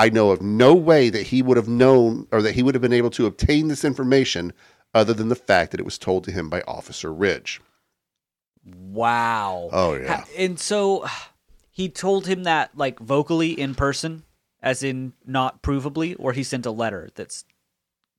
I 0.00 0.08
know 0.08 0.30
of 0.30 0.40
no 0.40 0.74
way 0.74 1.10
that 1.10 1.26
he 1.26 1.42
would 1.42 1.58
have 1.58 1.68
known 1.68 2.26
or 2.32 2.40
that 2.40 2.54
he 2.54 2.62
would 2.62 2.74
have 2.74 2.80
been 2.80 2.90
able 2.90 3.10
to 3.10 3.26
obtain 3.26 3.68
this 3.68 3.84
information 3.84 4.54
other 4.94 5.12
than 5.12 5.28
the 5.28 5.36
fact 5.36 5.72
that 5.72 5.80
it 5.80 5.84
was 5.84 5.98
told 5.98 6.24
to 6.24 6.32
him 6.32 6.48
by 6.48 6.62
Officer 6.62 7.12
Ridge. 7.12 7.60
Wow. 8.64 9.68
Oh, 9.70 9.92
yeah. 9.96 10.24
And 10.38 10.58
so 10.58 11.06
he 11.70 11.90
told 11.90 12.26
him 12.26 12.44
that 12.44 12.70
like 12.74 12.98
vocally 12.98 13.50
in 13.50 13.74
person, 13.74 14.22
as 14.62 14.82
in 14.82 15.12
not 15.26 15.62
provably, 15.62 16.16
or 16.18 16.32
he 16.32 16.44
sent 16.44 16.64
a 16.64 16.70
letter 16.70 17.10
that's 17.14 17.44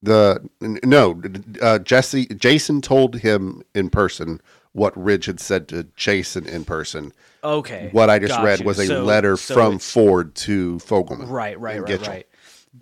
The 0.03 0.47
no, 0.61 1.19
uh, 1.63 1.79
Jesse 1.79 2.27
Jason 2.27 2.81
told 2.81 3.15
him 3.15 3.63
in 3.73 3.89
person 3.89 4.39
what 4.73 4.95
Ridge 5.01 5.25
had 5.25 5.39
said 5.39 5.67
to 5.69 5.83
Jason 5.95 6.47
in 6.47 6.63
person. 6.65 7.13
okay. 7.43 7.89
What 7.91 8.09
I 8.09 8.19
just 8.19 8.39
read 8.41 8.59
you. 8.59 8.65
was 8.65 8.79
a 8.79 8.85
So- 8.87 9.03
letter 9.03 9.35
so 9.37 9.53
from 9.53 9.79
Ford 9.79 10.35
to 10.35 10.77
Fogleman. 10.77 11.29
Right, 11.29 11.59
right, 11.59 11.81
right, 11.81 11.91
Gitchell. 11.99 12.07
right. 12.07 12.27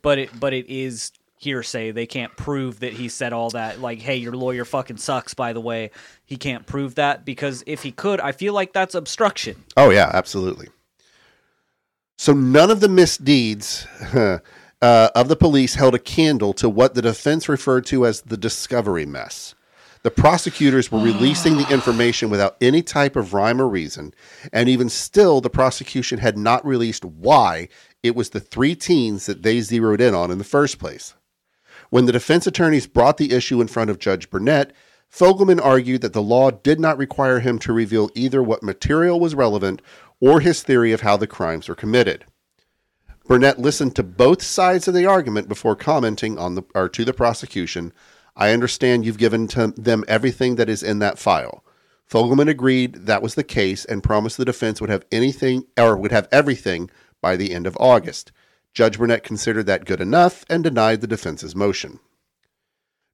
But 0.02 0.20
it 0.20 0.40
but 0.40 0.54
it 0.54 0.70
is 0.70 1.12
hearsay. 1.38 1.92
They 1.92 2.06
can't 2.06 2.36
prove 2.36 2.82
that 2.82 2.94
he 2.94 3.08
said 3.10 3.32
all 3.34 3.50
that. 3.52 3.80
Like, 3.80 4.00
hey, 4.00 4.18
your 4.18 4.34
lawyer 4.34 4.66
fucking 4.66 4.98
sucks. 4.98 5.34
By 5.34 5.54
the 5.54 5.62
way, 5.62 5.90
he 6.26 6.36
can't 6.38 6.66
prove 6.68 6.96
that 6.96 7.26
because 7.26 7.64
if 7.66 7.82
he 7.82 7.92
could, 7.92 8.20
I 8.20 8.34
feel 8.34 8.54
like 8.54 8.74
that's 8.74 8.94
obstruction. 8.94 9.64
Oh 9.78 9.90
yeah, 9.90 10.12
absolutely. 10.14 10.68
So 12.18 12.34
none 12.34 12.70
of 12.70 12.82
the 12.82 12.90
misdeeds 12.90 13.88
uh, 14.14 14.40
of 14.82 15.28
the 15.30 15.36
police 15.38 15.76
held 15.76 15.96
a 15.96 16.00
candle 16.00 16.54
to 16.54 16.70
what 16.70 16.94
the 16.94 17.02
defense 17.02 17.48
referred 17.48 17.86
to 17.88 18.06
as 18.06 18.22
the 18.22 18.38
discovery 18.38 19.06
mess. 19.06 19.56
The 20.02 20.12
prosecutors 20.12 20.92
were 20.92 21.00
releasing 21.00 21.58
the 21.58 21.70
information 21.70 22.30
without 22.30 22.56
any 22.62 22.82
type 22.82 23.18
of 23.18 23.34
rhyme 23.34 23.62
or 23.62 23.68
reason, 23.68 24.14
and 24.54 24.70
even 24.70 24.88
still, 24.88 25.42
the 25.42 25.50
prosecution 25.50 26.20
had 26.20 26.38
not 26.38 26.66
released 26.66 27.04
why 27.04 27.68
it 28.02 28.16
was 28.16 28.30
the 28.30 28.40
three 28.40 28.76
teens 28.76 29.26
that 29.26 29.44
they 29.44 29.60
zeroed 29.60 30.00
in 30.00 30.16
on 30.16 30.32
in 30.32 30.38
the 30.38 30.46
first 30.46 30.80
place. 30.80 31.16
When 31.90 32.06
the 32.06 32.14
defense 32.14 32.48
attorneys 32.48 32.88
brought 32.88 33.18
the 33.18 33.34
issue 33.34 33.60
in 33.60 33.68
front 33.68 33.90
of 33.90 34.00
Judge 34.00 34.30
Burnett, 34.30 34.72
Fogleman 35.12 35.60
argued 35.60 36.02
that 36.02 36.14
the 36.14 36.22
law 36.22 36.52
did 36.52 36.80
not 36.80 36.98
require 36.98 37.40
him 37.40 37.60
to 37.60 37.74
reveal 37.74 38.10
either 38.16 38.42
what 38.42 38.64
material 38.64 39.20
was 39.20 39.36
relevant 39.36 39.82
or 40.22 40.40
his 40.40 40.64
theory 40.64 40.94
of 40.94 41.02
how 41.02 41.18
the 41.18 41.28
crimes 41.28 41.68
were 41.68 41.76
committed. 41.76 42.26
Burnett 43.28 43.60
listened 43.60 43.96
to 43.96 44.04
both 44.04 44.42
sides 44.42 44.88
of 44.88 44.94
the 44.94 45.06
argument 45.06 45.48
before 45.48 45.76
commenting 45.76 46.38
on 46.40 46.56
the 46.56 46.64
or 46.74 46.88
to 46.90 47.06
the 47.06 47.14
prosecution. 47.14 47.92
I 48.40 48.52
understand 48.54 49.06
you've 49.06 49.18
given 49.18 49.48
them 49.76 50.06
everything 50.08 50.56
that 50.56 50.70
is 50.70 50.82
in 50.82 51.00
that 51.00 51.20
file. 51.20 51.62
Fogleman 52.10 52.48
agreed 52.48 52.94
that 53.06 53.22
was 53.22 53.36
the 53.36 53.44
case 53.44 53.84
and 53.84 54.02
promised 54.02 54.38
the 54.38 54.46
defense 54.46 54.80
would 54.80 54.90
have 54.90 55.06
anything 55.12 55.66
or 55.78 55.98
would 55.98 56.14
have 56.14 56.30
everything 56.32 56.90
by 57.22 57.36
the 57.36 57.54
end 57.54 57.68
of 57.68 57.78
August. 57.82 58.32
Judge 58.74 58.98
Burnett 58.98 59.24
considered 59.24 59.66
that 59.66 59.84
good 59.84 60.00
enough 60.00 60.46
and 60.50 60.64
denied 60.64 61.02
the 61.02 61.08
defense's 61.08 61.54
motion. 61.54 62.00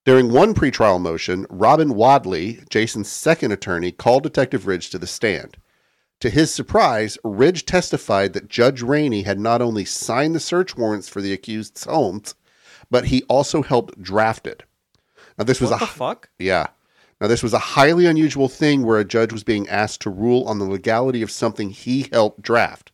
During 0.06 0.32
one 0.32 0.54
pretrial 0.54 1.02
motion, 1.02 1.48
Robin 1.50 1.96
Wadley, 1.96 2.60
Jason's 2.70 3.10
second 3.10 3.52
attorney, 3.52 3.92
called 3.92 4.22
Detective 4.22 4.68
Ridge 4.68 4.92
to 4.92 5.00
the 5.00 5.08
stand. 5.08 5.58
To 6.20 6.30
his 6.30 6.54
surprise, 6.54 7.18
Ridge 7.24 7.66
testified 7.66 8.34
that 8.34 8.48
Judge 8.48 8.84
Rainey 8.84 9.24
had 9.24 9.40
not 9.40 9.64
only 9.64 9.86
signed 9.86 10.36
the 10.36 10.40
search 10.40 10.78
warrants 10.78 11.10
for 11.10 11.22
the 11.22 11.34
accused's 11.34 11.86
homes, 11.86 12.36
but 12.92 13.06
he 13.06 13.24
also 13.24 13.64
helped 13.64 14.00
draft 14.00 14.46
it. 14.46 14.64
Now, 15.38 15.44
this 15.46 15.60
was 15.62 15.72
What 15.72 15.82
a 15.82 15.86
the 15.86 15.92
fuck? 15.92 16.30
yeah. 16.40 16.68
Now, 17.22 17.28
this 17.28 17.42
was 17.44 17.54
a 17.54 17.60
highly 17.60 18.06
unusual 18.06 18.50
thing 18.50 18.84
where 18.86 19.00
a 19.00 19.06
judge 19.06 19.32
was 19.32 19.44
being 19.44 19.68
asked 19.70 20.02
to 20.02 20.10
rule 20.10 20.44
on 20.48 20.60
the 20.60 20.66
legality 20.66 21.22
of 21.22 21.32
something 21.32 21.70
he 21.70 22.10
helped 22.12 22.42
draft. 22.42 22.92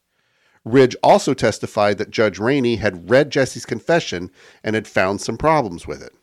Ridge 0.64 0.96
also 1.02 1.34
testified 1.34 1.98
that 1.98 2.12
Judge 2.12 2.38
Rainey 2.38 2.76
had 2.76 3.10
read 3.10 3.32
Jesse's 3.32 3.66
confession 3.66 4.30
and 4.64 4.76
had 4.76 4.88
found 4.88 5.20
some 5.22 5.38
problems 5.38 5.88
with 5.88 6.04
it. 6.04 6.14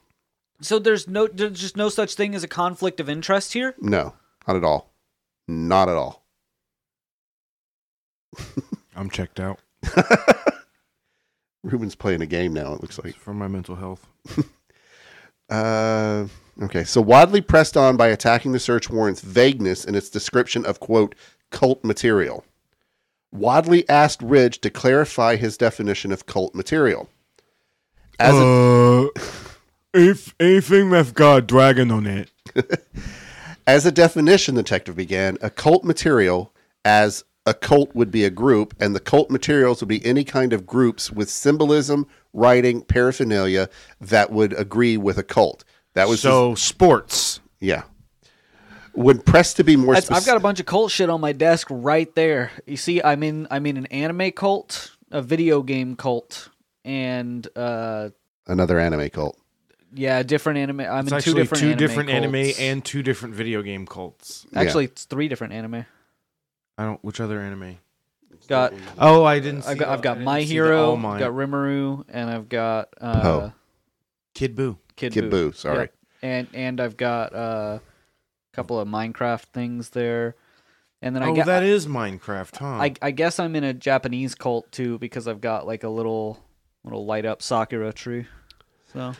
So 0.60 0.78
there's 0.78 1.08
no 1.08 1.26
there's 1.26 1.60
just 1.60 1.76
no 1.76 1.88
such 1.88 2.14
thing 2.14 2.34
as 2.36 2.44
a 2.44 2.48
conflict 2.48 3.00
of 3.00 3.08
interest 3.08 3.52
here. 3.52 3.74
No, 3.80 4.14
not 4.46 4.56
at 4.56 4.62
all. 4.64 4.92
Not 5.48 5.88
at 5.88 5.96
all. 5.96 6.24
I'm 8.96 9.10
checked 9.10 9.40
out 9.40 9.58
Ruben's 11.64 11.94
playing 11.94 12.22
a 12.22 12.26
game 12.26 12.52
now, 12.52 12.72
it 12.74 12.80
looks 12.80 12.98
like. 13.02 13.14
for 13.16 13.34
my 13.34 13.48
mental 13.48 13.74
health. 13.76 14.06
Uh, 15.48 16.26
okay, 16.62 16.84
so 16.84 17.00
Wadley 17.00 17.40
pressed 17.40 17.76
on 17.76 17.96
by 17.96 18.08
attacking 18.08 18.52
the 18.52 18.60
search 18.60 18.90
warrant's 18.90 19.20
vagueness 19.20 19.84
in 19.84 19.94
its 19.94 20.10
description 20.10 20.66
of, 20.66 20.80
quote, 20.80 21.14
cult 21.50 21.82
material. 21.84 22.44
Wadley 23.32 23.88
asked 23.88 24.22
Ridge 24.22 24.60
to 24.60 24.70
clarify 24.70 25.36
his 25.36 25.56
definition 25.56 26.12
of 26.12 26.26
cult 26.26 26.54
material. 26.54 27.08
As 28.18 28.34
a, 28.34 29.10
uh, 29.16 29.20
if 29.94 30.34
anything 30.40 30.90
that's 30.90 31.12
got 31.12 31.38
a 31.38 31.42
dragon 31.42 31.90
on 31.90 32.06
it. 32.06 32.30
as 33.66 33.86
a 33.86 33.92
definition, 33.92 34.54
the 34.54 34.62
detective 34.62 34.96
began, 34.96 35.38
a 35.40 35.50
cult 35.50 35.84
material 35.84 36.52
as 36.84 37.24
a 37.46 37.54
cult 37.54 37.94
would 37.94 38.10
be 38.10 38.24
a 38.24 38.30
group, 38.30 38.74
and 38.80 38.94
the 38.94 39.00
cult 39.00 39.30
materials 39.30 39.80
would 39.80 39.88
be 39.88 40.04
any 40.04 40.24
kind 40.24 40.52
of 40.52 40.66
groups 40.66 41.10
with 41.10 41.30
symbolism, 41.30 42.06
writing, 42.32 42.82
paraphernalia 42.82 43.68
that 44.00 44.30
would 44.30 44.52
agree 44.52 44.96
with 44.96 45.18
a 45.18 45.22
cult. 45.22 45.64
That 45.94 46.08
was 46.08 46.18
his- 46.22 46.30
so 46.30 46.54
sports. 46.54 47.40
yeah. 47.60 47.82
When 48.92 49.20
pressed 49.20 49.56
to 49.58 49.64
be 49.64 49.76
more 49.76 49.94
That's, 49.94 50.10
I've 50.10 50.26
got 50.26 50.36
a 50.36 50.40
bunch 50.40 50.58
of 50.58 50.66
cult 50.66 50.90
shit 50.90 51.08
on 51.08 51.20
my 51.20 51.32
desk 51.32 51.68
right 51.70 52.12
there. 52.16 52.50
You 52.66 52.76
see, 52.76 53.00
I'm 53.00 53.22
in 53.22 53.46
I'm 53.48 53.64
in 53.66 53.76
an 53.76 53.86
anime 53.86 54.32
cult, 54.32 54.96
a 55.12 55.22
video 55.22 55.62
game 55.62 55.94
cult, 55.94 56.48
and 56.84 57.46
uh, 57.54 58.08
another 58.48 58.80
anime 58.80 59.08
cult. 59.10 59.38
yeah, 59.94 60.24
different 60.24 60.58
anime. 60.58 60.80
I'm 60.80 61.06
It's 61.06 61.12
in 61.12 61.20
two 61.20 61.34
different 61.34 61.60
two 61.60 61.66
anime 61.68 61.78
different 61.78 62.10
anime 62.10 62.52
and 62.58 62.84
two 62.84 63.04
different 63.04 63.36
video 63.36 63.62
game 63.62 63.86
cults. 63.86 64.46
actually 64.56 64.86
it's 64.86 65.04
three 65.04 65.28
different 65.28 65.52
anime. 65.52 65.86
I 66.76 66.84
don't. 66.84 67.04
Which 67.04 67.20
other 67.20 67.40
anime? 67.40 67.78
Got 68.48 68.72
Oh, 68.98 69.24
I 69.24 69.40
didn't. 69.40 69.62
See 69.62 69.70
I've 69.70 69.78
got, 69.78 69.88
I've 69.88 70.02
got 70.02 70.20
My 70.20 70.40
see 70.40 70.46
the 70.46 70.52
Hero, 70.54 70.96
I've 70.96 71.18
got 71.18 71.32
Rimuru, 71.32 72.04
and 72.08 72.30
I've 72.30 72.48
got 72.48 72.88
uh, 73.00 73.20
Poe. 73.20 73.52
Kid 74.34 74.54
Boo. 74.54 74.78
Kid, 74.96 75.12
Kid 75.12 75.24
Buu. 75.24 75.50
Buu, 75.50 75.54
sorry. 75.54 75.78
Yep. 75.78 75.94
And 76.22 76.48
and 76.54 76.80
I've 76.80 76.96
got 76.96 77.34
uh, 77.34 77.78
a 77.78 78.54
couple 78.54 78.80
of 78.80 78.88
Minecraft 78.88 79.42
things 79.52 79.90
there, 79.90 80.34
and 81.02 81.14
then 81.14 81.22
I 81.22 81.28
oh, 81.28 81.34
get 81.34 81.46
that 81.46 81.62
is 81.62 81.86
Minecraft, 81.86 82.56
huh? 82.56 82.66
I, 82.66 82.94
I 83.00 83.10
guess 83.12 83.38
I'm 83.38 83.54
in 83.54 83.64
a 83.64 83.72
Japanese 83.72 84.34
cult 84.34 84.70
too 84.72 84.98
because 84.98 85.28
I've 85.28 85.40
got 85.40 85.66
like 85.66 85.84
a 85.84 85.88
little 85.88 86.42
little 86.84 87.06
light 87.06 87.24
up 87.26 87.42
sakura 87.42 87.92
tree. 87.92 88.26
So 88.92 89.14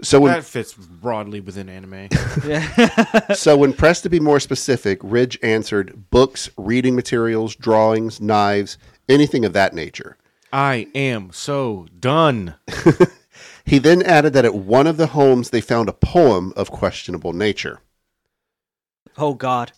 So 0.00 0.20
when 0.20 0.32
that 0.32 0.44
fits 0.44 0.74
broadly 0.74 1.40
within 1.40 1.68
anime. 1.68 2.08
yeah, 2.46 3.32
so 3.32 3.56
when 3.56 3.72
pressed 3.72 4.04
to 4.04 4.08
be 4.08 4.20
more 4.20 4.38
specific, 4.38 5.00
Ridge 5.02 5.38
answered 5.42 6.10
books, 6.10 6.50
reading 6.56 6.94
materials, 6.94 7.56
drawings, 7.56 8.20
knives, 8.20 8.78
anything 9.08 9.44
of 9.44 9.52
that 9.54 9.74
nature. 9.74 10.16
I 10.52 10.86
am 10.94 11.32
so 11.32 11.86
done. 11.98 12.54
He 13.68 13.78
then 13.78 14.02
added 14.02 14.32
that 14.32 14.46
at 14.46 14.54
one 14.54 14.86
of 14.86 14.96
the 14.96 15.08
homes 15.08 15.50
they 15.50 15.60
found 15.60 15.90
a 15.90 15.92
poem 15.92 16.54
of 16.56 16.70
questionable 16.70 17.34
nature. 17.34 17.80
oh 19.18 19.34
god, 19.34 19.72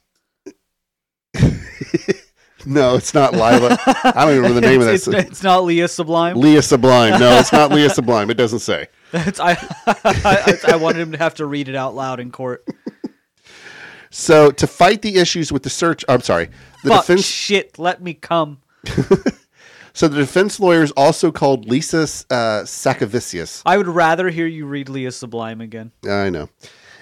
No, 2.67 2.95
it's 2.95 3.15
not 3.15 3.33
Lila. 3.33 3.79
I 4.05 4.13
don't 4.15 4.31
even 4.31 4.43
remember 4.43 4.61
the 4.61 4.61
name 4.61 4.81
of 4.81 4.87
that. 4.87 4.95
it's, 4.95 5.09
it's, 5.09 5.31
it's 5.31 5.43
not 5.43 5.65
Leah 5.65 5.89
Sublime. 5.89 6.37
Leah 6.37 6.63
Sublime. 6.63 7.19
No, 7.19 7.39
it's 7.39 7.53
not 7.53 7.73
Leah 7.73 7.91
Sublime. 7.91 8.31
It 8.31 8.35
doesn't 8.37 8.59
say. 8.61 8.89
It's, 9.27 9.41
I, 9.41 9.57
I 9.87 10.59
I 10.69 10.77
wanted 10.77 11.01
him 11.01 11.13
to 11.13 11.19
have 11.19 11.35
to 11.35 11.47
read 11.47 11.69
it 11.69 11.75
out 11.75 11.95
loud 11.95 12.21
in 12.21 12.31
court. 12.31 12.65
So 14.11 14.51
to 14.53 14.67
fight 14.67 15.03
the 15.03 15.17
issues 15.17 15.53
with 15.53 15.63
the 15.63 15.71
search, 15.71 16.05
I'm 16.09 16.21
sorry, 16.21 16.49
the 16.85 16.91
Fuck 16.91 17.07
defense. 17.07 17.25
shit, 17.25 17.79
let 17.79 18.03
me 18.03 18.15
come. 18.15 18.59
So 19.93 20.09
the 20.09 20.19
defense 20.19 20.61
lawyers 20.61 20.93
also 20.93 21.33
called 21.33 21.69
Lisa 21.69 22.03
uh, 22.31 22.63
Sakevicius. 22.63 23.63
I 23.67 23.77
would 23.77 23.89
rather 23.89 24.31
hear 24.31 24.47
you 24.47 24.67
read 24.67 24.89
Leah 24.89 25.11
Sublime 25.13 25.61
again. 25.61 25.91
I 26.09 26.31
know. 26.31 26.49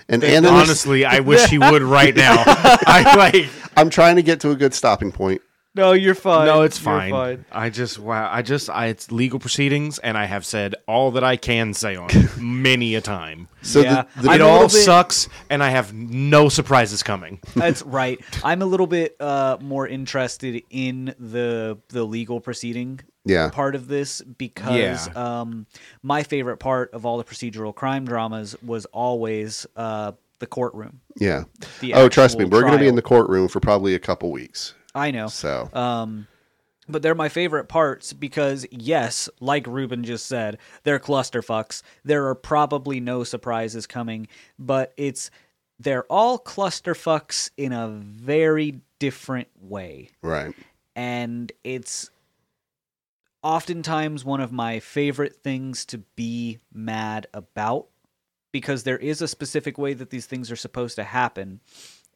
And 0.08 0.24
analysts, 0.24 0.68
Honestly, 0.86 1.04
I 1.04 1.20
wish 1.20 1.48
he 1.50 1.58
would 1.58 1.82
right 1.82 2.16
now. 2.16 2.36
I 2.46 3.14
like. 3.16 3.50
I'm 3.76 3.90
trying 3.90 4.16
to 4.16 4.22
get 4.22 4.40
to 4.40 4.50
a 4.50 4.56
good 4.56 4.72
stopping 4.72 5.12
point. 5.12 5.42
No, 5.78 5.92
you're 5.92 6.14
fine. 6.14 6.46
No, 6.46 6.62
it's 6.62 6.78
You're 6.84 6.84
fine. 7.10 7.44
I 7.52 7.70
just 7.70 7.98
wow. 7.98 8.28
I 8.30 8.42
just 8.42 8.68
I, 8.68 8.86
it's 8.86 9.10
legal 9.12 9.38
proceedings, 9.38 9.98
and 10.00 10.18
I 10.18 10.24
have 10.26 10.44
said 10.44 10.74
all 10.86 11.12
that 11.12 11.24
I 11.24 11.36
can 11.36 11.72
say 11.72 11.96
on 11.96 12.08
it 12.10 12.36
many 12.38 12.94
a 12.96 13.00
time. 13.00 13.48
So 13.62 13.80
Yeah. 13.80 14.04
the, 14.16 14.22
the 14.22 14.32
it 14.32 14.40
all 14.40 14.62
bit- 14.64 14.70
sucks, 14.72 15.28
and 15.48 15.62
I 15.62 15.70
have 15.70 15.94
no 15.94 16.48
surprises 16.48 17.02
coming. 17.02 17.40
That's 17.54 17.82
right. 18.00 18.18
I'm 18.44 18.60
a 18.60 18.66
little 18.66 18.86
bit 18.88 19.16
uh, 19.20 19.58
more 19.60 19.86
interested 19.88 20.62
in 20.70 21.14
the 21.18 21.78
the 21.88 22.04
legal 22.04 22.40
proceeding 22.40 23.00
yeah, 23.24 23.50
part 23.50 23.74
of 23.74 23.88
this 23.88 24.20
because 24.22 25.14
um, 25.16 25.66
my 26.02 26.22
favorite 26.22 26.56
part 26.58 26.92
of 26.94 27.06
all 27.06 27.18
the 27.18 27.24
procedural 27.24 27.74
crime 27.74 28.04
dramas 28.04 28.56
was 28.62 28.84
always 28.86 29.66
uh, 29.76 30.12
the 30.38 30.46
courtroom. 30.46 31.00
yeah. 31.18 31.44
The 31.80 31.94
Oh, 31.94 32.08
trust 32.08 32.38
me, 32.38 32.44
actual 32.44 32.56
we're 32.58 32.62
going 32.62 32.72
to 32.74 32.78
be 32.78 32.88
in 32.88 32.94
the 32.94 33.02
courtroom 33.02 33.48
for 33.48 33.60
probably 33.60 33.94
a 33.94 33.98
couple 33.98 34.30
weeks. 34.32 34.74
I 34.98 35.10
know. 35.10 35.28
So 35.28 35.70
Um, 35.72 36.26
but 36.88 37.02
they're 37.02 37.14
my 37.14 37.28
favorite 37.28 37.68
parts 37.68 38.12
because, 38.12 38.66
yes, 38.70 39.28
like 39.40 39.66
Ruben 39.66 40.04
just 40.04 40.26
said, 40.26 40.58
they're 40.84 40.98
clusterfucks. 40.98 41.82
There 42.04 42.26
are 42.28 42.34
probably 42.34 42.98
no 42.98 43.24
surprises 43.24 43.86
coming, 43.86 44.26
but 44.58 44.94
it's 44.96 45.30
they're 45.78 46.04
all 46.04 46.38
clusterfucks 46.38 47.50
in 47.56 47.72
a 47.72 47.88
very 47.88 48.80
different 48.98 49.48
way. 49.60 50.10
right, 50.22 50.54
And 50.96 51.52
it's 51.62 52.10
oftentimes 53.42 54.24
one 54.24 54.40
of 54.40 54.50
my 54.50 54.80
favorite 54.80 55.36
things 55.36 55.84
to 55.86 55.98
be 56.16 56.58
mad 56.72 57.28
about 57.32 57.86
because 58.50 58.82
there 58.82 58.98
is 58.98 59.22
a 59.22 59.28
specific 59.28 59.78
way 59.78 59.94
that 59.94 60.10
these 60.10 60.26
things 60.26 60.50
are 60.50 60.56
supposed 60.56 60.96
to 60.96 61.04
happen. 61.04 61.60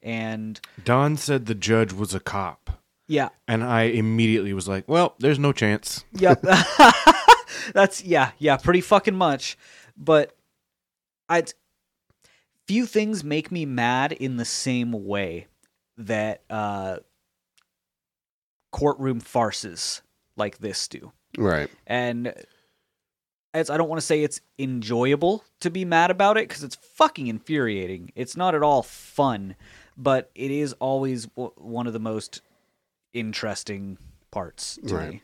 And 0.02 0.60
Don 0.84 1.16
said 1.16 1.46
the 1.46 1.54
judge 1.54 1.92
was 1.92 2.14
a 2.14 2.20
cop, 2.20 2.82
yeah, 3.06 3.28
and 3.46 3.62
I 3.62 3.82
immediately 3.82 4.52
was 4.52 4.66
like, 4.66 4.88
"Well, 4.88 5.14
there's 5.18 5.38
no 5.38 5.52
chance." 5.52 6.04
Yep. 6.12 6.42
That's 7.74 8.02
yeah, 8.02 8.32
yeah, 8.38 8.56
pretty 8.56 8.80
fucking 8.80 9.14
much. 9.14 9.56
But 9.96 10.34
I 11.28 11.44
few 12.66 12.86
things 12.86 13.22
make 13.22 13.50
me 13.52 13.66
mad 13.66 14.12
in 14.12 14.36
the 14.36 14.44
same 14.44 14.92
way 15.06 15.46
that 15.96 16.42
uh 16.50 16.96
courtroom 18.70 19.20
farces 19.20 20.02
like 20.36 20.58
this 20.58 20.88
do. 20.88 21.12
right. 21.36 21.70
And 21.86 22.32
it's 23.54 23.68
I 23.68 23.76
don't 23.76 23.88
want 23.88 24.00
to 24.00 24.06
say 24.06 24.22
it's 24.22 24.40
enjoyable 24.58 25.44
to 25.60 25.70
be 25.70 25.84
mad 25.84 26.10
about 26.10 26.38
it 26.38 26.48
cuz 26.48 26.62
it's 26.62 26.76
fucking 26.76 27.26
infuriating. 27.26 28.10
It's 28.14 28.36
not 28.36 28.54
at 28.54 28.62
all 28.62 28.82
fun, 28.82 29.56
but 29.96 30.30
it 30.34 30.50
is 30.50 30.72
always 30.74 31.26
w- 31.26 31.52
one 31.56 31.86
of 31.86 31.92
the 31.92 31.98
most 31.98 32.40
interesting 33.12 33.98
parts 34.30 34.78
to 34.86 34.94
Right. 34.94 35.10
me. 35.10 35.22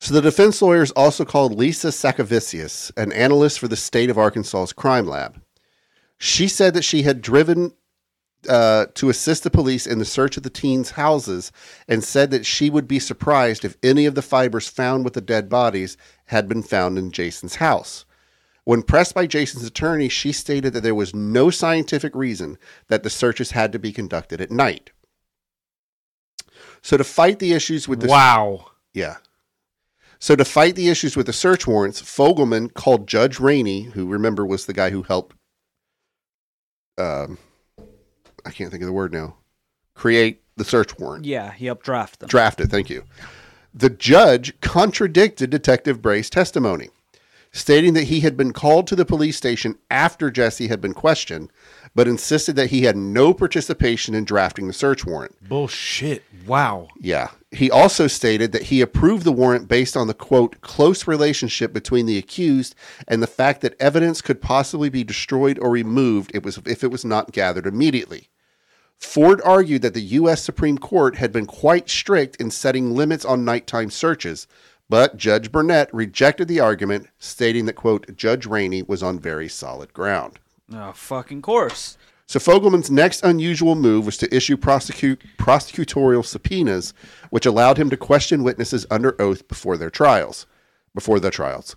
So 0.00 0.14
the 0.14 0.22
defense 0.22 0.62
lawyers 0.62 0.90
also 0.92 1.24
called 1.24 1.58
Lisa 1.58 1.88
Sakevicius, 1.88 2.92
an 2.96 3.10
analyst 3.12 3.58
for 3.58 3.66
the 3.68 3.76
state 3.76 4.10
of 4.10 4.18
Arkansas's 4.18 4.72
crime 4.72 5.06
lab. 5.06 5.40
She 6.18 6.46
said 6.48 6.74
that 6.74 6.84
she 6.84 7.02
had 7.02 7.20
driven 7.20 7.72
uh, 8.48 8.86
to 8.94 9.08
assist 9.08 9.42
the 9.42 9.50
police 9.50 9.84
in 9.86 9.98
the 9.98 10.04
search 10.04 10.36
of 10.36 10.44
the 10.44 10.50
teens' 10.50 10.92
houses 10.92 11.50
and 11.88 12.04
said 12.04 12.30
that 12.30 12.46
she 12.46 12.70
would 12.70 12.86
be 12.86 13.00
surprised 13.00 13.64
if 13.64 13.76
any 13.82 14.06
of 14.06 14.14
the 14.14 14.22
fibers 14.22 14.68
found 14.68 15.04
with 15.04 15.14
the 15.14 15.20
dead 15.20 15.48
bodies 15.48 15.96
had 16.26 16.48
been 16.48 16.62
found 16.62 16.96
in 16.96 17.10
Jason's 17.10 17.56
house. 17.56 18.04
When 18.68 18.82
pressed 18.82 19.14
by 19.14 19.26
Jason's 19.26 19.64
attorney, 19.64 20.10
she 20.10 20.30
stated 20.30 20.74
that 20.74 20.82
there 20.82 20.94
was 20.94 21.14
no 21.14 21.48
scientific 21.48 22.14
reason 22.14 22.58
that 22.88 23.02
the 23.02 23.08
searches 23.08 23.52
had 23.52 23.72
to 23.72 23.78
be 23.78 23.92
conducted 23.92 24.42
at 24.42 24.50
night. 24.50 24.90
So 26.82 26.98
to 26.98 27.02
fight 27.04 27.38
the 27.38 27.54
issues 27.54 27.88
with 27.88 28.00
the 28.00 28.08
Wow. 28.08 28.72
yeah. 28.92 29.16
So 30.18 30.36
to 30.36 30.44
fight 30.44 30.74
the 30.74 30.90
issues 30.90 31.16
with 31.16 31.24
the 31.24 31.32
search 31.32 31.66
warrants, 31.66 32.02
Fogleman 32.02 32.74
called 32.74 33.08
Judge 33.08 33.40
Rainey, 33.40 33.84
who 33.84 34.06
remember 34.06 34.44
was 34.44 34.66
the 34.66 34.74
guy 34.74 34.90
who 34.90 35.02
helped 35.02 35.34
um 36.98 37.38
I 38.44 38.50
can't 38.50 38.70
think 38.70 38.82
of 38.82 38.86
the 38.86 38.92
word 38.92 39.14
now. 39.14 39.36
Create 39.94 40.42
the 40.58 40.64
search 40.66 40.98
warrant. 40.98 41.24
Yeah, 41.24 41.52
he 41.52 41.64
helped 41.64 41.86
draft 41.86 42.20
them. 42.20 42.28
Draft 42.28 42.60
it, 42.60 42.66
thank 42.66 42.90
you. 42.90 43.04
The 43.72 43.88
judge 43.88 44.60
contradicted 44.60 45.48
Detective 45.48 46.02
Bray's 46.02 46.28
testimony. 46.28 46.90
Stating 47.52 47.94
that 47.94 48.04
he 48.04 48.20
had 48.20 48.36
been 48.36 48.52
called 48.52 48.86
to 48.86 48.96
the 48.96 49.04
police 49.04 49.36
station 49.36 49.76
after 49.90 50.30
Jesse 50.30 50.68
had 50.68 50.80
been 50.80 50.94
questioned, 50.94 51.50
but 51.94 52.08
insisted 52.08 52.56
that 52.56 52.70
he 52.70 52.82
had 52.82 52.96
no 52.96 53.32
participation 53.32 54.14
in 54.14 54.24
drafting 54.24 54.66
the 54.66 54.72
search 54.72 55.04
warrant. 55.04 55.36
Bullshit. 55.48 56.22
Wow. 56.46 56.88
Yeah. 57.00 57.30
He 57.50 57.70
also 57.70 58.06
stated 58.06 58.52
that 58.52 58.64
he 58.64 58.80
approved 58.80 59.24
the 59.24 59.32
warrant 59.32 59.68
based 59.68 59.96
on 59.96 60.06
the 60.06 60.14
quote 60.14 60.60
close 60.60 61.06
relationship 61.06 61.72
between 61.72 62.06
the 62.06 62.18
accused 62.18 62.74
and 63.06 63.22
the 63.22 63.26
fact 63.26 63.62
that 63.62 63.80
evidence 63.80 64.20
could 64.20 64.40
possibly 64.40 64.90
be 64.90 65.04
destroyed 65.04 65.58
or 65.60 65.70
removed 65.70 66.30
it 66.34 66.44
was 66.44 66.58
if 66.66 66.84
it 66.84 66.90
was 66.90 67.04
not 67.04 67.32
gathered 67.32 67.66
immediately. 67.66 68.28
Ford 68.98 69.40
argued 69.44 69.82
that 69.82 69.94
the 69.94 70.00
US 70.00 70.42
Supreme 70.42 70.76
Court 70.76 71.16
had 71.16 71.32
been 71.32 71.46
quite 71.46 71.88
strict 71.88 72.36
in 72.36 72.50
setting 72.50 72.94
limits 72.94 73.24
on 73.24 73.44
nighttime 73.44 73.90
searches, 73.90 74.48
but 74.88 75.16
Judge 75.16 75.52
Burnett 75.52 75.92
rejected 75.92 76.48
the 76.48 76.60
argument, 76.60 77.08
stating 77.18 77.66
that 77.66 77.74
quote 77.74 78.16
Judge 78.16 78.46
Rainey 78.46 78.82
was 78.82 79.02
on 79.02 79.18
very 79.18 79.48
solid 79.48 79.92
ground. 79.92 80.38
Oh, 80.72 80.92
fucking 80.92 81.42
course. 81.42 81.96
So 82.26 82.38
Fogleman's 82.38 82.90
next 82.90 83.24
unusual 83.24 83.74
move 83.74 84.04
was 84.04 84.18
to 84.18 84.34
issue 84.34 84.58
prosecute, 84.58 85.22
prosecutorial 85.38 86.24
subpoenas, 86.24 86.92
which 87.30 87.46
allowed 87.46 87.78
him 87.78 87.88
to 87.88 87.96
question 87.96 88.44
witnesses 88.44 88.86
under 88.90 89.20
oath 89.20 89.48
before 89.48 89.78
their 89.78 89.88
trials. 89.88 90.46
Before 90.94 91.20
the 91.20 91.30
trials. 91.30 91.74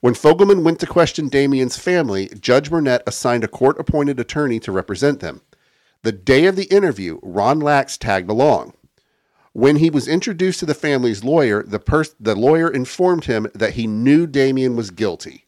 When 0.00 0.12
Fogleman 0.12 0.62
went 0.62 0.80
to 0.80 0.86
question 0.86 1.30
Damien's 1.30 1.78
family, 1.78 2.28
Judge 2.38 2.68
Burnett 2.68 3.02
assigned 3.06 3.44
a 3.44 3.48
court-appointed 3.48 4.20
attorney 4.20 4.60
to 4.60 4.72
represent 4.72 5.20
them. 5.20 5.40
The 6.02 6.12
day 6.12 6.44
of 6.44 6.56
the 6.56 6.64
interview, 6.64 7.18
Ron 7.22 7.60
Lax 7.60 7.96
tagged 7.96 8.28
along. 8.28 8.74
When 9.54 9.76
he 9.76 9.88
was 9.88 10.08
introduced 10.08 10.58
to 10.60 10.66
the 10.66 10.74
family's 10.74 11.22
lawyer, 11.22 11.62
the, 11.62 11.78
pers- 11.78 12.16
the 12.18 12.34
lawyer 12.34 12.68
informed 12.68 13.26
him 13.26 13.46
that 13.54 13.74
he 13.74 13.86
knew 13.86 14.26
Damien 14.26 14.74
was 14.74 14.90
guilty. 14.90 15.46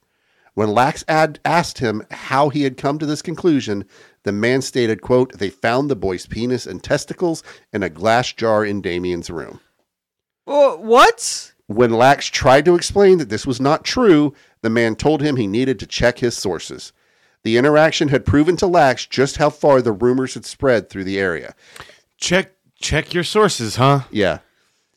When 0.54 0.70
Lax 0.70 1.04
ad- 1.08 1.40
asked 1.44 1.78
him 1.78 2.06
how 2.12 2.48
he 2.48 2.62
had 2.62 2.76
come 2.76 3.00
to 3.00 3.04
this 3.04 3.20
conclusion, 3.20 3.84
the 4.22 4.30
man 4.30 4.62
stated, 4.62 5.02
quote, 5.02 5.36
they 5.38 5.50
found 5.50 5.90
the 5.90 5.96
boy's 5.96 6.24
penis 6.24 6.66
and 6.66 6.82
testicles 6.82 7.42
in 7.72 7.82
a 7.82 7.90
glass 7.90 8.32
jar 8.32 8.64
in 8.64 8.80
Damien's 8.80 9.28
room. 9.28 9.58
Oh, 10.46 10.76
what? 10.76 11.52
When 11.66 11.90
Lax 11.90 12.26
tried 12.28 12.64
to 12.66 12.76
explain 12.76 13.18
that 13.18 13.28
this 13.28 13.44
was 13.44 13.60
not 13.60 13.84
true, 13.84 14.34
the 14.62 14.70
man 14.70 14.94
told 14.94 15.20
him 15.20 15.34
he 15.34 15.48
needed 15.48 15.80
to 15.80 15.86
check 15.86 16.20
his 16.20 16.36
sources. 16.36 16.92
The 17.42 17.56
interaction 17.56 18.06
had 18.08 18.24
proven 18.24 18.56
to 18.58 18.68
Lax 18.68 19.04
just 19.04 19.38
how 19.38 19.50
far 19.50 19.82
the 19.82 19.90
rumors 19.90 20.34
had 20.34 20.44
spread 20.44 20.88
through 20.88 21.04
the 21.04 21.18
area. 21.18 21.56
Check 22.18 22.55
check 22.80 23.14
your 23.14 23.24
sources, 23.24 23.76
huh? 23.76 24.00
Yeah. 24.10 24.38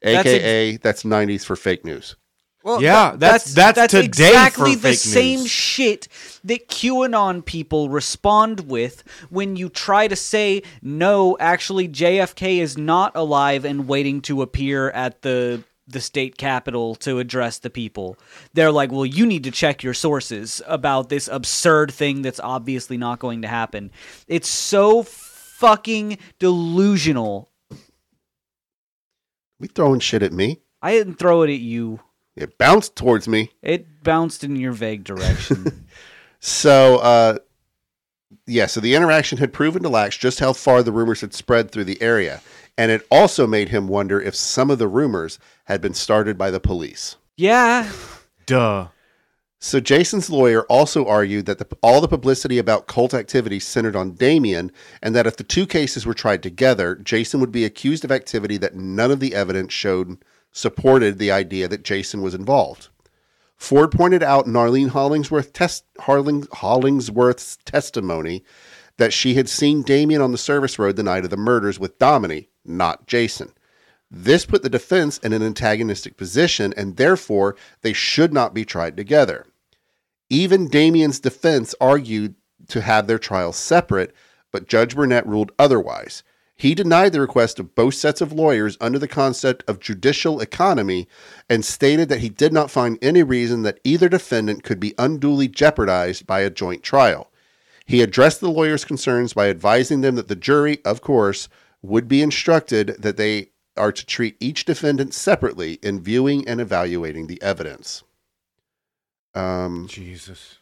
That's 0.02 0.28
AKA, 0.28 0.78
that's 0.78 1.04
90s 1.04 1.44
for 1.44 1.56
fake 1.56 1.84
news. 1.84 2.16
Well, 2.64 2.82
Yeah, 2.82 3.16
that's- 3.18 3.54
that's 3.54 3.92
today 3.92 4.06
exactly 4.06 4.74
for 4.76 4.82
the 4.82 4.90
fake 4.90 5.00
same 5.00 5.40
news. 5.40 5.50
shit 5.52 6.08
that 6.44 6.68
QAnon 6.68 7.44
people 7.46 7.90
respond 7.90 8.62
with 8.70 9.04
when 9.30 9.56
you 9.56 9.70
try 9.70 10.08
to 10.10 10.16
say 10.16 10.62
no. 10.82 11.38
Actually, 11.40 11.88
JFK 11.88 12.60
is 12.60 12.78
not 12.78 13.14
alive 13.16 13.64
and 13.66 13.88
waiting 13.88 14.22
to 14.24 14.42
appear 14.42 14.90
at 14.92 15.22
the 15.22 15.64
the 15.92 16.00
state 16.02 16.38
capitol 16.38 16.94
to 16.94 17.18
address 17.18 17.58
the 17.58 17.70
people. 17.72 18.16
They're 18.54 18.72
like, 18.72 18.92
well, 18.92 19.08
you 19.08 19.26
need 19.26 19.44
to 19.46 19.50
check 19.52 19.82
your 19.82 19.96
sources 19.96 20.62
about 20.68 21.10
this 21.10 21.28
absurd 21.28 21.92
thing 21.92 22.22
that's 22.22 22.40
obviously 22.40 22.96
not 22.96 23.18
going 23.18 23.42
to 23.42 23.48
happen. 23.48 23.90
It's 24.28 24.48
so 24.48 25.02
fucking 25.02 26.20
delusional. 26.38 27.49
We 29.60 29.68
throwing 29.68 30.00
shit 30.00 30.24
at 30.24 30.34
me. 30.34 30.62
I 30.82 30.92
didn't 30.94 31.16
throw 31.16 31.42
it 31.44 31.50
at 31.52 31.60
you. 31.60 32.00
It 32.36 32.58
bounced 32.58 32.96
towards 32.96 33.28
me. 33.28 33.52
It 33.62 34.02
bounced 34.04 34.44
in 34.44 34.56
your 34.56 34.72
vague 34.72 35.04
direction. 35.04 35.86
So, 36.42 37.00
uh, 37.00 37.40
yeah, 38.48 38.66
so 38.68 38.80
the 38.80 38.96
interaction 38.96 39.38
had 39.40 39.52
proven 39.52 39.84
to 39.84 39.90
Lax 39.90 40.16
just 40.18 40.40
how 40.40 40.54
far 40.54 40.82
the 40.84 40.92
rumors 40.94 41.20
had 41.20 41.34
spread 41.34 41.70
through 41.70 41.84
the 41.84 42.02
area. 42.02 42.42
And 42.78 42.92
it 42.92 43.06
also 43.12 43.46
made 43.46 43.68
him 43.68 43.90
wonder 43.90 44.22
if 44.22 44.36
some 44.36 44.72
of 44.72 44.80
the 44.80 44.88
rumors 44.88 45.38
had 45.66 45.82
been 45.82 45.94
started 45.94 46.38
by 46.38 46.50
the 46.50 46.62
police. 46.62 47.18
yeah. 47.36 47.92
Duh. 48.46 48.88
So 49.62 49.82
Jason's 49.82 50.30
lawyer 50.30 50.64
also 50.64 51.06
argued 51.06 51.46
that 51.46 51.58
the, 51.58 51.68
all 51.84 52.00
the 52.00 52.08
publicity 52.08 52.58
about 52.58 52.88
cult 52.88 53.14
activity 53.14 53.60
centered 53.60 53.96
on 53.96 54.12
Damien, 54.12 54.72
and 55.02 55.14
that 55.16 55.28
if 55.28 55.36
the 55.36 55.44
two 55.44 55.68
cases 55.68 56.06
were 56.06 56.14
tried 56.14 56.42
together, 56.42 56.96
Jason 56.96 57.42
would 57.42 57.52
be 57.52 57.66
accused 57.66 58.06
of 58.06 58.12
activity 58.12 58.56
that 58.56 58.76
none 58.76 59.12
of 59.12 59.20
the 59.20 59.36
evidence 59.36 59.74
showed 59.74 60.24
supported 60.54 61.18
the 61.18 61.32
idea 61.32 61.68
that 61.68 61.84
Jason 61.84 62.22
was 62.22 62.34
involved. 62.34 62.88
Ford 63.58 63.92
pointed 63.92 64.24
out 64.24 64.46
in 64.46 64.56
Arlene 64.56 64.88
Hollingsworth 64.88 65.52
Harling, 65.52 66.48
Hollingsworth's 66.54 67.58
testimony 67.66 68.46
that 68.96 69.12
she 69.12 69.34
had 69.34 69.50
seen 69.50 69.82
Damien 69.82 70.22
on 70.22 70.32
the 70.32 70.38
service 70.38 70.80
road 70.80 70.96
the 70.96 71.04
night 71.04 71.26
of 71.26 71.30
the 71.30 71.38
murders 71.38 71.78
with 71.78 72.00
Domini, 72.00 72.48
not 72.64 73.08
Jason. 73.08 73.52
This 74.10 74.46
put 74.46 74.64
the 74.64 74.70
defense 74.70 75.18
in 75.20 75.34
an 75.34 75.44
antagonistic 75.44 76.18
position, 76.18 76.74
and 76.76 76.96
therefore 76.96 77.56
they 77.82 77.94
should 77.94 78.34
not 78.34 78.54
be 78.54 78.66
tried 78.66 78.98
together. 78.98 79.46
Even 80.30 80.68
Damien's 80.68 81.20
defense 81.20 81.74
argued 81.82 82.36
to 82.68 82.82
have 82.82 83.08
their 83.08 83.18
trials 83.18 83.58
separate, 83.58 84.14
but 84.52 84.68
Judge 84.68 84.96
Burnett 84.96 85.26
ruled 85.26 85.52
otherwise. 85.58 86.24
He 86.56 86.76
denied 86.76 87.14
the 87.14 87.22
request 87.22 87.58
of 87.58 87.74
both 87.74 87.96
sets 87.96 88.20
of 88.20 88.34
lawyers 88.34 88.78
under 88.82 89.00
the 89.00 89.08
concept 89.08 89.64
of 89.68 89.80
judicial 89.80 90.42
economy 90.42 91.08
and 91.50 91.64
stated 91.64 92.10
that 92.10 92.20
he 92.20 92.30
did 92.30 92.52
not 92.52 92.70
find 92.70 93.00
any 93.02 93.24
reason 93.24 93.64
that 93.64 93.80
either 93.84 94.10
defendant 94.10 94.64
could 94.64 94.80
be 94.80 94.94
unduly 95.00 95.48
jeopardized 95.48 96.28
by 96.28 96.42
a 96.42 96.50
joint 96.50 96.84
trial. 96.84 97.32
He 97.86 98.02
addressed 98.02 98.42
the 98.42 98.52
lawyers' 98.52 98.86
concerns 98.86 99.34
by 99.34 99.50
advising 99.50 100.02
them 100.02 100.16
that 100.16 100.28
the 100.28 100.36
jury, 100.36 100.80
of 100.86 101.02
course, 101.02 101.50
would 101.82 102.08
be 102.08 102.22
instructed 102.22 102.98
that 103.00 103.18
they 103.18 103.52
are 103.78 103.94
to 103.94 104.06
treat 104.06 104.36
each 104.40 104.66
defendant 104.66 105.14
separately 105.14 105.80
in 105.82 106.02
viewing 106.02 106.48
and 106.48 106.60
evaluating 106.60 107.28
the 107.28 107.42
evidence. 107.42 108.04
Um, 109.36 109.88
Jesus. 109.88 110.58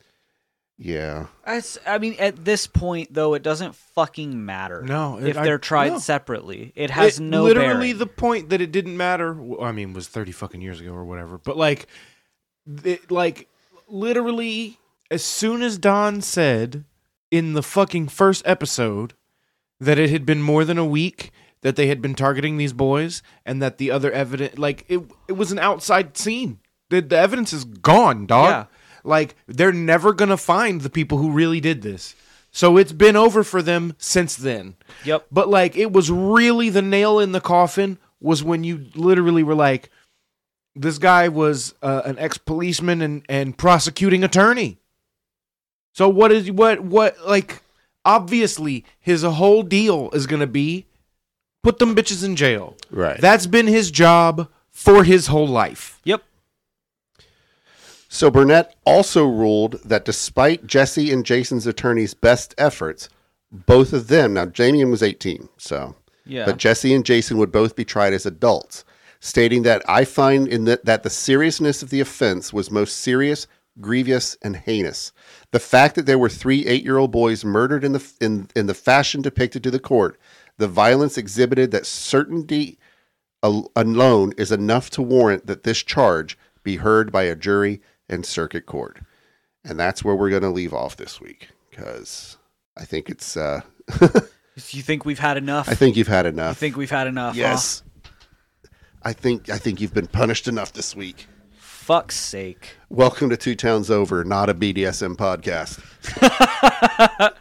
yeah. 0.78 1.28
I 1.46 1.98
mean, 2.00 2.16
at 2.20 2.44
this 2.46 2.68
point, 2.68 3.14
though, 3.14 3.34
it 3.34 3.44
doesn't 3.44 3.76
fucking 3.76 4.46
matter. 4.46 4.82
No, 4.82 5.18
it- 5.18 5.28
if 5.30 5.36
they're 5.36 5.58
tried 5.58 5.94
no. 5.94 6.00
separately, 6.00 6.74
it 6.76 6.90
has 6.92 7.20
It- 7.20 7.24
no 7.24 7.44
literally 7.44 7.88
bearing. 7.94 7.98
the 7.98 8.06
point 8.08 8.50
that 8.50 8.62
it 8.62 8.72
didn't 8.72 8.98
matter. 8.98 9.36
I 9.62 9.72
mean, 9.72 9.94
was 9.94 10.08
thirty 10.08 10.32
fucking 10.32 10.62
years 10.62 10.80
ago 10.82 10.92
or 10.92 11.06
whatever. 11.06 11.38
But 11.38 11.58
like, 11.58 11.88
it, 12.84 13.10
like 13.10 13.48
literally, 13.88 14.78
as 15.10 15.24
soon 15.24 15.62
as 15.62 15.78
Don 15.78 16.22
said 16.22 16.84
in 17.32 17.54
the 17.54 17.64
fucking 17.64 18.10
first 18.10 18.42
episode 18.46 19.14
that 19.80 19.98
it 20.00 20.10
had 20.10 20.26
been 20.26 20.42
more 20.42 20.66
than 20.66 20.78
a 20.78 20.86
week 20.86 21.32
that 21.62 21.76
they 21.76 21.88
had 21.88 22.02
been 22.02 22.14
targeting 22.16 22.58
these 22.58 22.72
boys, 22.74 23.24
and 23.46 23.62
that 23.62 23.78
the 23.80 23.90
other 23.90 24.12
evidence, 24.12 24.58
like 24.60 24.86
it, 24.88 25.02
it 25.28 25.34
was 25.34 25.52
an 25.52 25.58
outside 25.60 26.16
scene. 26.18 26.60
The, 26.90 27.02
the 27.02 27.18
evidence 27.18 27.54
is 27.54 27.66
gone, 27.66 28.26
dog. 28.26 28.50
Yeah. 28.50 28.66
Like 29.04 29.36
they're 29.48 29.72
never 29.72 30.14
gonna 30.14 30.38
find 30.38 30.82
the 30.82 30.90
people 30.90 31.18
who 31.18 31.32
really 31.32 31.60
did 31.60 31.82
this. 31.82 32.16
So 32.52 32.78
it's 32.78 32.92
been 32.92 33.16
over 33.16 33.44
for 33.44 33.62
them 33.62 33.96
since 33.98 34.36
then. 34.36 34.76
Yep. 35.06 35.28
But 35.32 35.50
like 35.50 35.76
it 35.78 35.92
was 35.92 36.10
really 36.10 36.70
the 36.70 36.82
nail 36.82 37.20
in 37.20 37.32
the 37.32 37.42
coffin 37.42 38.00
was 38.20 38.44
when 38.44 38.64
you 38.64 38.88
literally 38.96 39.44
were 39.44 39.56
like, 39.56 39.90
this 40.76 40.98
guy 40.98 41.28
was 41.28 41.74
uh, 41.82 42.02
an 42.06 42.18
ex 42.20 42.38
policeman 42.38 43.02
and 43.02 43.24
and 43.30 43.58
prosecuting 43.58 44.24
attorney. 44.24 44.80
So 45.94 46.10
what 46.10 46.32
is 46.32 46.52
what 46.52 46.82
what 46.82 47.18
like 47.26 47.62
obviously 48.06 48.86
his 49.00 49.24
whole 49.24 49.64
deal 49.64 50.10
is 50.14 50.28
gonna 50.28 50.48
be 50.48 50.86
put 51.64 51.80
them 51.80 51.96
bitches 51.96 52.24
in 52.24 52.36
jail. 52.36 52.76
Right. 52.90 53.20
That's 53.20 53.46
been 53.48 53.68
his 53.68 53.92
job 53.92 54.50
for 54.70 55.04
his 55.04 55.28
whole 55.28 55.48
life. 55.48 56.00
Yep. 56.04 56.24
So 58.18 58.32
Burnett 58.32 58.76
also 58.84 59.28
ruled 59.28 59.80
that 59.86 60.04
despite 60.04 60.66
Jesse 60.66 61.12
and 61.12 61.24
Jason's 61.24 61.68
attorney's 61.68 62.16
best 62.16 62.56
efforts, 62.58 63.10
both 63.52 63.94
of 63.94 64.08
them, 64.08 64.34
now 64.34 64.46
Damien 64.46 64.90
was 64.90 65.04
18, 65.04 65.48
so, 65.58 65.96
Yeah. 66.26 66.46
but 66.46 66.58
Jesse 66.58 66.96
and 66.96 67.06
Jason 67.06 67.38
would 67.38 67.52
both 67.52 67.76
be 67.76 67.86
tried 67.86 68.14
as 68.14 68.26
adults, 68.26 68.84
stating 69.20 69.62
that 69.64 69.88
I 69.88 70.04
find 70.04 70.48
in 70.48 70.66
that, 70.66 70.84
that 70.84 71.04
the 71.04 71.12
seriousness 71.12 71.84
of 71.84 71.92
the 71.92 72.00
offense 72.00 72.52
was 72.52 72.72
most 72.72 72.98
serious, 72.98 73.46
grievous, 73.80 74.36
and 74.42 74.56
heinous. 74.56 75.12
The 75.52 75.60
fact 75.60 75.94
that 75.94 76.08
there 76.08 76.18
were 76.18 76.28
three 76.28 76.66
eight-year-old 76.66 77.12
boys 77.12 77.46
murdered 77.46 77.84
in 77.84 77.92
the 77.92 78.04
in, 78.20 78.50
in 78.56 78.66
the 78.66 78.74
fashion 78.74 79.22
depicted 79.22 79.62
to 79.62 79.70
the 79.70 79.78
court, 79.78 80.20
the 80.58 80.68
violence 80.68 81.20
exhibited 81.20 81.70
that 81.70 81.86
certainty 81.86 82.80
alone 83.44 84.34
is 84.40 84.52
enough 84.52 84.90
to 84.90 85.04
warrant 85.04 85.46
that 85.46 85.62
this 85.62 85.84
charge 85.84 86.36
be 86.64 86.78
heard 86.78 87.12
by 87.12 87.22
a 87.22 87.36
jury 87.36 87.80
and 88.10 88.26
circuit 88.26 88.66
court. 88.66 89.00
And 89.64 89.80
that's 89.80 90.04
where 90.04 90.16
we're 90.16 90.30
going 90.30 90.44
to 90.44 90.50
leave 90.50 90.74
off 90.74 90.96
this 90.98 91.20
week 91.20 91.50
because 91.70 92.38
I 92.78 92.86
think 92.86 93.10
it's, 93.10 93.36
uh, 93.36 93.62
you 94.70 94.82
think 94.82 95.06
we've 95.06 95.20
had 95.20 95.38
enough? 95.38 95.68
I 95.68 95.74
think 95.76 95.96
you've 95.98 96.08
had 96.08 96.26
enough. 96.26 96.52
I 96.52 96.60
think 96.60 96.78
we've 96.78 96.90
had 96.90 97.08
enough. 97.08 97.36
huh? 97.36 97.40
yes. 97.42 97.84
I 99.04 99.14
think, 99.14 99.50
I 99.50 99.58
think 99.58 99.82
you've 99.82 99.94
been 99.94 100.08
punished 100.08 100.48
enough 100.48 100.74
this 100.74 100.96
week. 100.96 101.28
fuck's 101.58 102.16
sake. 102.18 102.76
Welcome 102.90 103.30
to 103.30 103.38
Two 103.38 103.56
Towns 103.56 103.90
Over, 103.90 104.24
not 104.24 104.50
a 104.50 104.54
BDSM 104.54 105.16
podcast. 105.16 105.80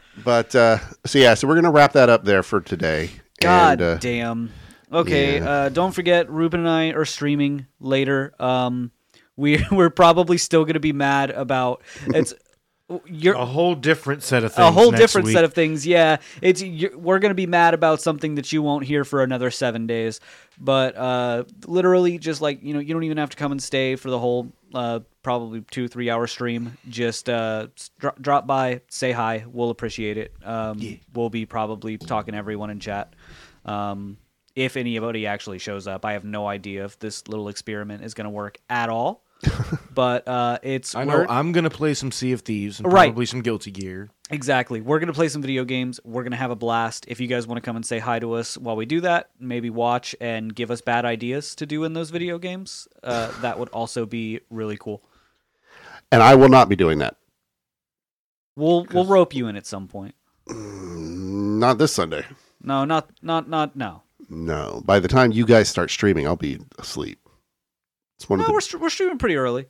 but 0.25 0.55
uh, 0.55 0.79
so 1.05 1.19
yeah, 1.19 1.35
so 1.35 1.49
we're 1.49 1.57
gonna 1.57 1.73
wrap 1.73 1.93
that 1.93 2.09
up 2.09 2.25
there 2.25 2.43
for 2.43 2.61
today. 2.61 3.11
God 3.41 3.81
And, 3.81 3.83
uh, 3.83 3.97
damn. 3.99 4.53
Okay, 4.93 5.39
yeah. 5.39 5.51
uh, 5.51 5.69
don't 5.69 5.93
forget 5.93 6.31
Ruben 6.31 6.61
and 6.61 6.69
I 6.69 6.91
are 6.91 7.05
streaming 7.05 7.67
later. 7.81 8.35
Um, 8.39 8.93
we 9.37 9.65
we're 9.71 9.91
probably 9.91 10.39
still 10.39 10.65
going 10.65 10.75
to 10.75 10.81
be 10.81 10.93
mad 10.93 11.31
about 11.31 11.83
it's 12.09 12.35
you're 13.05 13.35
A 13.35 13.45
whole 13.45 13.75
different 13.75 14.23
set 14.23 14.45
of 14.45 14.53
things. 14.55 14.69
a 14.69 14.71
whole 14.71 14.93
different 14.93 15.25
week. 15.27 15.35
set 15.35 15.43
of 15.43 15.53
things. 15.53 15.85
Yeah, 15.85 16.19
it's 16.41 16.63
you're, 16.63 16.97
we're 16.97 17.19
going 17.19 17.31
to 17.31 17.35
be 17.35 17.47
mad 17.47 17.75
about 17.75 18.01
something 18.01 18.37
that 18.37 18.53
you 18.53 18.63
won't 18.63 18.85
hear 18.85 19.03
for 19.05 19.25
another 19.25 19.51
7 19.51 19.89
days. 19.89 20.21
But 20.61 20.97
uh 20.97 21.45
literally 21.67 22.17
just 22.19 22.41
like, 22.41 22.63
you 22.63 22.75
know, 22.75 22.79
you 22.81 22.95
don't 22.95 23.03
even 23.03 23.19
have 23.19 23.31
to 23.31 23.37
come 23.37 23.51
and 23.51 23.61
stay 23.61 23.97
for 23.97 24.09
the 24.09 24.19
whole 24.21 24.53
uh 24.73 25.01
probably 25.25 25.63
2 25.63 25.89
3 25.89 26.11
hour 26.11 26.29
stream. 26.29 26.79
Just 26.89 27.29
uh 27.29 27.67
dro- 27.99 28.15
drop 28.21 28.47
by, 28.47 28.83
say 28.89 29.11
hi. 29.11 29.45
We'll 29.53 29.71
appreciate 29.71 30.17
it. 30.17 30.33
Um 30.45 31.01
we'll 31.13 31.29
be 31.29 31.45
probably 31.45 31.99
talking 31.99 32.33
to 32.33 32.39
everyone 32.39 32.71
in 32.71 32.79
chat. 32.79 33.15
Um 33.65 34.17
if 34.55 34.77
anybody 34.77 35.27
actually 35.27 35.59
shows 35.59 35.87
up, 35.89 36.05
I 36.05 36.13
have 36.13 36.25
no 36.25 36.47
idea 36.47 36.85
if 36.85 36.99
this 37.01 37.27
little 37.29 37.49
experiment 37.49 38.05
is 38.05 38.15
going 38.15 38.25
to 38.25 38.31
work 38.31 38.59
at 38.71 38.89
all. 38.89 39.23
But 39.95 40.27
uh, 40.27 40.59
it's 40.63 40.95
I 40.95 41.05
know 41.05 41.27
I'm 41.29 41.53
gonna 41.53 41.71
play 41.71 41.95
some 41.95 42.11
Sea 42.13 42.33
of 42.33 42.41
Thieves 42.43 42.81
and 42.81 42.91
Right. 42.93 43.09
probably 43.09 43.27
some 43.27 43.43
Guilty 43.43 43.71
Gear. 43.71 44.09
Exactly. 44.31 44.81
We're 44.81 44.99
going 44.99 45.07
to 45.07 45.13
play 45.13 45.29
some 45.29 45.41
video 45.41 45.65
games. 45.65 46.01
We're 46.03 46.25
going 46.25 46.33
to 46.33 46.37
have 46.37 46.51
a 46.51 46.57
blast. 46.57 47.05
If 47.07 47.21
you 47.21 47.29
guys 47.29 47.47
want 47.47 47.59
to 47.59 47.61
come 47.65 47.77
and 47.77 47.87
say 47.87 48.01
hi 48.01 48.19
to 48.19 48.33
us 48.33 48.59
while 48.59 48.75
we 48.75 48.85
do 48.85 49.01
that, 49.03 49.31
maybe 49.39 49.71
watch 49.71 50.17
and 50.21 50.53
give 50.53 50.73
us 50.73 50.81
bad 50.81 51.05
ideas 51.05 51.55
to 51.55 51.65
do 51.65 51.85
in 51.85 51.93
those 51.93 52.11
video 52.11 52.37
games, 52.37 52.89
uh, 53.05 53.31
that 53.43 53.57
would 53.57 53.69
also 53.69 54.05
be 54.05 54.41
really 54.51 54.77
cool. 54.79 55.01
and 56.11 56.25
I 56.25 56.35
will 56.35 56.49
not 56.49 56.69
be 56.69 56.75
doing 56.75 56.99
that. 56.99 57.17
We'll 58.57 58.85
we'll 58.93 59.05
rope 59.07 59.33
you 59.33 59.47
in 59.47 59.55
at 59.55 59.65
some 59.67 59.87
point. 59.87 60.17
Not 60.49 61.79
this 61.79 61.93
Sunday. 61.93 62.25
No, 62.61 62.85
not 62.85 63.09
not 63.23 63.49
not 63.49 63.77
no. 63.77 64.03
No. 64.29 64.83
By 64.85 64.99
the 64.99 65.09
time 65.09 65.31
you 65.31 65.47
guys 65.47 65.69
start 65.69 65.91
streaming, 65.91 66.27
I'll 66.27 66.35
be 66.37 66.59
asleep. 66.81 67.21
It's 68.19 68.29
one 68.29 68.39
No, 68.39 68.45
of 68.45 68.47
the. 68.49 68.53
we're 68.55 68.61
str- 68.61 68.79
we're 68.79 68.91
streaming 68.91 69.19
pretty 69.19 69.37
early. 69.37 69.67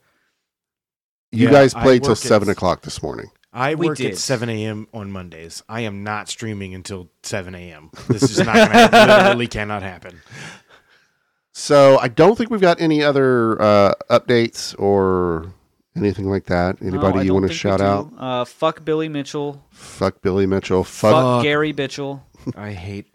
you 1.33 1.47
Yeah, 1.47 1.51
guys 1.53 1.75
I 1.75 1.83
played 1.83 2.03
till 2.03 2.11
work 2.13 2.19
at- 2.19 2.23
seven 2.29 2.49
o'clock 2.49 2.83
this 2.83 3.03
morning. 3.03 3.31
I 3.53 3.75
We 3.75 3.87
work 3.89 3.97
did. 3.97 4.13
at 4.13 4.19
7 4.19 4.51
a.m. 4.51 4.87
on 4.93 5.11
Mondays. 5.11 5.63
I 5.67 5.81
am 5.81 6.05
not 6.05 6.29
streaming 6.29 6.75
until 6.75 7.09
7 7.23 7.55
a.m. 7.55 7.91
This 8.07 8.23
is 8.25 8.39
not 8.39 8.55
going 8.55 8.69
to 8.69 8.75
happen. 8.77 9.09
Literally 9.09 9.47
cannot 9.49 9.83
happen. 9.83 10.21
So 11.55 11.99
I 11.99 12.09
don't 12.09 12.37
think 12.37 12.51
we've 12.51 12.61
got 12.61 12.83
any 12.83 13.03
other 13.03 13.61
uh, 13.63 13.95
updates 14.11 14.79
or 14.79 15.55
anything 15.97 16.29
like 16.29 16.45
that. 16.47 16.83
Anybody 16.83 17.21
I 17.21 17.23
you 17.23 17.33
want 17.33 17.47
to 17.49 17.53
shout 17.55 17.81
out? 17.81 18.13
Uh, 18.19 18.45
fuck 18.45 18.85
Billy 18.85 19.09
Mitchell. 19.09 19.65
Fuck 19.71 20.21
Billy 20.21 20.45
Mitchell. 20.45 20.85
Fuck, 20.85 21.13
Fuck, 21.15 21.43
Gary 21.43 21.73
Mitchell. 21.73 22.23
I 22.55 22.73
hate. 22.73 23.07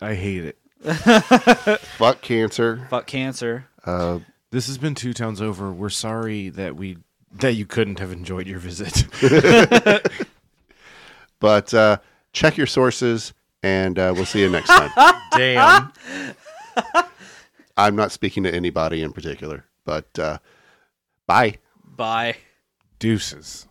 I 0.00 0.14
hate 0.14 0.44
it. 0.44 0.58
fuck 1.98 2.20
cancer. 2.22 2.86
Fuck 2.90 3.06
cancer. 3.06 3.66
Uh, 3.84 4.20
This 4.50 4.66
has 4.68 4.78
been 4.78 4.94
two 4.94 5.12
towns 5.12 5.40
over. 5.42 5.72
We're 5.72 5.88
sorry 5.90 6.48
that 6.50 6.76
we 6.76 6.98
that 7.32 7.54
you 7.54 7.66
couldn't 7.66 7.98
have 7.98 8.12
enjoyed 8.12 8.46
your 8.46 8.58
visit. 8.58 9.04
but 11.40 11.74
uh, 11.74 11.98
check 12.32 12.56
your 12.56 12.66
sources, 12.66 13.34
and 13.62 13.98
uh, 13.98 14.12
we'll 14.14 14.24
see 14.24 14.40
you 14.40 14.48
next 14.48 14.68
time. 14.68 14.90
Damn. 15.32 15.92
I'm 17.76 17.94
not 17.96 18.10
speaking 18.12 18.44
to 18.44 18.54
anybody 18.54 19.02
in 19.02 19.12
particular, 19.12 19.64
but 19.84 20.18
uh, 20.18 20.38
bye. 21.26 21.56
Bye. 21.84 22.36
Deuces. 22.98 23.66